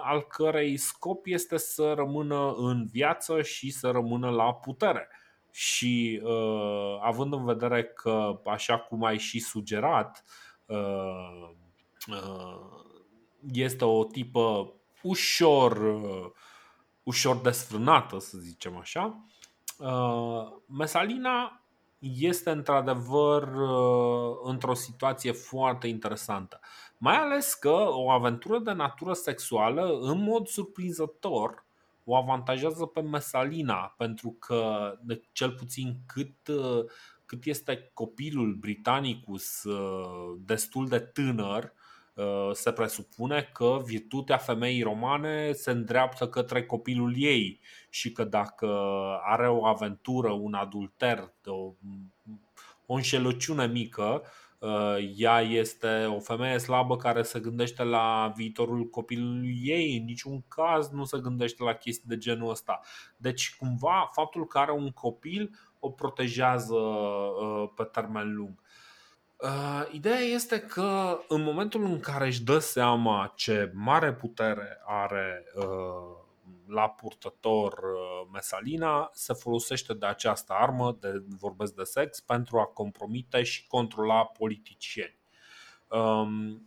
al 0.04 0.26
cărei 0.28 0.76
scop 0.76 1.26
este 1.26 1.56
să 1.56 1.92
rămână 1.96 2.54
în 2.56 2.86
viață 2.90 3.42
și 3.42 3.70
să 3.70 3.90
rămână 3.90 4.30
la 4.30 4.54
putere. 4.54 5.08
Și 5.54 6.20
uh, 6.24 6.98
având 7.00 7.32
în 7.32 7.44
vedere 7.44 7.84
că, 7.84 8.40
așa 8.44 8.78
cum 8.78 9.04
ai 9.04 9.18
și 9.18 9.40
sugerat, 9.40 10.24
uh, 10.66 11.48
uh, 12.08 12.60
este 13.52 13.84
o 13.84 14.04
tipă 14.04 14.72
ușor, 15.02 15.76
uh, 15.76 16.30
ușor 17.02 17.36
desfrânată, 17.36 18.18
să 18.18 18.38
zicem 18.38 18.76
așa, 18.76 19.26
uh, 19.78 20.52
Mesalina 20.66 21.62
este 21.98 22.50
într-adevăr 22.50 23.42
uh, 23.42 24.36
într-o 24.42 24.74
situație 24.74 25.32
foarte 25.32 25.86
interesantă. 25.86 26.60
Mai 26.98 27.16
ales 27.16 27.54
că 27.54 27.86
o 27.88 28.10
aventură 28.10 28.58
de 28.58 28.72
natură 28.72 29.12
sexuală, 29.12 29.98
în 30.00 30.22
mod 30.22 30.46
surprinzător, 30.46 31.64
o 32.04 32.16
avantajează 32.16 32.84
pe 32.86 33.00
Mesalina, 33.00 33.94
pentru 33.96 34.36
că, 34.38 34.92
de 35.02 35.22
cel 35.32 35.50
puțin 35.50 35.96
cât, 36.06 36.50
cât 37.26 37.44
este 37.44 37.90
copilul 37.94 38.54
Britannicus 38.54 39.62
destul 40.38 40.88
de 40.88 40.98
tânăr, 40.98 41.72
se 42.52 42.72
presupune 42.72 43.50
că 43.52 43.80
virtutea 43.84 44.36
femeii 44.36 44.82
romane 44.82 45.52
se 45.52 45.70
îndreaptă 45.70 46.28
către 46.28 46.66
copilul 46.66 47.14
ei 47.16 47.60
și 47.90 48.12
că 48.12 48.24
dacă 48.24 48.66
are 49.22 49.48
o 49.48 49.66
aventură, 49.66 50.30
un 50.30 50.54
adulter, 50.54 51.32
o, 51.44 51.72
o 52.86 52.94
înșelăciune 52.94 53.66
mică, 53.66 54.22
ea 55.16 55.40
este 55.40 56.04
o 56.04 56.20
femeie 56.20 56.58
slabă 56.58 56.96
care 56.96 57.22
se 57.22 57.40
gândește 57.40 57.82
la 57.82 58.32
viitorul 58.36 58.84
copilului 58.84 59.60
ei, 59.62 59.96
în 59.96 60.04
niciun 60.04 60.44
caz 60.48 60.90
nu 60.90 61.04
se 61.04 61.18
gândește 61.18 61.62
la 61.62 61.72
chestii 61.72 62.08
de 62.08 62.18
genul 62.18 62.50
ăsta. 62.50 62.80
Deci, 63.16 63.56
cumva, 63.58 64.10
faptul 64.12 64.46
că 64.46 64.58
are 64.58 64.72
un 64.72 64.90
copil 64.90 65.50
o 65.78 65.90
protejează 65.90 66.76
pe 67.76 67.82
termen 67.84 68.34
lung. 68.34 68.62
Uh, 69.42 69.88
ideea 69.90 70.18
este 70.18 70.60
că 70.60 71.20
în 71.28 71.42
momentul 71.42 71.84
în 71.84 72.00
care 72.00 72.26
își 72.26 72.42
dă 72.42 72.58
seama 72.58 73.32
ce 73.36 73.72
mare 73.74 74.12
putere 74.12 74.78
are 74.84 75.44
uh, 75.54 76.21
la 76.66 76.88
purtător 76.88 77.72
uh, 77.72 78.28
Mesalina, 78.32 79.10
se 79.12 79.32
folosește 79.32 79.94
de 79.94 80.06
această 80.06 80.52
armă, 80.52 80.96
de, 81.00 81.24
vorbesc 81.38 81.74
de 81.74 81.82
sex, 81.82 82.20
pentru 82.20 82.58
a 82.58 82.64
compromite 82.64 83.42
și 83.42 83.66
controla 83.66 84.24
politicieni. 84.24 85.18
Um, 85.88 86.66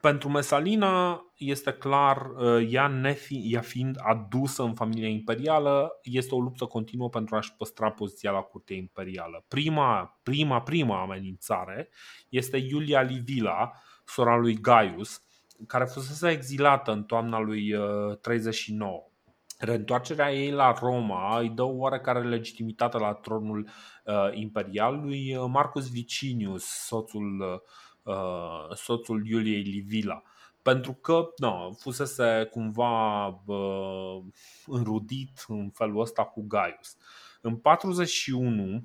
pentru 0.00 0.28
Mesalina 0.28 1.24
este 1.36 1.72
clar, 1.72 2.30
uh, 2.36 2.68
ea, 2.70 2.86
nefi, 2.86 3.52
ea 3.52 3.60
fiind 3.60 3.96
adusă 4.02 4.62
în 4.62 4.74
familia 4.74 5.08
imperială, 5.08 5.98
este 6.02 6.34
o 6.34 6.40
luptă 6.40 6.64
continuă 6.64 7.08
pentru 7.08 7.36
a-și 7.36 7.54
păstra 7.54 7.90
poziția 7.90 8.30
la 8.30 8.40
curtea 8.40 8.76
imperială. 8.76 9.44
Prima, 9.48 10.20
prima, 10.22 10.62
prima 10.62 11.00
amenințare 11.00 11.88
este 12.28 12.56
Iulia 12.56 13.02
Livila, 13.02 13.72
sora 14.04 14.36
lui 14.36 14.60
Gaius, 14.60 15.22
care 15.66 15.84
fusese 15.84 16.30
exilată 16.30 16.92
în 16.92 17.02
toamna 17.02 17.38
lui 17.38 17.74
39. 18.20 18.92
Uh, 18.92 19.08
Reîntoarcerea 19.58 20.32
ei 20.32 20.50
la 20.50 20.72
Roma 20.80 21.38
îi 21.38 21.48
dă 21.48 21.62
oarecare 21.62 22.22
legitimitate 22.22 22.98
la 22.98 23.12
tronul 23.12 23.68
uh, 24.04 24.14
imperial 24.32 25.00
lui 25.00 25.36
Marcus 25.48 25.90
Vicinius, 25.90 26.64
soțul 26.64 27.40
uh, 27.40 27.60
Uh, 28.02 28.76
soțul 28.76 29.26
Iuliei 29.26 29.62
Livila. 29.62 30.22
Pentru 30.62 30.92
că 30.92 31.28
no, 31.36 31.72
fusese 31.72 32.48
cumva 32.50 33.26
uh, 33.26 34.22
înrudit 34.66 35.44
în 35.48 35.70
felul 35.70 36.00
ăsta 36.00 36.24
cu 36.24 36.44
Gaius. 36.46 36.96
În 37.40 37.56
41, 37.56 38.84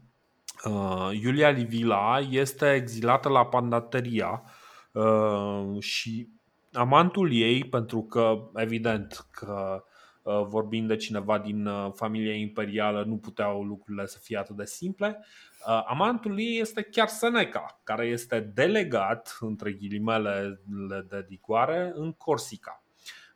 uh, 0.66 1.10
Iulia 1.22 1.50
Livila 1.50 2.20
este 2.30 2.74
exilată 2.74 3.30
la 3.30 3.46
Pandateria 3.46 4.44
uh, 4.92 5.80
și 5.80 6.30
amantul 6.76 7.34
ei, 7.34 7.64
pentru 7.64 8.04
că 8.04 8.50
evident 8.56 9.28
că 9.32 9.84
uh, 10.22 10.42
vorbind 10.46 10.88
de 10.88 10.96
cineva 10.96 11.40
din 11.40 11.66
uh, 11.66 11.92
familia 11.94 12.36
imperială, 12.36 13.04
nu 13.04 13.18
puteau 13.18 13.64
lucrurile 13.64 14.06
să 14.06 14.20
fie 14.22 14.38
atât 14.38 14.56
de 14.56 14.66
simple. 14.66 15.26
Uh, 15.68 15.84
amantul 15.88 16.40
ei 16.40 16.60
este 16.60 16.82
chiar 16.82 17.08
Seneca, 17.08 17.80
care 17.84 18.06
este 18.06 18.40
delegat, 18.40 19.38
între 19.40 19.72
ghilimele 19.72 20.62
de 21.10 21.26
dicoare, 21.28 21.92
în 21.96 22.12
Corsica. 22.14 22.84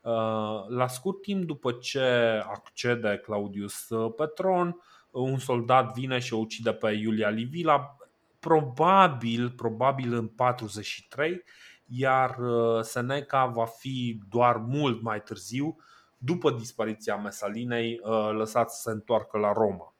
Uh, 0.02 0.68
la 0.68 0.88
scurt 0.88 1.22
timp 1.22 1.44
după 1.44 1.72
ce 1.72 2.02
accede 2.46 3.22
Claudius 3.24 3.88
pe 4.18 4.26
tron, 4.26 4.76
un 5.12 5.38
soldat 5.38 5.94
vine 5.94 6.20
și 6.20 6.34
o 6.34 6.38
ucide 6.38 6.74
pe 6.74 6.92
Iulia 6.92 7.30
Livila, 7.30 7.96
probabil, 8.40 9.50
probabil 9.50 10.14
în 10.14 10.28
43, 10.28 11.44
iar 11.90 12.38
uh, 12.40 12.82
Seneca 12.82 13.46
va 13.46 13.66
fi 13.66 14.22
doar 14.30 14.56
mult 14.58 15.02
mai 15.02 15.22
târziu, 15.22 15.78
după 16.18 16.52
dispariția 16.52 17.16
Mesalinei, 17.16 18.00
lăsat 18.32 18.72
să 18.72 18.82
se 18.82 18.92
întoarcă 18.92 19.38
la 19.38 19.54
Roma. 19.54 19.94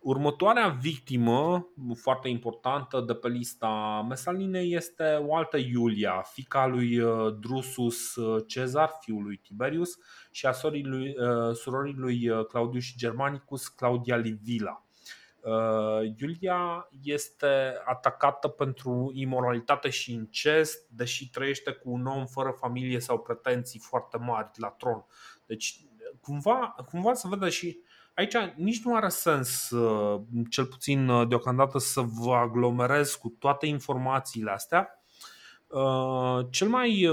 Următoarea 0.00 0.68
victimă, 0.68 1.68
foarte 1.94 2.28
importantă 2.28 3.00
de 3.00 3.14
pe 3.14 3.28
lista 3.28 4.04
Mesalinei, 4.08 4.74
este 4.74 5.04
o 5.26 5.34
altă 5.34 5.56
Iulia, 5.56 6.20
fica 6.32 6.66
lui 6.66 6.98
uh, 6.98 7.34
Drusus 7.40 8.14
uh, 8.14 8.44
Cezar, 8.46 8.90
fiul 9.00 9.22
lui 9.22 9.36
Tiberius, 9.36 9.98
și 10.30 10.46
a 10.46 10.52
sorii 10.52 10.84
lui, 10.84 11.16
uh, 11.18 11.54
surorii 11.54 11.94
lui 11.94 12.30
Claudius 12.48 12.84
Germanicus, 12.96 13.68
Claudia 13.68 14.16
Livila. 14.16 14.84
Iulia 16.18 16.88
este 17.02 17.74
atacată 17.84 18.48
pentru 18.48 19.10
imoralitate 19.14 19.88
și 19.88 20.12
incest, 20.12 20.88
deși 20.88 21.30
trăiește 21.30 21.70
cu 21.70 21.90
un 21.90 22.06
om 22.06 22.26
fără 22.26 22.50
familie 22.50 23.00
sau 23.00 23.18
pretenții 23.18 23.80
foarte 23.80 24.18
mari 24.18 24.50
la 24.54 24.68
tron. 24.68 25.04
Deci, 25.46 25.80
cumva, 26.20 26.74
cumva 26.90 27.14
se 27.14 27.28
vede 27.28 27.48
și 27.48 27.78
Aici 28.20 28.36
nici 28.56 28.82
nu 28.84 28.94
are 28.94 29.08
sens, 29.08 29.70
uh, 29.70 30.20
cel 30.50 30.66
puțin 30.66 31.08
uh, 31.08 31.28
deocamdată, 31.28 31.78
să 31.78 32.00
vă 32.00 32.34
aglomerez 32.34 33.14
cu 33.14 33.28
toate 33.38 33.66
informațiile 33.66 34.50
astea. 34.50 35.02
Uh, 35.66 36.46
cel 36.50 36.68
mai 36.68 37.08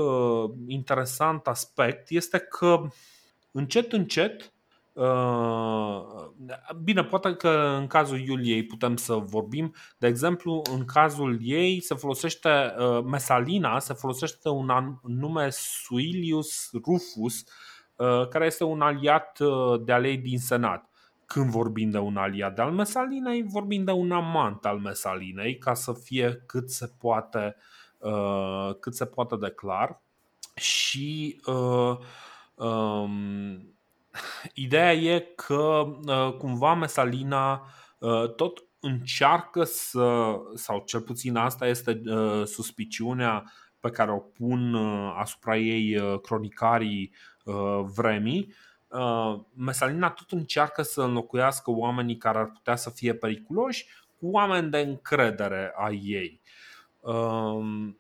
interesant 0.68 1.48
aspect 1.48 2.10
este 2.10 2.40
că 2.40 2.82
încet, 3.52 3.94
încet, 3.94 4.54
Bine, 6.84 7.04
poate 7.04 7.34
că 7.36 7.76
în 7.80 7.88
cazul 7.88 8.20
Iuliei 8.20 8.66
putem 8.66 8.96
să 8.96 9.14
vorbim. 9.14 9.74
De 9.98 10.08
exemplu, 10.08 10.62
în 10.72 10.86
cazul 10.86 11.38
ei 11.42 11.82
se 11.82 11.96
folosește 11.96 12.50
Mesalina, 13.06 13.80
se 13.80 13.94
folosește 13.94 14.50
un 14.50 15.00
nume 15.04 15.50
Suilius 15.50 16.70
Rufus, 16.86 17.44
care 18.30 18.46
este 18.46 18.64
un 18.64 18.82
aliat 18.82 19.40
de 19.86 19.92
alei 19.92 20.18
din 20.18 20.40
Senat 20.40 20.90
când 21.28 21.50
vorbim 21.50 21.90
de 21.90 21.98
un 21.98 22.18
aliat 22.18 22.60
al 22.60 22.72
Mesalinei, 22.72 23.44
vorbim 23.44 23.84
de 23.84 23.92
un 23.92 24.12
amant 24.12 24.66
al 24.66 24.80
Mesalinei, 24.80 25.58
ca 25.58 25.74
să 25.74 25.94
fie 25.94 26.44
cât 26.46 26.70
se 26.70 26.92
poate, 27.00 27.56
uh, 27.98 28.76
cât 28.80 28.96
se 28.96 29.06
poate 29.06 29.36
de 29.36 29.50
clar. 29.50 30.02
Și 30.56 31.42
uh, 31.46 31.98
um, 32.56 33.77
ideea 34.54 34.94
e 34.94 35.20
că 35.20 35.86
uh, 36.06 36.34
cumva 36.38 36.74
Mesalina 36.74 37.68
uh, 38.00 38.34
tot 38.36 38.64
încearcă 38.80 39.64
să, 39.64 40.36
sau 40.54 40.84
cel 40.86 41.02
puțin 41.02 41.36
asta 41.36 41.68
este 41.68 42.02
uh, 42.06 42.46
suspiciunea 42.46 43.52
pe 43.80 43.90
care 43.90 44.12
o 44.12 44.18
pun 44.18 44.74
uh, 44.74 45.16
asupra 45.18 45.58
ei 45.58 45.98
uh, 45.98 46.20
cronicarii 46.22 47.14
uh, 47.44 47.80
vremii, 47.96 48.54
Uh, 48.88 49.40
Mesalina 49.54 50.10
tot 50.10 50.32
încearcă 50.32 50.82
să 50.82 51.02
înlocuiască 51.02 51.72
oamenii 51.72 52.18
care 52.18 52.38
ar 52.38 52.52
putea 52.52 52.76
să 52.76 52.90
fie 52.90 53.14
periculoși 53.14 53.86
cu 54.20 54.30
oameni 54.30 54.70
de 54.70 54.78
încredere 54.78 55.74
a 55.76 55.90
ei. 55.92 56.42
Um, 57.00 58.00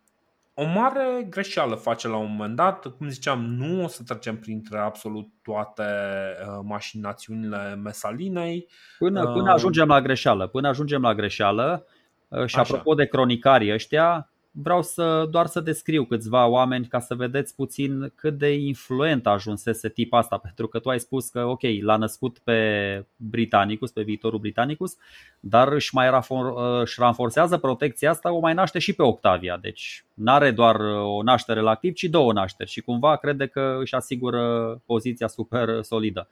o 0.60 0.66
mare 0.66 1.28
greșeală 1.30 1.76
face 1.76 2.08
la 2.08 2.18
un 2.18 2.30
moment 2.30 2.56
dat, 2.56 2.86
cum 2.98 3.10
ziceam, 3.10 3.46
nu 3.46 3.84
o 3.84 3.88
să 3.88 4.04
trecem 4.04 4.38
printre 4.38 4.80
absolut 4.80 5.28
toate 5.42 5.84
uh, 5.84 6.60
mașinațiunile 6.64 7.76
Mesalinei. 7.76 8.70
Până, 8.98 9.28
uh, 9.28 9.34
până 9.34 9.52
ajungem 9.52 9.88
la 9.88 10.02
greșeală, 10.02 10.48
până 10.48 10.68
ajungem 10.68 11.02
la 11.02 11.16
greșeală 11.16 11.86
și 12.30 12.60
Așa. 12.60 12.62
apropo 12.62 12.94
de 12.94 13.06
cronicarii 13.06 13.74
ăștia, 13.74 14.32
vreau 14.52 14.82
să 14.82 15.28
doar 15.32 15.46
să 15.46 15.60
descriu 15.60 16.06
câțiva 16.06 16.48
oameni 16.48 16.86
ca 16.86 17.00
să 17.00 17.16
vedeți 17.16 17.56
puțin 17.56 18.12
cât 18.16 18.38
de 18.38 18.54
influent 18.54 19.28
ajunsese 19.28 19.90
tip 19.90 20.14
asta, 20.14 20.38
pentru 20.48 20.68
că 20.68 20.80
tu 20.80 20.90
ai 20.90 21.00
spus 21.00 21.30
că 21.30 21.46
ok, 21.46 21.62
l-a 21.82 21.98
născut 21.98 22.40
pe 22.40 23.06
Britannicus, 23.16 23.92
pe 23.92 24.02
viitorul 24.02 24.40
Britannicus, 24.40 24.96
dar 25.40 25.72
își 25.72 25.96
mai 25.96 26.10
rafor, 26.10 26.54
își 26.82 27.00
ranforcează 27.00 27.58
protecția 27.58 28.10
asta, 28.10 28.32
o 28.32 28.40
mai 28.40 28.54
naște 28.54 28.80
și 28.80 28.94
pe 28.94 29.04
Octavia, 29.04 29.58
deci 29.58 30.06
nu 30.14 30.32
are 30.32 30.52
doar 30.52 30.76
o 31.04 31.24
naștere 31.24 31.60
la 31.60 31.70
activ, 31.70 31.94
ci 31.94 32.04
două 32.04 32.34
nașteri 32.34 32.70
și 32.70 32.82
cumva 32.82 33.16
crede 33.16 33.48
că 33.48 33.78
își 33.82 33.96
asigură 33.96 34.76
poziția 34.86 35.28
super 35.28 35.82
solidă. 35.82 36.28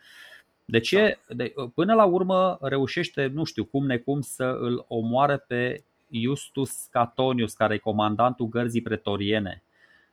De 0.66 0.80
ce? 0.80 1.20
De, 1.28 1.54
până 1.74 1.94
la 1.94 2.06
urmă 2.06 2.58
reușește, 2.62 3.32
nu 3.34 3.44
știu 3.44 3.66
cum 3.66 3.86
necum, 3.86 4.22
să 4.22 4.44
îl 4.60 4.86
omoare 4.88 5.38
pe 5.38 5.84
Justus 6.22 6.88
Catonius, 6.92 7.54
care 7.54 7.74
e 7.74 7.78
comandantul 7.78 8.48
gărzii 8.48 8.82
pretoriene. 8.82 9.64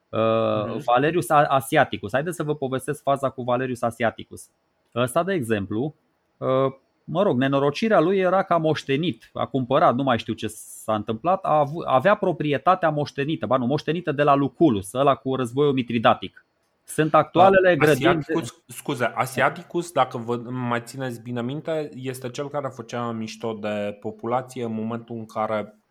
Uh, 0.08 0.18
mhm. 0.66 0.82
Valerius 0.84 1.30
Asiaticus. 1.30 2.12
Haideți 2.12 2.36
să 2.36 2.42
vă 2.42 2.54
povestesc 2.54 3.02
faza 3.02 3.30
cu 3.30 3.42
Valerius 3.42 3.82
Asiaticus. 3.82 4.48
Ăsta, 4.94 5.22
de 5.22 5.32
exemplu, 5.32 5.94
uh, 6.36 6.72
mă 7.04 7.22
rog, 7.22 7.38
nenorocirea 7.38 8.00
lui 8.00 8.18
era 8.18 8.42
că 8.42 8.52
a 8.52 8.56
moștenit, 8.56 9.30
a 9.32 9.46
cumpărat, 9.46 9.94
nu 9.94 10.02
mai 10.02 10.18
știu 10.18 10.32
ce 10.32 10.46
s-a 10.46 10.94
întâmplat, 10.94 11.44
a 11.44 11.70
avea 11.84 12.14
proprietatea 12.14 12.90
moștenită, 12.90 13.46
ba 13.46 13.56
nu, 13.56 13.66
moștenită 13.66 14.12
de 14.12 14.22
la 14.22 14.34
Luculus, 14.34 14.92
ăla 14.92 15.14
cu 15.14 15.34
războiul 15.34 15.72
mitridatic. 15.72 16.46
Sunt 16.84 17.14
actualele 17.14 17.76
grădini. 17.76 18.06
Asiaticus, 18.06 18.62
scuze, 18.66 19.04
Asiaticus, 19.14 19.90
dacă 19.90 20.18
vă 20.18 20.36
mai 20.36 20.80
țineți 20.84 21.22
bine 21.22 21.42
minte, 21.42 21.90
este 21.94 22.30
cel 22.30 22.48
care 22.48 22.68
făcea 22.68 23.10
mișto 23.10 23.52
de 23.52 23.96
populație 24.00 24.64
în 24.64 24.74
momentul 24.74 25.16
în 25.16 25.26
care 25.26 25.81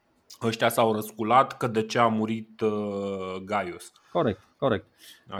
ăștia 0.44 0.70
s-au 0.70 0.94
răsculat 0.94 1.58
că 1.58 1.68
de 1.68 1.86
ce 1.86 2.00
a 2.00 2.08
murit 2.08 2.62
uh, 2.62 3.36
Gaius. 3.46 3.92
Corect, 4.12 4.40
corect. 4.58 4.86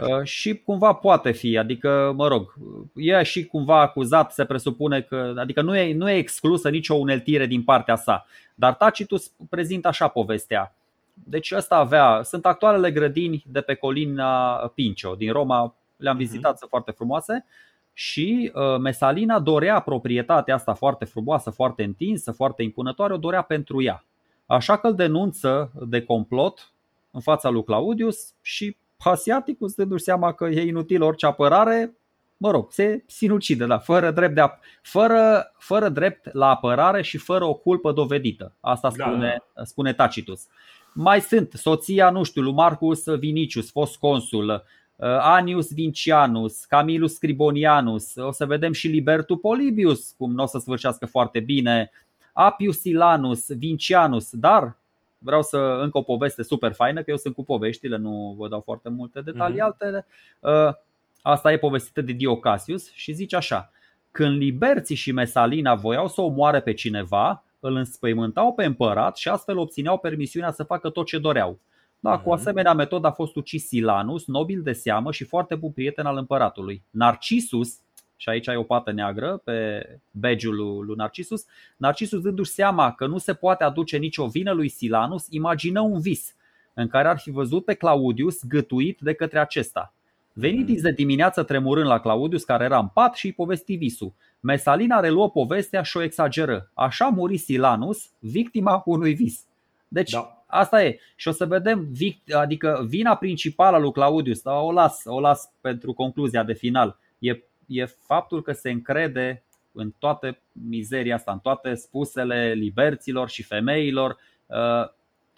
Uh, 0.00 0.22
și 0.22 0.54
cumva 0.54 0.92
poate 0.92 1.30
fi, 1.30 1.58
adică, 1.58 2.12
mă 2.16 2.28
rog, 2.28 2.54
e 2.94 3.22
și 3.22 3.46
cumva 3.46 3.80
acuzat, 3.80 4.32
se 4.32 4.44
presupune 4.44 5.00
că, 5.00 5.34
adică 5.36 5.62
nu 5.62 5.76
e, 5.76 5.94
nu 5.94 6.10
e 6.10 6.16
exclusă 6.16 6.68
nicio 6.68 6.94
uneltire 6.94 7.46
din 7.46 7.62
partea 7.62 7.96
sa. 7.96 8.26
Dar 8.54 8.74
Tacitus 8.74 9.32
prezintă 9.50 9.88
așa 9.88 10.08
povestea. 10.08 10.74
Deci 11.14 11.52
ăsta 11.52 11.76
avea, 11.76 12.20
sunt 12.22 12.46
actualele 12.46 12.90
grădini 12.90 13.44
de 13.46 13.60
pe 13.60 13.74
colina 13.74 14.56
Pincio 14.74 15.14
din 15.14 15.32
Roma, 15.32 15.74
le-am 15.96 16.16
mhm. 16.16 16.24
vizitat, 16.24 16.54
uh-huh. 16.54 16.58
sunt 16.58 16.70
foarte 16.70 16.90
frumoase. 16.90 17.44
Și 17.92 18.52
uh, 18.54 18.78
Mesalina 18.78 19.38
dorea 19.38 19.80
proprietatea 19.80 20.54
asta 20.54 20.74
foarte 20.74 21.04
frumoasă, 21.04 21.50
foarte 21.50 21.82
întinsă, 21.82 22.32
foarte 22.32 22.62
impunătoare, 22.62 23.12
o 23.12 23.16
dorea 23.16 23.42
pentru 23.42 23.82
ea. 23.82 24.04
Așa 24.52 24.76
că 24.76 24.86
îl 24.86 24.94
denunță 24.94 25.72
de 25.86 26.02
complot 26.02 26.72
în 27.10 27.20
fața 27.20 27.48
lui 27.48 27.64
Claudius 27.64 28.34
și 28.40 28.76
Hasiaticus, 28.98 29.74
dându-și 29.74 30.04
seama 30.04 30.32
că 30.32 30.44
e 30.44 30.66
inutil 30.66 31.02
orice 31.02 31.26
apărare, 31.26 31.96
mă 32.36 32.50
rog, 32.50 32.72
se 32.72 33.04
sinucide, 33.06 33.66
da, 33.66 33.78
fără, 33.78 34.10
drept 34.10 34.34
de 34.34 34.40
ap- 34.40 34.58
fără, 34.82 35.52
fără 35.58 35.88
drept 35.88 36.32
la 36.32 36.48
apărare 36.48 37.02
și 37.02 37.18
fără 37.18 37.44
o 37.44 37.54
culpă 37.54 37.92
dovedită. 37.92 38.54
Asta 38.60 38.92
da, 38.96 39.04
spune, 39.04 39.42
da. 39.54 39.64
spune 39.64 39.92
Tacitus. 39.92 40.46
Mai 40.92 41.20
sunt 41.20 41.52
soția, 41.52 42.10
nu 42.10 42.22
știu, 42.22 42.42
lui 42.42 42.52
Marcus 42.52 43.04
Vinicius, 43.04 43.70
fost 43.70 43.98
consul, 43.98 44.48
uh, 44.96 45.06
Anius 45.20 45.72
Vincianus, 45.72 46.64
Camilus 46.64 47.14
Scribonianus, 47.14 48.14
o 48.16 48.32
să 48.32 48.46
vedem 48.46 48.72
și 48.72 48.88
Libertu 48.88 49.36
Polibius, 49.36 50.14
cum 50.18 50.32
nu 50.32 50.42
o 50.42 50.46
să 50.46 50.58
sfârșească 50.58 51.06
foarte 51.06 51.40
bine, 51.40 51.90
Apius 52.32 52.80
Silanus, 52.80 53.52
Vincianus, 53.52 54.30
dar 54.30 54.76
vreau 55.18 55.42
să 55.42 55.56
încă 55.56 55.98
o 55.98 56.02
poveste 56.02 56.42
super 56.42 56.72
faină, 56.72 57.02
că 57.02 57.10
eu 57.10 57.16
sunt 57.16 57.34
cu 57.34 57.44
poveștile, 57.44 57.96
nu 57.96 58.34
vă 58.38 58.48
dau 58.48 58.60
foarte 58.60 58.88
multe 58.88 59.20
detalii 59.20 59.56
mm-hmm. 59.56 59.62
altele. 59.62 60.06
Uh, 60.40 60.74
asta 61.22 61.52
e 61.52 61.58
povestită 61.58 62.00
de 62.00 62.12
Diocasius 62.12 62.92
și 62.92 63.12
zice 63.12 63.36
așa 63.36 63.70
Când 64.10 64.36
liberții 64.36 64.96
și 64.96 65.12
Mesalina 65.12 65.74
voiau 65.74 66.08
să 66.08 66.20
omoare 66.20 66.60
pe 66.60 66.72
cineva, 66.72 67.44
îl 67.60 67.76
înspăimântau 67.76 68.54
pe 68.54 68.64
împărat 68.64 69.16
și 69.16 69.28
astfel 69.28 69.58
obțineau 69.58 69.98
permisiunea 69.98 70.50
să 70.50 70.62
facă 70.62 70.90
tot 70.90 71.06
ce 71.06 71.18
doreau. 71.18 71.58
Da, 72.00 72.18
cu 72.18 72.28
mhm. 72.28 72.38
asemenea 72.38 72.74
metodă 72.74 73.06
a 73.06 73.10
fost 73.10 73.36
ucis 73.36 73.66
Silanus, 73.66 74.26
nobil 74.26 74.62
de 74.62 74.72
seamă 74.72 75.12
și 75.12 75.24
foarte 75.24 75.54
bun 75.54 75.70
prieten 75.70 76.06
al 76.06 76.16
împăratului. 76.16 76.82
Narcisus, 76.90 77.78
și 78.22 78.28
aici 78.28 78.48
ai 78.48 78.56
o 78.56 78.62
pată 78.62 78.92
neagră 78.92 79.40
pe 79.44 79.86
badge-ul 80.10 80.84
lui 80.84 80.94
Narcisus, 80.96 81.44
Narcisus 81.76 82.20
dându-și 82.20 82.50
seama 82.50 82.92
că 82.92 83.06
nu 83.06 83.18
se 83.18 83.34
poate 83.34 83.64
aduce 83.64 83.96
nicio 83.96 84.26
vină 84.26 84.52
lui 84.52 84.68
Silanus, 84.68 85.26
imagină 85.30 85.80
un 85.80 86.00
vis 86.00 86.34
în 86.74 86.88
care 86.88 87.08
ar 87.08 87.18
fi 87.18 87.30
văzut 87.30 87.64
pe 87.64 87.74
Claudius 87.74 88.44
gătuit 88.44 88.98
de 89.00 89.14
către 89.14 89.38
acesta. 89.38 89.94
Venit 90.32 90.68
mhm. 90.68 90.82
de 90.82 90.92
dimineață 90.92 91.42
tremurând 91.42 91.86
la 91.86 92.00
Claudius 92.00 92.44
care 92.44 92.64
era 92.64 92.78
în 92.78 92.88
pat 92.88 93.14
și 93.14 93.26
îi 93.26 93.32
povesti 93.32 93.74
visul. 93.74 94.12
Mesalina 94.40 95.00
reluă 95.00 95.30
povestea 95.30 95.82
și 95.82 95.96
o 95.96 96.02
exageră. 96.02 96.70
Așa 96.74 97.08
muri 97.08 97.36
Silanus, 97.36 98.10
victima 98.18 98.82
unui 98.84 99.14
vis. 99.14 99.44
Deci 99.88 100.10
da. 100.10 100.44
asta 100.46 100.84
e. 100.84 100.98
Și 101.16 101.28
o 101.28 101.32
să 101.32 101.46
vedem, 101.46 101.88
adică 102.32 102.84
vina 102.88 103.16
principală 103.16 103.76
a 103.76 103.78
lui 103.78 103.92
Claudius, 103.92 104.42
dar 104.42 104.62
o 104.62 104.72
las, 104.72 105.02
o 105.04 105.20
las 105.20 105.52
pentru 105.60 105.92
concluzia 105.92 106.42
de 106.42 106.52
final, 106.52 106.98
e 107.18 107.42
e 107.72 107.84
faptul 107.84 108.42
că 108.42 108.52
se 108.52 108.70
încrede 108.70 109.42
în 109.72 109.92
toată 109.98 110.38
mizeria 110.52 111.14
asta, 111.14 111.32
în 111.32 111.38
toate 111.38 111.74
spusele 111.74 112.52
liberților 112.52 113.28
și 113.28 113.42
femeilor, 113.42 114.16
uh, 114.46 114.90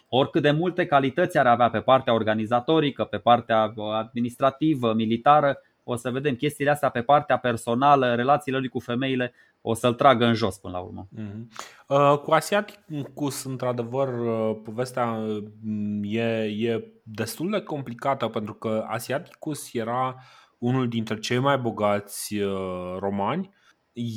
oricât 0.09 0.43
de 0.43 0.51
multe 0.51 0.87
calități 0.87 1.39
ar 1.39 1.47
avea 1.47 1.71
pe 1.71 1.81
partea 1.81 2.13
organizatorică, 2.13 3.05
pe 3.05 3.19
partea 3.19 3.75
administrativă, 3.93 4.93
militară, 4.93 5.59
o 5.85 5.97
să 5.97 6.11
vedem 6.11 6.35
chestiile 6.35 6.71
astea 6.71 6.89
pe 6.89 7.03
partea 7.03 7.39
personală, 7.39 8.15
relațiile 8.15 8.59
lui 8.59 8.69
cu 8.69 8.79
femeile, 8.79 9.33
o 9.61 9.75
să-l 9.75 9.95
tragă 9.95 10.25
în 10.25 10.35
jos 10.35 10.59
până 10.59 10.73
la 10.73 10.83
urmă. 10.83 11.09
Mm-hmm. 11.19 12.23
Cu 12.23 12.33
Asiaticus, 12.33 13.45
într-adevăr, 13.45 14.09
uh, 14.09 14.57
povestea 14.65 15.19
e, 16.03 16.23
e 16.43 16.85
destul 17.03 17.51
de 17.51 17.61
complicată 17.61 18.27
pentru 18.27 18.55
că 18.55 18.85
Asiaticus 18.89 19.75
era 19.75 20.15
uh, 20.17 20.44
unul 20.59 20.89
dintre 20.89 21.19
cei 21.19 21.39
mai 21.39 21.59
bogați 21.59 22.37
uh, 22.37 22.97
romani. 22.99 23.51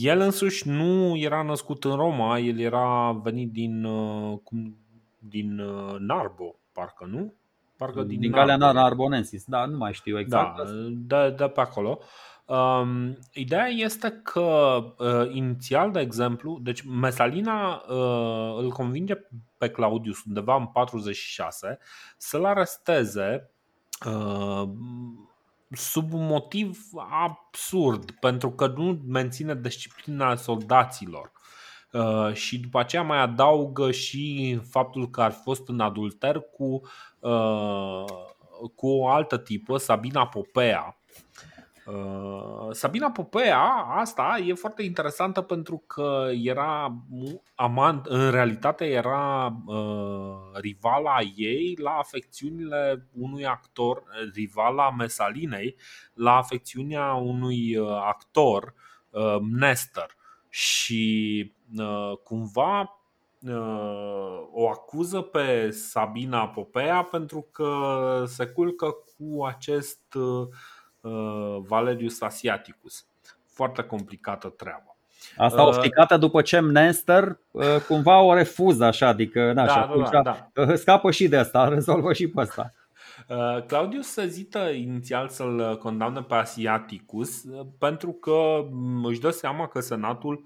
El 0.02 0.20
însuși 0.20 0.70
nu 0.70 1.16
era 1.16 1.42
născut 1.42 1.84
în 1.84 1.96
Roma, 1.96 2.38
el 2.38 2.60
era 2.60 3.12
venit 3.24 3.52
din, 3.52 3.84
uh, 3.84 4.38
cum, 4.44 4.78
din 5.20 5.60
uh, 5.60 5.96
Narbo, 6.00 6.56
parcă 6.72 7.06
nu? 7.12 7.34
Parcă 7.78 8.02
din, 8.02 8.20
din 8.20 8.32
Galea 8.32 8.56
Narbonensis, 8.56 9.46
da, 9.46 9.66
nu 9.66 9.78
mai 9.78 9.94
știu 9.94 10.20
exact. 10.20 10.58
Da, 10.58 11.26
de, 11.26 11.36
de 11.38 11.48
pe 11.48 11.60
acolo. 11.60 12.00
Um, 12.48 13.18
ideea 13.34 13.66
este 13.66 14.10
că 14.24 14.78
uh, 14.98 15.34
inițial, 15.34 15.92
de 15.92 16.00
exemplu, 16.00 16.60
deci 16.62 16.82
Mesalina 16.82 17.84
uh, 17.88 18.58
îl 18.58 18.70
convinge 18.70 19.14
pe 19.58 19.70
Claudius 19.70 20.24
undeva 20.24 20.56
în 20.56 20.66
46 20.66 21.80
să-l 22.18 22.46
aresteze 22.46 23.50
uh, 24.06 24.70
sub 25.72 26.14
un 26.14 26.26
motiv 26.26 26.80
absurd, 27.10 28.12
pentru 28.12 28.52
că 28.52 28.68
nu 28.68 29.02
menține 29.08 29.56
disciplina 29.56 30.36
soldaților. 30.36 31.32
Uh, 31.92 32.34
și 32.34 32.60
după 32.60 32.80
aceea 32.80 33.02
mai 33.02 33.18
adaugă 33.22 33.92
și 33.92 34.60
faptul 34.70 35.10
că 35.10 35.22
ar 35.22 35.32
fost 35.32 35.68
în 35.68 35.80
adulter 35.80 36.40
cu, 36.40 36.82
uh, 37.20 38.06
cu 38.76 38.88
o 38.88 39.08
altă 39.08 39.38
tipă, 39.38 39.78
Sabina 39.78 40.28
Popea, 40.28 40.98
Uh, 41.88 42.68
Sabina 42.72 43.12
Popea, 43.12 43.62
asta 43.90 44.38
e 44.46 44.54
foarte 44.54 44.84
interesantă 44.84 45.42
pentru 45.42 45.84
că 45.88 46.28
era 46.44 46.96
amant, 47.56 48.06
în 48.06 48.32
realitate 48.32 48.86
era 48.86 49.56
uh, 49.66 50.60
rivala 50.62 51.18
ei 51.36 51.78
la 51.82 51.92
afecțiunile 51.92 53.08
unui 53.14 53.46
actor, 53.46 54.04
rivala 54.34 54.92
Mesalinei 54.92 55.76
la 56.14 56.36
afecțiunea 56.36 57.14
unui 57.14 57.78
uh, 57.78 57.90
actor, 57.90 58.74
uh, 59.10 59.38
Nestor. 59.60 60.16
Și 60.50 61.54
uh, 61.78 62.18
cumva 62.24 63.00
uh, 63.42 64.48
o 64.52 64.70
acuză 64.70 65.22
pe 65.22 65.70
Sabina 65.70 66.48
Popea 66.48 67.04
pentru 67.04 67.48
că 67.52 68.24
se 68.26 68.46
culcă 68.46 68.96
cu 69.18 69.46
acest 69.46 70.14
uh, 70.14 70.48
Uh, 70.48 70.54
Valerius 71.68 72.22
Asiaticus. 72.22 73.06
Foarte 73.46 73.82
complicată 73.82 74.50
treaba. 74.50 74.98
Asta 75.38 75.62
uh, 75.62 75.68
ofticată 75.68 76.18
după 76.18 76.42
ce 76.42 76.60
Mnester 76.60 77.40
uh, 77.52 77.64
cumva 77.88 78.22
o 78.22 78.34
refuză 78.34 78.84
așa, 78.84 79.08
adică 79.08 79.54
na, 79.54 79.66
da, 79.66 79.72
și 79.72 79.78
atunci 79.78 80.10
da, 80.10 80.22
da. 80.54 80.76
scapă 80.76 81.12
și 81.12 81.28
de 81.28 81.38
asta, 81.38 81.68
rezolvă 81.74 82.14
și 82.14 82.28
pe 82.28 82.42
asta. 82.42 82.72
Claudius 83.68 84.18
ezită 84.18 84.60
inițial 84.60 85.28
să-l 85.28 85.78
condamne 85.78 86.22
pe 86.22 86.34
Asiaticus 86.34 87.44
pentru 87.78 88.12
că 88.12 88.68
mm, 88.72 89.06
își 89.06 89.20
dă 89.20 89.30
seama 89.30 89.68
că 89.68 89.80
Senatul 89.80 90.44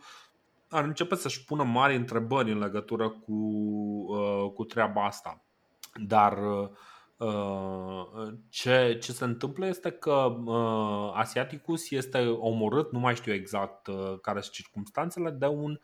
ar 0.69 0.83
începe 0.83 1.15
să-și 1.15 1.43
pună 1.45 1.63
mari 1.63 1.95
întrebări 1.95 2.51
în 2.51 2.59
legătură 2.59 3.09
cu, 3.09 3.35
cu 4.55 4.63
treaba 4.63 5.05
asta. 5.05 5.41
Dar 6.07 6.37
ce, 8.49 8.97
ce 9.01 9.11
se 9.11 9.23
întâmplă 9.23 9.67
este 9.67 9.91
că 9.91 10.35
Asiaticus 11.13 11.91
este 11.91 12.27
omorât, 12.27 12.91
nu 12.91 12.99
mai 12.99 13.15
știu 13.15 13.33
exact 13.33 13.89
care 14.21 14.41
sunt 14.41 14.53
circumstanțele, 14.53 15.29
de 15.29 15.45
un 15.45 15.79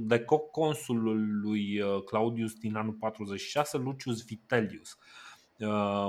de 0.00 0.20
co-consulul 0.20 1.40
lui 1.40 1.80
Claudius 2.04 2.52
din 2.54 2.76
anul 2.76 2.92
46, 2.92 3.78
Lucius 3.78 4.24
Vitellius. 4.24 4.98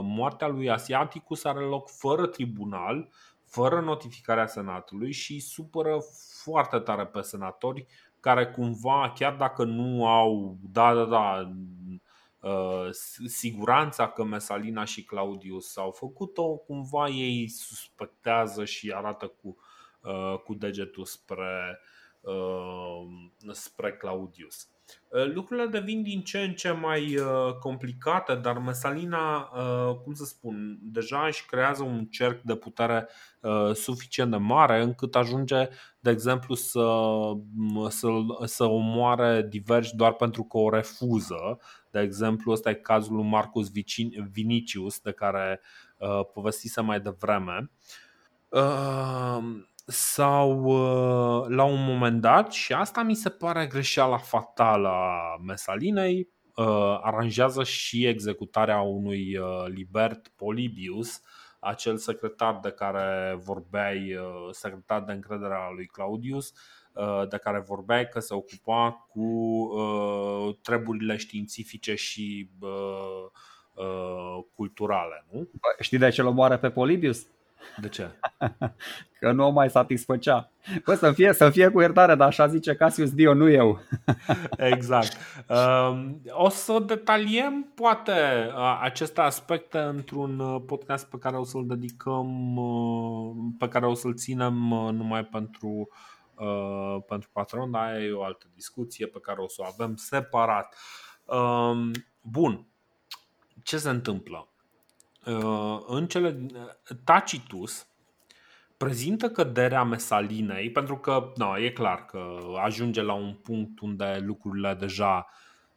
Moartea 0.01 0.47
lui 0.47 0.69
Asiaticus 0.69 1.43
are 1.43 1.59
loc 1.59 1.89
fără 1.89 2.27
tribunal, 2.27 3.09
fără 3.45 3.81
notificarea 3.81 4.47
Senatului 4.47 5.11
și 5.11 5.39
supără 5.39 5.97
foarte 6.43 6.79
tare 6.79 7.05
pe 7.05 7.21
senatori 7.21 7.85
care 8.19 8.47
cumva, 8.47 9.11
chiar 9.15 9.35
dacă 9.35 9.63
nu 9.63 10.07
au, 10.07 10.57
da, 10.71 10.93
da, 10.93 11.05
da, 11.05 11.39
uh, 11.39 11.51
siguranța 13.25 14.09
că 14.09 14.23
Mesalina 14.23 14.83
și 14.83 15.03
Claudius 15.03 15.77
au 15.77 15.91
făcut-o, 15.91 16.55
cumva 16.55 17.07
ei 17.07 17.47
suspectează 17.47 18.65
și 18.65 18.91
arată 18.91 19.27
cu, 19.27 19.57
uh, 20.01 20.39
cu 20.43 20.53
degetul 20.53 21.05
spre, 21.05 21.79
uh, 22.21 23.51
spre 23.51 23.93
Claudius. 23.93 24.67
Uh, 25.09 25.33
lucrurile 25.33 25.67
devin 25.67 26.03
din 26.03 26.21
ce 26.21 26.39
în 26.39 26.53
ce 26.53 26.71
mai 26.71 27.17
uh, 27.17 27.53
complicate, 27.59 28.35
dar 28.35 28.57
Mesalina, 28.57 29.37
uh, 29.37 29.95
cum 30.03 30.13
să 30.13 30.25
spun, 30.25 30.77
deja 30.81 31.25
își 31.25 31.45
creează 31.45 31.83
un 31.83 32.05
cerc 32.05 32.41
de 32.41 32.55
putere 32.55 33.07
suficient 33.73 34.31
de 34.31 34.37
mare 34.37 34.81
încât 34.81 35.15
ajunge, 35.15 35.69
de 35.99 36.09
exemplu, 36.09 36.55
să, 36.55 36.89
să, 37.89 38.07
să 38.43 38.65
omoare 38.65 39.45
diversi 39.49 39.95
doar 39.95 40.13
pentru 40.13 40.43
că 40.43 40.57
o 40.57 40.69
refuză. 40.69 41.59
De 41.91 41.99
exemplu, 41.99 42.51
ăsta 42.51 42.69
e 42.69 42.73
cazul 42.73 43.15
lui 43.15 43.25
Marcus 43.25 43.71
Vinicius, 44.31 44.99
de 44.99 45.11
care 45.11 45.61
povestisem 46.33 46.85
mai 46.85 46.99
devreme 46.99 47.69
sau 49.89 50.63
uh, 50.63 51.45
la 51.47 51.63
un 51.63 51.85
moment 51.85 52.21
dat, 52.21 52.51
și 52.51 52.73
asta 52.73 53.01
mi 53.01 53.15
se 53.15 53.29
pare 53.29 53.67
greșeala 53.67 54.17
fatală 54.17 54.87
a 54.87 55.37
Mesalinei, 55.45 56.29
uh, 56.55 56.99
aranjează 57.01 57.63
și 57.63 58.05
executarea 58.05 58.81
unui 58.81 59.37
uh, 59.37 59.65
Libert 59.65 60.27
Polybius, 60.27 61.21
acel 61.59 61.97
secretar 61.97 62.59
de 62.61 62.71
care 62.71 63.37
vorbeai, 63.43 64.15
secretar 64.51 65.01
de 65.01 65.11
încredere 65.11 65.53
al 65.53 65.75
lui 65.75 65.85
Claudius, 65.85 66.53
de 67.29 67.37
care 67.37 67.59
vorbeai 67.59 68.07
că 68.07 68.19
se 68.19 68.33
ocupa 68.33 69.07
cu 69.09 69.69
treburile 70.61 71.15
științifice 71.15 71.95
și 71.95 72.49
culturale, 74.55 75.25
nu? 75.31 75.49
Știi 75.79 75.97
de 75.97 76.09
ce 76.09 76.21
îl 76.21 76.27
omoară 76.27 76.57
pe 76.57 76.69
Polybius? 76.69 77.27
De 77.77 77.89
ce? 77.89 78.09
Că 79.19 79.31
nu 79.31 79.45
o 79.45 79.49
mai 79.49 79.69
satisfăcea. 79.69 80.51
Păi 80.83 80.95
să 80.95 81.11
fie, 81.11 81.33
să 81.33 81.49
fie 81.49 81.69
cu 81.69 81.81
iertare, 81.81 82.15
dar 82.15 82.27
așa 82.27 82.47
zice 82.47 82.75
Cassius 82.75 83.13
Dio, 83.13 83.33
nu 83.33 83.49
eu. 83.49 83.79
exact. 84.57 85.17
Um, 85.47 86.21
o 86.29 86.49
să 86.49 86.83
detaliem 86.85 87.71
poate 87.75 88.11
aceste 88.81 89.21
aspecte 89.21 89.77
într-un 89.77 90.39
uh, 90.39 90.61
podcast 90.65 91.09
pe 91.09 91.17
care 91.17 91.37
o 91.37 91.43
să-l 91.43 91.65
dedicăm, 91.67 92.55
uh, 92.55 93.35
pe 93.57 93.67
care 93.67 93.85
o 93.85 93.93
să-l 93.93 94.15
ținem 94.15 94.71
uh, 94.71 94.91
numai 94.91 95.25
pentru 95.25 95.89
pentru 97.07 97.29
patron, 97.33 97.71
dar 97.71 97.95
e 97.95 98.11
o 98.11 98.23
altă 98.23 98.45
discuție 98.53 99.07
pe 99.07 99.19
care 99.19 99.41
o 99.41 99.47
să 99.47 99.61
o 99.61 99.65
avem 99.65 99.95
separat. 99.95 100.75
Um, 101.25 101.91
bun. 102.21 102.67
Ce 103.63 103.77
se 103.77 103.89
întâmplă? 103.89 104.48
Uh, 105.29 105.79
în 105.87 106.07
cele 106.07 106.45
Tacitus 107.03 107.87
prezintă 108.77 109.29
căderea 109.29 109.83
Mesalinei 109.83 110.71
pentru 110.71 110.97
că 110.97 111.31
no, 111.35 111.59
e 111.59 111.69
clar 111.69 112.05
că 112.05 112.37
ajunge 112.63 113.01
la 113.01 113.13
un 113.13 113.33
punct 113.33 113.79
unde 113.79 114.23
lucrurile 114.25 114.73
deja 114.73 115.27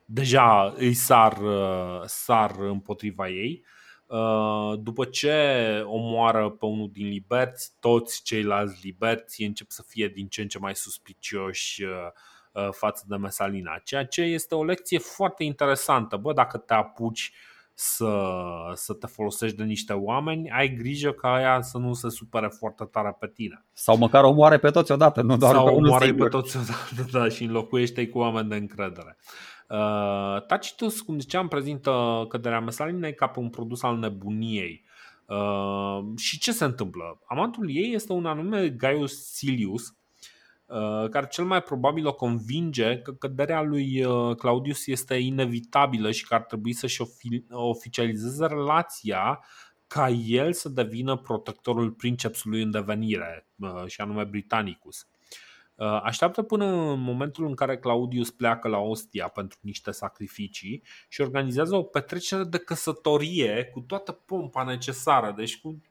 deja 0.05 0.75
îi 0.77 0.95
sar, 0.95 1.39
uh, 1.39 2.03
sar 2.05 2.55
împotriva 2.59 3.29
ei. 3.29 3.65
Uh, 4.07 4.73
după 4.79 5.05
ce 5.05 5.83
omoară 5.87 6.51
pe 6.51 6.65
unul 6.65 6.91
din 6.93 7.09
liberți, 7.09 7.73
toți 7.81 8.23
ceilalți 8.23 8.81
liberți 8.83 9.43
încep 9.43 9.71
să 9.71 9.83
fie 9.87 10.09
din 10.09 10.29
ce 10.29 10.43
în 10.43 10.49
ce 10.49 10.59
mai 10.59 10.75
suspicioși 10.75 11.85
față 12.71 13.05
de 13.09 13.17
Mesalina, 13.17 13.81
ceea 13.85 14.07
ce 14.07 14.23
este 14.23 14.55
o 14.55 14.65
lecție 14.65 14.99
foarte 14.99 15.45
interesantă. 15.45 16.17
Bă, 16.17 16.33
dacă 16.33 16.59
te 16.59 16.75
apuci 16.75 17.33
uh, 17.33 17.52
să, 17.75 18.13
să 18.75 18.93
te 18.93 19.07
folosești 19.07 19.57
de 19.57 19.65
niște 19.65 19.93
oameni, 19.93 20.51
ai 20.51 20.75
grijă 20.75 21.11
ca 21.11 21.33
aia 21.33 21.61
să 21.61 21.79
nu 21.79 21.93
se 21.93 22.09
supere 22.09 22.49
foarte 22.59 22.85
tare 22.85 23.17
pe 23.21 23.27
tine. 23.27 23.65
Sau 23.73 23.97
măcar 23.97 24.25
omoare 24.25 24.59
pe 24.59 24.71
toți 24.71 24.93
odată, 24.93 25.23
nu 25.23 25.37
doar 25.37 25.55
Sau 25.55 25.65
pe 25.65 25.71
unul 25.71 25.87
omoare 25.87 26.05
singur. 26.05 26.29
pe 26.29 26.37
toți 26.37 26.57
odată 26.57 27.19
da, 27.19 27.29
și 27.29 27.45
înlocuiește 27.45 28.09
cu 28.09 28.19
oameni 28.19 28.49
de 28.49 28.57
încredere. 28.57 29.17
Uh, 29.69 30.47
Tacitus, 30.47 31.01
cum 31.01 31.19
ziceam, 31.19 31.49
prezintă 31.49 32.25
căderea 32.29 32.61
Mesalinei 32.61 33.15
ca 33.15 33.27
pe 33.27 33.39
un 33.39 33.51
produs 33.51 33.83
al 33.83 33.99
nebuniei. 33.99 34.85
Uh, 35.27 36.17
și 36.17 36.39
ce 36.39 36.53
se 36.53 36.65
întâmplă? 36.65 37.21
Amantul 37.27 37.71
ei 37.71 37.93
este 37.95 38.13
un 38.13 38.27
anume 38.27 38.69
Gaius 38.69 39.33
Silius, 39.33 39.83
Uh, 39.87 40.02
care 41.11 41.27
cel 41.31 41.45
mai 41.45 41.63
probabil 41.63 42.07
o 42.07 42.15
convinge 42.15 42.99
că 42.99 43.13
căderea 43.13 43.63
lui 43.63 44.05
uh, 44.05 44.37
Claudius 44.37 44.87
este 44.87 45.15
inevitabilă 45.15 46.11
și 46.11 46.27
că 46.27 46.35
ar 46.35 46.43
trebui 46.43 46.73
să-și 46.73 47.03
oficializeze 47.51 48.47
relația 48.47 49.45
ca 49.87 50.09
el 50.09 50.53
să 50.53 50.69
devină 50.69 51.17
protectorul 51.17 51.91
princepsului 51.91 52.63
în 52.63 52.71
devenire, 52.71 53.47
uh, 53.57 53.87
și 53.87 54.01
anume 54.01 54.25
Britannicus. 54.25 55.07
Așteaptă 56.03 56.43
până 56.43 56.65
în 56.65 57.01
momentul 57.01 57.47
în 57.47 57.55
care 57.55 57.79
Claudius 57.79 58.31
pleacă 58.31 58.69
la 58.69 58.79
Ostia 58.79 59.29
pentru 59.29 59.59
niște 59.63 59.91
sacrificii 59.91 60.83
și 61.09 61.21
organizează 61.21 61.77
o 61.77 61.83
petrecere 61.83 62.45
de 62.45 62.59
căsătorie 62.59 63.65
cu 63.73 63.81
toată 63.81 64.13
pompa 64.13 64.63
necesară, 64.63 65.35
deci 65.37 65.61
cu, 65.61 65.83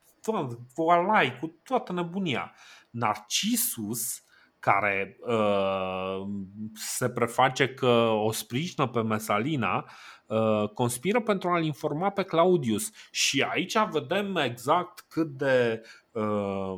cu 0.73 0.89
alai, 0.89 1.37
cu 1.39 1.59
toată 1.63 1.93
nebunia. 1.93 2.55
Narcisus 2.89 4.23
care 4.61 5.17
uh, 5.19 6.27
se 6.73 7.09
preface 7.09 7.67
că 7.69 8.09
o 8.23 8.31
sprijină 8.31 8.87
pe 8.87 9.01
Mesalina, 9.01 9.89
uh, 10.25 10.69
conspiră 10.69 11.21
pentru 11.21 11.49
a-l 11.49 11.63
informa 11.63 12.09
pe 12.09 12.23
Claudius. 12.23 12.91
Și 13.11 13.41
aici 13.41 13.77
vedem 13.91 14.35
exact 14.35 15.05
cât 15.09 15.27
de. 15.27 15.81
Uh, 16.11 16.77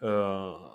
uh, 0.00 0.72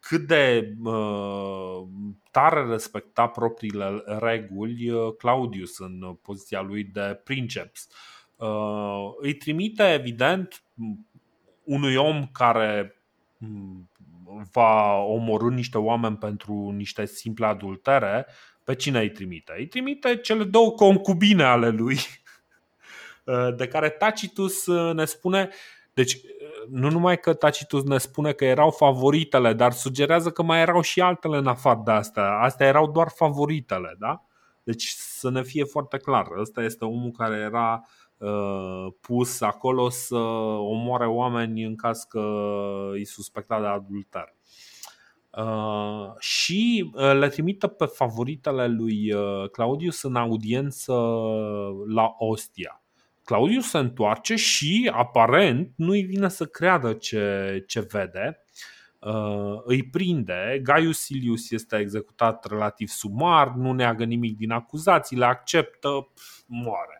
cât 0.00 0.26
de 0.26 0.74
uh, 0.84 1.82
tare 2.30 2.66
respecta 2.66 3.26
propriile 3.26 4.02
reguli 4.06 4.90
uh, 4.90 5.14
Claudius 5.18 5.78
în 5.78 6.18
poziția 6.22 6.60
lui 6.60 6.84
de 6.84 7.20
princeps. 7.24 7.88
Uh, 8.36 9.10
îi 9.20 9.34
trimite, 9.34 9.92
evident, 9.92 10.62
unui 11.64 11.96
om 11.96 12.26
care 12.32 13.00
va 14.52 14.96
omorâ 14.96 15.50
niște 15.50 15.78
oameni 15.78 16.16
pentru 16.16 16.70
niște 16.76 17.06
simple 17.06 17.46
adultere, 17.46 18.26
pe 18.64 18.74
cine 18.74 19.00
îi 19.00 19.10
trimite? 19.10 19.54
Îi 19.56 19.66
trimite 19.66 20.16
cele 20.16 20.44
două 20.44 20.70
concubine 20.70 21.42
ale 21.42 21.68
lui, 21.68 21.98
de 23.56 23.68
care 23.68 23.88
Tacitus 23.88 24.66
ne 24.92 25.04
spune. 25.04 25.48
Deci, 25.94 26.20
nu 26.70 26.90
numai 26.90 27.20
că 27.20 27.34
Tacitus 27.34 27.82
ne 27.82 27.98
spune 27.98 28.32
că 28.32 28.44
erau 28.44 28.70
favoritele, 28.70 29.52
dar 29.52 29.72
sugerează 29.72 30.30
că 30.30 30.42
mai 30.42 30.60
erau 30.60 30.80
și 30.80 31.00
altele 31.00 31.36
în 31.36 31.46
afară 31.46 31.82
de 31.84 31.90
astea. 31.90 32.38
Astea 32.38 32.66
erau 32.66 32.90
doar 32.90 33.08
favoritele, 33.14 33.96
da? 33.98 34.22
Deci 34.62 34.86
să 34.86 35.30
ne 35.30 35.42
fie 35.42 35.64
foarte 35.64 35.96
clar, 35.96 36.26
ăsta 36.38 36.62
este 36.62 36.84
omul 36.84 37.10
care 37.10 37.36
era 37.36 37.82
Uh, 37.82 38.07
pus 39.00 39.40
acolo 39.40 39.88
să 39.88 40.16
omoare 40.16 41.06
oameni 41.06 41.64
în 41.64 41.76
caz 41.76 42.02
că 42.02 42.20
îi 42.92 43.04
suspecta 43.04 43.60
de 43.60 43.66
adulter. 43.66 44.34
Uh, 45.30 46.12
și 46.18 46.90
uh, 46.94 47.12
le 47.18 47.28
trimită 47.28 47.66
pe 47.66 47.84
favoritele 47.84 48.66
lui 48.66 49.12
Claudius 49.52 50.02
în 50.02 50.16
audiență 50.16 50.92
la 51.86 52.14
Ostia. 52.18 52.82
Claudius 53.28 53.68
se 53.68 53.78
întoarce 53.78 54.34
și 54.34 54.90
aparent 54.94 55.72
nu-i 55.76 56.02
vine 56.02 56.28
să 56.28 56.44
creadă 56.44 56.92
ce, 56.92 57.64
ce 57.66 57.80
vede. 57.80 58.44
Uh, 58.98 59.60
îi 59.64 59.82
prinde, 59.82 60.60
Gaius 60.62 60.98
Silius 60.98 61.50
este 61.50 61.76
executat 61.76 62.44
relativ 62.44 62.88
sumar, 62.88 63.48
nu 63.48 63.72
neagă 63.72 64.04
nimic 64.04 64.36
din 64.36 64.50
acuzații, 64.50 65.16
le 65.16 65.24
acceptă, 65.24 65.88
pf, 66.14 66.40
moare. 66.46 66.97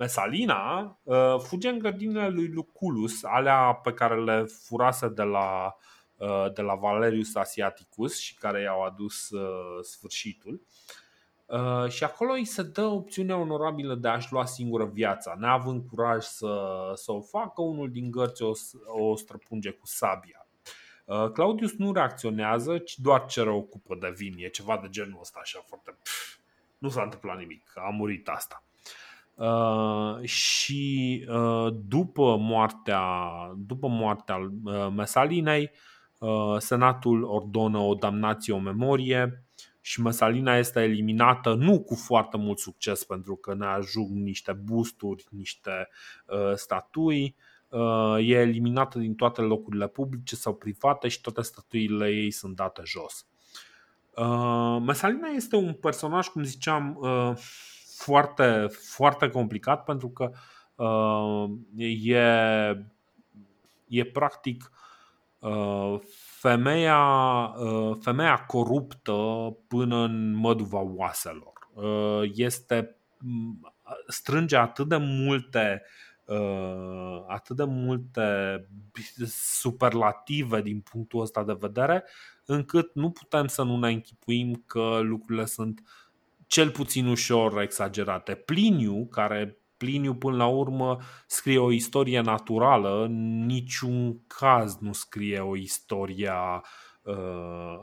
Mesalina 0.00 0.98
uh, 1.02 1.34
fuge 1.38 1.68
în 1.68 1.78
grădinile 1.78 2.28
lui 2.28 2.48
Luculus, 2.48 3.24
alea 3.24 3.72
pe 3.72 3.92
care 3.92 4.22
le 4.22 4.44
furase 4.44 5.08
de 5.08 5.22
la, 5.22 5.76
uh, 6.16 6.52
de 6.54 6.62
la 6.62 6.74
Valerius 6.74 7.34
Asiaticus 7.34 8.18
și 8.18 8.34
care 8.34 8.60
i-au 8.60 8.82
adus 8.82 9.30
uh, 9.30 9.84
sfârșitul. 9.84 10.62
Uh, 11.46 11.88
și 11.88 12.04
acolo 12.04 12.32
îi 12.32 12.44
se 12.44 12.62
dă 12.62 12.84
opțiunea 12.84 13.36
onorabilă 13.36 13.94
de 13.94 14.08
a-și 14.08 14.32
lua 14.32 14.44
singură 14.44 14.84
viața. 14.84 15.34
Neavând 15.38 15.82
curaj 15.88 16.24
să, 16.24 16.92
să 16.94 17.12
o 17.12 17.20
facă, 17.20 17.62
unul 17.62 17.90
din 17.90 18.10
gărți 18.10 18.42
o, 18.42 18.52
o 18.86 19.16
străpunge 19.16 19.70
cu 19.70 19.86
sabia. 19.86 20.46
Uh, 21.04 21.30
Claudius 21.32 21.76
nu 21.76 21.92
reacționează, 21.92 22.78
ci 22.78 22.98
doar 22.98 23.24
cere 23.26 23.50
o 23.50 23.60
cupă 23.60 23.96
de 24.00 24.12
vin. 24.16 24.34
E 24.36 24.48
ceva 24.48 24.78
de 24.82 24.88
genul 24.90 25.18
ăsta, 25.20 25.38
așa 25.42 25.60
foarte... 25.66 25.96
Pff, 26.02 26.38
nu 26.78 26.88
s-a 26.88 27.02
întâmplat 27.02 27.38
nimic, 27.38 27.72
a 27.74 27.88
murit 27.88 28.28
asta. 28.28 28.64
Uh, 29.40 30.22
și 30.22 31.24
uh, 31.28 31.74
după 31.88 32.36
moartea, 32.36 33.02
după 33.56 33.88
moartea 33.88 34.36
uh, 34.64 34.88
Mesalinei, 34.96 35.70
uh, 36.18 36.56
Senatul 36.58 37.22
ordonă 37.22 37.78
o 37.78 37.94
damnație 37.94 38.54
o 38.54 38.58
memorie 38.58 39.44
și 39.80 40.00
Mesalina 40.00 40.56
este 40.56 40.80
eliminată 40.82 41.54
nu 41.54 41.80
cu 41.80 41.94
foarte 41.94 42.36
mult 42.36 42.58
succes 42.58 43.04
pentru 43.04 43.36
că 43.36 43.54
ne 43.54 43.66
ajung 43.66 44.10
niște 44.10 44.52
boosturi, 44.52 45.24
niște 45.30 45.88
uh, 46.26 46.54
statui, 46.54 47.36
uh, 47.68 48.16
e 48.18 48.34
eliminată 48.34 48.98
din 48.98 49.14
toate 49.14 49.40
locurile 49.40 49.88
publice 49.88 50.36
sau 50.36 50.54
private 50.54 51.08
și 51.08 51.20
toate 51.20 51.42
statuile 51.42 52.08
ei 52.08 52.30
sunt 52.30 52.56
date 52.56 52.82
jos. 52.84 53.26
Uh, 54.16 54.82
Mesalina 54.86 55.28
este 55.28 55.56
un 55.56 55.72
personaj, 55.72 56.28
cum 56.28 56.42
ziceam, 56.42 56.96
uh, 57.00 57.36
foarte, 58.00 58.66
foarte 58.70 59.28
complicat 59.28 59.84
pentru 59.84 60.08
că 60.08 60.30
uh, 60.74 61.50
e, 62.04 62.86
e 63.88 64.04
practic 64.04 64.70
uh, 65.38 65.98
femeia, 66.38 67.04
uh, 67.44 67.96
femeia 68.00 68.44
coruptă 68.46 69.12
până 69.68 69.96
în 69.96 70.32
măduva 70.32 70.80
oaselor. 70.80 71.52
Uh, 71.74 72.30
este 72.34 72.96
strânge 74.06 74.56
atât 74.56 74.88
de 74.88 74.96
multe 74.96 75.82
uh, 76.24 77.24
atât 77.26 77.56
de 77.56 77.64
multe 77.64 78.24
superlative 79.26 80.62
din 80.62 80.80
punctul 80.80 81.20
ăsta 81.20 81.44
de 81.44 81.56
vedere, 81.60 82.04
încât 82.44 82.94
nu 82.94 83.10
putem 83.10 83.46
să 83.46 83.62
nu 83.62 83.78
ne 83.78 83.88
închipuim 83.88 84.62
că 84.66 84.98
lucrurile 85.02 85.44
sunt 85.44 85.82
cel 86.50 86.70
puțin 86.70 87.06
ușor 87.06 87.60
exagerate. 87.60 88.34
Pliniu, 88.34 89.06
care 89.06 89.58
Pliniu 89.76 90.14
până 90.14 90.36
la 90.36 90.46
urmă 90.46 90.98
scrie 91.26 91.58
o 91.58 91.72
istorie 91.72 92.20
naturală, 92.20 93.02
în 93.04 93.46
niciun 93.46 94.26
caz 94.26 94.78
nu 94.78 94.92
scrie 94.92 95.38
o 95.38 95.56
istorie 95.56 96.32
uh, 97.02 97.14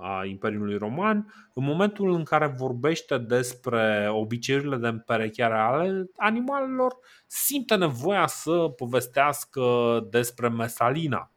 a 0.01 0.25
Imperiului 0.25 0.77
Roman, 0.77 1.33
în 1.53 1.63
momentul 1.63 2.13
în 2.13 2.23
care 2.23 2.55
vorbește 2.57 3.17
despre 3.17 4.09
obiceiurile 4.11 4.77
de 4.77 4.87
împerecheare 4.87 5.57
ale 5.57 6.09
animalelor, 6.17 6.97
simte 7.27 7.75
nevoia 7.75 8.27
să 8.27 8.51
povestească 8.51 9.63
despre 10.09 10.49
Mesalina. 10.49 11.31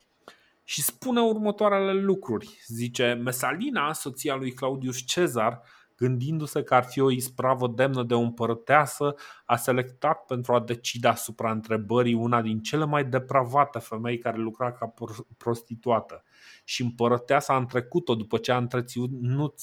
Și 0.64 0.82
spune 0.82 1.20
următoarele 1.20 1.92
lucruri. 1.92 2.60
Zice, 2.66 3.20
Mesalina, 3.24 3.92
soția 3.92 4.34
lui 4.34 4.52
Claudius 4.52 4.98
Cezar, 5.06 5.62
gândindu-se 6.00 6.62
că 6.62 6.74
ar 6.74 6.84
fi 6.84 7.00
o 7.00 7.10
ispravă 7.10 7.68
demnă 7.68 8.02
de 8.02 8.14
o 8.14 8.20
împărăteasă, 8.20 9.14
a 9.44 9.56
selectat 9.56 10.24
pentru 10.24 10.52
a 10.52 10.60
decide 10.60 11.08
asupra 11.08 11.50
întrebării 11.50 12.14
una 12.14 12.42
din 12.42 12.60
cele 12.62 12.84
mai 12.84 13.04
depravate 13.04 13.78
femei 13.78 14.18
care 14.18 14.36
lucra 14.36 14.72
ca 14.72 14.94
prostituată. 15.36 16.24
Și 16.64 16.82
împărăteasa 16.82 17.54
a 17.54 17.56
întrecut-o 17.56 18.14
după 18.14 18.38
ce 18.38 18.52
a 18.52 18.56
întreținut 18.56 19.54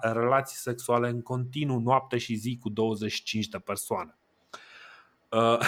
relații 0.00 0.56
sexuale 0.56 1.08
în 1.08 1.22
continuu, 1.22 1.78
noapte 1.78 2.18
și 2.18 2.34
zi, 2.34 2.58
cu 2.60 2.68
25 2.68 3.48
de 3.48 3.58
persoane. 3.58 4.18
Uh, 5.28 5.58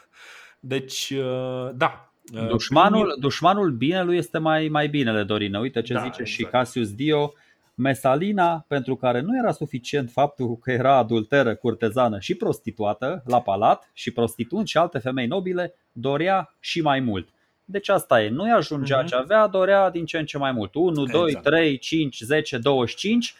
deci, 0.60 1.10
uh, 1.10 1.70
da, 1.74 2.12
uh, 2.34 2.46
Dușmanul, 2.46 3.16
dușmanul 3.20 3.70
binelui 3.70 4.16
este 4.16 4.38
mai, 4.38 4.68
mai 4.68 4.88
binele, 4.88 5.22
Dorină. 5.22 5.58
Uite 5.58 5.82
ce 5.82 5.92
da, 5.92 5.98
zice 5.98 6.20
exact. 6.20 6.28
și 6.28 6.44
Cassius 6.44 6.94
Dio. 6.94 7.32
Mesalina, 7.74 8.64
pentru 8.68 8.96
care 8.96 9.20
nu 9.20 9.38
era 9.38 9.52
suficient 9.52 10.10
faptul 10.10 10.56
că 10.56 10.70
era 10.70 10.96
adulteră, 10.96 11.54
curtezană 11.54 12.18
și 12.18 12.34
prostituată 12.34 13.22
la 13.26 13.42
palat 13.42 13.90
și 13.92 14.10
prostituând 14.10 14.66
și 14.66 14.76
alte 14.76 14.98
femei 14.98 15.26
nobile, 15.26 15.74
dorea 15.92 16.54
și 16.60 16.80
mai 16.80 17.00
mult. 17.00 17.28
Deci 17.64 17.88
asta 17.88 18.22
e, 18.22 18.28
nu-i 18.28 18.50
ajungea 18.50 19.02
uh-huh. 19.02 19.06
ce 19.06 19.14
avea, 19.14 19.46
dorea 19.46 19.90
din 19.90 20.04
ce 20.04 20.18
în 20.18 20.24
ce 20.24 20.38
mai 20.38 20.52
mult. 20.52 20.74
1, 20.74 21.02
exact. 21.02 21.12
2, 21.12 21.40
3, 21.42 21.78
5, 21.78 22.20
10, 22.20 22.58
25 22.58 23.34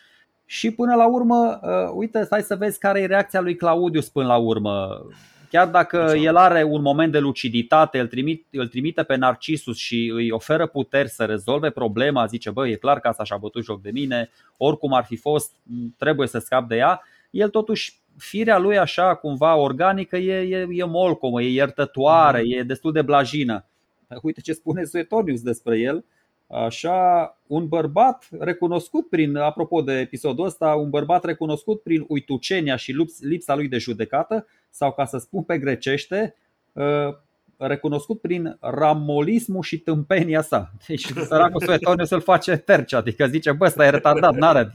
și 0.47 0.71
până 0.71 0.95
la 0.95 1.09
urmă, 1.09 1.61
uh, 1.63 1.93
uite, 1.95 2.25
stai 2.25 2.43
să 2.43 2.57
vezi 2.57 2.79
care 2.79 3.01
e 3.01 3.07
reacția 3.07 3.41
lui 3.41 3.57
Claudius 3.57 4.09
până 4.09 4.27
la 4.27 4.37
urmă. 4.37 5.07
Chiar 5.55 5.69
dacă 5.69 5.97
exact. 5.97 6.25
el 6.25 6.37
are 6.37 6.63
un 6.63 6.83
moment 6.83 7.13
de 7.13 7.19
luciditate, 7.19 7.99
îl, 7.99 8.07
trimit, 8.07 8.47
îl 8.51 8.69
trimite 8.69 9.03
pe 9.03 9.17
Narcisus 9.17 9.77
și 9.77 10.11
îi 10.15 10.31
oferă 10.31 10.67
puteri 10.67 11.09
să 11.09 11.25
rezolve 11.25 11.71
problema, 11.71 12.27
zice, 12.27 12.51
bă, 12.51 12.69
e 12.69 12.75
clar 12.75 13.01
că 13.01 13.09
asta 13.09 13.25
și-a 13.25 13.37
bătut 13.37 13.65
joc 13.65 13.83
de 13.83 13.91
mine, 13.91 14.31
oricum 14.57 14.93
ar 14.93 15.05
fi 15.05 15.17
fost, 15.17 15.53
trebuie 15.99 16.29
să 16.29 16.39
scap 16.39 16.69
de 16.69 16.77
ea, 16.77 17.03
el 17.31 17.49
totuși 17.49 17.95
firea 18.17 18.59
lui 18.59 18.79
așa 18.79 19.15
cumva 19.15 19.57
organică 19.57 20.17
e, 20.17 20.57
e, 20.57 20.67
e 20.71 20.85
molcomă, 20.85 21.43
e 21.43 21.49
iertătoare, 21.49 22.43
mm. 22.45 22.59
e 22.59 22.63
destul 22.63 22.93
de 22.93 23.03
blajină. 23.03 23.65
Uite 24.23 24.41
ce 24.41 24.53
spune 24.53 24.85
Suetonius 24.85 25.43
despre 25.43 25.79
el. 25.79 26.05
Așa, 26.47 27.39
un 27.47 27.69
bărbat 27.69 28.29
recunoscut 28.39 29.09
prin, 29.09 29.37
apropo 29.37 29.83
de 29.83 29.93
episodul 29.93 30.45
ăsta, 30.47 30.75
un 30.75 30.91
bărbat 30.91 31.25
recunoscut 31.25 31.83
prin 31.83 32.05
uitucenia 32.09 32.77
și 32.77 32.97
lipsa 33.21 33.55
lui 33.55 33.69
de 33.69 33.79
judecată, 33.79 34.47
sau 34.75 34.93
ca 34.93 35.05
să 35.05 35.19
spun 35.19 35.43
pe 35.43 35.59
grecește, 35.59 36.35
ă, 36.77 37.19
recunoscut 37.57 38.21
prin 38.21 38.57
ramolismul 38.61 39.63
și 39.63 39.79
tâmpenia 39.79 40.43
sa. 40.43 40.73
Deci 40.87 41.07
săracul 41.07 41.61
Suetoniu 41.65 42.05
să-l 42.05 42.21
face 42.21 42.57
terci, 42.57 42.93
adică 42.93 43.27
zice, 43.27 43.53
bă, 43.53 43.65
ăsta 43.65 43.87
e 43.87 43.91
retardat, 43.91 44.35
n-are 44.35 44.73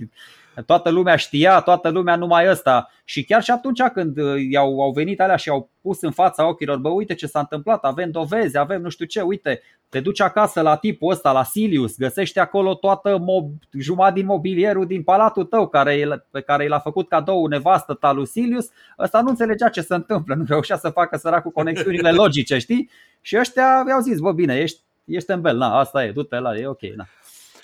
Toată 0.66 0.90
lumea 0.90 1.16
știa, 1.16 1.60
toată 1.60 1.90
lumea 1.90 2.16
numai 2.16 2.50
ăsta. 2.50 2.90
Și 3.04 3.24
chiar 3.24 3.44
și 3.44 3.52
atunci 3.52 3.82
când 3.82 4.18
uh, 4.18 4.36
i-au, 4.50 4.82
au 4.82 4.92
venit 4.92 5.22
alea 5.22 5.36
și 5.36 5.50
au 5.50 5.70
pus 5.82 6.02
în 6.02 6.12
fața 6.12 6.48
ochilor, 6.48 6.78
bă, 6.78 6.90
uite 6.90 7.14
ce 7.14 7.28
s-a 7.28 7.40
întâmplat, 7.40 7.84
avem 7.84 8.12
dovezi, 8.12 8.58
avem 8.58 8.82
nu 8.82 8.90
știu 8.90 9.06
ce, 9.06 9.22
uite, 9.22 9.62
te 9.90 10.00
duci 10.00 10.22
acasă 10.22 10.62
la 10.62 10.76
tipul 10.76 11.12
ăsta, 11.12 11.32
la 11.32 11.44
Silius, 11.44 11.98
găsești 11.98 12.40
acolo 12.40 12.74
toată 12.74 13.18
mob, 13.18 13.52
jumătate 13.72 14.14
din 14.14 14.26
mobilierul 14.26 14.86
din 14.86 15.04
palatul 15.04 15.44
tău 15.44 15.68
care, 15.68 16.26
pe 16.32 16.42
care 16.42 16.68
l-a 16.68 16.80
făcut 16.80 17.10
cadou 17.10 17.46
nevastă 17.46 17.94
ta 17.94 18.12
lui 18.12 18.28
Silius, 18.28 18.70
ăsta 19.00 19.22
nu 19.22 19.30
înțelegea 19.30 19.70
ce 19.70 19.82
se 19.82 19.96
întâmplă, 19.96 20.36
nu 20.36 20.44
reușea 20.48 20.78
să 20.78 20.90
facă 20.90 21.18
săracul 21.18 21.52
conexiunile 21.52 22.12
logice, 22.12 22.58
știi? 22.58 22.90
Și 23.22 23.38
ăștia 23.38 23.84
i-au 23.88 24.00
zis, 24.02 24.20
bă, 24.20 24.32
bine, 24.32 24.56
ești, 24.56 24.80
ești 25.06 25.32
în 25.32 25.42
bel, 25.42 25.58
na, 25.58 25.80
asta 25.80 26.04
e, 26.04 26.12
du-te 26.12 26.40
la, 26.40 26.58
e 26.58 26.68
ok, 26.68 26.82
na. 26.82 27.06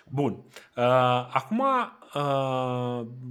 Bun. 0.10 0.32
Uh, 0.76 0.84
acum 1.34 1.60
uh, 1.60 2.05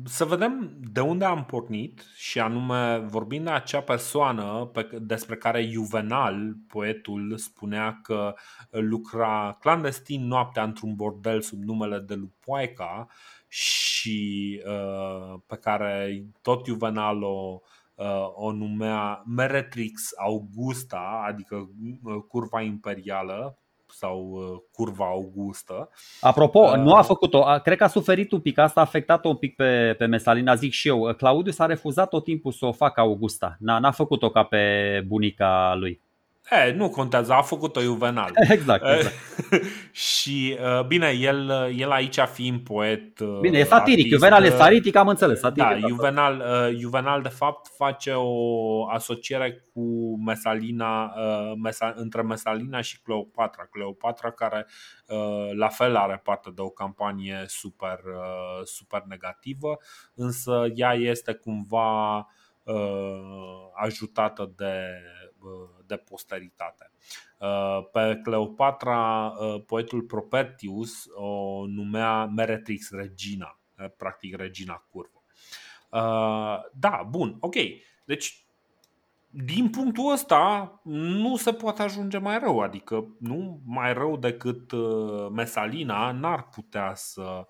să 0.04 0.24
vedem 0.24 0.78
de 0.92 1.00
unde 1.00 1.24
am 1.24 1.44
pornit 1.44 2.04
și 2.16 2.40
anume 2.40 2.98
vorbind 2.98 3.44
de 3.44 3.50
acea 3.50 3.80
persoană 3.80 4.70
pe, 4.72 4.88
despre 5.00 5.36
care 5.36 5.66
Juvenal, 5.66 6.56
poetul, 6.68 7.36
spunea 7.36 8.00
că 8.02 8.34
lucra 8.70 9.56
clandestin 9.60 10.26
noaptea 10.26 10.62
într-un 10.62 10.94
bordel 10.94 11.40
sub 11.40 11.62
numele 11.62 11.98
de 11.98 12.14
Lupoica 12.14 13.08
și 13.48 14.62
uh, 14.66 15.40
pe 15.46 15.56
care 15.56 16.24
tot 16.42 16.66
Juvenal 16.66 17.22
o, 17.22 17.60
uh, 17.94 18.30
o 18.34 18.52
numea 18.52 19.22
Meretrix 19.26 20.10
Augusta, 20.16 21.24
adică 21.26 21.70
uh, 22.02 22.22
curva 22.28 22.60
imperială, 22.60 23.58
sau 23.96 24.30
uh, 24.30 24.60
curva 24.72 25.04
augustă. 25.04 25.90
Apropo, 26.20 26.58
uh, 26.58 26.74
nu 26.74 26.92
a 26.92 27.02
făcut-o, 27.02 27.44
cred 27.62 27.78
că 27.78 27.84
a 27.84 27.88
suferit 27.88 28.32
un 28.32 28.40
pic, 28.40 28.58
asta 28.58 28.80
a 28.80 28.82
afectat-o 28.82 29.28
un 29.28 29.36
pic 29.36 29.56
pe, 29.56 29.94
pe 29.98 30.06
Mesalina, 30.06 30.54
zic 30.54 30.72
și 30.72 30.88
eu. 30.88 31.14
Claudius 31.16 31.58
a 31.58 31.66
refuzat 31.66 32.08
tot 32.08 32.24
timpul 32.24 32.52
să 32.52 32.66
o 32.66 32.72
facă 32.72 33.00
Augusta, 33.00 33.56
n-a, 33.58 33.78
n-a 33.78 33.90
făcut-o 33.90 34.30
ca 34.30 34.42
pe 34.42 35.04
bunica 35.06 35.74
lui. 35.78 36.03
E, 36.50 36.72
nu 36.72 36.88
contează, 36.88 37.32
a 37.32 37.42
făcut-o 37.42 37.80
Juvenal. 37.80 38.30
Exact, 38.50 38.84
exact. 38.96 39.14
și 39.92 40.58
bine, 40.86 41.08
el, 41.08 41.50
el 41.76 41.90
aici 41.90 42.18
fiind 42.32 42.60
poet. 42.60 43.22
Bine, 43.22 43.58
e 43.58 43.64
satiric, 43.64 44.04
artist, 44.04 44.14
Juvenal 44.14 44.44
e 44.44 44.50
satiric, 44.50 44.96
am 44.96 45.08
înțeles. 45.08 45.38
Satiric, 45.38 45.80
da, 45.80 45.88
Juvenal, 45.88 46.44
Juvenal 46.78 47.22
de 47.22 47.28
fapt 47.28 47.70
face 47.76 48.12
o 48.14 48.88
asociere 48.88 49.64
cu 49.72 50.16
Mesalina, 50.24 51.12
între 51.94 52.22
Mesalina 52.22 52.80
și 52.80 53.02
Cleopatra. 53.02 53.68
Cleopatra 53.70 54.30
care 54.30 54.66
la 55.56 55.68
fel 55.68 55.96
are 55.96 56.20
parte 56.24 56.50
de 56.54 56.60
o 56.60 56.68
campanie 56.68 57.44
super, 57.46 58.00
super 58.64 59.02
negativă, 59.08 59.78
însă 60.14 60.66
ea 60.74 60.92
este 60.92 61.32
cumva 61.32 62.26
ajutată 63.74 64.52
de 64.56 64.72
de 65.86 65.96
posteritate. 65.96 66.90
Uh, 67.38 67.88
pe 67.92 68.20
Cleopatra, 68.22 69.26
uh, 69.26 69.62
poetul 69.66 70.02
Propertius 70.02 71.06
o 71.14 71.64
numea 71.66 72.24
Meretrix 72.24 72.90
Regina, 72.90 73.58
uh, 73.78 73.86
practic 73.96 74.36
regina 74.36 74.84
curvă. 74.90 75.22
Da, 76.72 77.06
bun, 77.08 77.36
ok. 77.40 77.54
Deci, 78.04 78.46
din 79.30 79.70
punctul 79.70 80.12
ăsta, 80.12 80.72
nu 80.82 81.36
se 81.36 81.52
poate 81.52 81.82
ajunge 81.82 82.18
mai 82.18 82.38
rău. 82.38 82.60
Adică, 82.60 83.16
nu 83.18 83.60
mai 83.64 83.92
rău 83.92 84.16
decât 84.16 84.72
Mesalina 85.30 86.12
n-ar 86.12 86.48
putea 86.48 86.94
să 86.94 87.46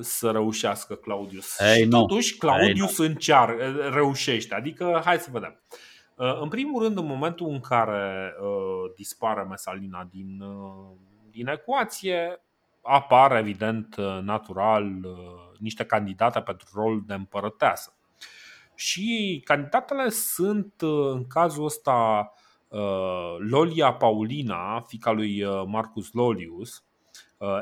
să 0.00 0.30
reușească 0.30 0.94
Claudius. 0.94 1.58
Ei, 1.58 1.74
și 1.74 1.84
nu. 1.84 2.00
totuși 2.00 2.36
Claudius 2.36 2.98
Ei, 2.98 3.06
încear, 3.06 3.56
reușește. 3.92 4.54
Adică, 4.54 5.00
hai 5.04 5.18
să 5.18 5.28
vedem. 5.32 5.60
În 6.16 6.48
primul 6.48 6.82
rând, 6.82 6.98
în 6.98 7.06
momentul 7.06 7.48
în 7.48 7.60
care 7.60 8.34
uh, 8.40 8.92
dispare 8.96 9.42
Mesalina 9.42 10.08
din, 10.10 10.40
uh, 10.40 10.96
din 11.30 11.46
ecuație, 11.46 12.42
apar, 12.82 13.36
evident, 13.36 13.96
natural, 14.22 14.84
uh, 14.84 15.58
niște 15.58 15.84
candidate 15.84 16.40
pentru 16.40 16.68
rol 16.74 17.02
de 17.06 17.14
împărăteasă. 17.14 17.96
Și 18.74 19.40
candidatele 19.44 20.08
sunt, 20.08 20.74
uh, 20.80 21.10
în 21.12 21.26
cazul 21.26 21.64
ăsta, 21.64 22.32
uh, 22.68 23.36
Lolia 23.38 23.92
Paulina, 23.92 24.80
fica 24.80 25.10
lui 25.10 25.42
uh, 25.42 25.62
Marcus 25.66 26.12
Lolius, 26.12 26.76
Uh, 26.76 26.91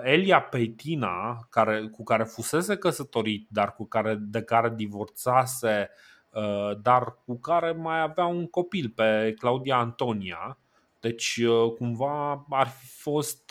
Elia 0.02 0.40
Peitina, 0.40 1.46
care, 1.50 1.88
cu 1.88 2.02
care 2.02 2.24
fusese 2.24 2.76
căsătorit, 2.76 3.46
dar 3.50 3.74
cu 3.74 3.86
care, 3.86 4.14
de 4.14 4.42
care 4.42 4.72
divorțase, 4.76 5.90
uh, 6.30 6.80
dar 6.82 7.16
cu 7.24 7.38
care 7.38 7.72
mai 7.72 8.00
avea 8.00 8.26
un 8.26 8.46
copil 8.46 8.92
pe 8.94 9.34
Claudia 9.38 9.76
Antonia. 9.76 10.58
Deci, 11.00 11.36
uh, 11.36 11.72
cumva 11.72 12.46
ar 12.50 12.68
fi 12.68 12.86
fost 12.86 13.50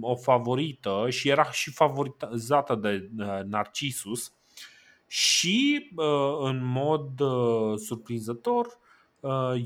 o 0.00 0.16
favorită 0.16 1.06
și 1.08 1.28
era 1.28 1.50
și 1.50 1.72
favorizată 1.72 2.74
de 2.74 3.08
Narcisus. 3.46 4.32
Și, 5.06 5.90
în 6.40 6.64
mod 6.64 7.20
surprinzător, 7.76 8.78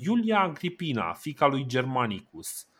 Iulia 0.00 0.40
Agripina, 0.40 1.12
fica 1.12 1.46
lui 1.46 1.66
Germanicus 1.66 2.66
Uh, 2.66 2.73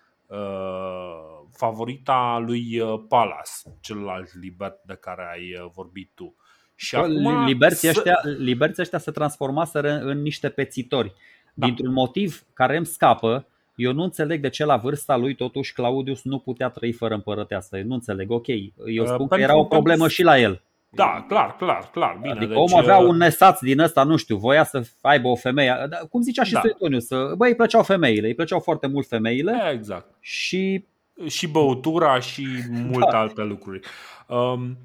favorita 1.57 2.43
lui 2.47 2.81
uh, 2.81 3.03
Palas, 3.09 3.63
celălalt 3.81 4.35
liber 4.41 4.73
de 4.87 4.97
care 5.01 5.27
ai 5.33 5.65
uh, 5.65 5.71
vorbit 5.75 6.11
tu. 6.15 6.35
Și 6.77 6.97
acum 6.97 7.45
liberții, 7.45 7.89
ăștia, 7.89 8.21
liberții 8.39 8.83
ăștia 8.83 8.99
se 8.99 9.11
transformaseră 9.11 9.99
în 9.99 10.23
niște 10.23 10.49
pețitori. 10.49 11.13
Da. 11.55 11.67
Dintr-un 11.67 11.93
motiv 11.93 12.45
care 12.53 12.77
îmi 12.77 12.87
scapă, 12.87 13.47
eu 13.75 13.93
nu 13.93 14.03
înțeleg 14.03 14.41
de 14.41 14.49
ce 14.49 14.65
la 14.65 14.77
vârsta 14.77 15.17
lui 15.17 15.35
totuși 15.35 15.73
Claudius 15.73 16.23
nu 16.23 16.39
putea 16.39 16.69
trăi 16.69 16.93
fără 16.93 17.15
împărăteasă. 17.15 17.77
Nu 17.85 17.95
înțeleg, 17.95 18.31
ok. 18.31 18.47
Eu 18.47 19.07
spun 19.07 19.21
uh, 19.21 19.29
că 19.29 19.41
era 19.41 19.57
o 19.57 19.65
problemă 19.65 19.99
pentru... 19.99 20.15
și 20.15 20.23
la 20.23 20.39
el. 20.39 20.63
Da, 20.95 21.25
clar, 21.29 21.57
clar, 21.57 21.91
clar. 21.93 22.19
Bine, 22.21 22.31
adică 22.31 22.47
deci, 22.47 22.57
omul 22.57 22.79
avea 22.79 22.99
un 22.99 23.16
nesaț 23.16 23.61
din 23.61 23.81
ăsta, 23.81 24.03
nu 24.03 24.16
știu, 24.16 24.37
voia 24.37 24.65
să 24.65 24.83
aibă 25.01 25.29
o 25.29 25.37
femeie. 25.37 25.89
Cum 26.11 26.23
zicea 26.23 26.43
și 26.43 26.53
da. 26.53 26.61
Suetoniu, 26.61 26.99
să, 26.99 27.33
băi, 27.37 27.49
îi 27.49 27.57
plăceau 27.57 27.83
femeile, 27.83 28.27
îi 28.27 28.35
plăceau 28.35 28.61
foarte 28.61 28.87
mult 28.87 29.07
femeile. 29.07 29.71
Exact. 29.73 30.15
Și 30.21 30.85
și 31.27 31.49
băutura 31.49 32.21
și 32.21 32.47
multe 32.71 33.11
da. 33.11 33.19
alte 33.19 33.43
lucruri. 33.43 33.81
Um, 34.29 34.79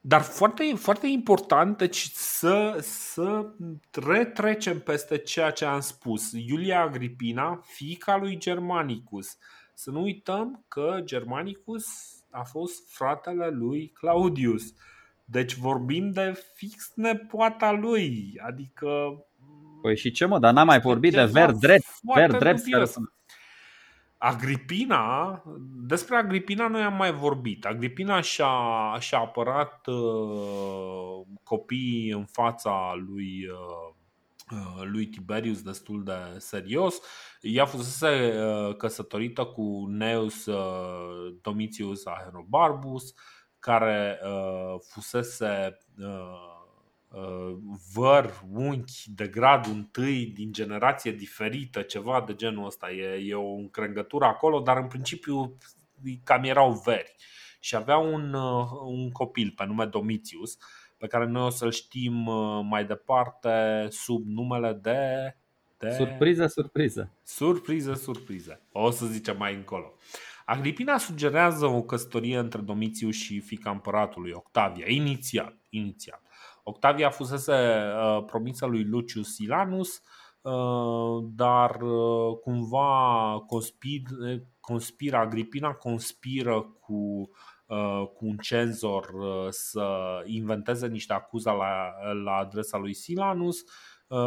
dar 0.00 0.20
foarte, 0.20 0.72
foarte 0.76 1.06
important 1.06 1.78
deci 1.78 2.10
să, 2.12 2.78
să 2.80 3.46
retrecem 4.06 4.80
peste 4.80 5.18
ceea 5.18 5.50
ce 5.50 5.64
am 5.64 5.80
spus. 5.80 6.32
Iulia 6.32 6.80
Agripina, 6.80 7.60
fica 7.64 8.16
lui 8.16 8.38
Germanicus. 8.38 9.36
Să 9.74 9.90
nu 9.90 10.02
uităm 10.02 10.64
că 10.68 11.00
Germanicus 11.04 11.84
a 12.30 12.42
fost 12.42 12.94
fratele 12.94 13.48
lui 13.48 13.88
Claudius. 13.88 14.64
Deci 15.30 15.54
vorbim 15.54 16.10
de 16.10 16.44
fix 16.54 16.92
nepoata 16.94 17.72
lui. 17.72 18.40
Adică. 18.46 18.86
Păi 19.82 19.96
și 19.96 20.10
ce 20.10 20.24
mă, 20.24 20.38
dar 20.38 20.52
n-am 20.52 20.66
mai 20.66 20.80
vorbit 20.80 21.12
de 21.12 21.24
ver 21.24 21.50
drept, 21.50 21.86
ver 22.14 22.36
drept. 22.36 22.62
Agripina, 24.18 25.42
despre 25.86 26.16
Agripina 26.16 26.68
noi 26.68 26.82
am 26.82 26.94
mai 26.94 27.12
vorbit. 27.12 27.64
Agripina 27.64 28.20
și-a, 28.20 28.96
și-a 28.98 29.18
apărat 29.18 29.86
uh, 29.86 31.26
copiii 31.42 32.10
în 32.10 32.24
fața 32.24 32.94
lui, 33.06 33.46
uh, 33.50 33.94
uh, 34.52 34.82
lui 34.84 35.06
Tiberius 35.06 35.62
destul 35.62 36.04
de 36.04 36.12
serios. 36.36 37.00
Ea 37.40 37.64
fusese 37.64 38.34
uh, 38.38 38.76
căsătorită 38.76 39.44
cu 39.44 39.86
Neus 39.88 40.46
uh, 40.46 41.34
Domitius 41.42 42.06
Ahenobarbus, 42.06 43.14
care 43.58 44.20
uh, 44.22 44.80
fusese 44.80 45.78
uh, 45.98 46.48
Uh, 47.12 47.56
văr, 47.94 48.42
unchi 48.52 49.10
de 49.14 49.26
gradul 49.26 49.72
întâi 49.72 50.26
din 50.26 50.52
generație 50.52 51.12
diferită, 51.12 51.82
ceva 51.82 52.24
de 52.26 52.34
genul 52.34 52.66
ăsta. 52.66 52.90
E, 52.90 53.22
e 53.24 53.34
o 53.34 53.54
încrengătură 53.54 54.24
acolo, 54.24 54.60
dar 54.60 54.76
în 54.76 54.86
principiu 54.86 55.56
cam 56.24 56.44
erau 56.44 56.82
veri. 56.84 57.14
Și 57.60 57.76
avea 57.76 57.96
un, 57.96 58.32
uh, 58.32 58.66
un 58.84 59.10
copil 59.10 59.52
pe 59.56 59.64
nume 59.64 59.84
Domitius, 59.84 60.58
pe 60.96 61.06
care 61.06 61.26
noi 61.26 61.42
o 61.42 61.48
să-l 61.48 61.70
știm 61.70 62.26
uh, 62.26 62.60
mai 62.68 62.84
departe 62.84 63.86
sub 63.90 64.26
numele 64.26 64.72
de... 64.72 65.00
de... 65.78 65.90
Surpriză, 65.90 66.46
surpriză. 66.46 67.10
Surpriză, 67.22 67.94
surpriză. 67.94 68.60
O 68.72 68.90
să 68.90 69.06
zicem 69.06 69.36
mai 69.36 69.54
încolo. 69.54 69.92
Agripina 70.50 70.98
sugerează 70.98 71.66
o 71.66 71.82
căsătorie 71.82 72.38
între 72.38 72.60
Domitius 72.60 73.14
și 73.14 73.40
fica 73.40 73.70
împăratului 73.70 74.30
Octavia, 74.30 74.84
inițial. 74.88 75.58
inițial. 75.68 76.20
Octavia 76.62 77.10
fusese 77.10 77.52
uh, 77.52 78.24
promisă 78.26 78.66
lui 78.66 78.84
Lucius 78.84 79.34
Silanus, 79.34 80.02
uh, 80.40 81.24
dar 81.34 81.80
uh, 81.80 82.38
cumva 82.40 83.44
conspir, 83.46 84.02
conspiră, 84.60 85.16
Agripina 85.16 85.72
conspiră 85.72 86.60
cu, 86.60 87.30
cu 88.14 88.26
un 88.26 88.36
cenzor 88.36 89.10
să 89.50 89.86
inventeze 90.24 90.86
niște 90.86 91.12
acuza 91.12 91.52
la, 91.52 91.92
la 92.24 92.32
adresa 92.32 92.78
lui 92.78 92.94
Silanus. 92.94 93.64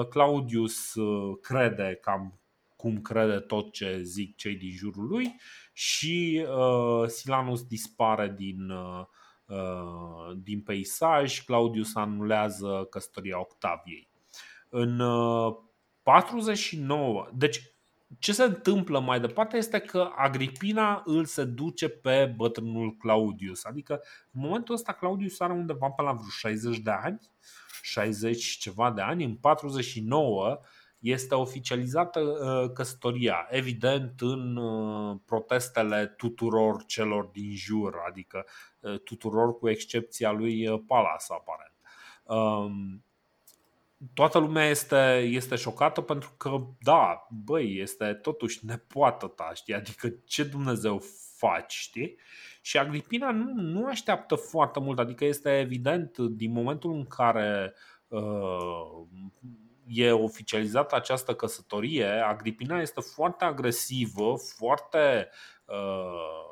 Claudius 0.10 0.94
crede 1.42 1.98
cam 2.02 2.42
cum 2.76 3.02
crede 3.02 3.40
tot 3.40 3.72
ce 3.72 4.02
zic 4.02 4.36
cei 4.36 4.56
din 4.56 4.72
jurul 4.72 5.08
lui 5.08 5.36
și 5.72 6.46
Silanus 7.08 7.64
dispare 7.64 8.34
din 8.38 8.70
uh, 8.70 9.06
Uh, 9.52 10.38
din 10.44 10.62
peisaj, 10.62 11.44
Claudius 11.44 11.96
anulează 11.96 12.88
căsătoria 12.90 13.40
Octaviei. 13.40 14.10
În 14.70 15.02
49, 16.02 17.22
uh, 17.22 17.28
deci 17.34 17.76
ce 18.20 18.34
se 18.34 18.44
întâmplă 18.44 19.00
mai 19.00 19.20
departe 19.20 19.58
este 19.58 19.80
că 19.80 20.12
Agripina 20.16 21.02
îl 21.06 21.26
se 21.26 21.44
duce 21.44 21.90
pe 21.90 22.34
bătrânul 22.36 22.96
Claudius. 22.96 23.64
Adică 23.64 24.02
în 24.32 24.42
momentul 24.42 24.76
ăsta 24.76 24.94
Claudius 24.94 25.40
are 25.40 25.54
undeva 25.54 25.90
pe 25.90 26.02
la 26.02 26.12
vreo 26.12 26.30
60 26.30 26.78
de 26.78 26.92
ani, 26.92 27.20
60 27.82 28.46
ceva 28.46 28.92
de 28.92 29.02
ani, 29.02 29.24
în 29.24 29.36
49 29.36 30.60
este 31.02 31.36
oficializată 31.36 32.20
uh, 32.20 32.72
căsătoria, 32.74 33.48
evident 33.50 34.22
în 34.22 34.56
uh, 34.56 35.18
protestele 35.26 36.06
tuturor 36.06 36.86
celor 36.86 37.26
din 37.26 37.56
jur, 37.56 37.96
adică 38.08 38.46
uh, 38.80 39.00
tuturor 39.00 39.58
cu 39.58 39.70
excepția 39.70 40.32
lui 40.32 40.84
Palas 40.88 41.30
aparent. 41.30 41.74
Um, 42.24 43.04
toată 44.14 44.38
lumea 44.40 44.66
este, 44.66 45.18
este 45.18 45.56
șocată 45.56 46.02
pentru 46.02 46.34
că, 46.38 46.68
da, 46.80 47.28
băi, 47.30 47.80
este 47.80 48.14
totuși 48.14 48.66
nepoată 48.66 49.28
ta, 49.28 49.52
știi? 49.54 49.74
Adică 49.74 50.10
ce 50.26 50.44
Dumnezeu 50.44 51.02
faci, 51.38 51.74
știi? 51.74 52.18
Și 52.62 52.78
Agripina 52.78 53.32
nu, 53.32 53.54
nu 53.54 53.86
așteaptă 53.86 54.36
foarte 54.36 54.80
mult, 54.80 55.00
adică 55.00 55.26
este 55.26 55.60
evident 55.60 56.18
din 56.18 56.52
momentul 56.52 56.94
în 56.94 57.06
care 57.06 57.74
uh, 58.08 59.08
e 59.94 60.12
oficializată 60.12 60.96
această 60.96 61.34
căsătorie, 61.34 62.06
Agripina 62.06 62.82
este 62.82 63.02
foarte 63.02 63.44
agresivă, 63.44 64.36
foarte, 64.58 65.30
uh, 65.66 66.50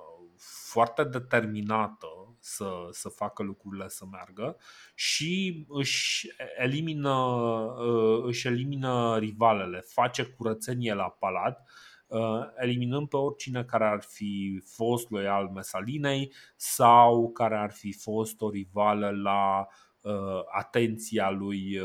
foarte 0.72 1.04
determinată 1.04 2.08
să, 2.40 2.88
să 2.92 3.10
facă 3.10 3.44
lucrurile 3.44 3.88
să 3.88 4.06
meargă 4.12 4.58
și 4.94 5.66
își 5.70 6.28
elimină, 6.58 7.16
uh, 7.16 8.24
își 8.26 8.48
elimină 8.48 9.18
rivalele, 9.18 9.80
face 9.80 10.24
curățenie 10.24 10.94
la 10.94 11.10
palat, 11.10 11.70
uh, 12.08 12.42
eliminând 12.58 13.08
pe 13.08 13.18
oricine 13.18 13.64
care 13.64 13.86
ar 13.86 14.02
fi 14.02 14.62
fost 14.66 15.10
loial 15.10 15.50
Mesalinei 15.50 16.34
sau 16.56 17.32
care 17.32 17.58
ar 17.58 17.72
fi 17.72 17.94
fost 17.94 18.42
o 18.42 18.50
rivală 18.50 19.10
la 19.10 19.68
atenția 20.52 21.30
lui, 21.30 21.80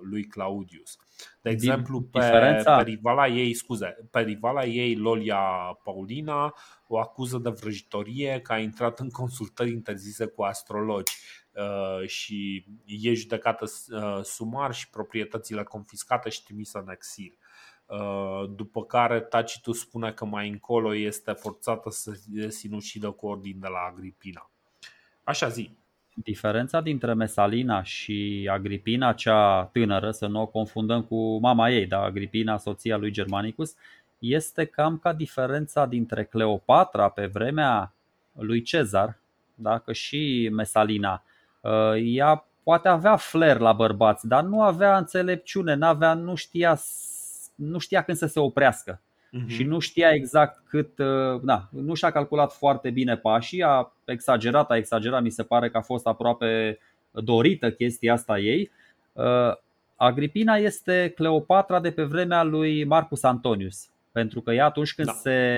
lui 0.00 0.24
Claudius. 0.24 0.96
De 1.42 1.50
exemplu, 1.50 2.00
pe, 2.00 2.18
Diferența... 2.18 2.76
pe 2.76 2.82
rivala 2.82 3.26
ei, 3.26 3.54
scuze, 3.54 4.08
pe 4.10 4.20
rivala 4.20 4.64
ei, 4.64 4.96
Lolia 4.96 5.38
Paulina, 5.84 6.54
o 6.86 6.98
acuză 6.98 7.38
de 7.38 7.50
vrăjitorie 7.50 8.40
că 8.40 8.52
a 8.52 8.58
intrat 8.58 8.98
în 8.98 9.10
consultări 9.10 9.70
interzise 9.70 10.26
cu 10.26 10.42
astrologi 10.42 11.12
uh, 11.52 12.08
și 12.08 12.66
e 12.84 13.14
judecată 13.14 13.64
uh, 13.64 14.20
sumar 14.22 14.74
și 14.74 14.90
proprietățile 14.90 15.62
confiscate 15.62 16.28
și 16.28 16.42
trimisă 16.42 16.78
în 16.78 16.90
exil. 16.90 17.38
Uh, 17.86 18.50
după 18.50 18.84
care 18.84 19.20
Tacitus 19.20 19.80
spune 19.80 20.12
că 20.12 20.24
mai 20.24 20.48
încolo 20.48 20.94
este 20.94 21.32
forțată 21.32 21.90
să 21.90 22.12
se 22.12 22.48
sinucidă 22.48 23.10
cu 23.10 23.26
ordin 23.26 23.60
de 23.60 23.68
la 23.68 23.78
Agripina. 23.78 24.50
Așa 25.22 25.48
zi. 25.48 25.78
Diferența 26.22 26.80
dintre 26.80 27.14
Mesalina 27.14 27.82
și 27.82 28.48
Agripina, 28.52 29.12
cea 29.12 29.64
tânără, 29.64 30.10
să 30.10 30.26
nu 30.26 30.40
o 30.40 30.46
confundăm 30.46 31.02
cu 31.02 31.38
mama 31.38 31.70
ei, 31.70 31.86
dar 31.86 32.04
Agripina, 32.04 32.56
soția 32.58 32.96
lui 32.96 33.10
Germanicus, 33.10 33.74
este 34.18 34.64
cam 34.64 34.98
ca 34.98 35.12
diferența 35.12 35.86
dintre 35.86 36.24
Cleopatra 36.24 37.08
pe 37.08 37.26
vremea 37.26 37.94
lui 38.32 38.62
Cezar, 38.62 39.18
da? 39.54 39.78
că 39.78 39.92
și 39.92 40.48
Mesalina, 40.52 41.24
uh, 41.60 41.92
ea 42.02 42.46
poate 42.62 42.88
avea 42.88 43.16
flair 43.16 43.58
la 43.58 43.72
bărbați, 43.72 44.26
dar 44.26 44.42
nu 44.42 44.62
avea 44.62 44.96
înțelepciune, 44.96 45.74
n-avea, 45.74 46.14
nu, 46.14 46.34
știa, 46.34 46.78
nu 47.54 47.78
știa 47.78 48.02
când 48.02 48.16
să 48.16 48.26
se 48.26 48.40
oprească. 48.40 49.00
Uh-huh. 49.38 49.46
Și 49.46 49.62
nu 49.62 49.78
știa 49.78 50.10
exact 50.10 50.62
cât, 50.68 50.98
uh, 50.98 51.40
da, 51.42 51.68
nu 51.70 51.94
și-a 51.94 52.10
calculat 52.10 52.52
foarte 52.52 52.90
bine 52.90 53.16
pașii, 53.16 53.62
a 53.62 53.92
exagerat, 54.04 54.70
a 54.70 54.76
exagerat, 54.76 55.22
mi 55.22 55.30
se 55.30 55.42
pare 55.42 55.70
că 55.70 55.76
a 55.76 55.80
fost 55.80 56.06
aproape 56.06 56.78
dorită 57.10 57.70
chestia 57.70 58.12
asta 58.12 58.38
ei. 58.38 58.70
Uh, 59.12 59.52
Agripina 59.96 60.56
este 60.56 61.12
Cleopatra 61.14 61.80
de 61.80 61.90
pe 61.90 62.02
vremea 62.02 62.42
lui 62.42 62.84
Marcus 62.84 63.22
Antonius. 63.22 63.88
Pentru 64.12 64.40
că 64.40 64.52
ea 64.52 64.64
atunci 64.64 64.94
când 64.94 65.06
da. 65.08 65.12
se 65.12 65.56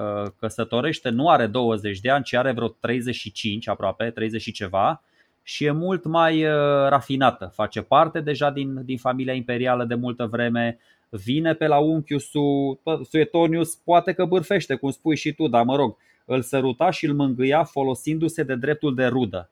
uh, 0.00 0.30
căsătorește 0.38 1.08
nu 1.08 1.28
are 1.28 1.46
20 1.46 2.00
de 2.00 2.10
ani, 2.10 2.24
ci 2.24 2.34
are 2.34 2.52
vreo 2.52 2.68
35 2.68 3.68
aproape, 3.68 4.10
30 4.10 4.40
și 4.40 4.52
ceva 4.52 5.02
și 5.42 5.64
e 5.64 5.70
mult 5.70 6.04
mai 6.04 6.44
uh, 6.44 6.52
rafinată. 6.88 7.50
Face 7.54 7.82
parte 7.82 8.20
deja 8.20 8.50
din, 8.50 8.84
din 8.84 8.98
familia 8.98 9.32
imperială 9.32 9.84
de 9.84 9.94
multă 9.94 10.26
vreme, 10.26 10.78
vine 11.10 11.54
pe 11.54 11.66
la 11.66 11.78
unchiul 11.78 12.18
Su, 12.18 12.80
Suetonius, 13.08 13.74
poate 13.74 14.12
că 14.12 14.24
bârfește, 14.24 14.74
cum 14.74 14.90
spui 14.90 15.16
și 15.16 15.32
tu, 15.32 15.48
dar 15.48 15.64
mă 15.64 15.76
rog, 15.76 15.96
îl 16.24 16.42
săruta 16.42 16.90
și 16.90 17.06
îl 17.06 17.14
mângâia 17.14 17.64
folosindu-se 17.64 18.42
de 18.42 18.54
dreptul 18.54 18.94
de 18.94 19.06
rudă. 19.06 19.50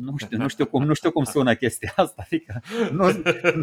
Nu 0.00 0.14
știu, 0.16 0.38
nu 0.38 0.48
știu 0.48 0.66
cum, 0.66 0.84
nu 0.84 0.94
știu 0.94 1.10
cum 1.10 1.24
sună 1.24 1.54
chestia 1.54 1.92
asta. 1.96 2.22
Adică 2.26 2.60
nu, 2.92 3.06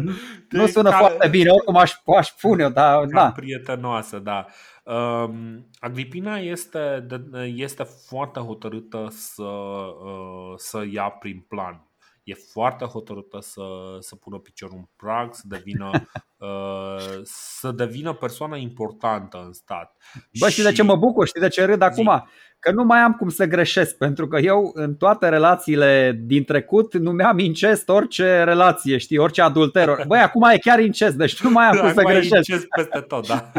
nu 0.60 0.66
sună 0.66 0.90
ca, 0.90 0.96
foarte 0.96 1.28
bine, 1.28 1.50
oricum 1.50 1.76
aș, 1.76 1.92
aș 2.16 2.28
pune 2.28 2.68
dar 2.68 3.04
da. 3.04 3.32
prietenoasă, 3.32 4.18
da. 4.18 4.46
Um, 4.84 5.66
Agripina 5.78 6.36
este, 6.36 7.06
este 7.54 7.82
foarte 7.82 8.40
hotărâtă 8.40 9.06
să, 9.10 9.42
uh, 9.42 10.52
să 10.56 10.84
ia 10.90 11.08
prin 11.08 11.44
plan. 11.48 11.89
E 12.30 12.34
foarte 12.52 12.84
hotărâtă 12.84 13.38
să, 13.40 13.62
să 14.00 14.16
pună 14.16 14.38
piciorul 14.38 14.76
în 14.76 14.88
prag, 14.96 15.34
să 15.34 15.42
devină, 15.44 15.90
uh, 16.36 17.20
să 17.22 17.70
devină 17.70 18.12
persoană 18.12 18.56
importantă 18.56 19.42
în 19.46 19.52
stat. 19.52 19.96
Bă, 20.38 20.46
și... 20.46 20.52
știi 20.52 20.64
de 20.64 20.72
ce 20.72 20.82
mă 20.82 20.96
bucur? 20.96 21.26
Știi 21.26 21.40
de 21.40 21.48
ce 21.48 21.64
râd 21.64 21.82
acum? 21.82 22.28
că 22.60 22.70
nu 22.70 22.84
mai 22.84 22.98
am 22.98 23.12
cum 23.12 23.28
să 23.28 23.44
greșesc, 23.44 23.96
pentru 23.96 24.28
că 24.28 24.38
eu 24.38 24.70
în 24.74 24.94
toate 24.94 25.28
relațiile 25.28 26.20
din 26.22 26.44
trecut 26.44 26.96
numeam 26.96 27.38
incest 27.38 27.88
orice 27.88 28.44
relație, 28.44 28.98
știi, 28.98 29.18
orice 29.18 29.42
adulter. 29.42 30.04
Băi, 30.06 30.20
acum 30.20 30.42
e 30.42 30.58
chiar 30.58 30.80
incest, 30.80 31.14
deci 31.14 31.42
nu 31.42 31.50
mai 31.50 31.66
am 31.66 31.76
cum 31.80 31.92
să 31.92 32.02
greșesc. 32.02 32.48
incest 32.48 32.66
peste 32.68 33.00
tot, 33.00 33.26
da. 33.28 33.50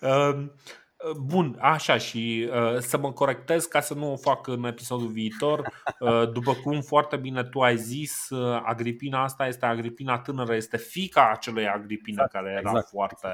Um, 1.04 1.26
bun, 1.26 1.58
așa 1.60 1.96
și 1.96 2.50
uh, 2.52 2.78
să 2.78 2.98
mă 2.98 3.12
corectez 3.12 3.64
ca 3.64 3.80
să 3.80 3.94
nu 3.94 4.12
o 4.12 4.16
fac 4.16 4.46
în 4.46 4.64
episodul 4.64 5.08
viitor. 5.08 5.72
Uh, 6.00 6.30
după 6.32 6.54
cum 6.54 6.80
foarte 6.80 7.16
bine 7.16 7.44
tu 7.44 7.60
ai 7.60 7.76
zis, 7.76 8.28
uh, 8.30 8.60
Agripina 8.64 9.22
asta 9.22 9.46
este 9.46 9.66
Agripina 9.66 10.18
tânără, 10.18 10.54
este 10.54 10.76
fica 10.76 11.30
acelei 11.30 11.68
Agripina 11.68 12.22
exact, 12.22 12.32
care 12.32 12.50
era 12.50 12.70
exact. 12.70 12.88
foarte 12.88 13.28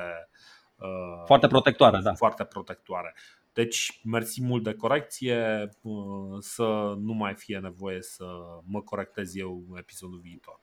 uh, 0.77 1.24
foarte 1.27 1.47
protectoare, 1.47 2.01
da. 2.03 2.15
Foarte 2.15 2.45
protectoare. 2.45 3.15
Deci, 3.53 4.01
mersi 4.05 4.43
mult 4.43 4.62
de 4.62 4.74
corecție, 4.74 5.69
uh, 5.82 6.36
să 6.40 6.95
nu 6.99 7.12
mai 7.12 7.35
fie 7.35 7.59
nevoie 7.59 8.03
să 8.03 8.24
mă 8.65 8.81
corectez 8.81 9.36
eu 9.36 9.65
în 9.70 9.77
episodul 9.77 10.20
viitor. 10.23 10.61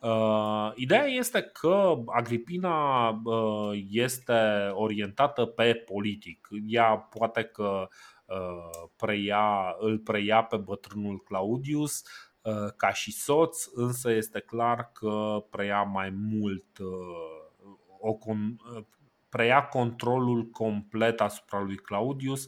Uh, 0.00 0.72
ideea 0.74 1.04
este 1.04 1.42
că 1.42 2.02
Agripina 2.06 3.08
uh, 3.08 3.80
este 3.90 4.70
orientată 4.72 5.44
pe 5.44 5.74
politic. 5.74 6.48
Ea 6.66 6.96
poate 6.96 7.42
că 7.42 7.88
preia, 8.96 9.76
îl 9.78 9.98
preia 9.98 10.42
pe 10.42 10.56
bătrânul 10.56 11.18
Claudius 11.18 12.02
ca 12.76 12.92
și 12.92 13.12
soț, 13.12 13.64
însă 13.74 14.10
este 14.10 14.40
clar 14.40 14.90
că 14.92 15.44
preia 15.50 15.82
mai 15.82 16.10
mult 16.10 16.78
o, 18.00 18.16
preia 19.28 19.62
controlul 19.66 20.44
complet 20.44 21.20
asupra 21.20 21.60
lui 21.60 21.76
Claudius 21.76 22.46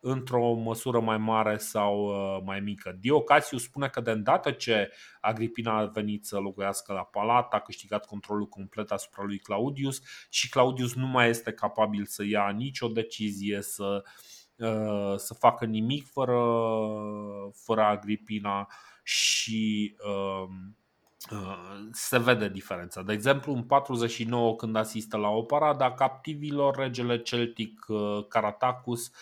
într-o 0.00 0.52
măsură 0.52 1.00
mai 1.00 1.18
mare 1.18 1.56
sau 1.56 2.04
uh, 2.04 2.42
mai 2.44 2.60
mică. 2.60 2.96
Diocasiu 3.00 3.58
spune 3.58 3.88
că 3.88 4.00
de 4.00 4.10
îndată 4.10 4.50
ce 4.50 4.92
Agripina 5.20 5.78
a 5.78 5.84
venit 5.84 6.26
să 6.26 6.38
locuiască 6.38 6.92
la 6.92 7.04
palat, 7.04 7.54
a 7.54 7.60
câștigat 7.60 8.06
controlul 8.06 8.46
complet 8.46 8.90
asupra 8.90 9.22
lui 9.22 9.38
Claudius 9.38 10.02
și 10.28 10.48
Claudius 10.48 10.94
nu 10.94 11.06
mai 11.06 11.28
este 11.28 11.52
capabil 11.52 12.04
să 12.04 12.24
ia 12.24 12.48
nicio 12.48 12.88
decizie, 12.88 13.62
să, 13.62 14.02
uh, 14.56 15.14
să 15.16 15.34
facă 15.34 15.64
nimic 15.64 16.06
fără, 16.06 16.40
fără 17.52 17.82
Agripina 17.82 18.68
și 19.02 19.94
uh, 20.06 20.48
se 21.92 22.18
vede 22.18 22.48
diferența. 22.48 23.02
De 23.02 23.12
exemplu, 23.12 23.52
în 23.52 23.62
49, 23.62 24.56
când 24.56 24.76
asistă 24.76 25.16
la 25.16 25.28
o 25.28 25.42
paradă 25.42 25.84
a 25.84 25.92
captivilor, 25.94 26.76
regele 26.76 27.22
celtic 27.22 27.86
Caratacus, 28.28 29.06
uh, 29.06 29.12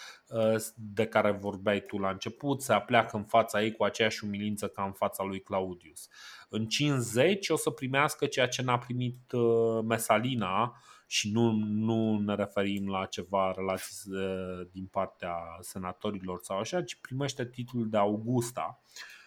de 0.77 1.07
care 1.07 1.31
vorbeai 1.31 1.81
tu 1.81 1.99
la 1.99 2.11
început, 2.11 2.63
se 2.63 2.73
apleacă 2.73 3.17
în 3.17 3.25
fața 3.25 3.63
ei 3.63 3.73
cu 3.73 3.85
aceeași 3.85 4.25
umilință 4.25 4.69
ca 4.69 4.83
în 4.83 4.93
fața 4.93 5.25
lui 5.25 5.41
Claudius. 5.41 6.09
În 6.49 6.67
50 6.67 7.49
o 7.49 7.57
să 7.57 7.71
primească 7.71 8.27
ceea 8.27 8.49
ce 8.49 8.63
n-a 8.63 8.79
primit 8.79 9.33
uh, 9.33 9.85
Mesalina, 9.85 10.83
și 11.11 11.33
nu, 11.33 11.51
nu 11.65 12.19
ne 12.19 12.35
referim 12.35 12.89
la 12.89 13.05
ceva 13.05 13.53
relații 13.57 14.13
uh, 14.13 14.67
din 14.73 14.87
partea 14.87 15.35
senatorilor 15.61 16.41
sau 16.43 16.59
așa, 16.59 16.83
ci 16.83 17.01
primește 17.01 17.47
titlul 17.47 17.89
de 17.89 17.97
Augusta 17.97 18.81
Uh, 18.83 19.18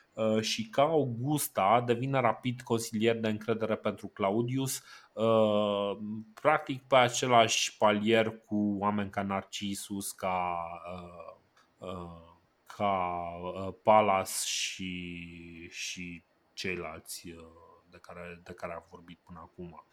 și 0.41 0.69
ca 0.69 0.81
Augusta 0.81 1.84
devine 1.85 2.19
rapid 2.19 2.61
consilier 2.61 3.15
de 3.19 3.27
încredere 3.27 3.76
pentru 3.76 4.07
Claudius, 4.07 4.84
uh, 5.14 5.98
practic 6.41 6.81
pe 6.88 6.95
același 6.95 7.77
palier 7.77 8.39
cu 8.45 8.76
oameni 8.80 9.10
ca 9.10 9.22
Narcisus, 9.22 10.11
ca, 10.11 10.57
uh, 11.77 12.30
ca 12.65 13.31
Palas 13.84 14.43
și, 14.43 15.68
și 15.69 16.23
ceilalți 16.53 17.35
de 17.89 17.98
care, 18.02 18.41
de 18.43 18.53
care 18.53 18.73
am 18.73 18.85
vorbit 18.89 19.19
până 19.23 19.39
acum. 19.39 19.85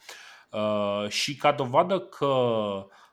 Și 1.09 1.37
ca 1.37 1.53
dovadă 1.53 2.01
că 2.01 2.27
Uh, 2.27 3.07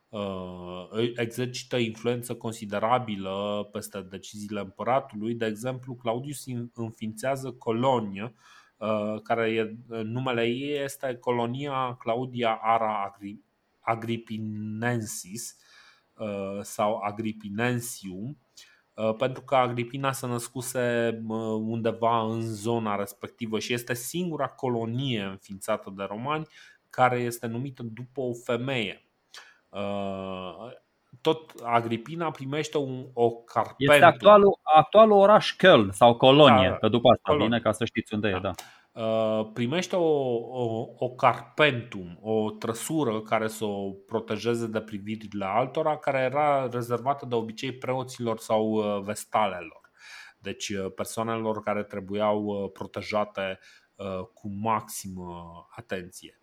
exercită 1.16 1.78
influență 1.78 2.36
considerabilă 2.36 3.68
peste 3.72 4.02
deciziile 4.02 4.60
împăratului. 4.60 5.36
De 5.36 5.46
exemplu, 5.46 5.94
Claudius 5.96 6.46
înființează 6.74 7.52
Colonia, 7.52 8.34
uh, 8.78 9.22
care 9.24 9.52
e, 9.52 9.76
numele 10.04 10.44
ei 10.44 10.84
este 10.84 11.18
Colonia 11.20 11.96
Claudia 12.00 12.60
Ara 12.62 13.18
Agripinensis 13.80 15.58
uh, 16.14 16.60
sau 16.62 16.98
Agripinensium, 16.98 18.38
pentru 19.18 19.42
că 19.42 19.56
Agripina 19.56 20.12
se 20.12 20.28
născuse 20.28 21.18
undeva 21.60 22.22
în 22.22 22.42
zona 22.42 22.96
respectivă 22.96 23.60
și 23.60 23.74
este 23.74 23.94
singura 23.94 24.48
colonie 24.48 25.22
înființată 25.22 25.94
de 25.98 26.04
romani 26.04 26.48
care 26.90 27.20
este 27.20 27.48
numită 27.48 27.84
după 27.84 28.22
o 28.22 28.34
femeie 28.34 29.05
Uh, 29.05 29.05
tot 31.22 31.52
Agripina 31.64 32.32
primește 32.32 32.78
un, 32.78 33.06
o 33.14 33.32
carpentu. 33.32 33.94
Este 33.94 34.06
actualul, 34.06 34.60
actualul 34.76 35.18
oraș 35.18 35.56
Köln 35.56 35.90
sau 35.90 36.16
Colonie, 36.16 36.70
da, 36.70 36.76
că 36.76 36.88
după 36.88 37.10
asta 37.10 37.22
Colonie. 37.24 37.48
vine 37.48 37.60
ca 37.60 37.72
să 37.72 37.86
știți 37.86 38.14
unde 38.14 38.30
da. 38.30 38.38
e. 38.38 38.40
Da. 38.40 38.52
Uh, 39.02 39.50
primește 39.54 39.96
o, 39.96 40.36
o, 40.36 40.86
o 40.98 41.10
carpentum, 41.10 42.18
o 42.22 42.52
trăsură 42.52 43.22
care 43.22 43.48
să 43.48 43.66
o 43.66 43.92
protejeze 43.92 44.68
de 44.68 44.82
privirile 44.82 45.46
altora, 45.46 45.98
care 45.98 46.20
era 46.20 46.68
rezervată 46.72 47.26
de 47.26 47.36
obicei 47.36 47.72
preoților 47.72 48.38
sau 48.38 48.72
uh, 48.72 49.02
vestalelor. 49.04 49.92
Deci 50.38 50.72
persoanelor 50.96 51.64
care 51.64 51.84
trebuiau 51.84 52.70
protejate 52.74 53.60
cu 54.34 54.50
maximă 54.62 55.68
atenție. 55.76 56.40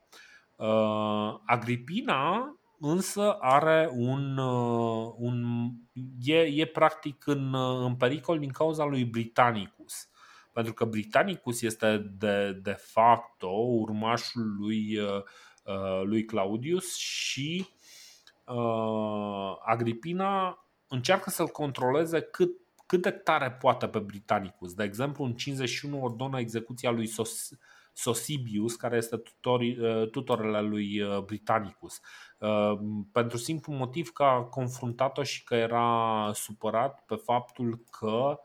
Agripina 1.46 2.56
însă 2.82 3.36
are 3.40 3.90
un, 3.92 4.36
un 5.16 5.68
e, 6.20 6.38
e 6.38 6.66
practic 6.66 7.26
în, 7.26 7.54
în 7.84 7.96
pericol 7.96 8.38
din 8.38 8.50
cauza 8.50 8.84
lui 8.84 9.04
Britannicus. 9.04 10.08
Pentru 10.52 10.72
că 10.72 10.84
Britannicus 10.84 11.62
este 11.62 12.12
de, 12.18 12.52
de 12.62 12.72
facto 12.72 13.48
urmașul 13.48 14.56
lui, 14.58 14.98
lui 16.04 16.24
Claudius 16.24 16.96
și 16.96 17.66
uh, 18.46 19.56
Agripina 19.64 20.66
încearcă 20.88 21.30
să-l 21.30 21.48
controleze 21.48 22.20
cât, 22.20 22.50
cât 22.86 23.02
de 23.02 23.10
tare 23.10 23.50
poate 23.50 23.88
pe 23.88 23.98
Britannicus. 23.98 24.74
De 24.74 24.84
exemplu, 24.84 25.24
în 25.24 25.34
51 25.34 26.02
ordonă 26.02 26.38
execuția 26.38 26.90
lui 26.90 27.06
Sos, 27.06 27.50
Sosibius, 27.92 28.76
care 28.76 28.96
este 28.96 29.16
tutori, 29.16 29.78
uh, 29.78 30.10
tutorele 30.10 30.60
lui 30.60 31.00
uh, 31.00 31.18
Britannicus. 31.18 32.00
Uh, 32.38 32.78
pentru 33.12 33.36
simplu 33.36 33.72
motiv 33.72 34.10
că 34.10 34.22
a 34.22 34.42
confruntat-o 34.42 35.22
și 35.22 35.44
că 35.44 35.54
era 35.54 36.30
supărat 36.34 37.04
pe 37.06 37.14
faptul 37.14 37.84
că 37.90 38.40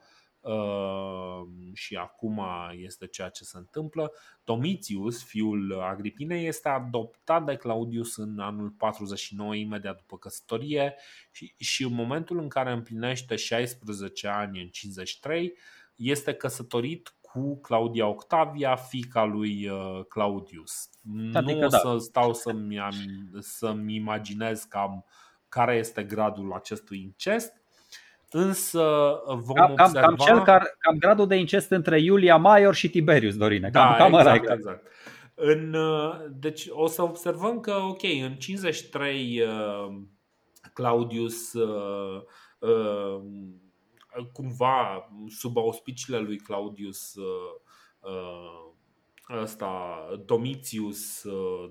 Ehm, 0.48 1.74
și 1.74 1.95
acum 1.95 2.41
este 2.72 3.07
ceea 3.07 3.30
ce 3.30 3.44
se 3.44 3.57
întâmplă. 3.57 4.11
Domitius, 4.44 5.24
fiul 5.24 5.80
Agripinei, 5.82 6.48
este 6.48 6.69
adoptat 6.69 7.45
de 7.45 7.56
Claudius 7.56 8.15
în 8.15 8.40
anul 8.40 8.69
49, 8.69 9.56
imediat 9.56 9.98
după 9.98 10.18
căsătorie 10.18 10.95
și, 11.32 11.53
și 11.57 11.84
în 11.84 11.94
momentul 11.94 12.40
în 12.40 12.48
care 12.48 12.72
împlinește 12.72 13.36
16 13.36 14.28
ani 14.28 14.61
în 14.61 14.68
53, 14.68 15.57
este 15.95 16.34
căsătorit 16.34 17.15
cu 17.38 17.59
Claudia 17.59 18.07
Octavia, 18.07 18.76
fica 18.76 19.23
lui 19.23 19.69
uh, 19.69 20.05
Claudius. 20.07 20.89
Adică, 21.34 21.59
nu 21.59 21.65
o 21.65 21.68
da. 21.68 21.77
să 21.77 21.95
stau 21.99 22.34
să-mi, 22.34 22.88
să-mi 23.39 23.95
imaginez 23.95 24.64
cam 24.64 25.05
care 25.49 25.76
este 25.76 26.03
gradul 26.03 26.53
acestui 26.53 27.01
incest, 27.01 27.53
Însă 28.30 28.84
vom 29.26 29.55
cam, 29.55 29.72
observa... 29.72 30.07
Cam, 30.07 30.15
cel 30.15 30.43
care, 30.43 30.76
cam 30.80 30.97
gradul 30.97 31.27
de 31.27 31.35
incest 31.35 31.72
între 31.72 32.01
Iulia 32.01 32.38
Maior 32.38 32.76
și 32.76 32.89
Tiberius, 32.89 33.38
Dorine. 33.38 33.69
Cam, 33.69 33.91
da, 33.91 33.95
cam 33.97 34.14
exact, 34.14 34.49
exact. 34.49 34.88
În, 35.35 35.76
deci 36.39 36.68
o 36.69 36.88
să 36.88 37.01
observăm 37.01 37.59
că, 37.59 37.73
ok, 37.73 38.03
în 38.03 38.34
53 38.34 39.41
uh, 39.41 39.97
Claudius 40.73 41.53
uh, 41.53 42.22
uh, 42.59 43.22
cumva 44.34 45.09
sub 45.27 45.57
auspiciile 45.57 46.19
lui 46.19 46.38
Claudius 46.38 47.15
ăsta 49.29 49.99
Domitius 50.25 51.25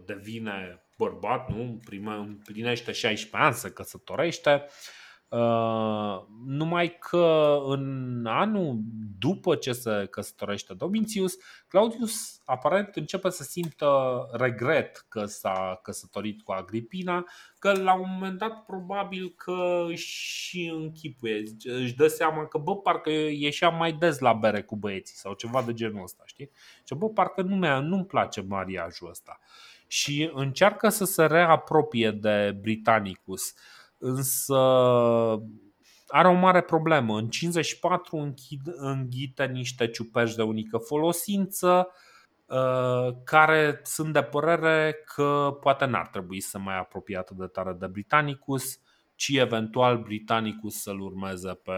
devine 0.04 0.82
bărbat, 0.98 1.48
nu? 1.48 1.80
împlinește 2.18 2.92
16 2.92 3.36
ani, 3.46 3.54
se 3.54 3.70
căsătorește 3.70 4.64
Uh, 5.28 6.22
numai 6.44 6.98
că 6.98 7.58
în 7.66 8.26
anul 8.26 8.78
după 9.18 9.54
ce 9.54 9.72
se 9.72 10.06
căsătorește 10.10 10.74
Domitius, 10.74 11.36
Claudius 11.68 12.42
aparent 12.44 12.96
începe 12.96 13.30
să 13.30 13.42
simtă 13.42 13.90
regret 14.32 15.04
că 15.08 15.24
s-a 15.24 15.80
căsătorit 15.82 16.42
cu 16.42 16.52
Agripina, 16.52 17.24
că 17.58 17.72
la 17.72 17.94
un 17.94 18.06
moment 18.08 18.38
dat 18.38 18.64
probabil 18.64 19.34
că 19.36 19.86
și 19.94 20.72
închipuie, 20.74 21.42
își 21.64 21.94
dă 21.94 22.06
seama 22.06 22.46
că 22.46 22.58
bă, 22.58 22.76
parcă 22.76 23.10
ieșea 23.10 23.68
mai 23.68 23.92
des 23.92 24.18
la 24.18 24.32
bere 24.32 24.62
cu 24.62 24.76
băieții 24.76 25.16
sau 25.16 25.32
ceva 25.32 25.62
de 25.62 25.72
genul 25.72 26.02
ăsta, 26.02 26.22
știi? 26.26 26.50
Ce 26.84 26.94
bă, 26.94 27.08
parcă 27.08 27.42
nu 27.42 27.54
mi 27.54 27.88
nu-mi 27.88 28.06
place 28.06 28.40
mariajul 28.40 29.08
ăsta. 29.08 29.38
Și 29.86 30.30
încearcă 30.34 30.88
să 30.88 31.04
se 31.04 31.26
reapropie 31.26 32.10
de 32.10 32.58
Britannicus. 32.60 33.50
Uh, 33.50 33.75
însă 33.98 34.56
are 36.06 36.28
o 36.28 36.32
mare 36.32 36.60
problemă. 36.60 37.18
În 37.18 37.28
54 37.28 38.16
închid, 38.16 38.60
înghite 38.64 39.46
niște 39.46 39.88
ciuperci 39.88 40.34
de 40.34 40.42
unică 40.42 40.78
folosință 40.78 41.88
uh, 42.46 43.16
care 43.24 43.80
sunt 43.82 44.12
de 44.12 44.22
părere 44.22 44.94
că 45.14 45.56
poate 45.60 45.84
n-ar 45.84 46.08
trebui 46.08 46.40
să 46.40 46.58
mai 46.58 46.78
apropie 46.78 47.16
atât 47.16 47.36
de 47.36 47.46
tare 47.46 47.72
de 47.72 47.86
Britannicus 47.86 48.78
ci 49.16 49.28
eventual 49.28 49.98
britanicul 49.98 50.70
să-l 50.70 51.00
urmeze 51.00 51.58
pe, 51.62 51.72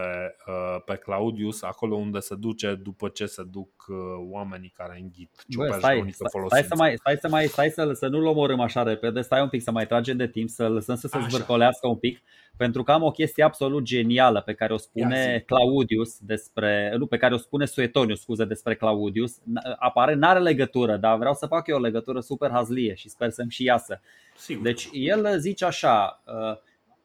uh, 0.47 0.81
pe 0.85 0.95
Claudius, 0.95 1.61
acolo 1.61 1.95
unde 1.95 2.19
se 2.19 2.35
duce 2.35 2.75
după 2.83 3.07
ce 3.07 3.25
se 3.25 3.43
duc 3.51 3.69
uh, 3.87 3.95
oamenii 4.29 4.73
care 4.77 4.99
înghit 5.01 5.45
Bă, 5.55 5.75
stai, 5.77 6.09
stai, 6.11 6.29
stai, 6.45 6.63
să 6.63 6.75
mai, 6.75 6.95
stai 6.95 7.17
să 7.19 7.29
mai 7.29 7.45
stai 7.45 7.69
să, 7.69 7.91
să 7.93 8.07
nu-l 8.07 8.25
omorâm 8.25 8.59
așa 8.59 8.83
repede, 8.83 9.21
stai 9.21 9.41
un 9.41 9.49
pic 9.49 9.61
să 9.61 9.71
mai 9.71 9.87
tragem 9.87 10.17
de 10.17 10.27
timp, 10.27 10.49
să 10.49 10.67
lăsăm 10.67 10.95
să 10.95 11.07
se 11.07 11.19
zvârcolească 11.27 11.87
un 11.87 11.95
pic, 11.95 12.21
pentru 12.57 12.83
că 12.83 12.91
am 12.91 13.03
o 13.03 13.11
chestie 13.11 13.43
absolut 13.43 13.83
genială 13.83 14.41
pe 14.41 14.53
care 14.53 14.73
o 14.73 14.77
spune 14.77 15.43
Claudius 15.45 16.17
despre, 16.17 16.93
nu, 16.97 17.05
pe 17.05 17.17
care 17.17 17.33
o 17.33 17.37
spune 17.37 17.65
Suetonius, 17.65 18.19
scuze, 18.21 18.45
despre 18.45 18.75
Claudius. 18.75 19.37
Apare, 19.77 20.13
n-are 20.13 20.39
legătură, 20.39 20.97
dar 20.97 21.17
vreau 21.17 21.33
să 21.33 21.45
fac 21.45 21.67
eu 21.67 21.77
o 21.77 21.81
legătură 21.81 22.19
super 22.19 22.51
hazlie 22.51 22.93
și 22.93 23.09
sper 23.09 23.29
să-mi 23.29 23.51
și 23.51 23.63
iasă. 23.63 24.01
Sigur. 24.37 24.63
Deci 24.63 24.89
el 24.91 25.39
zice 25.39 25.65
așa, 25.65 26.23
uh, 26.25 26.57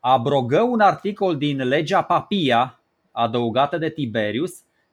abrogă 0.07 0.61
un 0.61 0.81
articol 0.81 1.37
din 1.37 1.69
legea 1.69 2.03
Papia 2.03 2.81
adăugată 3.11 3.79
de 3.79 3.91
Tiberius. 3.91 4.53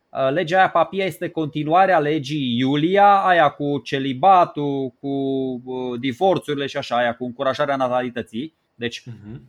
Uh, 0.10 0.32
legea 0.32 0.58
aia 0.58 0.70
Papia 0.70 1.06
este 1.06 1.30
continuarea 1.30 2.00
legii 2.00 2.58
Iulia, 2.58 3.16
aia 3.16 3.50
cu 3.50 3.80
celibatul, 3.80 4.94
cu 5.00 5.08
uh, 5.08 6.00
divorțurile 6.00 6.66
și 6.66 6.78
așa, 6.78 6.96
aia 6.96 7.16
cu 7.16 7.26
încurajarea 7.26 7.76
natalității. 7.76 8.56
Deci 8.76 9.02
uh-huh. 9.02 9.40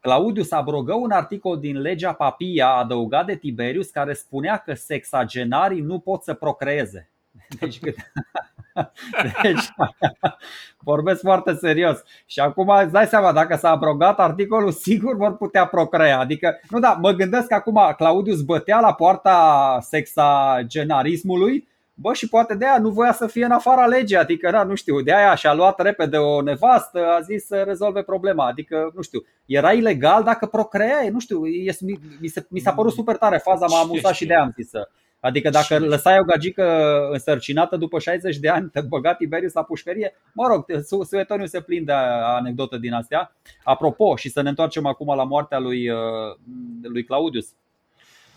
Claudius 0.00 0.50
abrogă 0.50 0.94
un 0.94 1.10
articol 1.10 1.58
din 1.58 1.80
legea 1.80 2.12
Papia 2.12 2.68
adăugat 2.68 3.26
de 3.26 3.36
Tiberius 3.36 3.90
care 3.90 4.12
spunea 4.12 4.56
că 4.56 4.74
sexagenarii 4.74 5.80
nu 5.80 5.98
pot 5.98 6.22
să 6.22 6.34
procreeze. 6.34 7.10
Deci, 7.60 7.78
deci 9.42 9.64
vorbesc 10.90 11.20
foarte 11.20 11.54
serios. 11.54 12.02
Și 12.26 12.40
acum 12.40 12.68
îți 12.68 12.92
dai 12.92 13.06
seama, 13.06 13.32
dacă 13.32 13.56
s-a 13.56 13.70
abrogat 13.70 14.18
articolul, 14.18 14.70
sigur 14.86 15.16
vor 15.16 15.36
putea 15.36 15.66
procrea. 15.66 16.18
Adică, 16.18 16.60
nu 16.68 16.78
da, 16.78 16.98
mă 17.00 17.10
gândesc 17.10 17.46
că 17.46 17.54
acum 17.54 17.94
Claudius 17.96 18.42
bătea 18.42 18.80
la 18.80 18.94
poarta 18.94 19.78
sexagenarismului 19.80 21.70
Bă, 21.94 22.12
și 22.12 22.28
poate 22.28 22.54
de 22.54 22.64
aia 22.64 22.78
nu 22.78 22.90
voia 22.90 23.12
să 23.12 23.26
fie 23.26 23.44
în 23.44 23.50
afara 23.50 23.86
legii, 23.86 24.16
adică, 24.16 24.50
da, 24.50 24.62
nu 24.62 24.74
știu, 24.74 25.00
de 25.00 25.14
aia 25.14 25.34
și-a 25.34 25.54
luat 25.54 25.80
repede 25.80 26.16
o 26.16 26.42
nevastă, 26.42 27.06
a 27.06 27.20
zis 27.20 27.46
să 27.46 27.62
rezolve 27.62 28.02
problema, 28.02 28.46
adică, 28.46 28.90
nu 28.94 29.02
știu, 29.02 29.24
era 29.46 29.72
ilegal 29.72 30.22
dacă 30.22 30.46
procreai, 30.46 31.08
nu 31.08 31.18
știu, 31.18 31.40
mi, 31.80 32.00
mi, 32.48 32.60
s-a 32.60 32.72
părut 32.72 32.92
super 32.92 33.16
tare 33.16 33.38
faza, 33.38 33.66
m-a 33.66 33.80
amuzat 33.80 34.14
și 34.14 34.26
de 34.26 34.34
aia 34.34 34.42
am 34.42 34.52
zis 34.56 34.68
să, 34.68 34.88
Adică 35.24 35.50
dacă 35.50 35.78
lăsai 35.78 36.18
o 36.18 36.24
gagică 36.24 36.98
însărcinată 37.10 37.76
după 37.76 37.98
60 37.98 38.36
de 38.36 38.48
ani, 38.48 38.68
te 38.68 38.80
băga 38.80 39.14
Tiberius 39.14 39.52
la 39.52 39.62
pușcărie, 39.62 40.14
mă 40.32 40.46
rog, 40.46 40.64
Suetoniu 41.08 41.46
se 41.46 41.60
plin 41.60 41.84
de 41.84 41.92
anecdotă 41.92 42.76
din 42.76 42.92
astea. 42.92 43.36
Apropo, 43.64 44.16
și 44.16 44.28
să 44.28 44.42
ne 44.42 44.48
întoarcem 44.48 44.86
acum 44.86 45.14
la 45.16 45.24
moartea 45.24 45.58
lui, 45.58 45.88
uh, 45.88 45.98
lui 46.82 47.04
Claudius. 47.04 47.48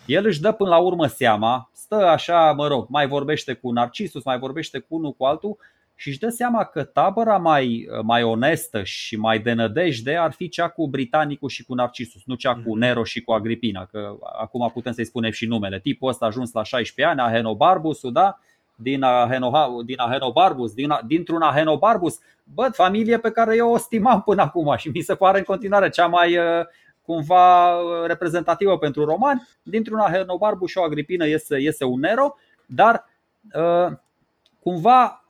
El 0.06 0.26
își 0.26 0.40
dă 0.40 0.52
până 0.52 0.70
la 0.70 0.78
urmă 0.78 1.06
seama, 1.06 1.70
stă 1.72 1.94
așa, 1.94 2.52
mă 2.52 2.66
rog, 2.66 2.86
mai 2.88 3.06
vorbește 3.06 3.52
cu 3.52 3.70
Narcisus, 3.70 4.24
mai 4.24 4.38
vorbește 4.38 4.78
cu 4.78 4.94
unul 4.94 5.12
cu 5.12 5.24
altul 5.24 5.56
și 5.98 6.08
își 6.08 6.18
dă 6.18 6.28
seama 6.28 6.64
că 6.64 6.84
tabăra 6.84 7.36
mai, 7.36 7.88
mai 8.02 8.22
onestă 8.22 8.82
și 8.82 9.16
mai 9.16 9.38
de 9.38 9.52
nădejde 9.52 10.16
ar 10.16 10.32
fi 10.32 10.48
cea 10.48 10.68
cu 10.68 10.88
Britanicul 10.88 11.48
și 11.48 11.64
cu 11.64 11.74
Narcisus, 11.74 12.22
nu 12.24 12.34
cea 12.34 12.52
cu 12.52 12.70
mhm. 12.70 12.78
Nero 12.78 13.04
și 13.04 13.22
cu 13.22 13.32
Agripina, 13.32 13.84
că 13.84 14.16
acum 14.38 14.70
putem 14.72 14.92
să-i 14.92 15.04
spunem 15.04 15.30
și 15.30 15.46
numele. 15.46 15.80
Tipul 15.80 16.08
ăsta 16.08 16.24
a 16.24 16.28
ajuns 16.28 16.52
la 16.52 16.62
16 16.62 17.14
ani, 17.14 17.30
Ahenobarbusul, 17.30 18.12
da? 18.12 18.38
din, 18.76 19.02
Ahenoha, 19.02 19.76
din 19.84 19.98
Ahenobarbus, 19.98 20.74
din, 20.74 20.98
dintr-un 21.06 21.42
Ahenobarbus, 21.42 22.18
bă, 22.54 22.68
familie 22.72 23.18
pe 23.18 23.30
care 23.30 23.56
eu 23.56 23.72
o 23.72 23.76
stimam 23.76 24.22
până 24.22 24.42
acum 24.42 24.74
și 24.76 24.88
mi 24.88 25.00
se 25.00 25.14
pare 25.14 25.38
în 25.38 25.44
continuare 25.44 25.88
cea 25.88 26.06
mai 26.06 26.38
uh, 26.38 26.64
cumva 27.02 27.76
reprezentativă 28.06 28.78
pentru 28.78 29.04
romani. 29.04 29.48
Dintr-un 29.62 29.98
Ahenobarbus 29.98 30.70
și 30.70 30.78
o 30.78 30.82
Agripină 30.82 31.26
iese, 31.26 31.60
iese 31.60 31.84
un 31.84 32.00
Nero, 32.00 32.36
dar 32.66 33.04
uh, 33.54 33.96
cumva 34.62 35.25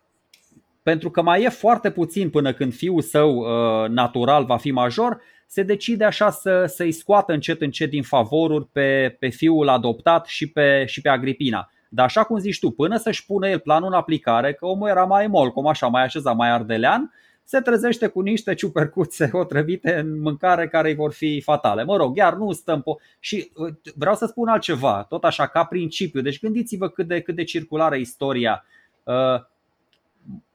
pentru 0.86 1.10
că 1.10 1.22
mai 1.22 1.42
e 1.42 1.48
foarte 1.48 1.90
puțin 1.90 2.30
până 2.30 2.52
când 2.52 2.74
fiul 2.74 3.00
său 3.00 3.36
uh, 3.36 3.88
natural 3.88 4.44
va 4.44 4.56
fi 4.56 4.70
major, 4.70 5.20
se 5.46 5.62
decide 5.62 6.04
așa 6.04 6.30
să, 6.30 6.64
să-i 6.66 6.92
scoată 6.92 7.32
încet 7.32 7.60
încet 7.60 7.90
din 7.90 8.02
favoruri 8.02 8.66
pe, 8.72 9.16
pe 9.18 9.28
fiul 9.28 9.68
adoptat 9.68 10.26
și 10.26 10.50
pe, 10.50 10.84
și 10.86 11.00
pe 11.00 11.08
Agripina. 11.08 11.70
Dar 11.88 12.04
așa 12.04 12.24
cum 12.24 12.38
zici 12.38 12.58
tu, 12.58 12.70
până 12.70 12.96
să-și 12.96 13.26
pună 13.26 13.48
el 13.48 13.58
planul 13.58 13.88
în 13.88 13.94
aplicare, 13.94 14.52
că 14.52 14.66
omul 14.66 14.88
era 14.88 15.04
mai 15.04 15.26
mol, 15.26 15.50
cum 15.50 15.66
așa, 15.66 15.86
mai 15.86 16.02
așezat, 16.02 16.36
mai 16.36 16.50
ardelean, 16.50 17.12
se 17.44 17.60
trezește 17.60 18.06
cu 18.06 18.20
niște 18.20 18.54
ciupercuțe 18.54 19.30
otrăvite 19.42 19.98
în 19.98 20.20
mâncare 20.20 20.68
care 20.68 20.88
îi 20.88 20.94
vor 20.94 21.12
fi 21.12 21.40
fatale. 21.40 21.84
Mă 21.84 21.96
rog, 21.96 22.16
iar 22.16 22.34
nu 22.34 22.52
stăm 22.52 22.80
po- 22.80 23.18
Și 23.18 23.50
uh, 23.54 23.74
vreau 23.94 24.14
să 24.14 24.26
spun 24.26 24.48
altceva, 24.48 25.06
tot 25.08 25.24
așa 25.24 25.46
ca 25.46 25.64
principiu. 25.64 26.20
Deci 26.20 26.40
gândiți-vă 26.40 26.88
cât 26.88 27.06
de, 27.06 27.20
cât 27.20 27.34
de 27.34 27.44
circulară 27.44 27.94
istoria. 27.94 28.64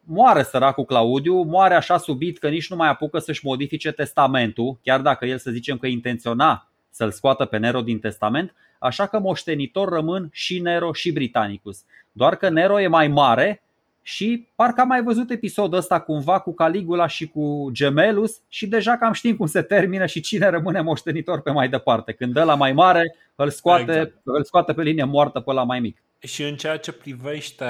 Uh, 0.07 0.13
moare 0.13 0.43
săracul 0.43 0.85
Claudiu, 0.85 1.41
moare 1.41 1.73
așa 1.73 1.97
subit 1.97 2.37
că 2.37 2.49
nici 2.49 2.69
nu 2.69 2.75
mai 2.75 2.89
apucă 2.89 3.19
să-și 3.19 3.45
modifice 3.45 3.91
testamentul, 3.91 4.79
chiar 4.83 5.01
dacă 5.01 5.25
el 5.25 5.37
să 5.37 5.51
zicem 5.51 5.77
că 5.77 5.87
intenționa 5.87 6.69
să-l 6.89 7.11
scoată 7.11 7.45
pe 7.45 7.57
Nero 7.57 7.81
din 7.81 7.99
testament, 7.99 8.53
așa 8.79 9.07
că 9.07 9.19
moștenitor 9.19 9.89
rămân 9.89 10.29
și 10.31 10.59
Nero 10.59 10.93
și 10.93 11.11
Britannicus. 11.11 11.83
Doar 12.11 12.35
că 12.35 12.49
Nero 12.49 12.81
e 12.81 12.87
mai 12.87 13.07
mare 13.07 13.61
și 14.01 14.47
parcă 14.55 14.81
am 14.81 14.87
mai 14.87 15.03
văzut 15.03 15.29
episodul 15.29 15.77
ăsta 15.77 15.99
cumva 15.99 16.39
cu 16.39 16.53
Caligula 16.53 17.07
și 17.07 17.27
cu 17.27 17.69
Gemelus 17.71 18.39
și 18.47 18.67
deja 18.67 18.97
cam 18.97 19.13
știm 19.13 19.35
cum 19.35 19.45
se 19.45 19.61
termină 19.61 20.05
și 20.05 20.21
cine 20.21 20.49
rămâne 20.49 20.81
moștenitor 20.81 21.41
pe 21.41 21.51
mai 21.51 21.69
departe. 21.69 22.11
Când 22.11 22.35
ăla 22.35 22.55
mai 22.55 22.73
mare 22.73 23.15
îl 23.43 23.49
scoate, 23.49 23.81
exact. 23.81 24.21
îl 24.23 24.43
scoate 24.43 24.73
pe 24.73 24.81
linie 24.81 25.03
moartă 25.03 25.39
pe 25.39 25.53
la 25.53 25.63
mai 25.63 25.79
mic. 25.79 26.03
Și 26.19 26.43
în 26.43 26.55
ceea 26.55 26.77
ce 26.77 26.91
privește 26.91 27.65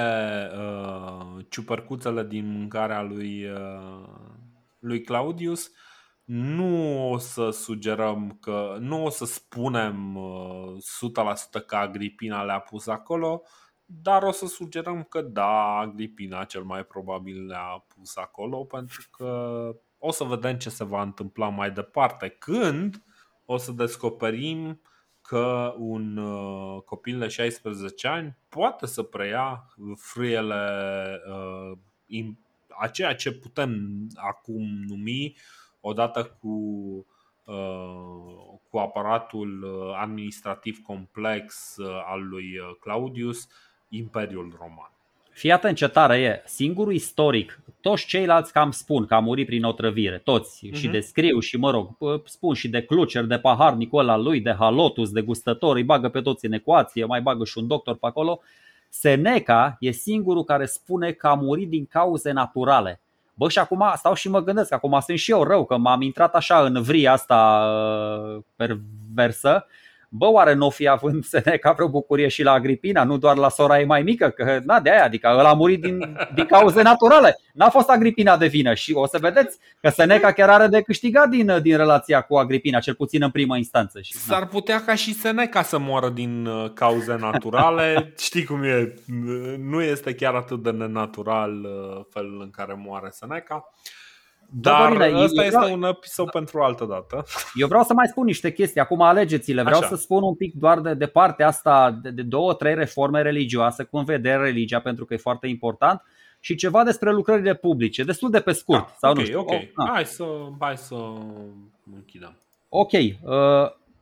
uh, 0.56 1.44
ciupercuțele 1.48 2.24
din 2.24 2.46
mâncarea 2.46 3.02
lui, 3.02 3.44
uh, 3.44 4.08
lui 4.78 5.02
Claudius, 5.02 5.70
nu 6.24 7.10
o 7.10 7.18
să 7.18 7.50
sugerăm 7.50 8.38
că, 8.40 8.76
nu 8.80 9.04
o 9.04 9.08
să 9.08 9.24
spunem 9.24 10.16
uh, 10.16 10.74
100% 11.60 11.66
că 11.66 11.76
Agripina 11.76 12.42
le-a 12.42 12.58
pus 12.58 12.86
acolo, 12.86 13.42
dar 13.84 14.22
o 14.22 14.30
să 14.30 14.46
sugerăm 14.46 15.02
că 15.02 15.20
da, 15.20 15.76
Agripina 15.76 16.44
cel 16.44 16.62
mai 16.62 16.84
probabil 16.84 17.46
le-a 17.46 17.84
pus 17.96 18.16
acolo 18.16 18.64
pentru 18.64 19.08
că 19.10 19.70
o 19.98 20.10
să 20.10 20.24
vedem 20.24 20.56
ce 20.56 20.70
se 20.70 20.84
va 20.84 21.02
întâmpla 21.02 21.48
mai 21.48 21.70
departe 21.70 22.28
când 22.28 23.02
o 23.44 23.56
să 23.56 23.72
descoperim 23.72 24.80
că 25.32 25.74
un 25.78 26.16
uh, 26.16 26.82
copil 26.82 27.18
de 27.18 27.28
16 27.28 28.08
ani 28.08 28.36
poate 28.48 28.86
să 28.86 29.02
preia 29.02 29.64
frâiele 29.96 31.20
uh, 31.28 32.28
a 32.68 32.86
ceea 32.88 33.14
ce 33.14 33.32
putem 33.32 33.80
acum 34.14 34.84
numi 34.86 35.36
odată 35.80 36.24
cu, 36.24 36.48
uh, 37.44 38.58
cu 38.70 38.78
aparatul 38.78 39.64
administrativ 39.98 40.82
complex 40.82 41.76
al 42.06 42.28
lui 42.28 42.58
Claudius, 42.80 43.48
Imperiul 43.88 44.56
Roman. 44.58 44.92
Fii 45.32 45.52
atent 45.52 45.76
ce 45.76 45.88
tare 45.88 46.16
e. 46.16 46.42
Singurul 46.44 46.92
istoric, 46.92 47.60
toți 47.80 48.06
ceilalți 48.06 48.52
cam 48.52 48.70
spun 48.70 49.06
că 49.06 49.14
a 49.14 49.18
murit 49.18 49.46
prin 49.46 49.64
otrăvire, 49.64 50.20
toți, 50.24 50.68
uh-huh. 50.68 50.74
și 50.74 50.84
mhm. 50.84 50.92
descriu 50.92 51.38
și 51.38 51.56
mă 51.56 51.70
rog, 51.70 51.88
spun 52.24 52.54
și 52.54 52.68
de 52.68 52.82
Clucer, 52.82 53.24
de 53.24 53.38
paharnicul 53.38 54.00
ăla 54.00 54.16
lui, 54.16 54.40
de 54.40 54.54
Halotus, 54.58 55.10
de 55.10 55.20
gustător, 55.20 55.76
îi 55.76 55.82
bagă 55.82 56.08
pe 56.08 56.20
toți 56.20 56.46
în 56.46 56.52
ecuație, 56.52 57.04
mai 57.04 57.20
bagă 57.20 57.44
și 57.44 57.58
un 57.58 57.66
doctor 57.66 57.94
pe 57.94 58.06
acolo. 58.06 58.40
Seneca 58.88 59.76
e 59.80 59.90
singurul 59.90 60.44
care 60.44 60.66
spune 60.66 61.12
că 61.12 61.26
a 61.26 61.34
murit 61.34 61.68
din 61.68 61.86
cauze 61.86 62.32
naturale. 62.32 63.00
Bă, 63.34 63.48
și 63.48 63.58
acum 63.58 63.92
stau 63.96 64.14
și 64.14 64.28
mă 64.28 64.42
gândesc, 64.42 64.72
acum 64.72 65.00
sunt 65.00 65.18
și 65.18 65.30
eu 65.30 65.42
rău 65.42 65.64
că 65.64 65.76
m-am 65.76 66.02
intrat 66.02 66.34
așa 66.34 66.64
în 66.64 66.82
vria 66.82 67.12
asta 67.12 67.64
uh, 68.36 68.42
perversă 68.56 69.66
Bă, 70.14 70.26
oare 70.26 70.54
nu 70.54 70.70
fi 70.70 70.88
având 70.88 71.24
Seneca 71.34 71.72
vreo 71.72 71.88
bucurie 71.88 72.28
și 72.28 72.42
la 72.42 72.52
Agripina, 72.52 73.04
nu 73.04 73.16
doar 73.16 73.36
la 73.36 73.48
sora 73.48 73.78
ei 73.78 73.86
mai 73.86 74.02
mică? 74.02 74.28
Că, 74.28 74.60
na, 74.64 74.80
de 74.80 74.90
aia, 74.90 75.04
adică 75.04 75.26
el 75.38 75.44
a 75.44 75.52
murit 75.52 75.80
din, 75.80 76.18
din 76.34 76.44
cauze 76.44 76.82
naturale. 76.82 77.38
N-a 77.52 77.68
fost 77.68 77.88
Agripina 77.88 78.36
de 78.36 78.46
vină 78.46 78.74
și 78.74 78.92
o 78.92 79.06
să 79.06 79.18
vedeți 79.20 79.58
că 79.80 79.88
Seneca 79.88 80.32
chiar 80.32 80.48
are 80.48 80.66
de 80.66 80.80
câștigat 80.80 81.28
din, 81.28 81.58
din 81.62 81.76
relația 81.76 82.20
cu 82.20 82.36
Agripina, 82.36 82.80
cel 82.80 82.94
puțin 82.94 83.22
în 83.22 83.30
prima 83.30 83.56
instanță. 83.56 84.00
Și, 84.00 84.12
S-ar 84.12 84.46
putea 84.46 84.84
ca 84.84 84.94
și 84.94 85.14
Seneca 85.14 85.62
să 85.62 85.78
moară 85.78 86.08
din 86.08 86.46
uh, 86.46 86.70
cauze 86.74 87.16
naturale. 87.20 88.12
Știi 88.18 88.44
cum 88.44 88.62
e, 88.62 88.94
nu 89.58 89.82
este 89.82 90.14
chiar 90.14 90.34
atât 90.34 90.62
de 90.62 90.70
nenatural 90.70 91.64
uh, 91.64 92.04
felul 92.10 92.40
în 92.42 92.50
care 92.50 92.74
moare 92.84 93.08
Seneca. 93.10 93.72
Dar 94.54 94.92
Dorine, 94.92 95.22
ăsta 95.22 95.44
este 95.44 95.58
vreau... 95.58 95.72
un 95.72 95.82
episod 95.82 96.30
pentru 96.30 96.60
altă 96.60 96.84
dată. 96.84 97.24
Eu 97.54 97.66
vreau 97.66 97.82
să 97.82 97.94
mai 97.94 98.06
spun 98.06 98.24
niște 98.24 98.52
chestii. 98.52 98.80
Acum 98.80 99.00
alegeți-le. 99.00 99.62
Vreau 99.62 99.80
Așa. 99.80 99.88
să 99.88 99.96
spun 99.96 100.22
un 100.22 100.34
pic 100.34 100.54
doar 100.54 100.80
de, 100.80 100.94
de 100.94 101.06
partea 101.06 101.46
asta 101.46 101.98
de, 102.02 102.10
de 102.10 102.22
două, 102.22 102.54
trei 102.54 102.74
reforme 102.74 103.22
religioase, 103.22 103.82
cum 103.82 104.04
vede 104.04 104.32
religia, 104.32 104.80
pentru 104.80 105.04
că 105.04 105.14
e 105.14 105.16
foarte 105.16 105.46
important, 105.46 106.02
și 106.40 106.54
ceva 106.54 106.84
despre 106.84 107.12
lucrările 107.12 107.54
publice, 107.54 108.04
destul 108.04 108.30
de 108.30 108.40
pe 108.40 108.52
scurt. 108.52 108.86
Da, 108.86 108.94
sau 108.98 109.10
ok, 109.10 109.18
nu 109.18 109.24
știu. 109.24 109.40
ok. 109.40 109.50
Oh, 109.50 109.88
hai, 109.92 110.04
să, 110.04 110.24
hai 110.58 110.76
să 110.76 110.94
închidem. 111.94 112.36
Ok. 112.68 112.92
Uh, 112.92 113.10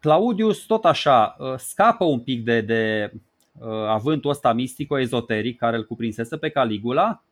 Claudius 0.01 0.59
tot 0.59 0.85
așa 0.85 1.37
uh, 1.39 1.55
scapă 1.57 2.05
un 2.05 2.21
pic 2.21 2.45
de, 2.45 2.61
de 2.61 3.13
uh, 3.61 3.69
avântul 3.89 4.31
ăsta 4.31 4.53
mistico-ezoteric 4.53 5.59
care 5.59 5.77
îl 5.77 5.85
cuprinsese 5.85 6.37
pe 6.37 6.49
Caligula 6.49 7.23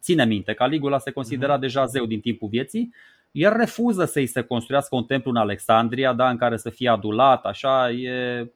ține 0.00 0.24
minte, 0.24 0.54
Caligula 0.54 0.98
se 0.98 1.10
considera 1.10 1.56
uh-huh. 1.56 1.60
deja 1.60 1.84
zeu 1.84 2.06
din 2.06 2.20
timpul 2.20 2.48
vieții, 2.48 2.94
el 3.30 3.56
refuză 3.56 4.04
să-i 4.04 4.26
se 4.26 4.42
construiască 4.42 4.94
un 4.94 5.04
templu 5.04 5.30
în 5.30 5.36
Alexandria, 5.36 6.12
da, 6.12 6.30
în 6.30 6.36
care 6.36 6.56
să 6.56 6.70
fie 6.70 6.88
adulat, 6.88 7.44
așa, 7.44 7.90
e, 7.90 8.46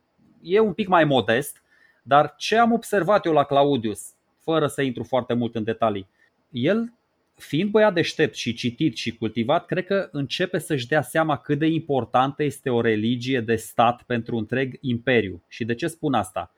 e 0.42 0.60
un 0.60 0.72
pic 0.72 0.88
mai 0.88 1.04
modest, 1.04 1.62
dar 2.02 2.34
ce 2.36 2.56
am 2.56 2.72
observat 2.72 3.26
eu 3.26 3.32
la 3.32 3.44
Claudius, 3.44 4.00
fără 4.38 4.66
să 4.66 4.82
intru 4.82 5.02
foarte 5.02 5.34
mult 5.34 5.54
în 5.54 5.64
detalii, 5.64 6.08
el 6.50 6.92
fiind 7.40 7.70
băiat 7.70 7.94
deștept 7.94 8.34
și 8.34 8.54
citit 8.54 8.96
și 8.96 9.16
cultivat, 9.16 9.66
cred 9.66 9.86
că 9.86 10.08
începe 10.12 10.58
să-și 10.58 10.86
dea 10.86 11.02
seama 11.02 11.36
cât 11.36 11.58
de 11.58 11.66
importantă 11.66 12.42
este 12.42 12.70
o 12.70 12.80
religie 12.80 13.40
de 13.40 13.56
stat 13.56 14.02
pentru 14.02 14.36
întreg 14.36 14.78
imperiu. 14.80 15.42
Și 15.48 15.64
de 15.64 15.74
ce 15.74 15.86
spun 15.86 16.14
asta? 16.14 16.54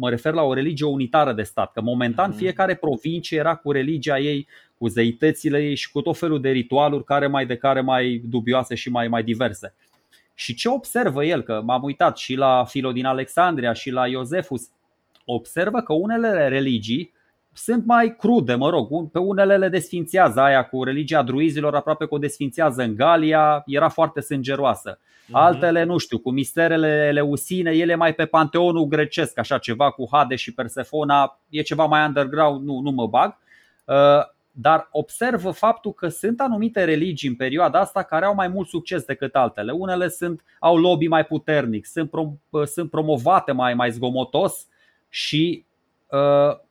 Mă 0.00 0.10
refer 0.10 0.32
la 0.32 0.42
o 0.42 0.54
religie 0.54 0.86
unitară 0.86 1.32
de 1.32 1.42
stat, 1.42 1.72
că 1.72 1.80
momentan 1.80 2.28
mhm. 2.28 2.38
fiecare 2.38 2.74
provincie 2.74 3.38
era 3.38 3.54
cu 3.54 3.72
religia 3.72 4.18
ei, 4.18 4.48
cu 4.78 4.88
zeitățile 4.88 5.64
ei 5.64 5.74
și 5.74 5.90
cu 5.90 6.00
tot 6.00 6.18
felul 6.18 6.40
de 6.40 6.50
ritualuri 6.50 7.04
care 7.04 7.26
mai 7.26 7.46
de 7.46 7.56
care 7.56 7.80
mai 7.80 8.22
dubioase 8.24 8.74
și 8.74 8.90
mai, 8.90 9.08
mai 9.08 9.22
diverse. 9.22 9.74
Și 10.34 10.54
ce 10.54 10.68
observă 10.68 11.24
el, 11.24 11.42
că 11.42 11.62
m-am 11.64 11.82
uitat 11.82 12.18
și 12.18 12.34
la 12.34 12.64
Filo 12.64 12.92
din 12.92 13.04
Alexandria 13.04 13.72
și 13.72 13.90
la 13.90 14.06
Iosefus, 14.06 14.68
observă 15.24 15.80
că 15.80 15.92
unele 15.92 16.48
religii 16.48 17.12
sunt 17.56 17.84
mai 17.84 18.16
crude, 18.16 18.54
mă 18.54 18.70
rog, 18.70 19.10
pe 19.10 19.18
unele 19.18 19.56
le 19.56 19.68
desfințează 19.68 20.40
aia 20.40 20.64
cu 20.64 20.84
religia 20.84 21.22
druizilor, 21.22 21.74
aproape 21.74 22.06
că 22.06 22.14
o 22.14 22.18
desfințează 22.18 22.82
în 22.82 22.94
Galia, 22.94 23.62
era 23.66 23.88
foarte 23.88 24.20
sângeroasă. 24.20 24.98
Mhm. 25.26 25.36
Altele, 25.36 25.82
nu 25.82 25.98
știu, 25.98 26.18
cu 26.18 26.30
misterele 26.30 27.06
eleusine, 27.08 27.70
ele 27.70 27.94
mai 27.94 28.14
pe 28.14 28.26
panteonul 28.26 28.84
grecesc, 28.84 29.38
așa 29.38 29.58
ceva 29.58 29.90
cu 29.90 30.08
Hade 30.10 30.34
și 30.34 30.54
Persefona, 30.54 31.40
e 31.48 31.62
ceva 31.62 31.84
mai 31.84 32.06
underground, 32.06 32.66
nu, 32.66 32.80
nu 32.80 32.90
mă 32.90 33.06
bag. 33.06 33.36
Uh, 33.84 33.94
dar 34.50 34.88
observă 34.90 35.50
faptul 35.50 35.92
că 35.92 36.08
sunt 36.08 36.40
anumite 36.40 36.84
religii 36.84 37.28
în 37.28 37.34
perioada 37.34 37.80
asta 37.80 38.02
care 38.02 38.24
au 38.24 38.34
mai 38.34 38.48
mult 38.48 38.68
succes 38.68 39.02
decât 39.02 39.34
altele. 39.34 39.72
Unele 39.72 40.08
sunt, 40.08 40.44
au 40.58 40.76
lobby 40.76 41.06
mai 41.06 41.24
puternic, 41.24 41.86
sunt, 41.86 42.10
prom, 42.10 42.38
uh, 42.50 42.66
sunt 42.66 42.90
promovate 42.90 43.52
mai, 43.52 43.74
mai 43.74 43.90
zgomotos 43.90 44.66
și 45.08 45.64
uh, 46.10 46.65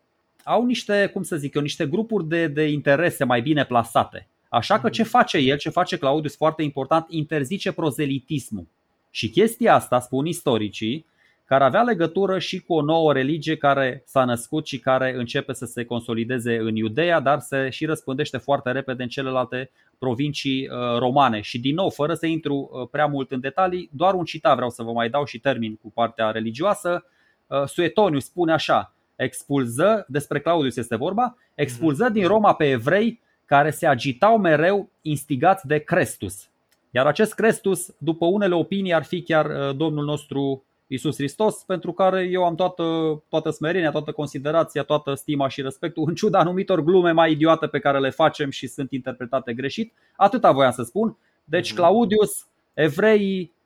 au 0.48 0.66
niște, 0.66 1.10
cum 1.14 1.24
să 1.24 1.36
zic 1.36 1.56
eu, 1.56 1.62
niște 1.62 1.88
grupuri 1.88 2.28
de, 2.28 2.48
de 2.48 2.68
interese 2.68 3.24
mai 3.24 3.42
bine 3.42 3.66
plasate. 3.66 4.28
Așa 4.50 4.80
că 4.80 4.90
ce 4.90 5.02
mhm. 5.02 5.10
face 5.10 5.38
el, 5.38 5.58
ce 5.58 5.70
face 5.70 5.98
Claudius 5.98 6.36
foarte 6.36 6.64
important, 6.64 7.06
interzice 7.10 7.72
prozelitismul. 7.72 8.68
Și 9.10 9.30
chestia 9.30 9.74
asta, 9.74 10.00
spun 10.00 10.26
istoricii, 10.26 11.06
care 11.46 11.64
avea 11.64 11.82
legătură 11.82 12.40
și 12.40 12.60
cu 12.60 12.74
o 12.74 12.82
nouă 12.82 13.14
religie 13.14 13.58
care 13.58 14.04
s-a 14.06 14.26
născut 14.26 14.66
și 14.66 14.80
care 14.80 15.16
începe 15.16 15.54
să 15.54 15.66
se 15.66 15.86
consolideze 15.86 16.58
în 16.58 16.76
Iudeea, 16.76 17.20
dar 17.20 17.40
se 17.40 17.70
și 17.70 17.86
răspândește 17.86 18.38
foarte 18.38 18.72
repede 18.72 19.04
în 19.04 19.10
celelalte 19.10 19.72
provincii 19.98 20.68
uh, 20.68 20.98
romane. 20.98 21.42
Și 21.42 21.60
din 21.60 21.76
nou, 21.76 21.90
fără 21.90 22.14
să 22.14 22.26
intru 22.26 22.56
uh, 22.72 22.88
prea 22.92 23.06
mult 23.06 23.32
în 23.32 23.40
detalii, 23.40 23.90
doar 23.92 24.14
un 24.14 24.26
citat 24.26 24.56
vreau 24.56 24.70
să 24.70 24.84
vă 24.84 24.92
mai 24.92 25.10
dau 25.10 25.26
și 25.26 25.40
termin 25.40 25.76
cu 25.76 25.92
partea 25.92 26.32
religioasă. 26.32 27.06
Uh, 27.48 27.64
Suetoniu 27.66 28.20
spune 28.20 28.52
așa, 28.52 28.95
expulză, 29.16 30.06
despre 30.08 30.40
Claudius 30.40 30.76
este 30.76 30.96
vorba, 30.96 31.38
expulză 31.56 32.10
din 32.10 32.28
Roma 32.28 32.54
pe 32.54 32.70
evrei 32.70 33.22
care 33.46 33.72
se 33.72 33.88
agitau 33.88 34.38
mereu 34.38 34.90
instigați 35.02 35.68
de 35.68 35.78
Crestus. 35.78 36.50
Iar 36.92 37.06
acest 37.06 37.34
Crestus, 37.34 37.94
după 37.98 38.26
unele 38.26 38.56
opinii, 38.56 38.94
ar 38.94 39.04
fi 39.04 39.22
chiar 39.22 39.46
uh, 39.46 39.76
Domnul 39.76 40.06
nostru 40.06 40.64
Isus 40.88 41.16
Hristos, 41.16 41.64
pentru 41.64 41.92
care 41.92 42.24
eu 42.24 42.46
am 42.46 42.56
toată, 42.56 42.84
toată 43.30 43.50
smerenia, 43.50 43.92
toată 43.92 44.12
considerația, 44.12 44.84
toată 44.84 45.14
stima 45.14 45.48
și 45.48 45.62
respectul, 45.62 46.04
în 46.08 46.16
ciuda 46.16 46.40
anumitor 46.40 46.82
glume 46.82 47.12
mai 47.12 47.32
idiote 47.32 47.68
pe 47.68 47.80
care 47.80 48.00
le 48.00 48.10
facem 48.10 48.50
și 48.50 48.68
sunt 48.68 48.92
interpretate 48.92 49.54
greșit. 49.54 49.94
Atâta 50.16 50.52
voiam 50.52 50.72
să 50.72 50.84
spun. 50.84 51.18
Deci 51.44 51.72
mhm. 51.72 51.82
Claudius, 51.82 52.48
evreii, 52.74 53.42
uh, 53.42 53.65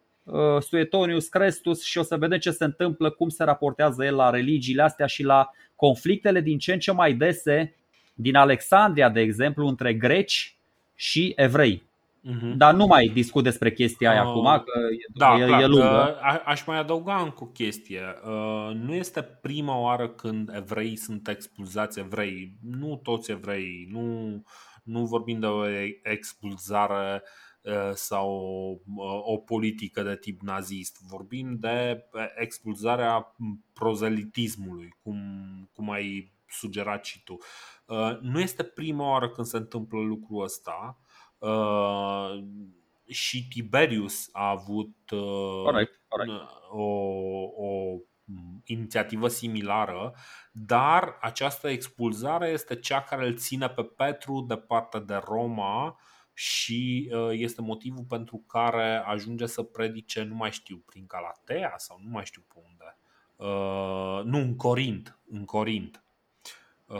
Suetonius, 0.60 1.27
Crestus 1.27 1.84
și 1.84 1.97
o 1.97 2.03
să 2.03 2.18
vedem 2.18 2.38
ce 2.38 2.51
se 2.51 2.64
întâmplă, 2.64 3.10
cum 3.10 3.30
se 3.30 3.43
raportează 3.43 4.06
el 4.06 4.15
la 4.15 4.30
religiile 4.30 4.81
astea 4.81 5.06
și 5.06 5.23
la 5.23 5.49
conflictele 5.76 6.41
din 6.41 6.57
ce 6.57 6.73
în 6.73 6.80
ce 6.80 6.91
mai 6.91 7.14
dese 7.14 7.76
din 8.14 8.35
Alexandria, 8.35 9.10
de 9.10 9.19
exemplu, 9.19 9.68
între 9.68 9.93
greci 9.93 10.56
și 10.95 11.34
evrei. 11.35 11.88
Uh-huh. 12.27 12.56
Dar 12.56 12.73
nu 12.73 12.85
mai 12.85 13.07
discut 13.07 13.43
despre 13.43 13.72
chestia 13.72 14.11
aia 14.11 14.23
uh, 14.23 14.27
acum, 14.27 14.43
că 14.43 14.80
da, 15.14 15.38
e, 15.38 15.45
clar, 15.45 15.61
e 15.61 15.65
lungă. 15.65 16.18
Uh, 16.22 16.41
aș 16.45 16.65
mai 16.65 16.77
adăuga 16.77 17.15
încă 17.15 17.43
o 17.43 17.45
chestie. 17.45 18.01
Uh, 18.26 18.76
nu 18.76 18.93
este 18.93 19.22
prima 19.22 19.77
oară 19.77 20.10
când 20.10 20.51
evrei 20.56 20.95
sunt 20.95 21.27
expulzați 21.27 21.99
evrei. 21.99 22.53
Nu 22.61 22.99
toți 23.03 23.31
evrei. 23.31 23.88
Nu, 23.91 24.43
nu 24.84 25.06
vorbim 25.06 25.39
de 25.39 25.45
o 25.45 25.64
expulzare 26.03 27.14
uh, 27.14 27.30
sau 27.94 28.31
uh, 28.95 29.19
o 29.23 29.38
politică 29.38 30.02
de 30.03 30.18
tip 30.18 30.41
nazist. 30.41 31.02
Vorbim 31.07 31.57
de 31.60 32.03
expulzarea 32.36 33.36
prozelitismului, 33.73 34.95
cum, 35.03 35.19
cum 35.73 35.90
ai 35.90 36.34
sugerat 36.48 37.06
și 37.06 37.23
tu. 37.23 37.38
Uh, 37.86 38.18
nu 38.22 38.40
este 38.40 38.64
prima 38.64 39.10
oară 39.10 39.30
când 39.30 39.48
se 39.48 39.57
întâmplă 39.57 39.99
lucrul 39.99 40.44
ăsta 40.44 40.98
Uh, 41.40 42.44
și 43.07 43.48
Tiberius 43.48 44.30
a 44.31 44.49
avut 44.49 44.95
uh, 45.11 45.64
corect, 45.64 45.99
corect. 46.07 46.31
O, 46.72 46.84
o 47.56 47.98
inițiativă 48.64 49.27
similară, 49.27 50.15
dar 50.52 51.18
această 51.22 51.68
expulzare 51.69 52.49
este 52.49 52.76
cea 52.76 53.02
care 53.02 53.27
îl 53.27 53.36
ține 53.36 53.69
pe 53.69 53.84
Petru 53.84 54.45
departe 54.48 54.99
de 54.99 55.22
Roma 55.26 55.99
și 56.40 57.11
uh, 57.14 57.30
este 57.32 57.61
motivul 57.61 58.03
pentru 58.07 58.44
care 58.48 59.03
ajunge 59.06 59.45
să 59.45 59.61
predice, 59.61 60.24
nu 60.24 60.36
mai 60.36 60.52
știu, 60.52 60.84
prin 60.86 61.06
Galatea 61.07 61.74
sau 61.78 61.99
nu 62.03 62.10
mai 62.10 62.26
știu 62.26 62.44
pe 62.48 62.61
unde. 62.66 62.98
nu, 64.30 64.38
în 64.38 64.56
Corint, 64.56 65.20
în 65.30 65.45
Corint. 65.45 66.03
Uh, 66.86 66.98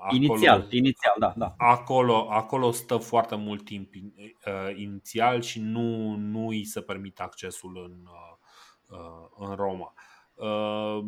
acolo, 0.00 0.14
inițial, 0.14 0.66
inițial, 0.70 1.14
da, 1.18 1.34
da. 1.36 1.54
Acolo, 1.56 2.26
acolo 2.30 2.70
stă 2.70 2.96
foarte 2.96 3.34
mult 3.34 3.64
timp 3.64 3.94
uh, 3.94 4.76
inițial 4.76 5.40
și 5.40 5.60
nu, 5.60 6.14
nu 6.16 6.48
îi 6.48 6.64
se 6.64 6.80
permite 6.80 7.22
accesul 7.22 7.76
în, 7.84 8.06
uh, 8.06 8.98
uh 8.98 9.48
în 9.48 9.54
Roma. 9.54 9.94
Uh, 10.34 11.04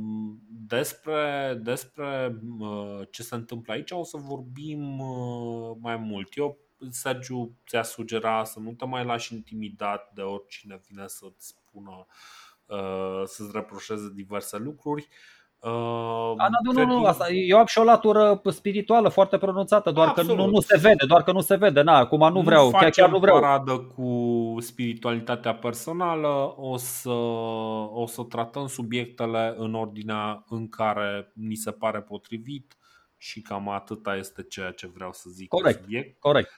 despre, 0.48 1.58
despre 1.62 2.40
uh, 2.58 3.00
ce 3.10 3.22
se 3.22 3.34
întâmplă 3.34 3.72
aici 3.72 3.90
o 3.90 4.04
să 4.04 4.16
vorbim 4.16 4.98
uh, 4.98 5.76
mai 5.80 5.96
mult. 5.96 6.36
Eu, 6.36 6.58
Sergiu, 6.90 7.56
ți-a 7.66 7.82
sugera 7.82 8.44
să 8.44 8.58
nu 8.60 8.72
te 8.72 8.84
mai 8.84 9.04
lași 9.04 9.34
intimidat 9.34 10.10
de 10.14 10.22
oricine 10.22 10.80
vine 10.88 11.04
să-ți 11.06 11.46
spună, 11.46 12.06
uh, 12.66 13.22
să-ți 13.24 13.50
reproșeze 13.52 14.12
diverse 14.14 14.58
lucruri. 14.58 15.02
Uh, 15.02 15.42
Uh, 15.62 16.34
A, 16.36 16.48
nu, 16.62 16.72
nu, 16.72 16.84
nu, 16.84 17.04
asta, 17.04 17.30
eu 17.30 17.58
am 17.58 17.66
și 17.66 17.78
o 17.78 17.84
latură 17.84 18.40
spirituală 18.44 19.08
foarte 19.08 19.38
pronunțată, 19.38 19.90
doar 19.90 20.08
Absolut. 20.08 20.36
că 20.36 20.36
nu, 20.36 20.48
nu 20.48 20.60
se 20.60 20.78
vede, 20.78 21.06
doar 21.06 21.22
că 21.22 21.32
nu 21.32 21.40
se 21.40 21.56
vede. 21.56 21.82
Na, 21.82 21.96
acum 21.96 22.32
nu 22.32 22.40
vreau, 22.40 22.64
nu 22.64 22.70
chiar, 22.70 22.90
chiar 22.90 23.10
nu 23.10 23.18
vreau. 23.18 23.40
paradă 23.40 23.78
cu 23.78 24.56
spiritualitatea 24.60 25.54
personală, 25.54 26.54
o 26.56 26.76
să, 26.76 27.10
o 27.92 28.06
să 28.06 28.22
tratăm 28.22 28.66
subiectele 28.66 29.54
în 29.56 29.74
ordinea 29.74 30.44
în 30.48 30.68
care 30.68 31.32
ni 31.34 31.54
se 31.54 31.70
pare 31.70 32.00
potrivit 32.00 32.76
și 33.16 33.42
cam 33.42 33.68
atâta 33.68 34.16
este 34.16 34.42
ceea 34.42 34.70
ce 34.70 34.86
vreau 34.94 35.12
să 35.12 35.30
zic. 35.30 35.48
Corect, 35.48 35.80
subiect. 35.82 36.20
corect. 36.20 36.50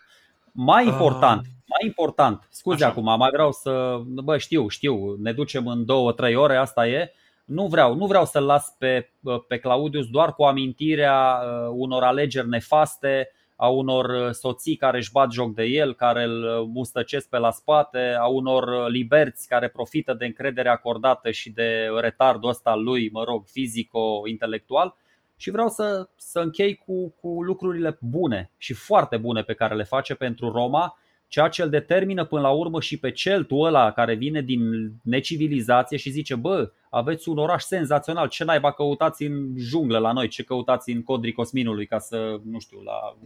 Mai 0.57 0.87
important, 0.87 1.41
uh, 1.41 1.47
mai 1.67 1.87
important, 1.87 2.49
scuze 2.51 2.85
așa. 2.85 2.93
acum, 2.93 3.17
mai 3.19 3.31
vreau 3.33 3.53
să, 3.53 4.01
bă, 4.05 4.39
știu, 4.39 4.69
știu, 4.69 5.17
ne 5.19 5.33
ducem 5.33 5.67
în 5.67 5.85
două, 5.85 6.13
trei 6.13 6.35
ore, 6.35 6.57
asta 6.57 6.87
e, 6.87 7.13
nu 7.45 7.67
vreau, 7.67 7.95
nu 7.95 8.07
vreau 8.07 8.25
să-l 8.25 8.45
las 8.45 8.75
pe, 8.79 9.11
pe 9.49 9.59
Claudius 9.59 10.07
doar 10.07 10.35
cu 10.35 10.43
amintirea 10.43 11.41
uh, 11.43 11.69
unor 11.71 12.03
alegeri 12.03 12.49
nefaste, 12.49 13.31
a 13.57 13.69
unor 13.69 14.09
uh, 14.09 14.31
soții 14.31 14.77
care 14.77 14.97
își 14.97 15.13
bat 15.13 15.33
joc 15.33 15.55
de 15.55 15.65
el, 15.65 15.95
care 15.95 16.23
îl 16.23 16.43
uh, 16.43 16.67
mustăcesc 16.73 17.29
pe 17.29 17.39
la 17.39 17.51
spate, 17.51 18.17
a 18.19 18.27
unor 18.27 18.89
liberți 18.91 19.49
care 19.49 19.69
profită 19.69 20.15
de 20.15 20.25
încredere 20.25 20.69
acordată 20.69 21.31
și 21.31 21.51
de 21.51 21.89
retardul 22.01 22.49
ăsta 22.49 22.71
al 22.71 22.83
lui, 22.83 23.11
mă 23.13 23.25
rog, 23.25 23.45
fizico-intelectual. 23.47 24.97
Și 25.37 25.51
vreau 25.51 25.69
să, 25.69 26.09
să 26.17 26.41
închei 26.41 26.75
cu, 26.75 27.09
cu 27.21 27.43
lucrurile 27.43 27.99
bune 28.01 28.51
și 28.57 28.73
foarte 28.73 29.17
bune 29.17 29.43
pe 29.43 29.55
care 29.55 29.75
le 29.75 29.85
face 29.85 30.15
pentru 30.15 30.51
Roma 30.51 30.99
ceea 31.29 31.49
ce 31.49 31.63
îl 31.63 31.69
determină 31.69 32.25
până 32.25 32.41
la 32.41 32.51
urmă 32.51 32.81
și 32.81 32.99
pe 32.99 33.11
celtul 33.11 33.67
ăla 33.67 33.93
care 33.93 34.15
vine 34.15 34.41
din 34.41 34.93
necivilizație 35.03 35.97
și 35.97 36.11
zice 36.11 36.35
bă, 36.35 36.73
aveți 36.91 37.29
un 37.29 37.39
oraș 37.39 37.63
senzațional, 37.63 38.29
ce 38.29 38.45
naiba 38.45 38.73
căutați 38.73 39.23
în 39.25 39.55
junglă 39.57 39.99
la 39.99 40.13
noi, 40.13 40.29
ce 40.29 40.43
căutați 40.43 40.91
în 40.91 41.03
codrii 41.03 41.33
Cosminului 41.33 41.87
ca 41.87 41.99
să, 41.99 42.41
nu 42.45 42.59
știu, 42.59 42.81
la 42.81 43.17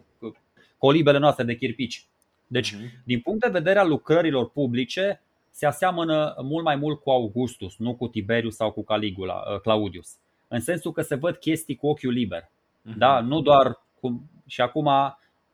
colibele 0.78 1.18
noastre 1.18 1.44
de 1.44 1.56
chirpici. 1.56 2.06
Deci, 2.46 2.74
uh-huh. 2.74 3.04
din 3.04 3.20
punct 3.20 3.40
de 3.40 3.50
vedere 3.50 3.78
al 3.78 3.88
lucrărilor 3.88 4.50
publice, 4.50 5.22
se 5.50 5.66
aseamănă 5.66 6.34
mult 6.42 6.64
mai 6.64 6.76
mult 6.76 7.00
cu 7.00 7.10
Augustus, 7.10 7.76
nu 7.76 7.94
cu 7.94 8.08
Tiberius 8.08 8.54
sau 8.54 8.70
cu 8.70 8.84
Caligula, 8.84 9.34
uh, 9.34 9.60
Claudius. 9.60 10.16
În 10.48 10.60
sensul 10.60 10.92
că 10.92 11.02
se 11.02 11.14
văd 11.14 11.36
chestii 11.36 11.76
cu 11.76 11.86
ochiul 11.86 12.12
liber. 12.12 12.42
Uh-huh. 12.42 12.96
Da? 12.96 13.20
Nu 13.20 13.40
doar 13.40 13.80
cum. 14.00 14.30
Și 14.46 14.60
acum, 14.60 14.90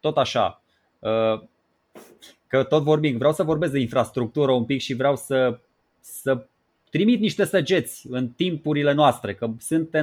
tot 0.00 0.16
așa. 0.16 0.62
Uh, 0.98 1.42
că 2.46 2.62
tot 2.62 2.82
vorbim, 2.82 3.16
vreau 3.16 3.32
să 3.32 3.42
vorbesc 3.42 3.72
de 3.72 3.80
infrastructură 3.80 4.52
un 4.52 4.64
pic 4.64 4.80
și 4.80 4.94
vreau 4.94 5.16
să, 5.16 5.58
să 6.00 6.46
trimit 6.90 7.20
niște 7.20 7.44
săgeți 7.44 8.06
în 8.10 8.28
timpurile 8.28 8.92
noastre, 8.92 9.34
că 9.34 9.50
sunt 9.58 9.94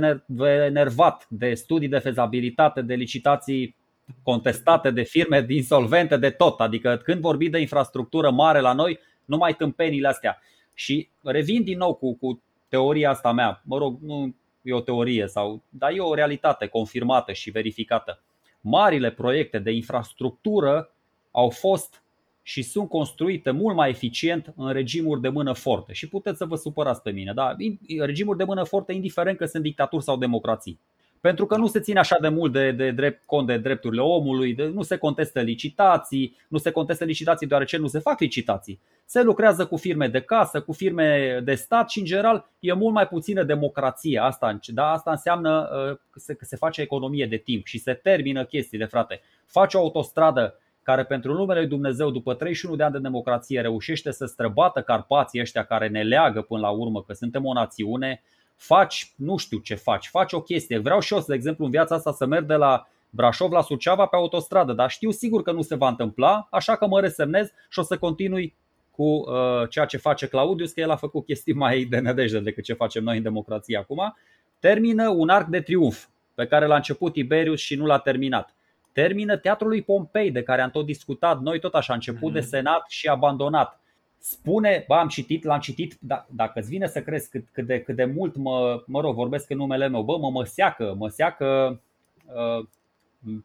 enervat 0.66 1.26
de 1.30 1.54
studii 1.54 1.88
de 1.88 2.00
fezabilitate, 2.00 2.82
de 2.82 2.94
licitații 2.94 3.76
contestate 4.24 4.92
de 4.92 5.02
firme 5.02 5.46
insolvente, 5.50 6.18
de 6.18 6.30
tot. 6.30 6.60
Adică 6.60 7.02
când 7.04 7.22
vorbim 7.22 7.52
de 7.52 7.60
infrastructură 7.60 8.32
mare 8.32 8.60
la 8.60 8.74
noi, 8.74 9.00
numai 9.26 9.54
tâmpenile 9.54 10.08
astea. 10.08 10.42
Și 10.74 11.10
revin 11.24 11.64
din 11.64 11.78
nou 11.78 11.94
cu, 11.94 12.16
cu 12.16 12.44
teoria 12.70 13.10
asta 13.10 13.32
mea. 13.32 13.62
Mă 13.66 13.78
rog, 13.78 13.98
nu 14.02 14.36
e 14.62 14.74
o 14.74 14.82
teorie, 14.82 15.28
sau, 15.28 15.62
dar 15.70 15.92
e 15.92 16.00
o 16.00 16.14
realitate 16.14 16.68
confirmată 16.68 17.32
și 17.32 17.52
verificată. 17.52 18.22
Marile 18.62 19.12
proiecte 19.12 19.60
de 19.60 19.72
infrastructură 19.72 20.94
au 21.32 21.50
fost 21.50 22.04
și 22.44 22.62
sunt 22.62 22.90
construite 22.90 23.52
mult 23.52 23.76
mai 23.76 23.90
eficient 23.90 24.54
în 24.56 24.72
regimuri 24.72 25.22
de 25.22 25.30
mână 25.30 25.54
forte. 25.54 25.94
Și 25.94 26.10
puteți 26.10 26.38
să 26.38 26.46
vă 26.46 26.56
supărați 26.56 27.02
pe 27.02 27.12
mine, 27.12 27.34
da? 27.34 27.56
regimuri 28.00 28.38
de 28.38 28.44
mână 28.44 28.64
forte, 28.64 28.94
indiferent 28.94 29.38
că 29.38 29.46
sunt 29.46 29.64
dictaturi 29.64 30.04
sau 30.04 30.18
democrații. 30.18 30.80
Pentru 31.22 31.46
că 31.46 31.58
nu 31.58 31.68
se 31.68 31.80
ține 31.80 32.00
așa 32.00 32.18
de 32.22 32.28
mult 32.28 32.52
de, 32.52 32.72
de 32.72 32.92
drept, 32.92 33.26
cont 33.26 33.48
de 33.48 33.58
drepturile 33.58 34.02
omului, 34.02 34.54
de, 34.54 34.66
nu 34.66 34.82
se 34.82 34.98
contestă 34.98 35.40
licitații, 35.42 36.38
nu 36.48 36.58
se 36.58 36.72
contestă 36.72 37.04
licitații 37.04 37.48
deoarece 37.48 37.78
nu 37.78 37.88
se 37.88 38.00
fac 38.00 38.20
licitații. 38.20 38.80
Se 39.06 39.22
lucrează 39.22 39.66
cu 39.66 39.78
firme 39.78 40.08
de 40.08 40.22
casă, 40.22 40.62
cu 40.62 40.74
firme 40.74 41.40
de 41.44 41.54
stat 41.54 41.90
și, 41.90 42.00
în 42.00 42.06
general, 42.06 42.50
e 42.60 42.74
mult 42.74 42.94
mai 42.94 43.08
puțină 43.08 43.44
democrație. 43.44 44.20
Asta, 44.20 44.60
da? 44.66 44.92
Asta 44.92 45.12
înseamnă 45.12 45.70
uh, 45.72 45.98
că 46.10 46.20
se, 46.20 46.34
că 46.34 46.46
se 46.46 46.56
face 46.56 46.82
economie 46.82 47.26
de 47.26 47.38
timp 47.38 47.66
și 47.66 47.78
se 47.78 47.94
termină 47.94 48.46
chestiile, 48.46 48.86
frate. 48.86 49.22
Faci 49.46 49.74
o 49.74 49.80
autostradă 49.80 50.60
care 50.84 51.04
pentru 51.04 51.34
numele 51.34 51.60
lui 51.60 51.70
Dumnezeu 51.70 52.12
după 52.12 52.34
31 52.34 52.76
de 52.76 52.84
ani 52.84 52.94
de 52.94 53.00
democrație 53.00 53.62
reușește 53.62 54.12
să 54.12 54.26
străbată 54.26 54.82
Carpații 54.82 55.42
ăștia 55.42 55.64
care 55.64 55.88
ne 55.88 56.04
leagă 56.04 56.42
până 56.42 56.62
la 56.62 56.70
urmă 56.70 57.04
că 57.04 57.14
suntem 57.14 57.46
o 57.46 57.54
națiune, 57.54 58.24
faci, 58.62 59.14
nu 59.16 59.38
știu 59.38 59.58
ce 59.58 59.76
faci, 59.76 60.08
faci 60.08 60.34
o 60.34 60.42
chestie. 60.42 60.78
Vreau 60.78 61.00
și 61.00 61.14
eu, 61.14 61.24
de 61.28 61.34
exemplu, 61.34 61.66
în 61.66 61.72
viața 61.72 61.96
asta 61.96 62.12
să 62.12 62.26
merg 62.26 62.46
de 62.46 62.54
la 62.54 62.88
Brașov 63.10 63.52
la 63.52 63.62
Suceava 63.62 64.06
pe 64.06 64.16
autostradă, 64.16 64.74
dar 64.74 64.90
știu 64.90 65.12
sigur 65.12 65.42
că 65.42 65.52
nu 65.52 65.62
se 65.62 65.76
va 65.76 65.88
întâmpla, 65.88 66.48
așa 66.52 66.76
că 66.76 66.88
mă 66.88 67.00
resemnez 67.00 67.52
și 67.70 67.80
o 67.80 67.82
să 67.82 67.98
continui 67.98 68.56
cu 68.92 69.04
uh, 69.04 69.70
ceea 69.70 69.86
ce 69.86 69.98
face 69.98 70.28
Claudius, 70.28 70.72
că 70.72 70.80
el 70.80 70.90
a 70.90 70.96
făcut 70.96 71.26
chestii 71.26 71.54
mai 71.54 71.84
de 71.84 72.00
nedejde 72.00 72.40
decât 72.40 72.64
ce 72.64 72.74
facem 72.74 73.04
noi 73.04 73.18
în 73.18 73.24
democrație 73.24 73.78
acum. 73.78 74.18
Termină 74.60 75.10
un 75.10 75.30
arc 75.30 75.48
de 75.48 75.62
triumf 75.62 76.06
pe 76.34 76.46
care 76.46 76.66
l-a 76.66 76.76
început 76.76 77.14
Tiberius 77.14 77.60
și 77.60 77.76
nu 77.76 77.86
l-a 77.86 78.00
terminat 78.00 78.56
termină 78.92 79.38
Teatrul 79.38 79.70
lui 79.70 79.82
Pompei, 79.82 80.32
de 80.32 80.44
care 80.44 80.62
am 80.62 80.70
tot 80.70 80.86
discutat 80.86 81.42
noi, 81.42 81.60
tot 81.60 81.74
așa, 81.74 81.94
început 81.94 82.30
mm-hmm. 82.30 82.34
de 82.34 82.40
mhm. 82.40 82.48
senat 82.48 82.86
și 82.88 83.08
abandonat. 83.08 83.80
Spune, 84.24 84.84
bă, 84.88 84.96
am 84.96 85.08
citit, 85.08 85.44
l-am 85.44 85.60
citit, 85.60 85.98
da, 86.00 86.26
dacă 86.30 86.60
îți 86.60 86.70
vine 86.70 86.88
să 86.88 87.02
crezi 87.02 87.30
cât, 87.30 87.48
cât, 87.52 87.66
de, 87.66 87.82
cât 87.82 87.96
de 87.96 88.06
mult 88.06 88.36
mă, 88.36 88.84
mă 88.86 89.02
rog, 89.02 89.16
vorbesc 89.16 89.50
în 89.50 89.58
numele 89.58 89.88
meu, 89.88 90.04
bă, 90.04 90.18
mă, 90.18 90.30
mă 90.30 90.44
seacă, 90.44 90.96
mă 90.98 91.08
seacă 91.08 91.80
uh, 92.26 92.66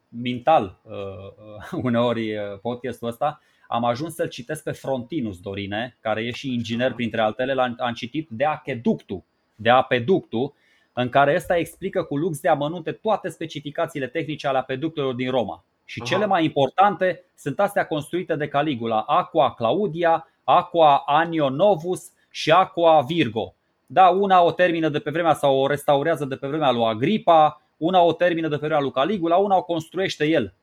mental 0.09 0.79
uh, 0.83 0.93
uh, 1.71 1.79
uneori 1.87 2.35
uh, 2.35 2.59
podcastul 2.61 3.07
ăsta, 3.07 3.41
am 3.67 3.83
ajuns 3.83 4.13
să-l 4.15 4.27
citesc 4.27 4.63
pe 4.63 4.71
Frontinus 4.71 5.39
Dorine, 5.39 5.97
care 6.01 6.21
e 6.23 6.31
și 6.31 6.53
inginer 6.53 6.93
printre 6.93 7.21
altele, 7.21 7.53
l-am 7.53 7.93
citit 7.95 8.27
de 8.29 8.45
acheductul, 8.45 9.23
de 9.55 9.69
apeductul, 9.69 10.53
în 10.93 11.09
care 11.09 11.35
ăsta 11.35 11.57
explică 11.57 12.03
cu 12.03 12.17
lux 12.17 12.39
de 12.39 12.49
amănunte 12.49 12.91
toate 12.91 13.29
specificațiile 13.29 14.07
tehnice 14.07 14.47
ale 14.47 14.57
apeductelor 14.57 15.13
din 15.13 15.29
Roma. 15.29 15.63
Și 15.85 16.01
cele 16.01 16.25
mai 16.25 16.43
importante 16.43 17.23
sunt 17.35 17.59
astea 17.59 17.87
construite 17.87 18.35
de 18.35 18.47
Caligula, 18.47 19.01
Aqua 19.01 19.53
Claudia, 19.53 20.27
Aqua 20.49 21.03
Anio 21.05 21.49
Novus 21.49 22.11
și 22.29 22.51
Aqua 22.51 23.01
Virgo. 23.01 23.55
Da, 23.85 24.07
una 24.09 24.41
o 24.41 24.51
termină 24.51 24.89
de 24.89 24.99
pe 24.99 25.09
vremea 25.09 25.33
sau 25.33 25.57
o 25.57 25.67
restaurează 25.67 26.25
de 26.25 26.35
pe 26.35 26.47
vremea 26.47 26.71
lui 26.71 26.83
Agripa, 26.83 27.61
una 27.77 28.01
o 28.01 28.13
termină 28.13 28.47
de 28.47 28.55
pe 28.55 28.65
vremea 28.65 28.79
lui 28.79 28.91
Caligula, 28.91 29.35
una 29.35 29.55
o 29.55 29.63
construiește 29.63 30.25
el. 30.25 30.53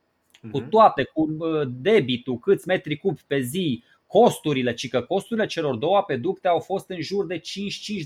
cu 0.50 0.58
mhm. 0.58 0.68
toate, 0.68 1.02
cu 1.02 1.28
debitul, 1.68 2.38
câți 2.38 2.68
metri 2.68 2.96
cubi 2.96 3.20
pe 3.26 3.40
zi, 3.40 3.82
costurile, 4.06 4.74
ci 4.74 4.88
că 4.88 5.00
costurile 5.00 5.46
celor 5.46 5.74
două 5.74 5.96
apeducte 5.96 6.48
au 6.48 6.58
fost 6.58 6.90
în 6.90 7.00
jur 7.00 7.26
de 7.26 7.38
5-5 7.38 7.42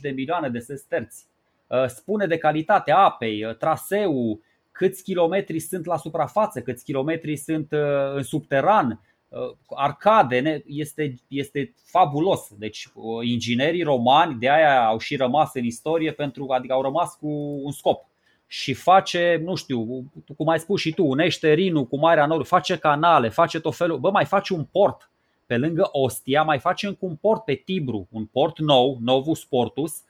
de 0.01 0.11
milioane 0.11 0.49
de 0.49 0.59
sesterți. 0.59 1.27
Spune 1.87 2.27
de 2.27 2.39
calitatea 2.39 2.99
apei, 2.99 3.57
traseul, 3.59 4.41
câți 4.73 5.03
kilometri 5.03 5.59
sunt 5.59 5.87
la 5.87 5.97
suprafață, 5.97 6.61
câți 6.61 6.85
kilometri 6.85 7.37
sunt 7.37 7.73
în 8.15 8.23
subteran, 8.23 9.01
arcade, 9.77 10.63
este, 10.67 11.15
este 11.29 11.75
fabulos. 11.85 12.49
Deci 12.57 12.89
inginerii 13.23 13.83
romani 13.83 14.35
de 14.35 14.51
aia 14.51 14.87
au 14.87 14.99
și 14.99 15.17
rămas 15.17 15.55
în 15.55 15.65
istorie 15.65 16.13
pentru 16.13 16.47
adică 16.49 16.73
au 16.73 16.83
rămas 16.83 17.15
cu 17.15 17.29
un 17.63 17.73
scop 17.73 18.07
și 18.47 18.75
face, 18.75 19.41
nu 19.45 19.55
știu, 19.55 20.11
cum 20.37 20.49
ai 20.49 20.59
spus 20.59 20.81
și 20.81 20.93
tu, 20.93 21.05
unește 21.05 21.53
Rinul 21.53 21.87
cu 21.87 21.99
Marea 21.99 22.27
Nord, 22.27 22.47
face 22.47 22.79
canale, 22.79 23.29
face 23.29 23.61
tot 23.61 23.77
felul, 23.77 23.99
bă, 23.99 24.11
mai 24.11 24.25
face 24.25 24.53
un 24.53 24.65
port 24.65 25.11
pe 25.47 25.57
lângă 25.57 25.89
Ostia, 25.93 26.43
mai 26.43 26.59
face 26.59 26.87
încă 26.87 27.05
un 27.05 27.17
port 27.17 27.45
pe 27.45 27.55
Tibru, 27.55 28.09
un 28.11 28.27
port 28.27 28.59
nou, 28.59 28.99
Novus 29.01 29.45
Portus, 29.45 30.03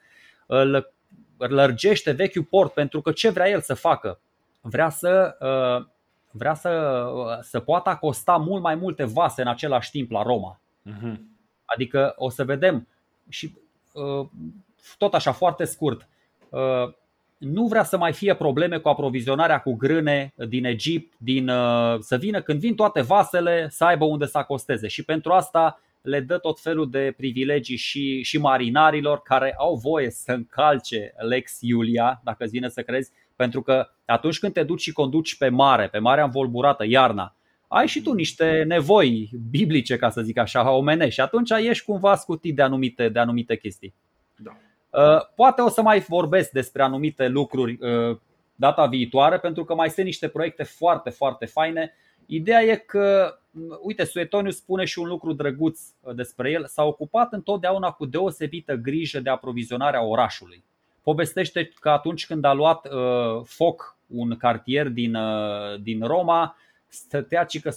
îl 0.47 0.93
lărgește 1.37 2.11
vechiul 2.11 2.45
port 2.45 2.73
pentru 2.73 3.01
că 3.01 3.13
ce 3.13 3.31
vrea 3.31 3.49
el 3.49 3.61
să 3.61 3.75
facă? 3.75 4.21
Vrea 4.61 4.89
să, 4.89 5.37
uh, 5.41 5.87
vrea 6.31 6.55
să, 6.55 7.05
să 7.43 7.61
poată 7.61 7.89
acosta 7.89 8.37
mult 8.37 8.63
mai 8.63 8.75
multe 8.75 9.05
vase 9.05 9.43
în 9.43 9.49
același 9.49 9.91
timp 9.91 10.11
la 10.11 10.23
Roma. 10.23 10.61
Uh-huh. 10.87 11.17
Adică 11.65 12.15
o 12.17 12.31
să 12.31 12.45
vedem 12.45 12.89
și 13.29 13.57
uh, 13.93 14.27
tot 14.99 15.15
așa 15.15 15.33
foarte 15.33 15.65
scurt 15.65 16.09
uh, 16.49 16.93
nu 17.39 17.67
vrea 17.67 17.85
să 17.85 17.97
mai 17.97 18.13
fie 18.13 18.35
probleme 18.35 18.79
cu 18.79 18.89
aprovizionarea 18.89 19.61
cu 19.61 19.75
grâne 19.75 20.33
din 20.49 20.65
Egipt, 20.65 21.15
din, 21.19 21.49
uh, 21.49 21.99
să 22.01 22.17
vină 22.17 22.41
când 22.41 22.61
vin 22.61 22.75
toate 22.75 23.01
vasele 23.01 23.69
să 23.71 23.85
aibă 23.85 24.05
unde 24.05 24.27
să 24.27 24.39
acosteze 24.39 24.89
și 24.89 25.05
pentru 25.05 25.33
asta 25.33 25.81
le 26.01 26.21
dă 26.21 26.39
tot 26.39 26.61
felul 26.61 26.91
de 26.91 27.15
privilegii 27.17 27.77
și, 27.77 28.23
și 28.23 28.39
marinarilor 28.39 29.23
care 29.23 29.55
au 29.59 29.75
voie 29.75 30.11
să 30.11 30.33
încalce 30.33 31.15
Lex 31.17 31.59
Iulia, 31.61 32.21
dacă 32.25 32.45
îți 32.45 32.53
vine 32.53 32.69
să 32.69 32.83
crezi, 32.83 33.13
pentru 33.39 33.63
că 33.63 33.89
atunci 34.05 34.39
când 34.39 34.53
te 34.53 34.63
duci 34.63 34.81
și 34.81 34.93
conduci 34.93 35.37
pe 35.37 35.49
mare, 35.49 35.89
pe 35.89 35.99
marea 35.99 36.25
învolburată, 36.25 36.85
iarna, 36.87 37.37
ai 37.69 37.87
și 37.87 38.03
tu 38.03 38.13
niște 38.13 38.65
nevoi 38.67 39.31
biblice, 39.51 39.97
ca 39.97 40.11
să 40.11 40.23
zic 40.23 40.39
așa, 40.39 40.71
omenești 40.71 41.15
și 41.15 41.21
atunci 41.21 41.51
ești 41.51 41.85
cumva 41.85 42.17
scutit 42.17 42.55
de 42.55 42.63
anumite, 42.63 43.09
de 43.09 43.19
anumite 43.19 43.57
chestii. 43.57 43.95
Da. 44.37 44.57
Uh, 44.91 45.27
poate 45.35 45.61
o 45.61 45.69
să 45.69 45.83
mai 45.83 46.01
vorbesc 46.01 46.51
despre 46.51 46.83
anumite 46.83 47.29
lucruri 47.29 47.79
uh, 47.81 48.19
data 48.55 48.87
viitoare, 48.87 49.39
pentru 49.39 49.65
că 49.65 49.75
mai 49.75 49.91
sunt 49.91 50.07
niște 50.07 50.29
proiecte 50.29 50.63
foarte, 50.63 51.11
foarte 51.11 51.47
faine. 51.47 51.95
Ideea 52.27 52.63
e 52.63 52.77
că, 52.77 53.39
mm, 53.51 53.79
uite, 53.83 54.05
Suetoniu 54.05 54.51
spune 54.51 54.85
și 54.85 54.99
un 54.99 55.07
lucru 55.07 55.33
drăguț 55.33 55.81
uh, 56.01 56.15
despre 56.15 56.51
el, 56.51 56.67
s-a 56.67 56.85
ocupat 56.85 57.33
întotdeauna 57.33 57.91
cu 57.91 58.07
deosebită 58.07 58.75
grijă 58.75 59.21
de 59.21 59.31
aprovizionarea 59.31 60.03
orașului. 60.03 60.65
Povestește 61.09 61.71
că 61.81 61.89
atunci 61.89 62.27
când 62.27 62.45
a 62.45 62.53
luat 62.53 62.87
uh, 62.87 63.43
foc 63.45 63.97
un 64.07 64.37
cartier 64.37 64.89
din, 64.89 65.15
uh, 65.15 65.81
din 65.81 66.03
Roma, 66.07 66.57
stătea 66.87 67.47
că 67.63 67.71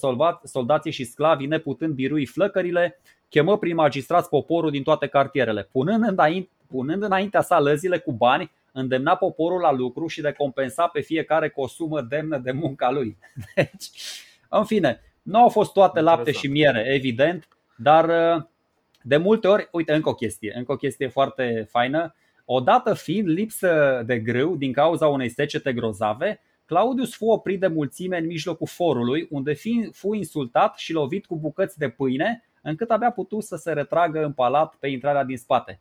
soldații 0.43 0.91
și 0.91 1.03
sclavii 1.03 1.47
neputând 1.47 1.93
birui 1.93 2.25
flăcările, 2.25 2.99
chemă 3.29 3.57
prin 3.57 3.75
magistrați 3.75 4.29
poporul 4.29 4.71
din 4.71 4.83
toate 4.83 5.07
cartierele, 5.07 5.69
punând 5.71 6.07
înainte, 6.07 6.49
punând 6.67 7.03
înaintea 7.03 7.41
sa 7.41 7.59
lăzile 7.59 7.97
cu 7.97 8.11
bani, 8.11 8.51
îndemna 8.71 9.15
poporul 9.15 9.59
la 9.59 9.71
lucru 9.71 10.07
și 10.07 10.21
de 10.21 10.31
compensa 10.31 10.87
pe 10.87 11.01
fiecare 11.01 11.49
cu 11.49 11.61
o 11.61 11.67
sumă 11.67 12.01
demnă 12.01 12.37
de 12.37 12.51
munca 12.51 12.91
lui. 12.91 13.17
Deci, 13.55 13.89
în 14.49 14.65
fine, 14.65 15.01
nu 15.21 15.41
au 15.41 15.49
fost 15.49 15.73
toate 15.73 15.99
lapte 15.99 16.31
și 16.31 16.47
miere, 16.47 16.93
evident, 16.93 17.47
dar 17.75 18.35
uh, 18.35 18.43
de 19.01 19.17
multe 19.17 19.47
ori, 19.47 19.69
uite, 19.71 19.93
încă 19.93 20.09
o 20.09 20.13
chestie, 20.13 20.53
încă 20.55 20.71
o 20.71 20.75
chestie 20.75 21.07
foarte 21.07 21.67
faină. 21.69 22.15
Odată 22.53 22.93
fiind 22.93 23.27
lipsă 23.27 24.03
de 24.05 24.19
grâu 24.19 24.55
din 24.55 24.73
cauza 24.73 25.07
unei 25.07 25.29
secete 25.29 25.73
grozave, 25.73 26.39
Claudius 26.65 27.15
fu 27.15 27.25
oprit 27.25 27.59
de 27.59 27.67
mulțime 27.67 28.17
în 28.17 28.25
mijlocul 28.25 28.67
forului, 28.67 29.27
unde 29.29 29.53
fu 29.91 30.13
insultat 30.13 30.77
și 30.77 30.93
lovit 30.93 31.25
cu 31.25 31.37
bucăți 31.37 31.77
de 31.77 31.89
pâine, 31.89 32.43
încât 32.61 32.89
abia 32.89 33.11
putut 33.11 33.43
să 33.43 33.55
se 33.55 33.71
retragă 33.71 34.23
în 34.23 34.31
palat 34.31 34.75
pe 34.75 34.87
intrarea 34.87 35.23
din 35.23 35.37
spate. 35.37 35.79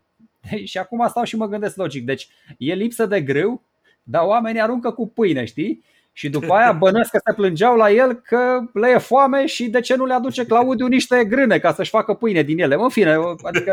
Și 0.64 0.78
acum 0.78 1.09
stau 1.09 1.24
și 1.24 1.36
mă 1.36 1.47
gândesc 1.47 1.76
logic. 1.76 2.05
Deci 2.05 2.28
e 2.59 2.74
lipsă 2.74 3.06
de 3.06 3.22
grâu, 3.22 3.62
dar 4.02 4.24
oamenii 4.24 4.60
aruncă 4.60 4.90
cu 4.90 5.09
pâine, 5.09 5.44
știi? 5.44 5.84
Și 6.12 6.28
după 6.28 6.53
aia 6.53 6.73
bănesc 6.73 7.11
că 7.11 7.19
se 7.24 7.35
plângeau 7.35 7.77
la 7.77 7.91
el 7.91 8.15
că 8.15 8.61
le 8.73 8.89
e 8.89 8.99
foame 8.99 9.47
și 9.47 9.69
de 9.69 9.81
ce 9.81 9.97
nu 9.97 10.05
le 10.05 10.15
aduce 10.15 10.47
Claudiu 10.47 10.87
niște 10.87 11.24
grâne 11.24 11.59
ca 11.59 11.73
să-și 11.73 11.91
facă 11.91 12.15
pâine 12.15 12.43
din 12.43 12.61
ele. 12.61 12.74
În 12.74 12.89
fine, 12.89 13.16
adică 13.43 13.73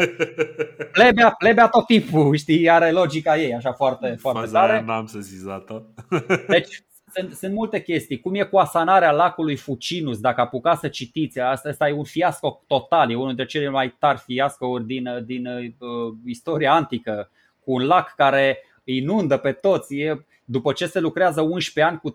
plebea, 0.91 1.35
plebea 1.37 1.67
tot 1.67 1.85
timpul, 1.85 2.35
știi, 2.35 2.69
are 2.69 2.91
logica 2.91 3.37
ei 3.37 3.53
așa 3.53 3.73
foarte, 3.73 4.15
foarte 4.19 4.39
Faza 4.39 4.59
tare. 4.59 4.83
n-am 4.85 5.05
să 5.05 5.19
zic 5.19 5.39
Deci 6.47 6.81
sunt, 7.13 7.33
sunt 7.33 7.53
multe 7.53 7.81
chestii. 7.81 8.19
Cum 8.19 8.35
e 8.35 8.43
cu 8.43 8.57
asanarea 8.57 9.11
lacului 9.11 9.55
Fucinus, 9.55 10.19
dacă 10.19 10.41
apucați 10.41 10.79
să 10.79 10.87
citiți, 10.87 11.39
asta, 11.39 11.69
asta 11.69 11.87
e 11.87 11.93
un 11.93 12.03
fiasco 12.03 12.63
total, 12.67 13.11
e 13.11 13.15
unul 13.15 13.27
dintre 13.27 13.45
cele 13.45 13.69
mai 13.69 13.95
tari 13.99 14.17
fiascouri 14.25 14.85
din, 14.85 15.23
din 15.25 15.47
uh, 15.47 16.13
istoria 16.25 16.73
antică, 16.73 17.29
cu 17.63 17.71
un 17.73 17.85
lac 17.85 18.13
care 18.15 18.57
inundă 18.83 19.37
pe 19.37 19.51
toți, 19.51 19.95
e, 19.95 20.25
după 20.49 20.73
ce 20.73 20.85
se 20.85 20.99
lucrează 20.99 21.41
11 21.41 21.93
ani 21.93 21.99
cu 21.99 22.13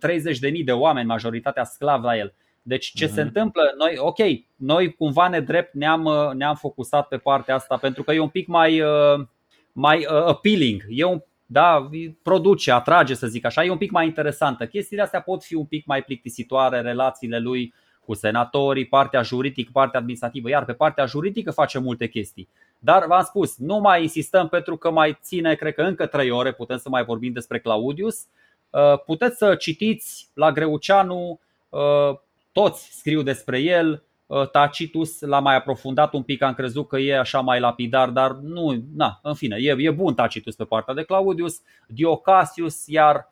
30.000 0.50 0.64
de 0.64 0.72
oameni, 0.72 1.06
majoritatea 1.06 1.64
sclavi 1.64 2.04
la 2.04 2.16
el. 2.16 2.34
Deci 2.62 2.92
ce 2.94 3.06
uh-huh. 3.06 3.08
se 3.08 3.20
mhm. 3.20 3.26
întâmplă? 3.26 3.62
Noi, 3.78 3.94
ok, 3.98 4.18
noi 4.56 4.92
cumva 4.92 5.28
nedrept 5.28 5.74
ne-am, 5.74 6.04
uh, 6.04 6.30
ne-am 6.34 6.54
focusat 6.54 7.08
pe 7.08 7.16
partea 7.16 7.54
asta 7.54 7.76
pentru 7.76 8.02
că 8.02 8.12
e 8.12 8.18
un 8.18 8.28
pic 8.28 8.46
mai, 8.46 8.80
uh, 8.80 9.26
mai 9.72 9.98
uh, 9.98 10.24
appealing. 10.26 10.84
E 10.88 11.04
un 11.04 11.22
da, 11.46 11.88
produce, 12.22 12.70
atrage 12.70 13.14
să 13.14 13.26
zic 13.26 13.44
așa, 13.44 13.64
e 13.64 13.70
un 13.70 13.76
pic 13.76 13.90
mai 13.90 14.06
interesantă. 14.06 14.66
Chestiile 14.66 15.02
astea 15.02 15.20
pot 15.20 15.44
fi 15.44 15.54
un 15.54 15.64
pic 15.64 15.86
mai 15.86 16.02
plictisitoare, 16.02 16.80
relațiile 16.80 17.38
lui 17.38 17.74
cu 18.04 18.14
senatorii, 18.14 18.86
partea 18.86 19.22
juridică, 19.22 19.70
partea 19.72 19.98
administrativă, 19.98 20.48
iar 20.48 20.64
pe 20.64 20.72
partea 20.72 21.06
juridică 21.06 21.50
face 21.50 21.78
multe 21.78 22.08
chestii. 22.08 22.48
Dar 22.84 23.06
v-am 23.06 23.22
spus, 23.22 23.56
nu 23.56 23.78
mai 23.78 24.02
insistăm 24.02 24.48
pentru 24.48 24.76
că 24.76 24.90
mai 24.90 25.18
ține, 25.22 25.54
cred 25.54 25.74
că 25.74 25.82
încă 25.82 26.06
trei 26.06 26.30
ore 26.30 26.52
putem 26.52 26.76
să 26.76 26.88
mai 26.88 27.04
vorbim 27.04 27.32
despre 27.32 27.60
Claudius. 27.60 28.26
Uh, 28.70 28.98
puteți 29.04 29.36
să 29.36 29.54
citiți 29.54 30.28
la 30.34 30.52
Greuceanu, 30.52 31.40
uh, 31.68 32.18
toți 32.52 32.98
scriu 32.98 33.22
despre 33.22 33.58
el, 33.58 34.02
Uh, 34.32 34.50
Tacitus 34.50 35.20
l-a 35.20 35.38
mai 35.38 35.56
aprofundat 35.56 36.12
un 36.12 36.22
pic, 36.22 36.42
am 36.42 36.54
crezut 36.54 36.88
că 36.88 36.98
e 36.98 37.18
așa 37.18 37.40
mai 37.40 37.60
lapidar, 37.60 38.08
dar 38.08 38.30
nu, 38.30 38.84
na, 38.96 39.20
în 39.22 39.34
fine, 39.34 39.56
e, 39.60 39.74
e 39.78 39.90
bun 39.90 40.14
Tacitus 40.14 40.54
pe 40.54 40.64
partea 40.64 40.94
de 40.94 41.02
Claudius, 41.02 41.60
Diocasius, 41.86 42.86
iar 42.86 43.28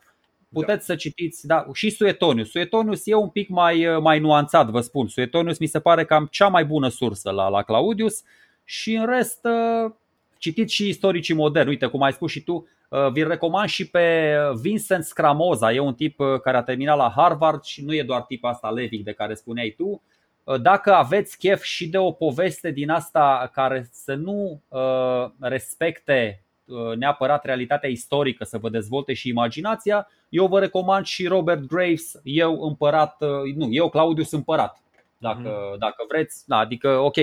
puteți 0.53 0.87
da. 0.87 0.93
să 0.93 0.95
citiți, 0.95 1.47
da, 1.47 1.67
și 1.73 1.91
Suetonius. 1.91 2.51
Suetonius 2.51 3.07
e 3.07 3.15
un 3.15 3.29
pic 3.29 3.49
mai, 3.49 3.87
uh, 3.87 4.01
mai 4.01 4.19
nuanțat, 4.19 4.69
vă 4.69 4.81
spun. 4.81 5.09
Suetonius 5.09 5.59
mi 5.59 5.67
se 5.67 5.81
pare 5.81 6.05
cam 6.05 6.29
cea 6.31 6.49
mai 6.49 6.65
bună 6.65 6.89
sursă 6.89 7.31
la, 7.31 7.49
la 7.49 7.63
Claudius 7.63 8.23
și 8.71 8.95
în 8.95 9.07
rest 9.07 9.45
uh, 9.45 9.91
citiți 10.39 10.75
și 10.75 10.89
istoricii 10.89 11.35
moderni. 11.35 11.71
Uite, 11.71 11.87
cum 11.87 12.03
ai 12.03 12.13
spus 12.13 12.31
și 12.31 12.43
tu, 12.43 12.69
vi 13.13 13.23
recomand 13.23 13.69
și 13.69 13.89
pe 13.89 14.37
Vincent 14.61 15.05
Scramoza, 15.05 15.73
e 15.73 15.79
un 15.79 15.95
tip 15.95 16.21
care 16.43 16.57
a 16.57 16.63
terminat 16.63 16.97
la 16.97 17.13
Harvard 17.17 17.63
și 17.63 17.85
nu 17.85 17.95
e 17.95 18.03
doar 18.03 18.23
tipul 18.23 18.49
asta 18.49 18.71
levic 18.71 19.05
de 19.05 19.13
care 19.13 19.35
spuneai 19.35 19.75
tu, 19.77 20.03
Uh, 20.51 20.61
dacă 20.61 20.93
aveți 20.93 21.39
chef 21.39 21.63
și 21.63 21.89
de 21.89 21.99
o 21.99 22.13
poveste 22.13 22.71
din 22.71 22.91
asta 22.91 23.51
care 23.53 23.89
să 23.93 24.15
nu 24.15 24.63
uh, 24.69 25.31
respecte 25.41 26.45
uh, 26.65 26.97
neapărat 26.97 27.45
realitatea 27.45 27.89
istorică, 27.89 28.45
să 28.45 28.59
vă 28.59 28.69
dezvolte 28.69 29.13
și 29.13 29.29
imaginația, 29.29 30.09
eu 30.29 30.47
vă 30.47 30.59
recomand 30.59 31.05
și 31.05 31.27
Robert 31.27 31.67
Graves, 31.67 32.21
eu 32.23 32.61
împărat, 32.63 33.17
nu, 33.55 33.69
eu 33.71 33.89
Claudius 33.89 34.33
împărat. 34.33 34.83
Dacă, 35.19 35.71
mm. 35.71 35.79
dacă 35.79 36.05
vreți, 36.09 36.49
da, 36.49 36.57
adică 36.57 36.99
ok, 36.99 37.17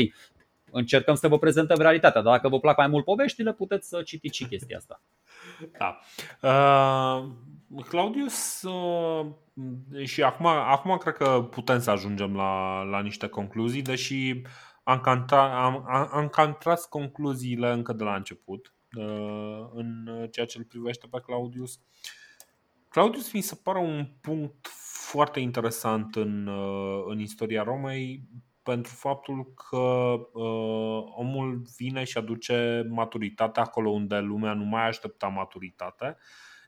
încercăm 0.71 1.15
să 1.15 1.27
vă 1.27 1.37
prezentăm 1.39 1.77
realitatea, 1.77 2.21
dar 2.21 2.33
dacă 2.33 2.49
vă 2.49 2.59
plac 2.59 2.77
mai 2.77 2.87
mult 2.87 3.03
poveștile, 3.03 3.53
puteți 3.53 3.87
să 3.87 4.01
citiți 4.01 4.37
și 4.37 4.45
chestia 4.45 4.77
asta. 4.77 5.01
Da. 5.77 5.99
Uh, 6.41 7.25
Claudius 7.89 8.61
uh, 8.61 9.25
și 10.03 10.23
acum, 10.23 10.45
acum 10.45 10.97
cred 10.97 11.13
că 11.13 11.47
putem 11.51 11.79
să 11.79 11.91
ajungem 11.91 12.35
la, 12.35 12.81
la 12.81 13.01
niște 13.01 13.27
concluzii, 13.27 13.81
deși 13.81 14.41
am, 14.83 14.99
canta, 14.99 15.63
am, 15.63 15.85
am 16.11 16.27
cantrat 16.27 16.89
concluziile 16.89 17.71
încă 17.71 17.93
de 17.93 18.03
la 18.03 18.15
început 18.15 18.73
uh, 18.97 19.67
în 19.73 20.05
ceea 20.31 20.45
ce 20.45 20.57
îl 20.57 20.63
privește 20.63 21.07
pe 21.11 21.19
Claudius. 21.25 21.79
Claudius 22.89 23.31
mi 23.31 23.41
se 23.41 23.59
pare 23.63 23.79
un 23.79 24.07
punct 24.21 24.67
foarte 25.09 25.39
interesant 25.39 26.15
în, 26.15 26.47
uh, 26.47 27.03
în 27.07 27.19
istoria 27.19 27.63
Romei 27.63 28.23
pentru 28.67 28.93
faptul 28.93 29.53
că 29.53 29.77
uh, 30.33 31.03
omul 31.15 31.61
vine 31.77 32.03
și 32.03 32.17
aduce 32.17 32.87
maturitate 32.89 33.59
acolo 33.59 33.89
unde 33.89 34.17
lumea 34.17 34.53
nu 34.53 34.63
mai 34.63 34.87
aștepta 34.87 35.27
maturitate. 35.27 36.17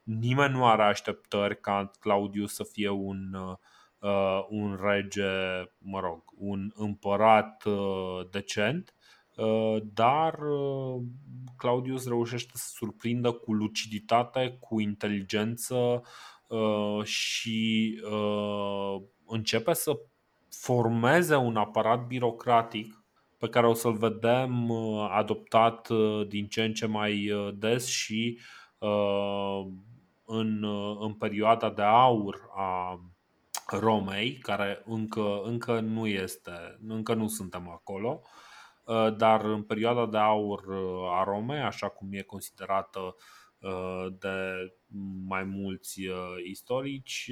Nimeni 0.04 0.54
nu 0.54 0.66
are 0.66 0.84
așteptări 0.84 1.60
ca 1.60 1.92
Claudius 2.00 2.54
să 2.54 2.64
fie 2.64 2.90
un, 2.90 3.34
uh, 3.34 3.56
uh, 4.00 4.46
un 4.50 4.80
rege, 4.82 5.32
mă 5.78 6.00
rog, 6.00 6.24
un 6.38 6.72
împărat 6.76 7.64
uh, 7.66 8.30
decent, 8.32 8.96
uh, 9.36 9.78
dar 9.94 10.34
uh, 10.34 11.02
Claudius 11.58 12.08
reușește 12.08 12.52
să 12.54 12.72
surprindă 12.76 13.32
cu 13.32 13.54
luciditate, 13.54 14.58
cu 14.60 14.80
inteligență 14.80 16.02
uh, 16.48 17.04
și 17.04 18.02
uh, 18.12 19.02
începe 19.26 19.74
să 19.74 20.00
formeze 20.50 21.36
un 21.36 21.56
aparat 21.56 22.08
birocratic 22.08 23.00
pe 23.40 23.50
care 23.50 23.68
o 23.68 23.74
să-l 23.74 23.94
vedem 23.94 24.70
uh, 24.70 25.08
adoptat 25.12 25.90
uh, 25.90 26.28
din 26.28 26.48
ce 26.48 26.64
în 26.64 26.74
ce 26.74 26.86
mai 26.86 27.32
uh, 27.32 27.54
des 27.54 27.86
și 27.88 28.40
în, 30.26 30.66
în 31.00 31.14
perioada 31.14 31.70
de 31.70 31.82
aur 31.82 32.50
a 32.56 33.00
Romei, 33.80 34.38
care 34.38 34.84
încă, 34.86 35.42
încă 35.44 35.80
nu 35.80 36.08
este, 36.08 36.80
încă 36.88 37.14
nu 37.14 37.28
suntem 37.28 37.70
acolo, 37.70 38.22
dar 39.18 39.46
în 39.46 39.64
perioada 39.64 40.06
de 40.06 40.18
aur 40.18 40.64
a 41.12 41.24
Romei, 41.24 41.60
așa 41.60 41.88
cum 41.90 42.08
e 42.12 42.22
considerată 42.22 43.16
de 44.19 44.38
mai 45.27 45.44
mulți 45.44 46.02
istorici, 46.44 47.31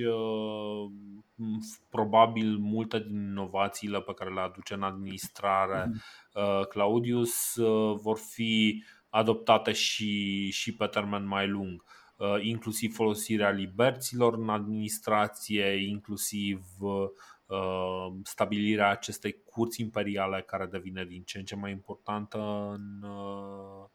probabil 1.89 2.57
multe 2.57 2.99
din 2.99 3.29
inovațiile 3.29 4.01
pe 4.01 4.13
care 4.13 4.33
le 4.33 4.39
aduce 4.39 4.73
în 4.73 4.83
administrare 4.83 5.85
mhm. 5.85 6.67
Claudius 6.69 7.55
vor 7.95 8.17
fi 8.17 8.83
adoptate 9.09 9.71
și, 9.71 10.49
și 10.49 10.75
pe 10.75 10.85
termen 10.85 11.27
mai 11.27 11.47
lung. 11.47 11.83
Uh, 12.17 12.37
inclusiv 12.41 12.93
folosirea 12.95 13.49
liberților 13.49 14.33
în 14.33 14.49
administrație, 14.49 15.87
inclusiv 15.87 16.65
uh, 16.79 17.09
stabilirea 18.23 18.89
acestei 18.89 19.43
curți 19.45 19.81
imperiale 19.81 20.41
care 20.41 20.65
devine 20.65 21.05
din 21.05 21.23
ce 21.23 21.37
în 21.37 21.45
ce 21.45 21.55
mai 21.55 21.71
importantă 21.71 22.37
în, 22.73 23.09
uh, 23.09 23.85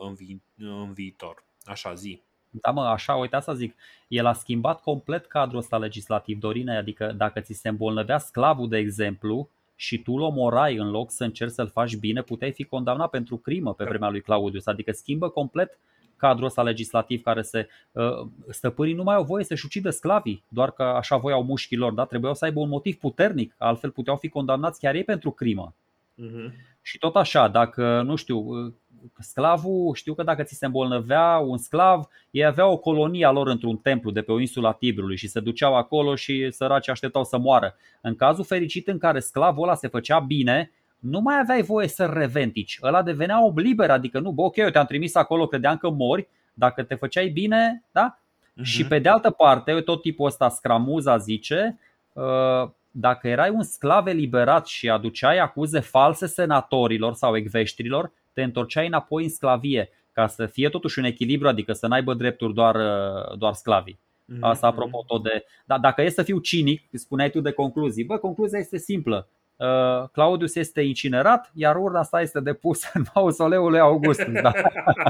în, 0.00 0.14
vi- 0.14 0.42
în 0.56 0.92
viitor. 0.92 1.45
Așa 1.66 1.94
zi. 1.94 2.22
Da, 2.50 2.70
mă, 2.70 2.80
așa, 2.82 3.14
uite 3.14 3.40
să 3.40 3.54
zic. 3.54 3.74
El 4.08 4.26
a 4.26 4.32
schimbat 4.32 4.80
complet 4.80 5.26
cadrul 5.26 5.58
ăsta 5.58 5.78
legislativ, 5.78 6.38
Dorine, 6.38 6.76
adică 6.76 7.14
dacă 7.16 7.40
ți 7.40 7.52
se 7.52 7.68
îmbolnăvea 7.68 8.18
sclavul, 8.18 8.68
de 8.68 8.76
exemplu, 8.76 9.48
și 9.74 9.98
tu 9.98 10.12
îl 10.12 10.20
omorai 10.20 10.76
în 10.76 10.90
loc 10.90 11.10
să 11.10 11.24
încerci 11.24 11.52
să-l 11.52 11.68
faci 11.68 11.96
bine, 11.96 12.22
puteai 12.22 12.52
fi 12.52 12.64
condamnat 12.64 13.10
pentru 13.10 13.36
crimă 13.36 13.74
pe 13.74 13.84
vremea 13.84 14.08
lui 14.08 14.20
Claudius. 14.20 14.66
Adică 14.66 14.92
schimbă 14.92 15.28
complet 15.28 15.78
cadrul 16.16 16.46
ăsta 16.46 16.62
legislativ 16.62 17.22
care 17.22 17.42
se 17.42 17.68
uh, 17.92 18.26
stăpânii 18.48 18.94
nu 18.94 19.02
mai 19.02 19.14
au 19.14 19.24
voie 19.24 19.44
să-și 19.44 19.64
ucidă 19.66 19.90
sclavii, 19.90 20.44
doar 20.48 20.70
că 20.70 20.82
așa 20.82 21.16
voiau 21.16 21.42
mușchilor, 21.42 21.92
da? 21.92 22.04
trebuiau 22.04 22.34
să 22.34 22.44
aibă 22.44 22.60
un 22.60 22.68
motiv 22.68 22.96
puternic, 22.96 23.54
altfel 23.58 23.90
puteau 23.90 24.16
fi 24.16 24.28
condamnați 24.28 24.80
chiar 24.80 24.94
ei 24.94 25.04
pentru 25.04 25.30
crimă. 25.30 25.74
Uh-huh. 26.22 26.52
Și 26.82 26.98
tot 26.98 27.16
așa, 27.16 27.48
dacă, 27.48 28.02
nu 28.02 28.16
știu, 28.16 28.38
uh, 28.38 28.72
sclavul, 29.18 29.94
știu 29.94 30.14
că 30.14 30.22
dacă 30.22 30.42
ți 30.42 30.54
se 30.54 30.66
îmbolnăvea 30.66 31.38
un 31.38 31.58
sclav, 31.58 32.08
ei 32.30 32.44
aveau 32.44 32.72
o 32.72 32.76
colonie 32.76 33.26
a 33.26 33.30
lor 33.30 33.46
într-un 33.46 33.76
templu 33.76 34.10
de 34.10 34.22
pe 34.22 34.32
o 34.32 34.40
insula 34.40 34.72
Tibrului 34.72 35.16
și 35.16 35.28
se 35.28 35.40
duceau 35.40 35.76
acolo 35.76 36.14
și 36.14 36.50
săracii 36.50 36.92
așteptau 36.92 37.24
să 37.24 37.38
moară. 37.38 37.74
În 38.00 38.14
cazul 38.16 38.44
fericit 38.44 38.88
în 38.88 38.98
care 38.98 39.20
sclavul 39.20 39.62
ăla 39.62 39.74
se 39.74 39.88
făcea 39.88 40.18
bine, 40.18 40.70
nu 40.98 41.20
mai 41.20 41.38
aveai 41.38 41.62
voie 41.62 41.88
să 41.88 42.04
reventici. 42.04 42.78
Ăla 42.82 43.02
devenea 43.02 43.44
ob 43.44 43.58
liber, 43.58 43.90
adică 43.90 44.18
nu, 44.18 44.30
bă, 44.30 44.42
ok, 44.42 44.56
eu 44.56 44.70
te-am 44.70 44.86
trimis 44.86 45.14
acolo, 45.14 45.46
credeam 45.46 45.76
că 45.76 45.90
mori, 45.90 46.28
dacă 46.54 46.82
te 46.82 46.94
făceai 46.94 47.28
bine, 47.28 47.84
da? 47.92 48.18
Uh-huh. 48.18 48.62
Și 48.62 48.86
pe 48.86 48.98
de 48.98 49.08
altă 49.08 49.30
parte, 49.30 49.80
tot 49.80 50.02
tipul 50.02 50.26
ăsta, 50.26 50.48
scramuza 50.48 51.16
zice, 51.16 51.78
uh, 52.12 52.70
dacă 52.90 53.28
erai 53.28 53.50
un 53.50 53.62
sclav 53.62 54.06
eliberat 54.06 54.66
și 54.66 54.88
aduceai 54.88 55.38
acuze 55.38 55.80
false 55.80 56.26
senatorilor 56.26 57.14
sau 57.14 57.36
ecveștrilor, 57.36 58.12
te 58.36 58.42
întorceai 58.42 58.86
înapoi 58.86 59.22
în 59.22 59.30
sclavie, 59.30 59.90
ca 60.12 60.26
să 60.26 60.46
fie 60.46 60.68
totuși 60.68 60.98
un 60.98 61.04
echilibru, 61.04 61.48
adică 61.48 61.72
să 61.72 61.86
n-aibă 61.86 62.14
drepturi 62.14 62.54
doar, 62.54 62.74
uh, 62.74 63.38
doar 63.38 63.52
sclavii. 63.52 63.98
Mhm, 64.24 64.44
Asta 64.44 64.66
apropo 64.66 65.04
tot 65.06 65.22
de. 65.22 65.44
Dar 65.64 65.78
dacă 65.78 66.02
e 66.02 66.08
să 66.08 66.22
fiu 66.22 66.38
cinic, 66.38 66.82
spuneai 66.92 67.30
tu 67.30 67.40
de 67.40 67.50
concluzii, 67.50 68.04
bă, 68.04 68.18
concluzia 68.18 68.58
este 68.58 68.78
simplă. 68.78 69.28
Uh, 69.56 70.08
Claudius 70.12 70.54
este 70.54 70.80
incinerat, 70.80 71.50
iar 71.54 71.76
urna 71.76 72.02
sa 72.02 72.20
este 72.20 72.40
depusă 72.40 72.90
în 72.94 73.04
mausoleul 73.14 73.70
lui 73.70 73.80
Augustus. 73.80 74.32
Da. 74.32 74.52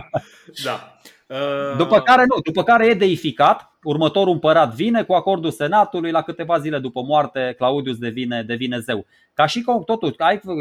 da. 0.65 0.99
Uh... 1.27 1.77
După 1.77 2.01
care 2.01 2.25
nu, 2.29 2.41
după 2.41 2.63
care 2.63 2.87
e 2.87 2.95
deificat, 2.95 3.73
următorul 3.83 4.33
împărat 4.33 4.75
vine 4.75 5.03
cu 5.03 5.13
acordul 5.13 5.51
senatului, 5.51 6.11
la 6.11 6.23
câteva 6.23 6.59
zile 6.59 6.79
după 6.79 7.03
moarte 7.03 7.55
Claudius 7.57 7.99
devine, 7.99 8.43
devine 8.43 8.79
zeu. 8.79 9.07
Ca 9.35 9.47
și 9.47 9.65
totul, 9.87 10.15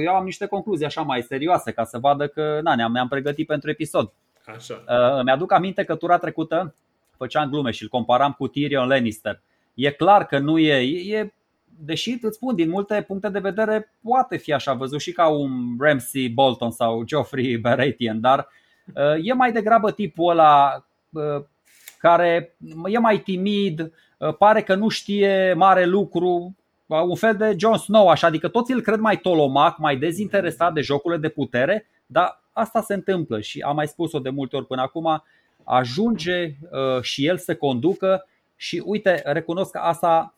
eu 0.05 0.13
am 0.13 0.23
niște 0.23 0.45
concluzii 0.45 0.85
așa 0.85 1.01
mai 1.01 1.21
serioase 1.21 1.71
ca 1.71 1.83
să 1.83 1.97
vadă 1.97 2.27
că 2.27 2.59
na, 2.63 2.75
ne-am, 2.75 2.91
ne-am 2.91 3.07
pregătit 3.07 3.47
pentru 3.47 3.69
episod. 3.69 4.11
Așa. 4.55 4.83
Uh, 4.87 5.23
mi-aduc 5.23 5.51
aminte 5.51 5.83
că 5.83 5.95
tura 5.95 6.17
trecută 6.17 6.75
făceam 7.17 7.49
glume 7.49 7.71
și 7.71 7.83
îl 7.83 7.89
comparam 7.89 8.31
cu 8.31 8.47
Tyrion 8.47 8.87
Lannister. 8.87 9.41
E 9.73 9.89
clar 9.89 10.25
că 10.25 10.37
nu 10.39 10.57
e, 10.57 10.73
e 11.15 11.33
deși 11.79 12.17
îți 12.21 12.35
spun, 12.35 12.55
din 12.55 12.69
multe 12.69 13.03
puncte 13.07 13.29
de 13.29 13.39
vedere 13.39 13.91
poate 14.03 14.37
fi 14.37 14.53
așa 14.53 14.73
văzut 14.73 14.99
și 14.99 15.11
ca 15.11 15.27
un 15.27 15.51
Ramsey 15.79 16.29
Bolton 16.29 16.71
sau 16.71 17.03
Geoffrey 17.03 17.57
Baratheon, 17.57 18.21
dar 18.21 18.39
uh, 18.39 18.45
e 19.21 19.33
mai 19.33 19.51
degrabă 19.51 19.91
tipul 19.91 20.29
ăla 20.29 20.85
uh, 21.09 21.43
care 21.99 22.55
e 22.85 22.97
mai 22.97 23.17
timid, 23.17 23.91
uh, 24.17 24.35
pare 24.37 24.61
că 24.61 24.75
nu 24.75 24.87
știe 24.87 25.53
mare 25.53 25.85
lucru, 25.85 26.55
un 26.87 27.15
fel 27.15 27.35
de 27.35 27.55
Jon 27.59 27.77
Snow, 27.77 28.07
așa, 28.07 28.27
adică 28.27 28.47
toți 28.47 28.71
îl 28.71 28.81
cred 28.81 28.99
mai 28.99 29.17
tolomac, 29.17 29.77
mai 29.77 29.97
dezinteresat 29.97 30.73
de 30.73 30.81
jocurile 30.81 31.19
de 31.19 31.29
putere, 31.29 31.87
dar 32.05 32.43
asta 32.51 32.81
se 32.81 32.93
întâmplă 32.93 33.39
și 33.39 33.59
am 33.59 33.75
mai 33.75 33.87
spus-o 33.87 34.19
de 34.19 34.29
multe 34.29 34.55
ori 34.55 34.65
până 34.65 34.81
acum, 34.81 35.23
ajunge 35.63 36.43
uh, 36.45 37.01
și 37.01 37.25
el 37.25 37.37
să 37.37 37.55
conducă 37.55 38.27
și 38.55 38.83
uite, 38.85 39.21
recunosc 39.25 39.71
că 39.71 39.77
asta 39.77 40.35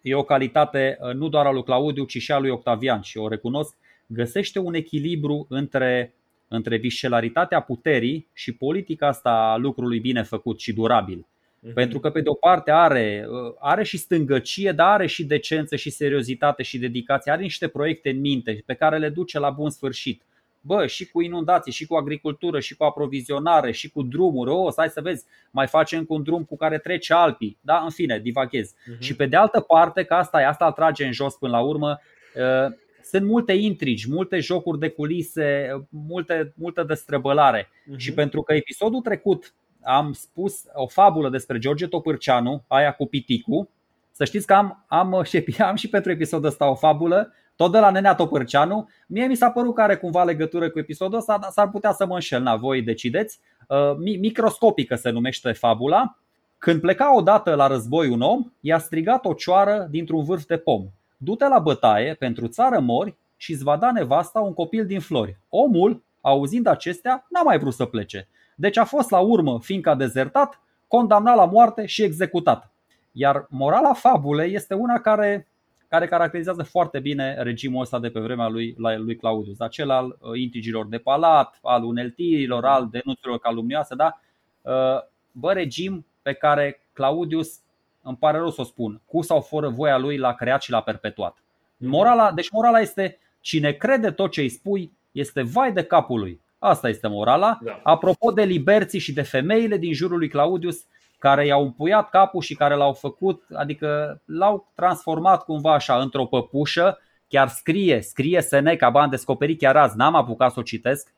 e 0.00 0.14
o 0.14 0.22
calitate 0.22 0.98
uh, 1.00 1.14
nu 1.14 1.28
doar 1.28 1.46
a 1.46 1.50
lui 1.52 1.64
Claudiu, 1.64 2.04
ci 2.04 2.18
și 2.18 2.32
a 2.32 2.38
lui 2.38 2.50
Octavian 2.50 3.00
și 3.00 3.18
o 3.18 3.28
recunosc, 3.28 3.76
găsește 4.06 4.58
un 4.58 4.74
echilibru 4.74 5.46
între, 5.48 6.14
între 6.54 6.76
viscelaritatea 6.76 7.60
puterii 7.60 8.28
și 8.32 8.52
politica 8.52 9.06
asta 9.06 9.30
a 9.30 9.56
lucrului 9.56 10.00
bine 10.00 10.22
făcut 10.22 10.60
și 10.60 10.72
durabil. 10.72 11.26
Mhm. 11.60 11.74
Pentru 11.74 12.00
că 12.00 12.10
pe 12.10 12.20
de 12.20 12.28
o 12.28 12.34
parte 12.34 12.70
are, 12.70 13.26
uh, 13.28 13.54
are 13.58 13.82
și 13.84 13.96
stângăcie, 13.96 14.72
dar 14.72 14.88
are 14.88 15.06
și 15.06 15.24
decență 15.24 15.76
și 15.76 15.90
seriozitate 15.90 16.62
și 16.62 16.78
dedicație, 16.78 17.32
are 17.32 17.42
niște 17.42 17.68
proiecte 17.68 18.10
în 18.10 18.20
minte 18.20 18.62
pe 18.66 18.74
care 18.74 18.98
le 18.98 19.08
duce 19.08 19.38
la 19.38 19.50
bun 19.50 19.70
sfârșit 19.70 20.22
bă, 20.66 20.86
și 20.86 21.06
cu 21.06 21.20
inundații, 21.20 21.72
și 21.72 21.86
cu 21.86 21.94
agricultură, 21.94 22.60
și 22.60 22.76
cu 22.76 22.84
aprovizionare, 22.84 23.70
și 23.72 23.90
cu 23.90 24.02
drumuri, 24.02 24.50
o, 24.50 24.70
stai 24.70 24.88
să 24.88 25.00
vezi, 25.00 25.24
mai 25.50 25.66
facem 25.66 26.04
cu 26.04 26.14
un 26.14 26.22
drum 26.22 26.44
cu 26.44 26.56
care 26.56 26.78
trece 26.78 27.14
Alpii, 27.14 27.58
da, 27.60 27.80
în 27.84 27.90
fine, 27.90 28.18
divaghez. 28.18 28.70
Uh-huh. 28.70 28.98
Și 28.98 29.16
pe 29.16 29.26
de 29.26 29.36
altă 29.36 29.60
parte, 29.60 30.04
că 30.04 30.14
asta 30.14 30.40
e, 30.40 30.46
asta 30.46 30.66
îl 30.66 30.72
trage 30.72 31.04
în 31.04 31.12
jos 31.12 31.34
până 31.34 31.52
la 31.52 31.60
urmă, 31.60 32.00
uh, 32.34 32.72
sunt 33.18 33.28
multe 33.28 33.52
intrigi, 33.52 34.10
multe 34.10 34.38
jocuri 34.38 34.78
de 34.78 34.88
culise, 34.88 35.68
multe, 35.88 36.52
multe 36.56 36.82
destrăbălare. 36.82 37.64
Uh-huh. 37.64 37.96
Și 37.96 38.12
pentru 38.12 38.42
că 38.42 38.54
episodul 38.54 39.00
trecut 39.00 39.54
am 39.82 40.12
spus 40.12 40.64
o 40.72 40.86
fabulă 40.86 41.28
despre 41.28 41.58
George 41.58 41.86
Topârceanu, 41.86 42.64
aia 42.66 42.92
cu 42.92 43.06
Piticu, 43.06 43.68
să 44.10 44.24
știți 44.24 44.46
că 44.46 44.54
am, 44.54 44.84
am, 44.88 45.22
și, 45.28 45.44
am 45.58 45.74
și 45.74 45.88
pentru 45.88 46.10
episodul 46.10 46.48
ăsta 46.48 46.70
o 46.70 46.74
fabulă 46.74 47.32
tot 47.56 47.72
de 47.72 47.78
la 47.78 47.90
Nenea 47.90 48.14
Topărceanu, 48.14 48.88
mie 49.06 49.26
mi 49.26 49.34
s-a 49.34 49.50
părut 49.50 49.74
că 49.74 49.80
are 49.80 49.96
cumva 49.96 50.24
legătură 50.24 50.70
cu 50.70 50.78
episodul 50.78 51.18
ăsta, 51.18 51.38
dar 51.38 51.50
s-ar 51.50 51.70
putea 51.70 51.92
să 51.92 52.06
mă 52.06 52.14
înșel, 52.14 52.42
na, 52.42 52.56
voi 52.56 52.82
decideți. 52.82 53.40
Uh, 53.68 53.96
microscopică 54.20 54.94
se 54.94 55.10
numește 55.10 55.52
fabula. 55.52 56.18
Când 56.58 56.80
pleca 56.80 57.16
odată 57.16 57.54
la 57.54 57.66
război 57.66 58.08
un 58.08 58.20
om, 58.20 58.52
i-a 58.60 58.78
strigat 58.78 59.24
o 59.24 59.32
cioară 59.32 59.86
dintr-un 59.90 60.24
vârf 60.24 60.44
de 60.44 60.56
pom. 60.56 60.86
Du-te 61.24 61.48
la 61.48 61.58
bătaie, 61.58 62.14
pentru 62.14 62.46
țară 62.46 62.80
mori 62.80 63.16
și 63.36 63.52
îți 63.52 63.64
va 63.64 63.76
da 63.76 63.92
nevasta 63.92 64.40
un 64.40 64.54
copil 64.54 64.86
din 64.86 65.00
flori. 65.00 65.38
Omul, 65.48 66.02
auzind 66.20 66.66
acestea, 66.66 67.26
n-a 67.30 67.42
mai 67.42 67.58
vrut 67.58 67.72
să 67.72 67.84
plece. 67.84 68.28
Deci 68.56 68.76
a 68.76 68.84
fost 68.84 69.10
la 69.10 69.18
urmă, 69.18 69.58
fiindcă 69.62 69.90
a 69.90 69.94
dezertat, 69.94 70.60
condamnat 70.88 71.36
la 71.36 71.44
moarte 71.44 71.86
și 71.86 72.02
executat. 72.02 72.72
Iar 73.12 73.46
morala 73.50 73.92
fabulei 73.92 74.54
este 74.54 74.74
una 74.74 75.00
care 75.00 75.48
care 75.88 76.06
caracterizează 76.06 76.62
foarte 76.62 77.00
bine 77.00 77.34
regimul 77.42 77.80
ăsta 77.80 77.98
de 77.98 78.10
pe 78.10 78.20
vremea 78.20 78.48
lui, 78.48 78.74
lui 78.78 79.16
Claudius, 79.16 79.60
acel 79.60 79.90
al 79.90 80.06
uh, 80.20 80.40
intrigilor 80.40 80.86
de 80.86 80.98
palat, 80.98 81.58
al 81.62 81.84
uneltirilor, 81.84 82.64
al 82.64 82.88
denunțurilor 82.90 83.38
calumnioase, 83.38 83.94
da? 83.94 84.20
Uh, 84.62 85.02
bă, 85.32 85.52
regim 85.52 86.06
pe 86.22 86.32
care 86.32 86.88
Claudius, 86.92 87.60
îmi 88.04 88.16
pare 88.16 88.38
rău 88.38 88.50
să 88.50 88.60
o 88.60 88.64
spun, 88.64 89.00
cu 89.06 89.22
sau 89.22 89.40
fără 89.40 89.68
voia 89.68 89.98
lui 89.98 90.16
l-a 90.16 90.34
creat 90.34 90.62
și 90.62 90.70
l-a 90.70 90.80
perpetuat. 90.80 91.36
Morala, 91.76 92.32
deci 92.32 92.50
morala 92.50 92.80
este 92.80 93.18
cine 93.40 93.72
crede 93.72 94.10
tot 94.10 94.30
ce 94.30 94.40
îi 94.40 94.48
spui 94.48 94.92
este 95.12 95.42
vai 95.42 95.72
de 95.72 95.82
capul 95.82 96.18
lui. 96.18 96.40
Asta 96.58 96.88
este 96.88 97.06
morala. 97.08 97.58
Da. 97.62 97.80
Apropo 97.82 98.30
de 98.30 98.42
liberții 98.42 98.98
și 98.98 99.12
de 99.12 99.22
femeile 99.22 99.76
din 99.76 99.92
jurul 99.92 100.18
lui 100.18 100.28
Claudius, 100.28 100.84
care 101.18 101.46
i-au 101.46 101.62
împuiat 101.62 102.10
capul 102.10 102.40
și 102.40 102.54
care 102.54 102.74
l-au 102.74 102.92
făcut, 102.92 103.42
adică 103.52 104.20
l-au 104.24 104.70
transformat 104.74 105.44
cumva 105.44 105.74
așa 105.74 106.00
într-o 106.00 106.26
păpușă, 106.26 106.98
chiar 107.28 107.48
scrie, 107.48 108.00
scrie 108.00 108.40
Seneca, 108.40 108.90
am 108.94 109.10
descoperit 109.10 109.58
chiar 109.58 109.76
azi, 109.76 109.96
n-am 109.96 110.14
apucat 110.14 110.52
să 110.52 110.60
o 110.60 110.62
citesc, 110.62 111.12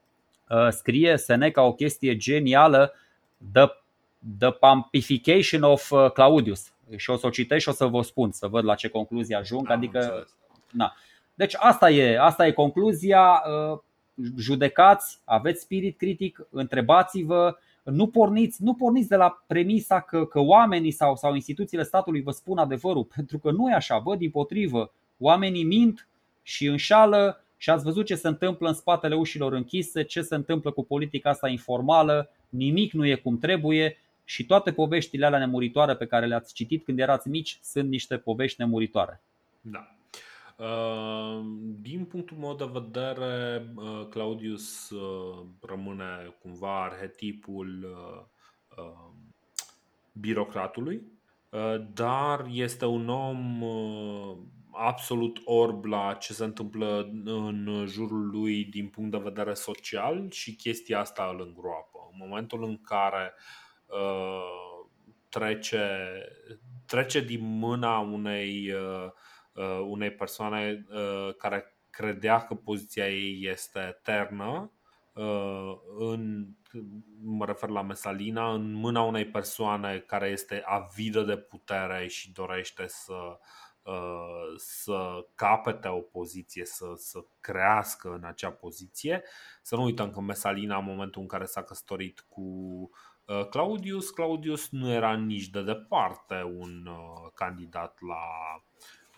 uh, 0.49 0.69
scrie 0.71 1.17
Seneca 1.17 1.63
o 1.63 1.73
chestie 1.73 2.17
genială, 2.17 2.93
The, 3.53 3.67
the 4.39 4.51
Pampification 4.51 5.63
of 5.63 5.91
uh, 5.91 6.11
Claudius. 6.11 6.73
Și 6.97 7.11
o 7.11 7.17
să 7.17 7.27
o 7.27 7.31
citesc 7.31 7.63
și 7.63 7.69
o 7.69 7.73
să 7.73 7.87
vă 7.87 8.03
spun, 8.03 8.33
să 8.33 8.47
văd 8.47 8.65
la 8.65 8.75
ce 8.75 8.89
concluzie 8.89 9.37
ajung. 9.37 9.71
Am 9.71 9.77
adică, 9.77 10.27
na. 10.73 10.95
Deci 11.35 11.55
asta 11.59 11.91
e, 11.91 12.19
asta 12.21 12.47
e 12.47 12.53
concluzia. 12.53 13.43
Uh, 13.73 13.79
judecați, 14.37 15.19
aveți 15.25 15.61
spirit 15.61 15.97
critic, 15.97 16.47
întrebați-vă, 16.51 17.57
nu 17.83 18.07
porniți, 18.07 18.63
nu 18.63 18.75
porniți 18.75 19.09
de 19.09 19.17
la 19.17 19.43
premisa 19.47 20.01
că, 20.01 20.27
că 20.27 20.41
oamenii 20.41 20.91
sau, 20.91 21.17
sau 21.17 21.35
instituțiile 21.35 21.83
statului 21.83 22.23
vă 22.23 22.31
spun 22.31 22.59
adevărul, 22.59 23.05
pentru 23.17 23.39
că 23.39 23.51
nu 23.51 23.71
e 23.71 23.75
așa, 23.75 23.99
vă 23.99 24.17
din 24.17 24.31
potrivă. 24.31 24.93
Oamenii 25.19 25.65
mint 25.65 26.09
și 26.43 26.67
înșală 26.67 27.45
și 27.57 27.71
ați 27.71 27.85
văzut 27.85 28.07
ce 28.07 28.15
se 28.15 28.29
întâmplă 28.29 28.69
în 28.69 28.75
spatele 28.75 29.15
ușilor 29.15 29.53
închise, 29.53 30.03
ce 30.03 30.23
se 30.23 30.35
întâmplă 30.35 30.71
cu 30.71 30.85
politica 30.85 31.31
asta 31.31 31.49
informală, 31.49 32.31
nimic 32.49 32.93
nu 32.93 33.07
e 33.07 33.15
cum 33.15 33.39
trebuie 33.39 33.99
și 34.29 34.47
toate 34.47 34.73
poveștile 34.73 35.27
alea 35.27 35.39
nemuritoare 35.39 35.97
pe 35.97 36.07
care 36.07 36.27
le-ați 36.27 36.55
citit 36.55 36.85
când 36.85 36.99
erați 36.99 37.29
mici 37.29 37.59
sunt 37.63 37.89
niște 37.89 38.17
povești 38.19 38.61
nemuritoare. 38.61 39.23
Da. 39.61 39.97
Uh, 40.57 41.45
din 41.81 42.05
punctul 42.05 42.37
meu 42.37 42.55
de 42.55 42.71
vedere, 42.73 43.67
uh, 43.75 44.07
Claudius 44.11 44.91
uh, 44.91 45.47
rămâne 45.61 46.37
cumva 46.43 46.85
arhetipul 46.85 47.97
birocratului, 50.13 51.03
dar 51.95 52.47
este 52.51 52.85
un 52.85 53.09
om 53.09 53.63
absolut 54.73 55.41
orb 55.45 55.85
la 55.85 56.15
ce 56.15 56.33
se 56.33 56.45
întâmplă 56.45 57.11
în 57.25 57.85
jurul 57.89 58.31
lui 58.31 58.65
din 58.65 58.89
punct 58.89 59.11
de 59.11 59.19
vedere 59.23 59.55
social 59.55 60.31
și 60.31 60.55
chestia 60.55 61.01
asta 61.01 61.31
îl 61.33 61.45
îngroapă. 61.47 62.09
În 62.13 62.19
momentul 62.29 62.65
în 62.65 62.81
care 62.81 63.33
trece, 65.29 65.89
trece 66.87 67.21
din 67.21 67.59
mâna 67.59 67.99
unei 67.99 68.73
uh, 68.73 69.13
Uh, 69.57 69.87
unei 69.89 70.11
persoane 70.11 70.87
uh, 70.91 71.35
care 71.37 71.77
credea 71.91 72.45
că 72.45 72.55
poziția 72.55 73.09
ei 73.09 73.49
este 73.51 73.79
eternă, 73.79 74.73
uh, 75.13 75.73
în, 75.99 76.47
mă 77.23 77.45
refer 77.45 77.69
la 77.69 77.83
Mesalina, 77.83 78.53
în 78.53 78.73
mâna 78.73 79.03
unei 79.03 79.27
persoane 79.27 79.99
care 79.99 80.29
este 80.29 80.63
avidă 80.67 81.23
de 81.23 81.37
putere 81.37 82.07
și 82.07 82.33
dorește 82.33 82.87
să, 82.87 83.39
să 84.57 85.27
capete 85.35 85.89
o 85.89 86.01
poziție, 86.01 86.65
să, 86.65 86.87
să 86.97 87.19
crească 87.41 88.13
în 88.13 88.25
acea 88.25 88.51
poziție. 88.51 89.23
Să 89.63 89.77
nu 89.77 89.83
uităm 89.83 90.11
că 90.11 90.21
Mesalina, 90.21 90.79
în 90.79 90.85
momentul 90.85 91.21
în 91.21 91.29
care 91.29 91.45
s-a 91.45 91.63
căsătorit 91.63 92.25
cu 92.29 92.43
Claudius, 93.51 94.11
Claudius 94.11 94.71
nu 94.71 94.93
era 94.93 95.15
nici 95.15 95.49
de 95.49 95.63
departe 95.63 96.55
un 96.59 96.89
candidat 97.35 97.99
la 98.01 98.23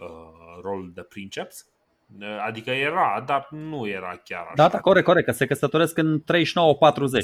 uh, 0.07 0.61
rolul 0.63 0.93
de 0.95 1.03
princeps. 1.03 1.67
Uh, 2.21 2.43
adică 2.47 2.71
era, 2.71 3.23
dar 3.27 3.49
nu 3.51 3.87
era 3.87 4.21
chiar 4.25 4.43
așa. 4.43 4.55
Da, 4.55 4.69
da, 4.69 4.81
corect, 4.81 5.07
corect, 5.07 5.27
că 5.27 5.33
se 5.33 5.47
căsătoresc 5.47 5.99
în 5.99 6.21
39-40, 6.21 6.25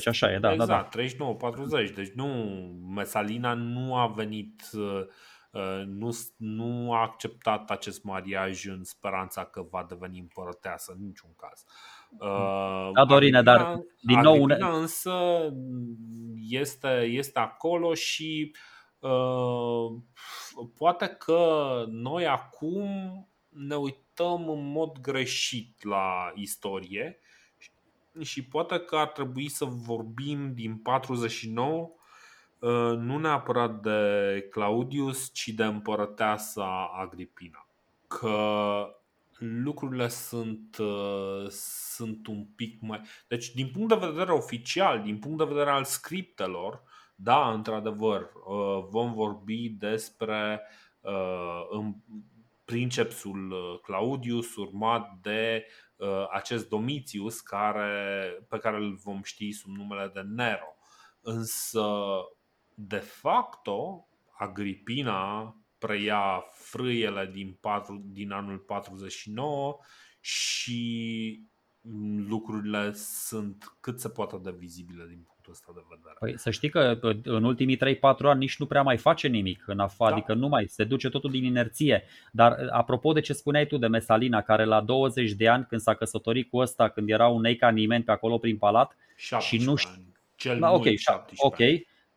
așa 0.05 0.33
e, 0.33 0.39
da, 0.39 0.53
exact, 0.53 0.97
da, 0.97 1.03
da. 1.03 1.89
39-40, 1.91 1.95
deci 1.95 2.13
nu, 2.13 2.27
Mesalina 2.95 3.55
nu 3.55 3.97
a 3.97 4.07
venit, 4.07 4.63
uh, 4.73 5.01
uh, 5.51 5.83
nu, 5.87 6.11
nu 6.37 6.93
a 6.93 7.01
acceptat 7.01 7.71
acest 7.71 8.03
mariaj 8.03 8.67
în 8.67 8.85
speranța 8.85 9.45
că 9.45 9.63
va 9.71 9.87
deveni 9.89 10.19
împărăteasă, 10.19 10.93
în 10.97 11.05
niciun 11.05 11.31
caz. 11.37 11.65
Da, 12.93 13.05
Dorine, 13.05 13.43
dar 13.43 13.81
din 14.01 14.21
nou... 14.21 14.33
Agripina 14.33 14.77
însă 14.77 15.13
este, 16.49 17.01
este 17.03 17.39
acolo 17.39 17.95
și 17.95 18.53
uh, 18.53 18.59
Uh, 19.05 20.01
poate 20.77 21.07
că 21.07 21.85
noi 21.89 22.27
acum 22.27 22.89
ne 23.49 23.77
uităm 23.77 24.49
în 24.49 24.73
mod 24.73 24.99
greșit 25.01 25.85
la 25.85 26.33
istorie 26.35 27.19
și 28.21 28.45
poate 28.45 28.79
că 28.79 28.97
ar 28.97 29.09
trebui 29.09 29.49
să 29.49 29.65
vorbim 29.65 30.55
din 30.55 30.77
49 30.77 31.91
uh, 32.59 32.71
nu 32.97 33.19
neapărat 33.19 33.81
de 33.81 34.41
Claudius, 34.51 35.31
ci 35.33 35.49
de 35.49 35.65
împărăteasa 35.65 36.91
Agripina. 36.95 37.67
Că 38.07 38.39
lucrurile 39.63 40.09
sunt, 40.09 40.77
uh, 40.79 41.49
sunt 41.49 42.27
un 42.27 42.45
pic 42.45 42.81
mai. 42.81 43.01
Deci, 43.29 43.51
din 43.51 43.71
punct 43.71 43.89
de 43.89 44.07
vedere 44.07 44.33
oficial, 44.33 45.03
din 45.03 45.19
punct 45.19 45.39
de 45.39 45.45
vedere 45.45 45.71
al 45.71 45.85
scriptelor, 45.85 46.83
da, 47.15 47.53
într-adevăr, 47.53 48.21
uh, 48.21 48.85
vom 48.89 49.13
vorbi 49.15 49.69
despre 49.69 50.63
uh, 51.01 51.87
princepsul 52.65 53.51
uh, 53.51 53.81
Claudius 53.83 54.57
urmat 54.57 55.19
de 55.23 55.67
acest 56.31 56.69
Domitius 56.69 57.41
care, 57.41 58.27
pe 58.49 58.59
care 58.59 58.77
îl 58.77 58.95
vom 58.95 59.23
ști 59.23 59.53
sub 59.53 59.77
numele 59.77 60.11
de 60.15 60.21
Nero. 60.21 60.77
Însă, 61.21 61.87
de 62.75 62.97
facto, 62.97 64.09
Agripina 64.39 65.57
preia 65.87 66.45
frâiele 66.53 67.31
din, 67.33 67.57
4, 67.61 68.03
din 68.07 68.31
anul 68.31 68.59
49 68.59 69.79
și 70.21 71.41
lucrurile 72.29 72.93
sunt 72.95 73.77
cât 73.81 74.01
se 74.01 74.09
poate 74.09 74.37
de 74.43 74.55
vizibile 74.59 75.05
din 75.09 75.23
punctul 75.27 75.53
ăsta 75.53 75.73
de 75.75 75.85
vedere. 75.89 76.17
Păi 76.19 76.39
să 76.39 76.51
știi 76.51 76.69
că 76.69 76.99
în 77.25 77.45
ultimii 77.45 77.77
3-4 77.77 77.79
ani 78.19 78.39
nici 78.39 78.59
nu 78.59 78.67
prea 78.67 78.83
mai 78.83 78.97
face 78.97 79.29
nimic 79.29 79.65
în 79.67 79.79
afară, 79.79 80.11
da. 80.11 80.17
adică 80.17 80.35
nu 80.35 80.49
mai 80.49 80.67
se 80.69 80.85
duce 80.85 81.09
totul 81.09 81.31
din 81.31 81.45
inerție. 81.45 82.05
Dar 82.33 82.69
apropo 82.71 83.13
de 83.13 83.21
ce 83.21 83.33
spuneai 83.33 83.67
tu 83.67 83.77
de 83.77 83.87
Mesalina, 83.87 84.43
care 84.43 84.65
la 84.65 84.81
20 84.81 85.33
de 85.33 85.49
ani 85.49 85.67
când 85.69 85.81
s-a 85.81 85.95
căsătorit 85.95 86.51
cu 86.51 86.57
ăsta, 86.57 86.89
când 86.89 87.11
era 87.11 87.29
un 87.29 87.45
eica 87.45 87.69
nimeni 87.69 88.05
pe 88.05 88.11
acolo 88.11 88.39
prin 88.39 88.57
palat 88.57 88.97
și 89.41 89.57
nu 89.57 89.75
știa. 89.75 90.03
Cel 90.37 90.59
da, 90.59 90.71
ok, 90.71 90.87
ok. 91.37 91.59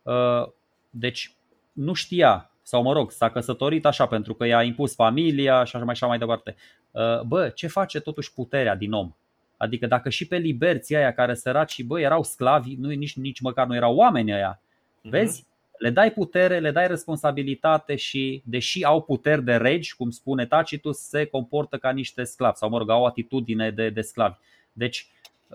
Uh, 0.02 0.52
deci 0.90 1.32
nu 1.72 1.92
știa 1.92 2.50
sau 2.68 2.82
mă 2.82 2.92
rog, 2.92 3.10
s-a 3.10 3.30
căsătorit 3.30 3.86
așa 3.86 4.06
pentru 4.06 4.34
că 4.34 4.46
i-a 4.46 4.62
impus 4.62 4.94
familia 4.94 5.64
și 5.64 5.76
așa 5.76 5.84
mai, 5.84 5.92
așa 5.92 6.06
mai 6.06 6.18
departe. 6.18 6.56
Uh, 6.90 7.20
bă, 7.20 7.48
ce 7.48 7.66
face 7.66 8.00
totuși 8.00 8.32
puterea 8.32 8.74
din 8.74 8.92
om? 8.92 9.12
Adică 9.56 9.86
dacă 9.86 10.08
și 10.08 10.26
pe 10.26 10.36
liberții 10.36 10.96
aia 10.96 11.12
care 11.12 11.34
săraci, 11.34 11.82
bă, 11.82 12.00
erau 12.00 12.22
sclavi, 12.22 12.74
nu, 12.74 12.88
nici, 12.88 13.16
nici 13.16 13.40
măcar 13.40 13.66
nu 13.66 13.74
erau 13.74 13.96
oameni 13.96 14.32
aia. 14.32 14.60
Uh-huh. 14.60 15.10
Vezi? 15.10 15.46
Le 15.78 15.90
dai 15.90 16.12
putere, 16.12 16.58
le 16.58 16.70
dai 16.70 16.86
responsabilitate 16.86 17.96
și, 17.96 18.42
deși 18.44 18.84
au 18.84 19.02
puteri 19.02 19.44
de 19.44 19.56
regi, 19.56 19.94
cum 19.94 20.10
spune 20.10 20.46
Tacitus, 20.46 20.98
se 20.98 21.24
comportă 21.24 21.78
ca 21.78 21.90
niște 21.90 22.24
sclavi 22.24 22.56
sau, 22.56 22.68
mă 22.68 22.78
rog, 22.78 22.90
au 22.90 23.02
o 23.02 23.06
atitudine 23.06 23.70
de, 23.70 23.90
de 23.90 24.00
sclavi. 24.00 24.36
Deci, 24.72 25.08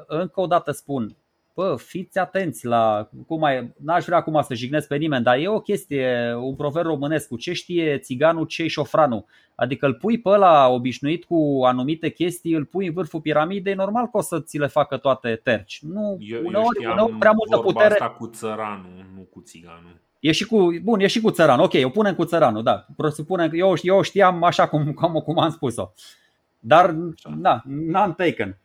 încă 0.08 0.42
o 0.42 0.48
dată 0.48 0.72
spun, 0.72 1.16
bă, 1.54 1.76
fiți 1.78 2.20
atenți 2.20 2.66
la, 2.66 3.10
cum 3.28 3.40
mai, 3.40 3.74
n-aș 3.84 4.06
vrea 4.06 4.18
acum 4.18 4.42
să 4.42 4.54
jignesc 4.54 4.88
pe 4.88 4.96
nimeni, 4.96 5.24
dar 5.24 5.38
e 5.38 5.48
o 5.48 5.60
chestie, 5.60 6.34
un 6.42 6.56
proverb 6.56 6.86
românesc, 6.86 7.28
cu 7.28 7.38
ce 7.38 7.54
știe 7.54 7.98
țiganul, 7.98 8.46
ce 8.46 8.68
șofranul. 8.68 9.26
Adică 9.56 9.86
îl 9.86 9.94
pui 9.94 10.20
pe 10.20 10.30
ăla 10.30 10.68
obișnuit 10.68 11.26
cu 11.26 11.62
anumite 11.66 12.10
chestii, 12.10 12.54
îl 12.54 12.66
pui 12.66 12.88
în 12.88 12.94
vârful 12.94 13.22
piramidei, 13.22 13.74
normal 13.74 14.06
că 14.06 14.18
o 14.18 14.22
să 14.22 14.40
ți 14.40 14.58
le 14.58 14.68
facă 14.68 14.98
toate 14.98 15.40
terci. 15.44 15.80
Nu, 15.82 16.18
eu, 16.20 16.46
uneori, 16.46 16.84
eu 16.84 16.92
uneori 16.92 17.14
prea 17.14 17.32
multă 17.32 17.58
putere. 17.58 17.94
Asta 17.94 18.10
cu 18.10 18.28
țăranul, 18.28 19.06
nu 19.16 19.22
cu 19.22 19.42
țiganul. 19.42 20.02
E 20.20 20.32
și 20.32 20.46
cu, 20.46 20.70
bun, 20.84 21.00
e 21.00 21.08
și 21.08 21.22
cu 21.22 21.32
țăran. 21.32 21.60
Ok, 21.60 21.74
o 21.84 21.90
punem 21.90 22.16
cu 22.16 22.26
țăranul, 22.26 22.64
da. 22.64 22.86
Presupune 22.98 23.50
că 23.50 23.56
eu, 23.56 23.74
eu 23.82 24.02
știam 24.02 24.44
așa 24.44 24.68
cum, 24.68 24.94
cum, 24.94 25.14
cum 25.14 25.40
am 25.40 25.50
spus-o. 25.50 25.92
Dar, 26.60 26.96
da, 27.38 27.62
n-am 27.66 28.14
taken. 28.14 28.58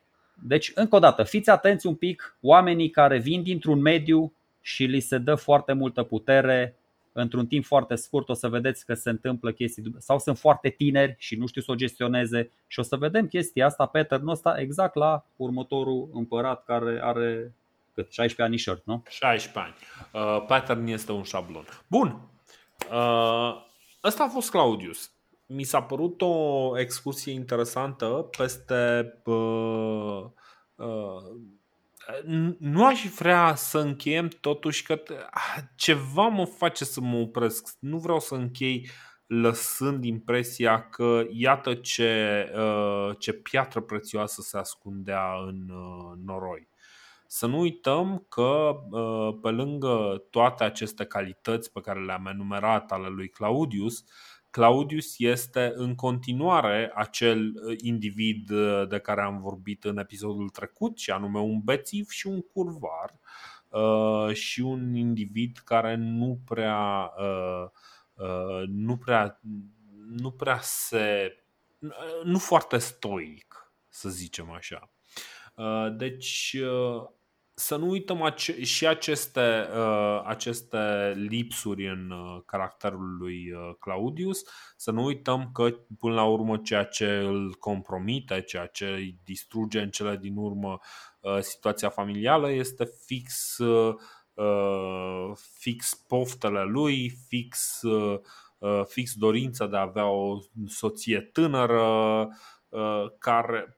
Deci, 0.42 0.72
încă 0.74 0.96
o 0.96 0.98
dată, 0.98 1.22
fiți 1.22 1.50
atenți 1.50 1.86
un 1.86 1.94
pic 1.94 2.36
oamenii 2.40 2.90
care 2.90 3.18
vin 3.18 3.42
dintr-un 3.42 3.80
mediu 3.80 4.32
și 4.60 4.84
li 4.84 5.00
se 5.00 5.18
dă 5.18 5.34
foarte 5.34 5.72
multă 5.72 6.02
putere 6.02 6.78
într-un 7.12 7.46
timp 7.46 7.64
foarte 7.64 7.94
scurt 7.94 8.28
o 8.28 8.34
să 8.34 8.48
vedeți 8.48 8.86
că 8.86 8.94
se 8.94 9.10
întâmplă 9.10 9.52
chestii 9.52 9.94
sau 9.98 10.18
sunt 10.18 10.38
foarte 10.38 10.68
tineri 10.68 11.14
și 11.18 11.36
nu 11.36 11.46
știu 11.46 11.60
să 11.60 11.70
o 11.70 11.74
gestioneze 11.74 12.50
și 12.66 12.78
o 12.78 12.82
să 12.82 12.96
vedem 12.96 13.26
chestia 13.26 13.66
asta, 13.66 13.86
pattern 13.86 14.28
ăsta 14.28 14.54
exact 14.58 14.94
la 14.94 15.24
următorul 15.36 16.08
împărat 16.12 16.64
care 16.64 17.00
are 17.02 17.52
cât? 17.94 18.12
16 18.12 18.42
anișori, 18.42 18.82
nu? 18.84 19.02
16 19.08 19.58
ani. 19.58 19.74
Uh, 20.12 20.44
pattern 20.46 20.86
este 20.86 21.12
un 21.12 21.22
șablon. 21.22 21.64
Bun. 21.86 22.20
Uh, 22.90 23.66
ăsta 24.04 24.24
a 24.24 24.28
fost 24.28 24.50
Claudius 24.50 25.10
mi 25.48 25.62
s-a 25.62 25.82
părut 25.82 26.22
o 26.22 26.72
excursie 26.78 27.32
interesantă 27.32 28.28
peste 28.36 29.12
uh, 29.24 30.24
uh, 30.74 31.22
nu 32.58 32.86
aș 32.86 33.04
vrea 33.04 33.54
să 33.54 33.78
încheiem 33.78 34.28
totuși 34.28 34.82
că 34.82 35.02
ceva 35.76 36.26
mă 36.26 36.44
face 36.44 36.84
să 36.84 37.00
mă 37.00 37.16
opresc. 37.16 37.76
Nu 37.78 37.98
vreau 37.98 38.20
să 38.20 38.34
închei 38.34 38.88
lăsând 39.26 40.04
impresia 40.04 40.88
că 40.88 41.22
iată 41.30 41.74
ce, 41.74 42.52
ce 43.18 43.32
piatră 43.32 43.80
prețioasă 43.80 44.40
se 44.40 44.58
ascundea 44.58 45.32
în 45.46 45.70
noroi. 46.24 46.68
Să 47.26 47.46
nu 47.46 47.58
uităm 47.58 48.26
că 48.28 48.74
pe 49.42 49.48
lângă 49.48 50.24
toate 50.30 50.64
aceste 50.64 51.04
calități 51.04 51.72
pe 51.72 51.80
care 51.80 52.04
le-am 52.04 52.26
enumerat 52.26 52.92
ale 52.92 53.08
lui 53.08 53.28
Claudius, 53.28 54.04
Claudius 54.50 55.18
este 55.18 55.72
în 55.74 55.94
continuare 55.94 56.92
acel 56.94 57.52
uh, 57.54 57.76
individ 57.82 58.50
uh, 58.50 58.88
de 58.88 58.98
care 58.98 59.22
am 59.22 59.40
vorbit 59.40 59.84
în 59.84 59.98
episodul 59.98 60.48
trecut, 60.48 60.98
și 60.98 61.10
anume 61.10 61.38
un 61.38 61.60
bețiv 61.60 62.08
și 62.08 62.26
un 62.26 62.40
curvar 62.40 63.14
uh, 63.68 64.34
și 64.34 64.60
un 64.60 64.94
individ 64.94 65.58
care 65.64 65.94
nu 65.94 66.40
prea 66.44 67.12
nu 68.66 68.96
prea 68.96 69.40
nu 70.08 70.30
prea 70.30 70.58
se 70.62 71.36
nu 72.24 72.38
foarte 72.38 72.78
stoic, 72.78 73.72
să 73.88 74.08
zicem 74.08 74.50
așa. 74.50 74.90
Deci 75.96 76.56
să 77.58 77.76
nu 77.76 77.88
uităm 77.88 78.22
ace- 78.22 78.64
și 78.64 78.86
aceste, 78.86 79.68
uh, 79.76 80.22
aceste 80.24 81.12
lipsuri 81.16 81.88
în 81.88 82.10
uh, 82.10 82.42
caracterul 82.46 83.16
lui 83.16 83.52
uh, 83.52 83.74
Claudius, 83.78 84.42
să 84.76 84.90
nu 84.90 85.04
uităm 85.04 85.50
că 85.52 85.70
până 85.98 86.14
la 86.14 86.24
urmă 86.24 86.56
ceea 86.56 86.84
ce 86.84 87.06
îl 87.06 87.54
compromite, 87.54 88.40
ceea 88.42 88.66
ce 88.66 88.86
îi 88.86 89.18
distruge 89.24 89.80
în 89.80 89.90
cele 89.90 90.16
din 90.16 90.36
urmă 90.36 90.78
uh, 91.20 91.38
situația 91.40 91.88
familială 91.88 92.50
este 92.50 92.84
fix, 93.06 93.58
uh, 93.58 93.94
uh, 94.34 95.30
fix 95.58 95.94
poftele 96.08 96.62
lui, 96.62 97.10
fix, 97.28 97.82
uh, 97.82 98.20
uh, 98.58 98.82
fix 98.84 99.14
dorința 99.14 99.66
de 99.66 99.76
a 99.76 99.80
avea 99.80 100.06
o 100.06 100.38
soție 100.66 101.20
tânără 101.20 102.28
uh, 102.68 103.04
care 103.18 103.77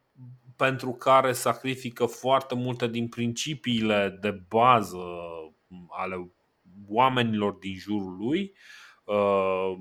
pentru 0.61 0.93
care 0.93 1.33
sacrifică 1.33 2.05
foarte 2.05 2.55
multe 2.55 2.87
din 2.89 3.09
principiile 3.09 4.19
de 4.21 4.31
bază 4.49 5.05
ale 5.89 6.33
oamenilor 6.89 7.53
din 7.53 7.75
jurul 7.75 8.17
lui, 8.17 8.57
uh, 9.05 9.73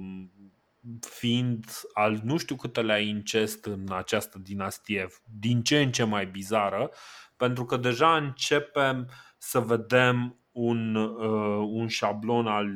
fiind 1.01 1.65
al 1.93 2.19
nu 2.23 2.37
știu 2.37 2.55
câtelea 2.55 2.97
incest 2.97 3.65
în 3.65 3.85
această 3.91 4.37
dinastie, 4.37 5.07
din 5.39 5.63
ce 5.63 5.81
în 5.81 5.91
ce 5.91 6.03
mai 6.03 6.25
bizară, 6.25 6.91
pentru 7.37 7.65
că 7.65 7.77
deja 7.77 8.15
începem 8.15 9.09
să 9.37 9.59
vedem 9.59 10.39
un, 10.51 10.95
uh, 10.95 11.67
un 11.71 11.87
șablon 11.87 12.47
al, 12.47 12.67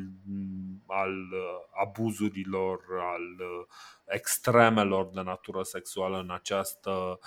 al 0.88 1.12
uh, 1.12 1.84
abuzurilor, 1.86 2.80
al 3.00 3.48
extremelor 4.06 5.10
de 5.14 5.22
natură 5.22 5.62
sexuală 5.62 6.20
în 6.20 6.32
această 6.32 6.90
Uh, 6.90 7.18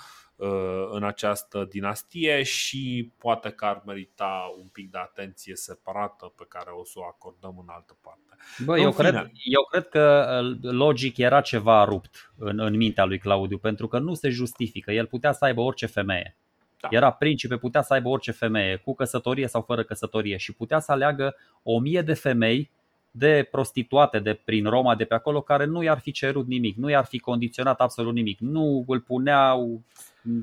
în 0.91 1.03
această 1.03 1.67
dinastie 1.69 2.43
și 2.43 3.11
poate 3.17 3.49
că 3.49 3.65
ar 3.65 3.81
merita 3.85 4.55
un 4.59 4.67
pic 4.67 4.91
de 4.91 4.97
atenție 4.97 5.55
separată 5.55 6.33
pe 6.37 6.45
care 6.47 6.69
o 6.69 6.83
să 6.83 6.93
o 6.95 7.03
acordăm 7.03 7.57
în 7.59 7.65
altă 7.67 7.97
parte. 8.01 8.43
Bă, 8.65 8.79
eu, 8.79 8.91
cred, 8.91 9.15
eu 9.43 9.65
cred 9.71 9.87
că 9.87 10.27
uh, 10.41 10.71
logic 10.71 11.17
era 11.17 11.41
ceva 11.41 11.83
rupt 11.83 12.33
în, 12.37 12.59
în 12.59 12.75
mintea 12.75 13.05
lui 13.05 13.17
Claudiu, 13.17 13.57
pentru 13.57 13.87
că 13.87 13.99
nu 13.99 14.13
se 14.13 14.29
justifică. 14.29 14.91
El 14.91 15.05
putea 15.05 15.31
să 15.31 15.45
aibă 15.45 15.61
orice 15.61 15.85
femeie. 15.85 16.37
Da. 16.79 16.87
Era 16.91 17.11
principe, 17.11 17.57
putea 17.57 17.81
să 17.81 17.93
aibă 17.93 18.09
orice 18.09 18.31
femeie, 18.31 18.75
cu 18.75 18.95
căsătorie 18.95 19.47
sau 19.47 19.61
fără 19.61 19.83
căsătorie 19.83 20.37
și 20.37 20.53
putea 20.53 20.79
să 20.79 20.91
aleagă 20.91 21.35
o 21.63 21.79
mie 21.79 22.01
de 22.01 22.13
femei 22.13 22.71
de 23.17 23.47
prostituate 23.51 24.19
de 24.19 24.33
prin 24.33 24.65
Roma, 24.65 24.95
de 24.95 25.05
pe 25.05 25.13
acolo, 25.13 25.41
care 25.41 25.65
nu 25.65 25.83
i-ar 25.83 25.99
fi 25.99 26.11
cerut 26.11 26.47
nimic, 26.47 26.75
nu 26.75 26.89
i-ar 26.89 27.05
fi 27.05 27.19
condiționat 27.19 27.79
absolut 27.79 28.13
nimic, 28.13 28.39
nu 28.39 28.83
îl 28.87 28.99
puneau 28.99 29.81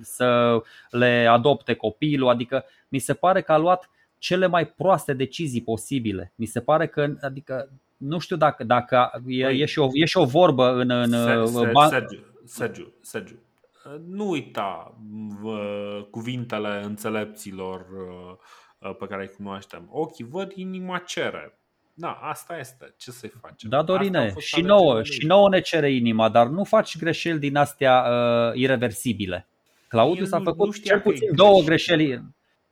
să 0.02 0.60
le 0.90 1.26
adopte 1.26 1.74
copilul, 1.74 2.28
adică 2.28 2.64
mi 2.88 2.98
se 2.98 3.14
pare 3.14 3.42
că 3.42 3.52
a 3.52 3.56
luat 3.56 3.90
cele 4.18 4.46
mai 4.46 4.66
proaste 4.66 5.12
decizii 5.12 5.62
posibile. 5.62 6.32
Mi 6.34 6.46
se 6.46 6.60
pare 6.60 6.86
că, 6.86 7.14
adică, 7.20 7.70
nu 7.96 8.18
știu 8.18 8.36
dacă, 8.36 8.64
dacă 8.64 9.10
e, 9.26 9.46
păi- 9.46 9.60
e, 9.60 9.64
și 9.64 9.78
o, 9.78 9.88
e 9.92 10.04
și 10.04 10.16
o 10.16 10.24
vorbă 10.24 10.72
în. 10.72 10.90
în 10.90 11.12
Sergiu, 11.88 12.24
Sergiu, 12.44 12.92
Sergiu, 13.00 13.38
nu 14.06 14.28
uita 14.28 14.94
cuvintele 16.10 16.82
înțelepților 16.84 17.86
pe 18.98 19.06
care 19.06 19.22
îi 19.22 19.34
cunoaștem. 19.36 19.88
Ochii 19.90 20.24
văd, 20.24 20.52
inima 20.54 20.98
cere. 20.98 21.58
Da, 21.94 22.18
asta 22.22 22.58
este. 22.58 22.94
Ce 22.96 23.10
să-i 23.10 23.32
facem? 23.40 23.70
Da, 23.70 23.82
Dorine, 23.82 24.34
și 24.38 24.60
nouă, 24.60 25.02
și 25.02 25.26
nouă 25.26 25.48
ne 25.48 25.60
cere 25.60 25.92
inima, 25.92 26.28
dar 26.28 26.46
nu 26.46 26.64
faci 26.64 26.98
greșeli 26.98 27.38
din 27.38 27.56
astea 27.56 28.04
uh, 28.08 28.54
irreversibile. 28.54 29.46
Claudius 29.88 30.32
a 30.32 30.40
făcut 30.40 30.82
cel 30.82 31.00
puțin 31.00 31.34
două 31.34 31.62
greșeli. 31.62 32.22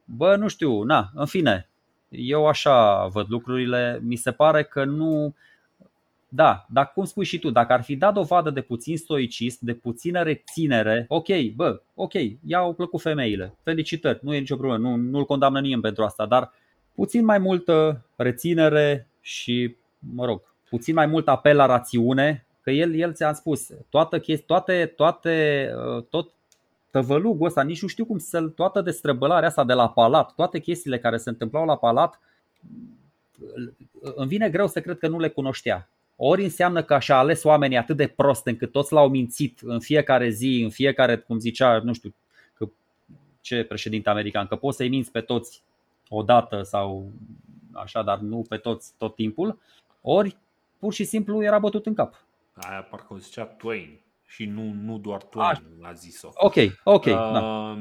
Bă, 0.04 0.36
nu 0.36 0.48
știu, 0.48 0.82
na, 0.82 1.10
în 1.14 1.26
fine, 1.26 1.68
eu 2.08 2.46
așa 2.46 3.06
văd 3.06 3.26
lucrurile. 3.28 4.00
Mi 4.02 4.16
se 4.16 4.32
pare 4.32 4.64
că 4.64 4.84
nu. 4.84 5.34
Da, 6.28 6.66
dar 6.68 6.92
cum 6.92 7.04
spui 7.04 7.24
și 7.24 7.38
tu, 7.38 7.50
dacă 7.50 7.72
ar 7.72 7.82
fi 7.82 7.96
dat 7.96 8.14
dovadă 8.14 8.50
de 8.50 8.60
puțin 8.60 8.96
stoicist, 8.96 9.60
de 9.60 9.74
puțină 9.74 10.22
reținere, 10.22 11.04
ok, 11.08 11.26
bă, 11.54 11.80
ok, 11.94 12.12
i-au 12.46 12.74
plăcut 12.74 13.00
femeile, 13.00 13.54
felicitări, 13.62 14.18
nu 14.22 14.34
e 14.34 14.38
nicio 14.38 14.56
problemă, 14.56 14.88
nu, 14.88 14.96
nu-l 14.96 15.24
condamnă 15.24 15.60
nimeni 15.60 15.82
pentru 15.82 16.04
asta, 16.04 16.26
dar 16.26 16.52
puțin 16.94 17.24
mai 17.24 17.38
multă 17.38 18.04
reținere 18.16 19.06
și, 19.22 19.76
mă 19.98 20.24
rog, 20.24 20.42
puțin 20.68 20.94
mai 20.94 21.06
mult 21.06 21.28
apel 21.28 21.56
la 21.56 21.66
rațiune, 21.66 22.46
că 22.62 22.70
el, 22.70 22.94
el 22.94 23.12
ți-a 23.12 23.32
spus, 23.32 23.70
toată 23.88 24.20
chesti, 24.20 24.46
toate, 24.46 24.92
toate, 24.96 25.68
uh, 25.96 26.04
tot 26.10 26.30
tăvălugul 26.90 27.46
ăsta, 27.46 27.62
nici 27.62 27.82
nu 27.82 27.88
știu 27.88 28.04
cum 28.04 28.18
să 28.18 28.42
toată 28.42 28.80
destrăbălarea 28.80 29.48
asta 29.48 29.64
de 29.64 29.72
la 29.72 29.88
palat, 29.88 30.34
toate 30.34 30.58
chestiile 30.58 30.98
care 30.98 31.16
se 31.16 31.28
întâmplau 31.28 31.64
la 31.64 31.76
palat, 31.76 32.20
îmi 34.14 34.28
vine 34.28 34.50
greu 34.50 34.66
să 34.66 34.80
cred 34.80 34.98
că 34.98 35.08
nu 35.08 35.18
le 35.18 35.28
cunoștea. 35.28 35.88
Ori 36.16 36.42
înseamnă 36.42 36.82
că 36.82 36.98
și-a 36.98 37.16
ales 37.16 37.44
oamenii 37.44 37.76
atât 37.76 37.96
de 37.96 38.06
prost 38.06 38.46
încât 38.46 38.72
toți 38.72 38.92
l-au 38.92 39.08
mințit 39.08 39.60
în 39.62 39.80
fiecare 39.80 40.28
zi, 40.28 40.60
în 40.64 40.70
fiecare, 40.70 41.16
cum 41.16 41.38
zicea, 41.38 41.80
nu 41.84 41.92
știu, 41.92 42.14
că 42.54 42.68
ce 43.40 43.64
președinte 43.64 44.08
american, 44.08 44.46
că 44.46 44.56
poți 44.56 44.76
să-i 44.76 44.88
minți 44.88 45.10
pe 45.10 45.20
toți 45.20 45.62
odată 46.08 46.62
sau 46.62 47.10
așa, 47.74 48.02
dar 48.02 48.18
nu 48.18 48.44
pe 48.48 48.56
toți 48.56 48.92
tot 48.98 49.14
timpul, 49.14 49.58
ori 50.00 50.36
pur 50.78 50.92
și 50.92 51.04
simplu 51.04 51.42
era 51.42 51.58
bătut 51.58 51.86
în 51.86 51.94
cap. 51.94 52.24
Aia 52.54 52.82
parcă 52.82 53.14
o 53.14 53.18
zicea 53.18 53.44
Twain 53.44 54.00
și 54.26 54.44
nu, 54.44 54.72
nu 54.72 54.98
doar 54.98 55.22
tu 55.22 55.40
a, 55.40 55.62
a 55.80 55.92
zis-o. 55.92 56.30
Ok, 56.34 56.54
ok. 56.84 57.04
Uh, 57.04 57.12
da. 57.12 57.78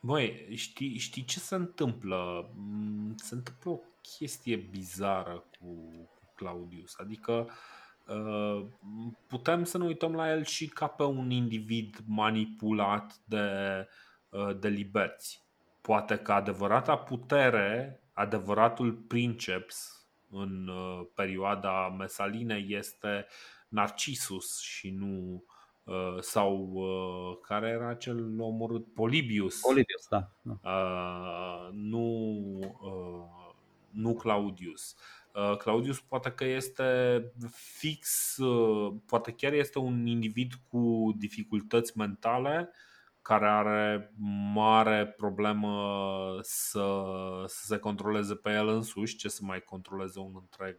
Băi, 0.00 0.46
știi, 0.54 0.98
știi 0.98 1.24
ce 1.24 1.38
se 1.38 1.54
întâmplă? 1.54 2.50
Mm, 2.56 3.14
se 3.16 3.34
întâmplă 3.34 3.70
o 3.70 3.78
chestie 4.18 4.56
bizară 4.56 5.44
cu 5.60 5.68
Claudius. 6.34 6.94
Adică 6.98 7.48
uh, 8.06 8.66
putem 9.26 9.64
să 9.64 9.78
ne 9.78 9.84
uităm 9.84 10.14
la 10.14 10.30
el 10.30 10.44
și 10.44 10.68
ca 10.68 10.86
pe 10.86 11.02
un 11.02 11.30
individ 11.30 11.96
manipulat 12.06 13.20
de, 13.24 13.48
uh, 14.28 14.58
de 14.58 14.68
liberți. 14.68 15.42
Poate 15.80 16.16
că 16.16 16.32
adevărata 16.32 16.96
putere, 16.96 17.99
adevăratul 18.12 18.92
princeps 18.92 20.06
în 20.30 20.68
uh, 20.68 21.06
perioada 21.14 21.88
Mesalinei 21.88 22.66
este 22.68 23.26
Narcisus 23.68 24.60
și 24.60 24.90
nu 24.90 25.44
Uh, 25.90 26.20
sau 26.20 26.70
uh, 26.72 27.38
care 27.42 27.68
era 27.68 27.94
cel 27.94 28.40
omorât? 28.40 28.94
Polibius. 28.94 29.60
Polibius, 29.60 30.06
da. 30.08 30.30
Uh, 30.42 31.68
nu, 31.72 32.02
uh, 32.80 33.54
nu 33.90 34.14
Claudius. 34.14 34.96
Uh, 35.34 35.56
Claudius 35.56 36.00
poate 36.00 36.30
că 36.30 36.44
este 36.44 37.32
fix, 37.78 38.36
uh, 38.36 38.94
poate 39.06 39.32
chiar 39.32 39.52
este 39.52 39.78
un 39.78 40.06
individ 40.06 40.52
cu 40.68 41.14
dificultăți 41.18 41.98
mentale 41.98 42.72
care 43.22 43.48
are 43.48 44.12
mare 44.54 45.06
problemă 45.06 46.38
să, 46.40 47.02
să 47.46 47.66
se 47.66 47.78
controleze 47.78 48.34
pe 48.34 48.50
el 48.50 48.68
însuși, 48.68 49.16
ce 49.16 49.28
să 49.28 49.40
mai 49.44 49.60
controleze 49.60 50.18
un 50.18 50.32
întreg, 50.34 50.78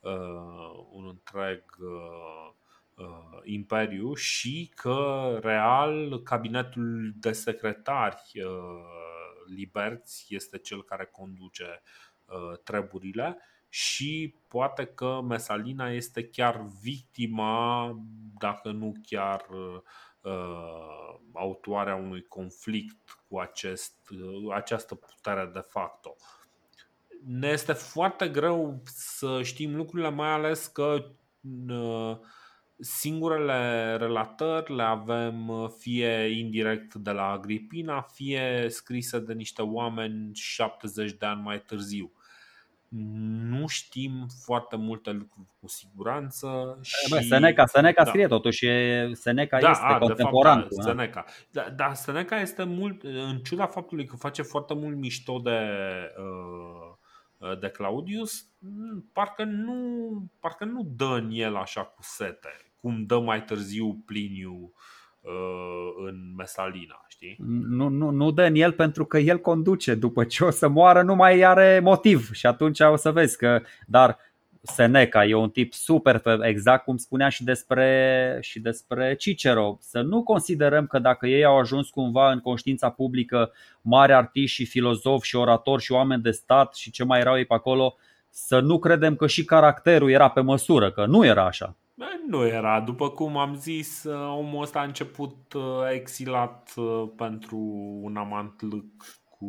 uh, 0.00 0.86
un 0.90 1.06
întreg 1.08 1.64
uh, 1.78 2.52
uh, 2.94 3.40
imperiu 3.44 4.14
și 4.14 4.72
că 4.74 5.38
real 5.42 6.22
cabinetul 6.22 7.12
de 7.14 7.32
secretari 7.32 8.22
uh, 8.34 8.98
liberți 9.46 10.34
este 10.34 10.58
cel 10.58 10.84
care 10.84 11.04
conduce 11.04 11.82
uh, 12.24 12.58
treburile 12.64 13.38
și 13.68 14.34
poate 14.48 14.84
că 14.84 15.20
Mesalina 15.28 15.90
este 15.90 16.28
chiar 16.28 16.66
victima, 16.82 17.94
dacă 18.38 18.70
nu 18.70 18.92
chiar 19.02 19.46
autoarea 21.32 21.94
unui 21.94 22.22
conflict 22.22 23.18
cu 23.28 23.38
acest, 23.38 23.94
această 24.54 24.94
putere 24.94 25.50
de 25.52 25.64
facto. 25.68 26.16
Ne 27.24 27.48
este 27.48 27.72
foarte 27.72 28.28
greu 28.28 28.82
să 28.84 29.42
știm 29.42 29.76
lucrurile, 29.76 30.10
mai 30.10 30.30
ales 30.30 30.66
că 30.66 31.04
singurele 32.78 33.96
relatări 33.96 34.74
le 34.74 34.82
avem 34.82 35.68
fie 35.78 36.38
indirect 36.38 36.94
de 36.94 37.10
la 37.10 37.30
Agripina, 37.30 38.00
fie 38.00 38.66
scrise 38.68 39.18
de 39.18 39.32
niște 39.32 39.62
oameni 39.62 40.34
70 40.34 41.12
de 41.12 41.26
ani 41.26 41.42
mai 41.42 41.62
târziu 41.62 42.12
nu 42.88 43.66
știm 43.66 44.26
foarte 44.44 44.76
multe 44.76 45.10
lucruri 45.10 45.48
cu 45.60 45.68
siguranță. 45.68 46.78
Și... 46.82 47.08
Bă, 47.08 47.18
Seneca, 47.20 47.66
Seneca 47.66 48.02
da. 48.02 48.08
scrie 48.08 48.26
totuși, 48.26 48.66
Seneca 49.12 49.58
da, 49.58 49.70
este 49.70 49.84
a, 49.84 49.98
contemporan. 49.98 50.58
De 50.58 50.62
fapt, 50.62 50.74
da, 50.76 50.82
Seneca. 50.82 51.24
Da, 51.50 51.70
da, 51.70 51.94
Seneca 51.94 52.40
este 52.40 52.64
mult, 52.64 53.02
în 53.02 53.38
ciuda 53.38 53.66
faptului 53.66 54.06
că 54.06 54.16
face 54.16 54.42
foarte 54.42 54.74
mult 54.74 54.96
mișto 54.96 55.38
de, 55.38 55.58
uh, 56.18 57.58
de 57.58 57.68
Claudius, 57.68 58.46
parcă 59.12 59.44
nu, 59.44 59.76
parcă 60.40 60.64
nu 60.64 60.92
dă 60.96 61.18
în 61.22 61.28
el 61.32 61.56
așa 61.56 61.84
cu 61.84 62.02
sete, 62.02 62.72
cum 62.80 63.04
dă 63.06 63.20
mai 63.20 63.44
târziu 63.44 64.02
Pliniu 64.06 64.52
uh, 64.52 64.97
în 66.06 66.34
Mesalina 66.36 67.08
știi? 67.18 67.36
Nu, 67.68 67.88
nu, 67.88 68.10
nu 68.10 68.30
dă 68.30 68.42
în 68.42 68.54
el 68.54 68.72
pentru 68.72 69.04
că 69.04 69.18
el 69.18 69.38
conduce. 69.38 69.94
După 69.94 70.24
ce 70.24 70.44
o 70.44 70.50
să 70.50 70.68
moară 70.68 71.02
nu 71.02 71.14
mai 71.14 71.40
are 71.40 71.80
motiv 71.82 72.32
și 72.32 72.46
atunci 72.46 72.80
o 72.80 72.96
să 72.96 73.10
vezi 73.10 73.36
că... 73.36 73.62
Dar 73.86 74.18
Seneca 74.62 75.24
e 75.24 75.34
un 75.34 75.50
tip 75.50 75.72
super, 75.72 76.22
exact 76.40 76.84
cum 76.84 76.96
spunea 76.96 77.28
și 77.28 77.44
despre, 77.44 78.38
și 78.40 78.60
despre 78.60 79.14
Cicero. 79.14 79.78
Să 79.80 80.00
nu 80.00 80.22
considerăm 80.22 80.86
că 80.86 80.98
dacă 80.98 81.26
ei 81.26 81.44
au 81.44 81.58
ajuns 81.58 81.88
cumva 81.88 82.32
în 82.32 82.40
conștiința 82.40 82.90
publică 82.90 83.52
mari 83.80 84.12
artiști 84.12 84.56
și 84.56 84.70
filozofi 84.70 85.26
și 85.26 85.36
oratori 85.36 85.82
și 85.82 85.92
oameni 85.92 86.22
de 86.22 86.30
stat 86.30 86.74
și 86.74 86.90
ce 86.90 87.04
mai 87.04 87.20
erau 87.20 87.36
ei 87.36 87.44
pe 87.44 87.54
acolo, 87.54 87.96
să 88.30 88.60
nu 88.60 88.78
credem 88.78 89.16
că 89.16 89.26
și 89.26 89.44
caracterul 89.44 90.10
era 90.10 90.28
pe 90.28 90.40
măsură, 90.40 90.90
că 90.90 91.06
nu 91.06 91.24
era 91.24 91.44
așa. 91.44 91.76
Nu 92.26 92.46
era. 92.46 92.80
După 92.80 93.10
cum 93.10 93.36
am 93.36 93.54
zis, 93.54 94.04
uh, 94.04 94.36
omul 94.36 94.62
ăsta 94.62 94.80
a 94.80 94.84
început 94.84 95.52
uh, 95.52 95.62
exilat 95.90 96.72
uh, 96.76 97.10
pentru 97.16 97.58
un 98.02 98.16
amant 98.16 98.62
lâc 98.62 99.04
cu 99.38 99.46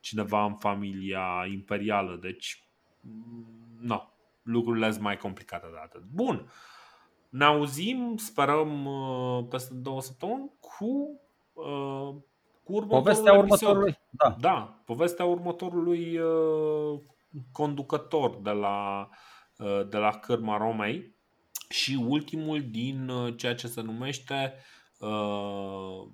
cineva 0.00 0.44
în 0.44 0.54
familia 0.54 1.46
imperială. 1.52 2.18
Deci, 2.20 2.64
mm, 3.00 3.78
nu, 3.80 4.12
lucrurile 4.42 4.90
sunt 4.90 5.02
mai 5.02 5.16
complicate 5.16 5.66
de 5.70 5.78
atât. 5.82 6.02
Bun. 6.02 6.50
Ne 7.28 7.44
auzim, 7.44 8.16
sperăm 8.16 8.88
peste 9.50 9.74
două 9.74 10.00
săptămâni 10.00 10.52
cu 10.60 11.20
cu 12.64 12.72
următorul 12.72 13.02
povestea 13.02 13.32
episod. 13.32 13.60
următorului. 13.60 13.98
Da. 14.10 14.36
da, 14.40 14.82
povestea 14.84 15.24
următorului 15.24 16.18
uh, 16.18 17.00
conducător 17.52 18.36
de 18.42 18.50
la, 18.50 19.08
uh, 19.58 19.88
de 19.88 19.96
la 19.96 20.10
Cârma 20.10 20.56
Romei 20.56 21.13
și 21.74 22.04
ultimul 22.06 22.64
din 22.70 23.08
uh, 23.08 23.34
ceea 23.36 23.54
ce 23.54 23.66
se 23.66 23.80
numește 23.80 24.54
uh, 24.98 26.08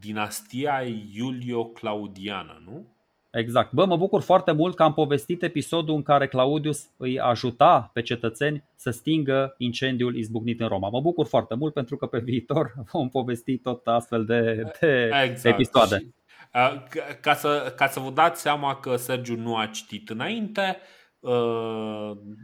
dinastia 0.00 0.82
Iulio-Claudiană, 1.12 2.62
nu? 2.64 2.94
Exact. 3.30 3.72
Bă, 3.72 3.84
mă 3.84 3.96
bucur 3.96 4.22
foarte 4.22 4.52
mult 4.52 4.76
că 4.76 4.82
am 4.82 4.94
povestit 4.94 5.42
episodul 5.42 5.94
în 5.94 6.02
care 6.02 6.28
Claudius 6.28 6.88
îi 6.96 7.20
ajuta 7.20 7.90
pe 7.92 8.02
cetățeni 8.02 8.64
să 8.76 8.90
stingă 8.90 9.54
incendiul 9.58 10.16
izbucnit 10.16 10.60
în 10.60 10.68
Roma. 10.68 10.88
Mă 10.88 11.00
bucur 11.00 11.26
foarte 11.26 11.54
mult 11.54 11.72
pentru 11.72 11.96
că 11.96 12.06
pe 12.06 12.18
viitor 12.18 12.72
vom 12.92 13.08
povesti 13.08 13.58
tot 13.58 13.86
astfel 13.86 14.24
de, 14.24 14.72
de 14.80 15.10
exact. 15.24 15.44
episoade. 15.44 15.96
Și, 15.96 16.12
uh, 16.54 16.82
ca, 17.20 17.34
să, 17.34 17.72
ca 17.76 17.86
să 17.86 18.00
vă 18.00 18.10
dați 18.10 18.40
seama 18.40 18.76
că 18.76 18.96
Sergiu 18.96 19.36
nu 19.36 19.56
a 19.56 19.66
citit 19.66 20.10
înainte, 20.10 20.60
Uh, 20.60 21.05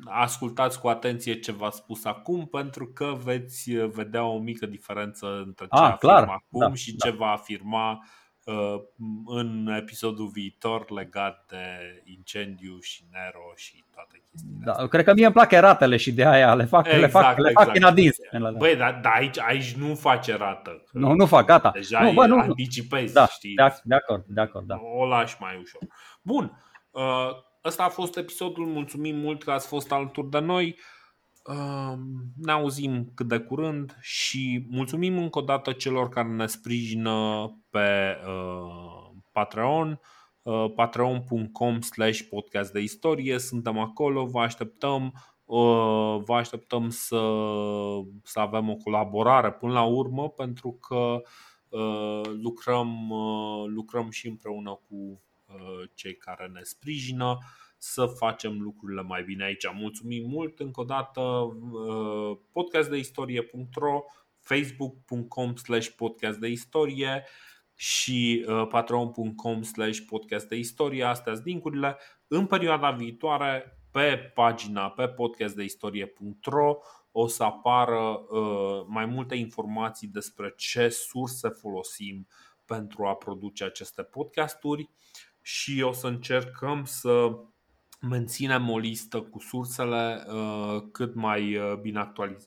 ascultați 0.05 0.81
cu 0.81 0.89
atenție 0.89 1.39
ce 1.39 1.53
v-a 1.53 1.71
spus 1.71 2.05
acum 2.05 2.47
pentru 2.47 2.87
că 2.87 3.17
veți 3.25 3.73
vedea 3.73 4.25
o 4.25 4.39
mică 4.39 4.67
diferență 4.67 5.43
între 5.47 5.65
ce 5.65 5.83
ah, 5.83 5.97
clar. 5.99 6.23
acum 6.23 6.61
da, 6.61 6.75
și 6.75 6.97
da. 6.97 7.09
ce 7.09 7.17
va 7.17 7.31
afirma 7.31 8.05
uh, 8.45 8.75
în 9.27 9.67
episodul 9.67 10.27
viitor 10.33 10.91
legat 10.91 11.45
de 11.49 11.67
incendiu 12.05 12.79
și 12.81 13.05
Nero 13.11 13.53
și 13.57 13.85
toate 13.95 14.23
chestiile. 14.31 14.65
Da, 14.65 14.87
cred 14.87 15.05
că 15.05 15.13
mie 15.13 15.25
îmi 15.25 15.35
plac 15.35 15.51
eratele 15.51 15.97
și 15.97 16.13
de 16.13 16.27
aia 16.27 16.55
le 16.55 16.65
fac, 16.65 16.87
exact, 16.87 17.01
le 17.01 17.09
fac, 17.09 17.23
exact. 17.23 17.43
le 17.43 17.65
fac 17.65 17.75
în 17.77 17.83
adins. 17.83 18.17
Băi, 18.59 18.77
dar 18.77 18.99
da, 19.03 19.11
aici, 19.11 19.39
aici 19.39 19.75
nu 19.75 19.95
face 19.95 20.37
rată. 20.37 20.83
Nu, 20.93 21.13
nu 21.13 21.27
fac, 21.27 21.47
gata. 21.47 21.71
Deja 21.71 22.03
nu, 22.03 22.13
bă, 22.13 22.27
nu, 22.27 22.39
anticipezi, 22.39 23.13
da, 23.13 23.27
știi? 23.27 23.55
De, 23.55 23.81
de 23.83 23.95
acord, 23.95 24.25
de 24.27 24.41
acord, 24.41 24.67
da. 24.67 24.81
O 24.99 25.07
lași 25.07 25.37
mai 25.41 25.59
ușor. 25.61 25.81
Bun. 26.23 26.63
Uh, 26.91 27.51
ăsta 27.65 27.85
a 27.85 27.89
fost 27.89 28.17
episodul. 28.17 28.67
Mulțumim 28.67 29.17
mult 29.17 29.43
că 29.43 29.51
ați 29.51 29.67
fost 29.67 29.93
alături 29.93 30.31
de 30.31 30.39
noi. 30.39 30.79
Ne 32.37 32.53
auzim 32.53 33.13
cât 33.15 33.29
de 33.29 33.39
curând 33.39 33.97
și 34.01 34.67
mulțumim 34.71 35.19
încă 35.19 35.39
o 35.39 35.43
dată 35.43 35.73
celor 35.73 36.09
care 36.09 36.29
ne 36.29 36.47
sprijină 36.47 37.47
pe 37.71 38.17
uh, 38.27 39.11
Patreon 39.33 40.01
uh, 40.43 40.73
patreon.com 40.75 41.81
slash 41.81 42.21
podcast 42.21 42.73
de 42.73 42.81
istorie 42.81 43.39
suntem 43.39 43.79
acolo, 43.79 44.27
vă 44.27 44.41
așteptăm 44.41 45.05
uh, 45.45 46.21
vă 46.25 46.35
așteptăm 46.35 46.89
să, 46.91 47.21
să 48.23 48.41
avem 48.41 48.71
o 48.71 48.75
colaborare 48.75 49.53
până 49.53 49.73
la 49.73 49.85
urmă 49.85 50.29
pentru 50.29 50.79
că 50.89 51.23
lucrăm, 52.43 53.13
lucrăm 53.67 54.11
și 54.11 54.29
împreună 54.29 54.81
cu 54.89 54.97
Uh, 54.97 55.32
cei 55.95 56.17
care 56.17 56.47
ne 56.47 56.63
sprijină 56.63 57.39
să 57.85 58.07
facem 58.07 58.61
lucrurile 58.61 59.03
mai 59.03 59.23
bine 59.23 59.45
aici. 59.45 59.73
Mulțumim 59.73 60.29
mult 60.29 60.61
încă 60.61 60.81
o 60.81 60.85
dată 60.85 61.21
uh, 61.21 62.39
podcastdeistorie.ro 62.53 64.05
facebook.com 64.39 65.55
slash 65.57 65.89
podcast 65.89 66.39
de 66.39 66.49
istorie 66.49 67.25
și 67.75 68.45
uh, 68.49 68.67
patreon.com 68.69 69.63
slash 69.63 69.99
podcast 70.09 70.49
de 70.49 70.57
istorie. 70.57 71.05
Astea 71.05 71.33
sunt 71.35 71.47
linkurile. 71.47 71.99
În 72.27 72.47
perioada 72.47 72.91
viitoare, 72.91 73.79
pe 73.91 74.33
pagina 74.35 74.91
pe 74.91 75.09
podcastdeistorie.ro 75.09 76.77
o 77.13 77.27
să 77.27 77.43
apară 77.43 78.27
mai 78.87 79.07
multe 79.07 79.35
informații 79.35 80.09
despre 80.09 80.53
ce 80.57 80.89
surse 80.89 81.49
folosim 81.49 82.27
pentru 82.65 83.07
a 83.07 83.15
produce 83.15 83.65
aceste 83.65 84.03
podcasturi 84.03 84.91
și 85.43 85.83
o 85.83 85.93
să 85.93 86.07
încercăm 86.07 86.85
să 86.85 87.31
menținem 88.01 88.71
o 88.71 88.79
listă 88.79 89.21
cu 89.21 89.41
sursele 89.41 90.25
uh, 90.29 90.83
cât 90.93 91.15
mai 91.15 91.57
uh, 91.57 91.75
bine 91.81 91.99
actualizate. 91.99 92.47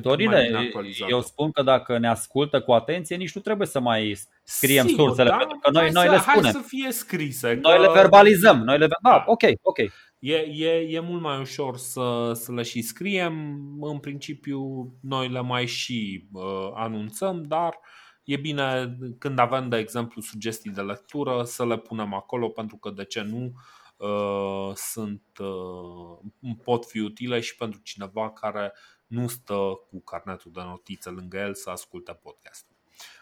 Dorine, 0.00 0.70
eu 1.08 1.20
spun 1.20 1.50
că 1.50 1.62
dacă 1.62 1.98
ne 1.98 2.08
ascultă 2.08 2.60
cu 2.60 2.72
atenție, 2.72 3.16
nici 3.16 3.34
nu 3.34 3.40
trebuie 3.40 3.66
să 3.66 3.80
mai 3.80 4.16
scriem 4.42 4.86
Sigur, 4.86 5.06
sursele, 5.06 5.28
da? 5.28 5.36
pentru 5.36 5.58
că 5.58 5.70
noi, 5.70 5.90
noi 5.90 6.04
să, 6.04 6.10
le 6.10 6.18
spunem. 6.18 6.42
Hai 6.42 6.52
să 6.52 6.58
fie 6.66 6.92
scrise. 6.92 7.58
Noi 7.62 7.76
că... 7.76 7.80
le 7.80 7.90
verbalizăm. 7.92 8.62
Noi 8.62 8.78
le... 8.78 8.86
Da, 8.86 8.96
da. 9.02 9.24
ok, 9.26 9.42
ok. 9.62 9.78
E, 10.18 10.34
e, 10.36 10.68
e 10.68 11.00
mult 11.00 11.22
mai 11.22 11.40
ușor 11.40 11.76
să, 11.76 12.32
să 12.34 12.52
le 12.52 12.62
și 12.62 12.82
scriem. 12.82 13.32
În 13.80 13.98
principiu, 13.98 14.92
noi 15.00 15.28
le 15.28 15.40
mai 15.40 15.66
și 15.66 16.28
uh, 16.32 16.70
anunțăm, 16.74 17.42
dar 17.42 17.68
uh, 17.68 18.01
e 18.24 18.36
bine 18.36 18.98
când 19.18 19.38
avem, 19.38 19.68
de 19.68 19.76
exemplu, 19.76 20.20
sugestii 20.20 20.70
de 20.70 20.80
lectură 20.80 21.42
să 21.44 21.66
le 21.66 21.78
punem 21.78 22.14
acolo 22.14 22.48
pentru 22.48 22.76
că, 22.76 22.90
de 22.90 23.04
ce 23.04 23.20
nu, 23.20 23.52
uh, 23.96 24.74
sunt, 24.74 25.22
uh, 25.38 26.54
pot 26.64 26.86
fi 26.86 26.98
utile 26.98 27.40
și 27.40 27.56
pentru 27.56 27.80
cineva 27.82 28.30
care 28.30 28.72
nu 29.06 29.28
stă 29.28 29.80
cu 29.90 30.00
carnetul 30.00 30.52
de 30.52 30.60
notițe 30.60 31.10
lângă 31.10 31.38
el 31.38 31.54
să 31.54 31.70
asculte 31.70 32.12
podcastul. 32.12 32.76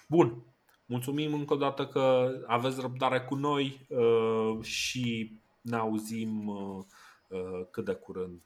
Bun, 0.08 0.42
mulțumim 0.84 1.34
încă 1.34 1.54
o 1.54 1.56
dată 1.56 1.86
că 1.86 2.32
aveți 2.46 2.80
răbdare 2.80 3.20
cu 3.20 3.34
noi 3.34 3.86
uh, 3.88 4.62
și 4.62 5.34
ne 5.60 5.76
auzim 5.76 6.54
cât 7.70 7.84
de 7.84 7.92
curând 7.92 8.40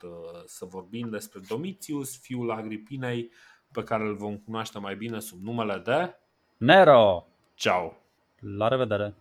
să 0.46 0.64
vorbim 0.64 1.10
despre 1.10 1.40
Domitius, 1.48 2.18
fiul 2.18 2.50
Agripinei, 2.50 3.30
pe 3.72 3.82
care 3.82 4.04
îl 4.04 4.16
vom 4.16 4.36
cunoaște 4.36 4.78
mai 4.78 4.96
bine 4.96 5.20
sub 5.20 5.42
numele 5.42 5.78
de 5.78 6.14
Nero! 6.64 7.26
Ciao! 7.56 7.94
La 8.40 8.68
revedere! 8.68 9.12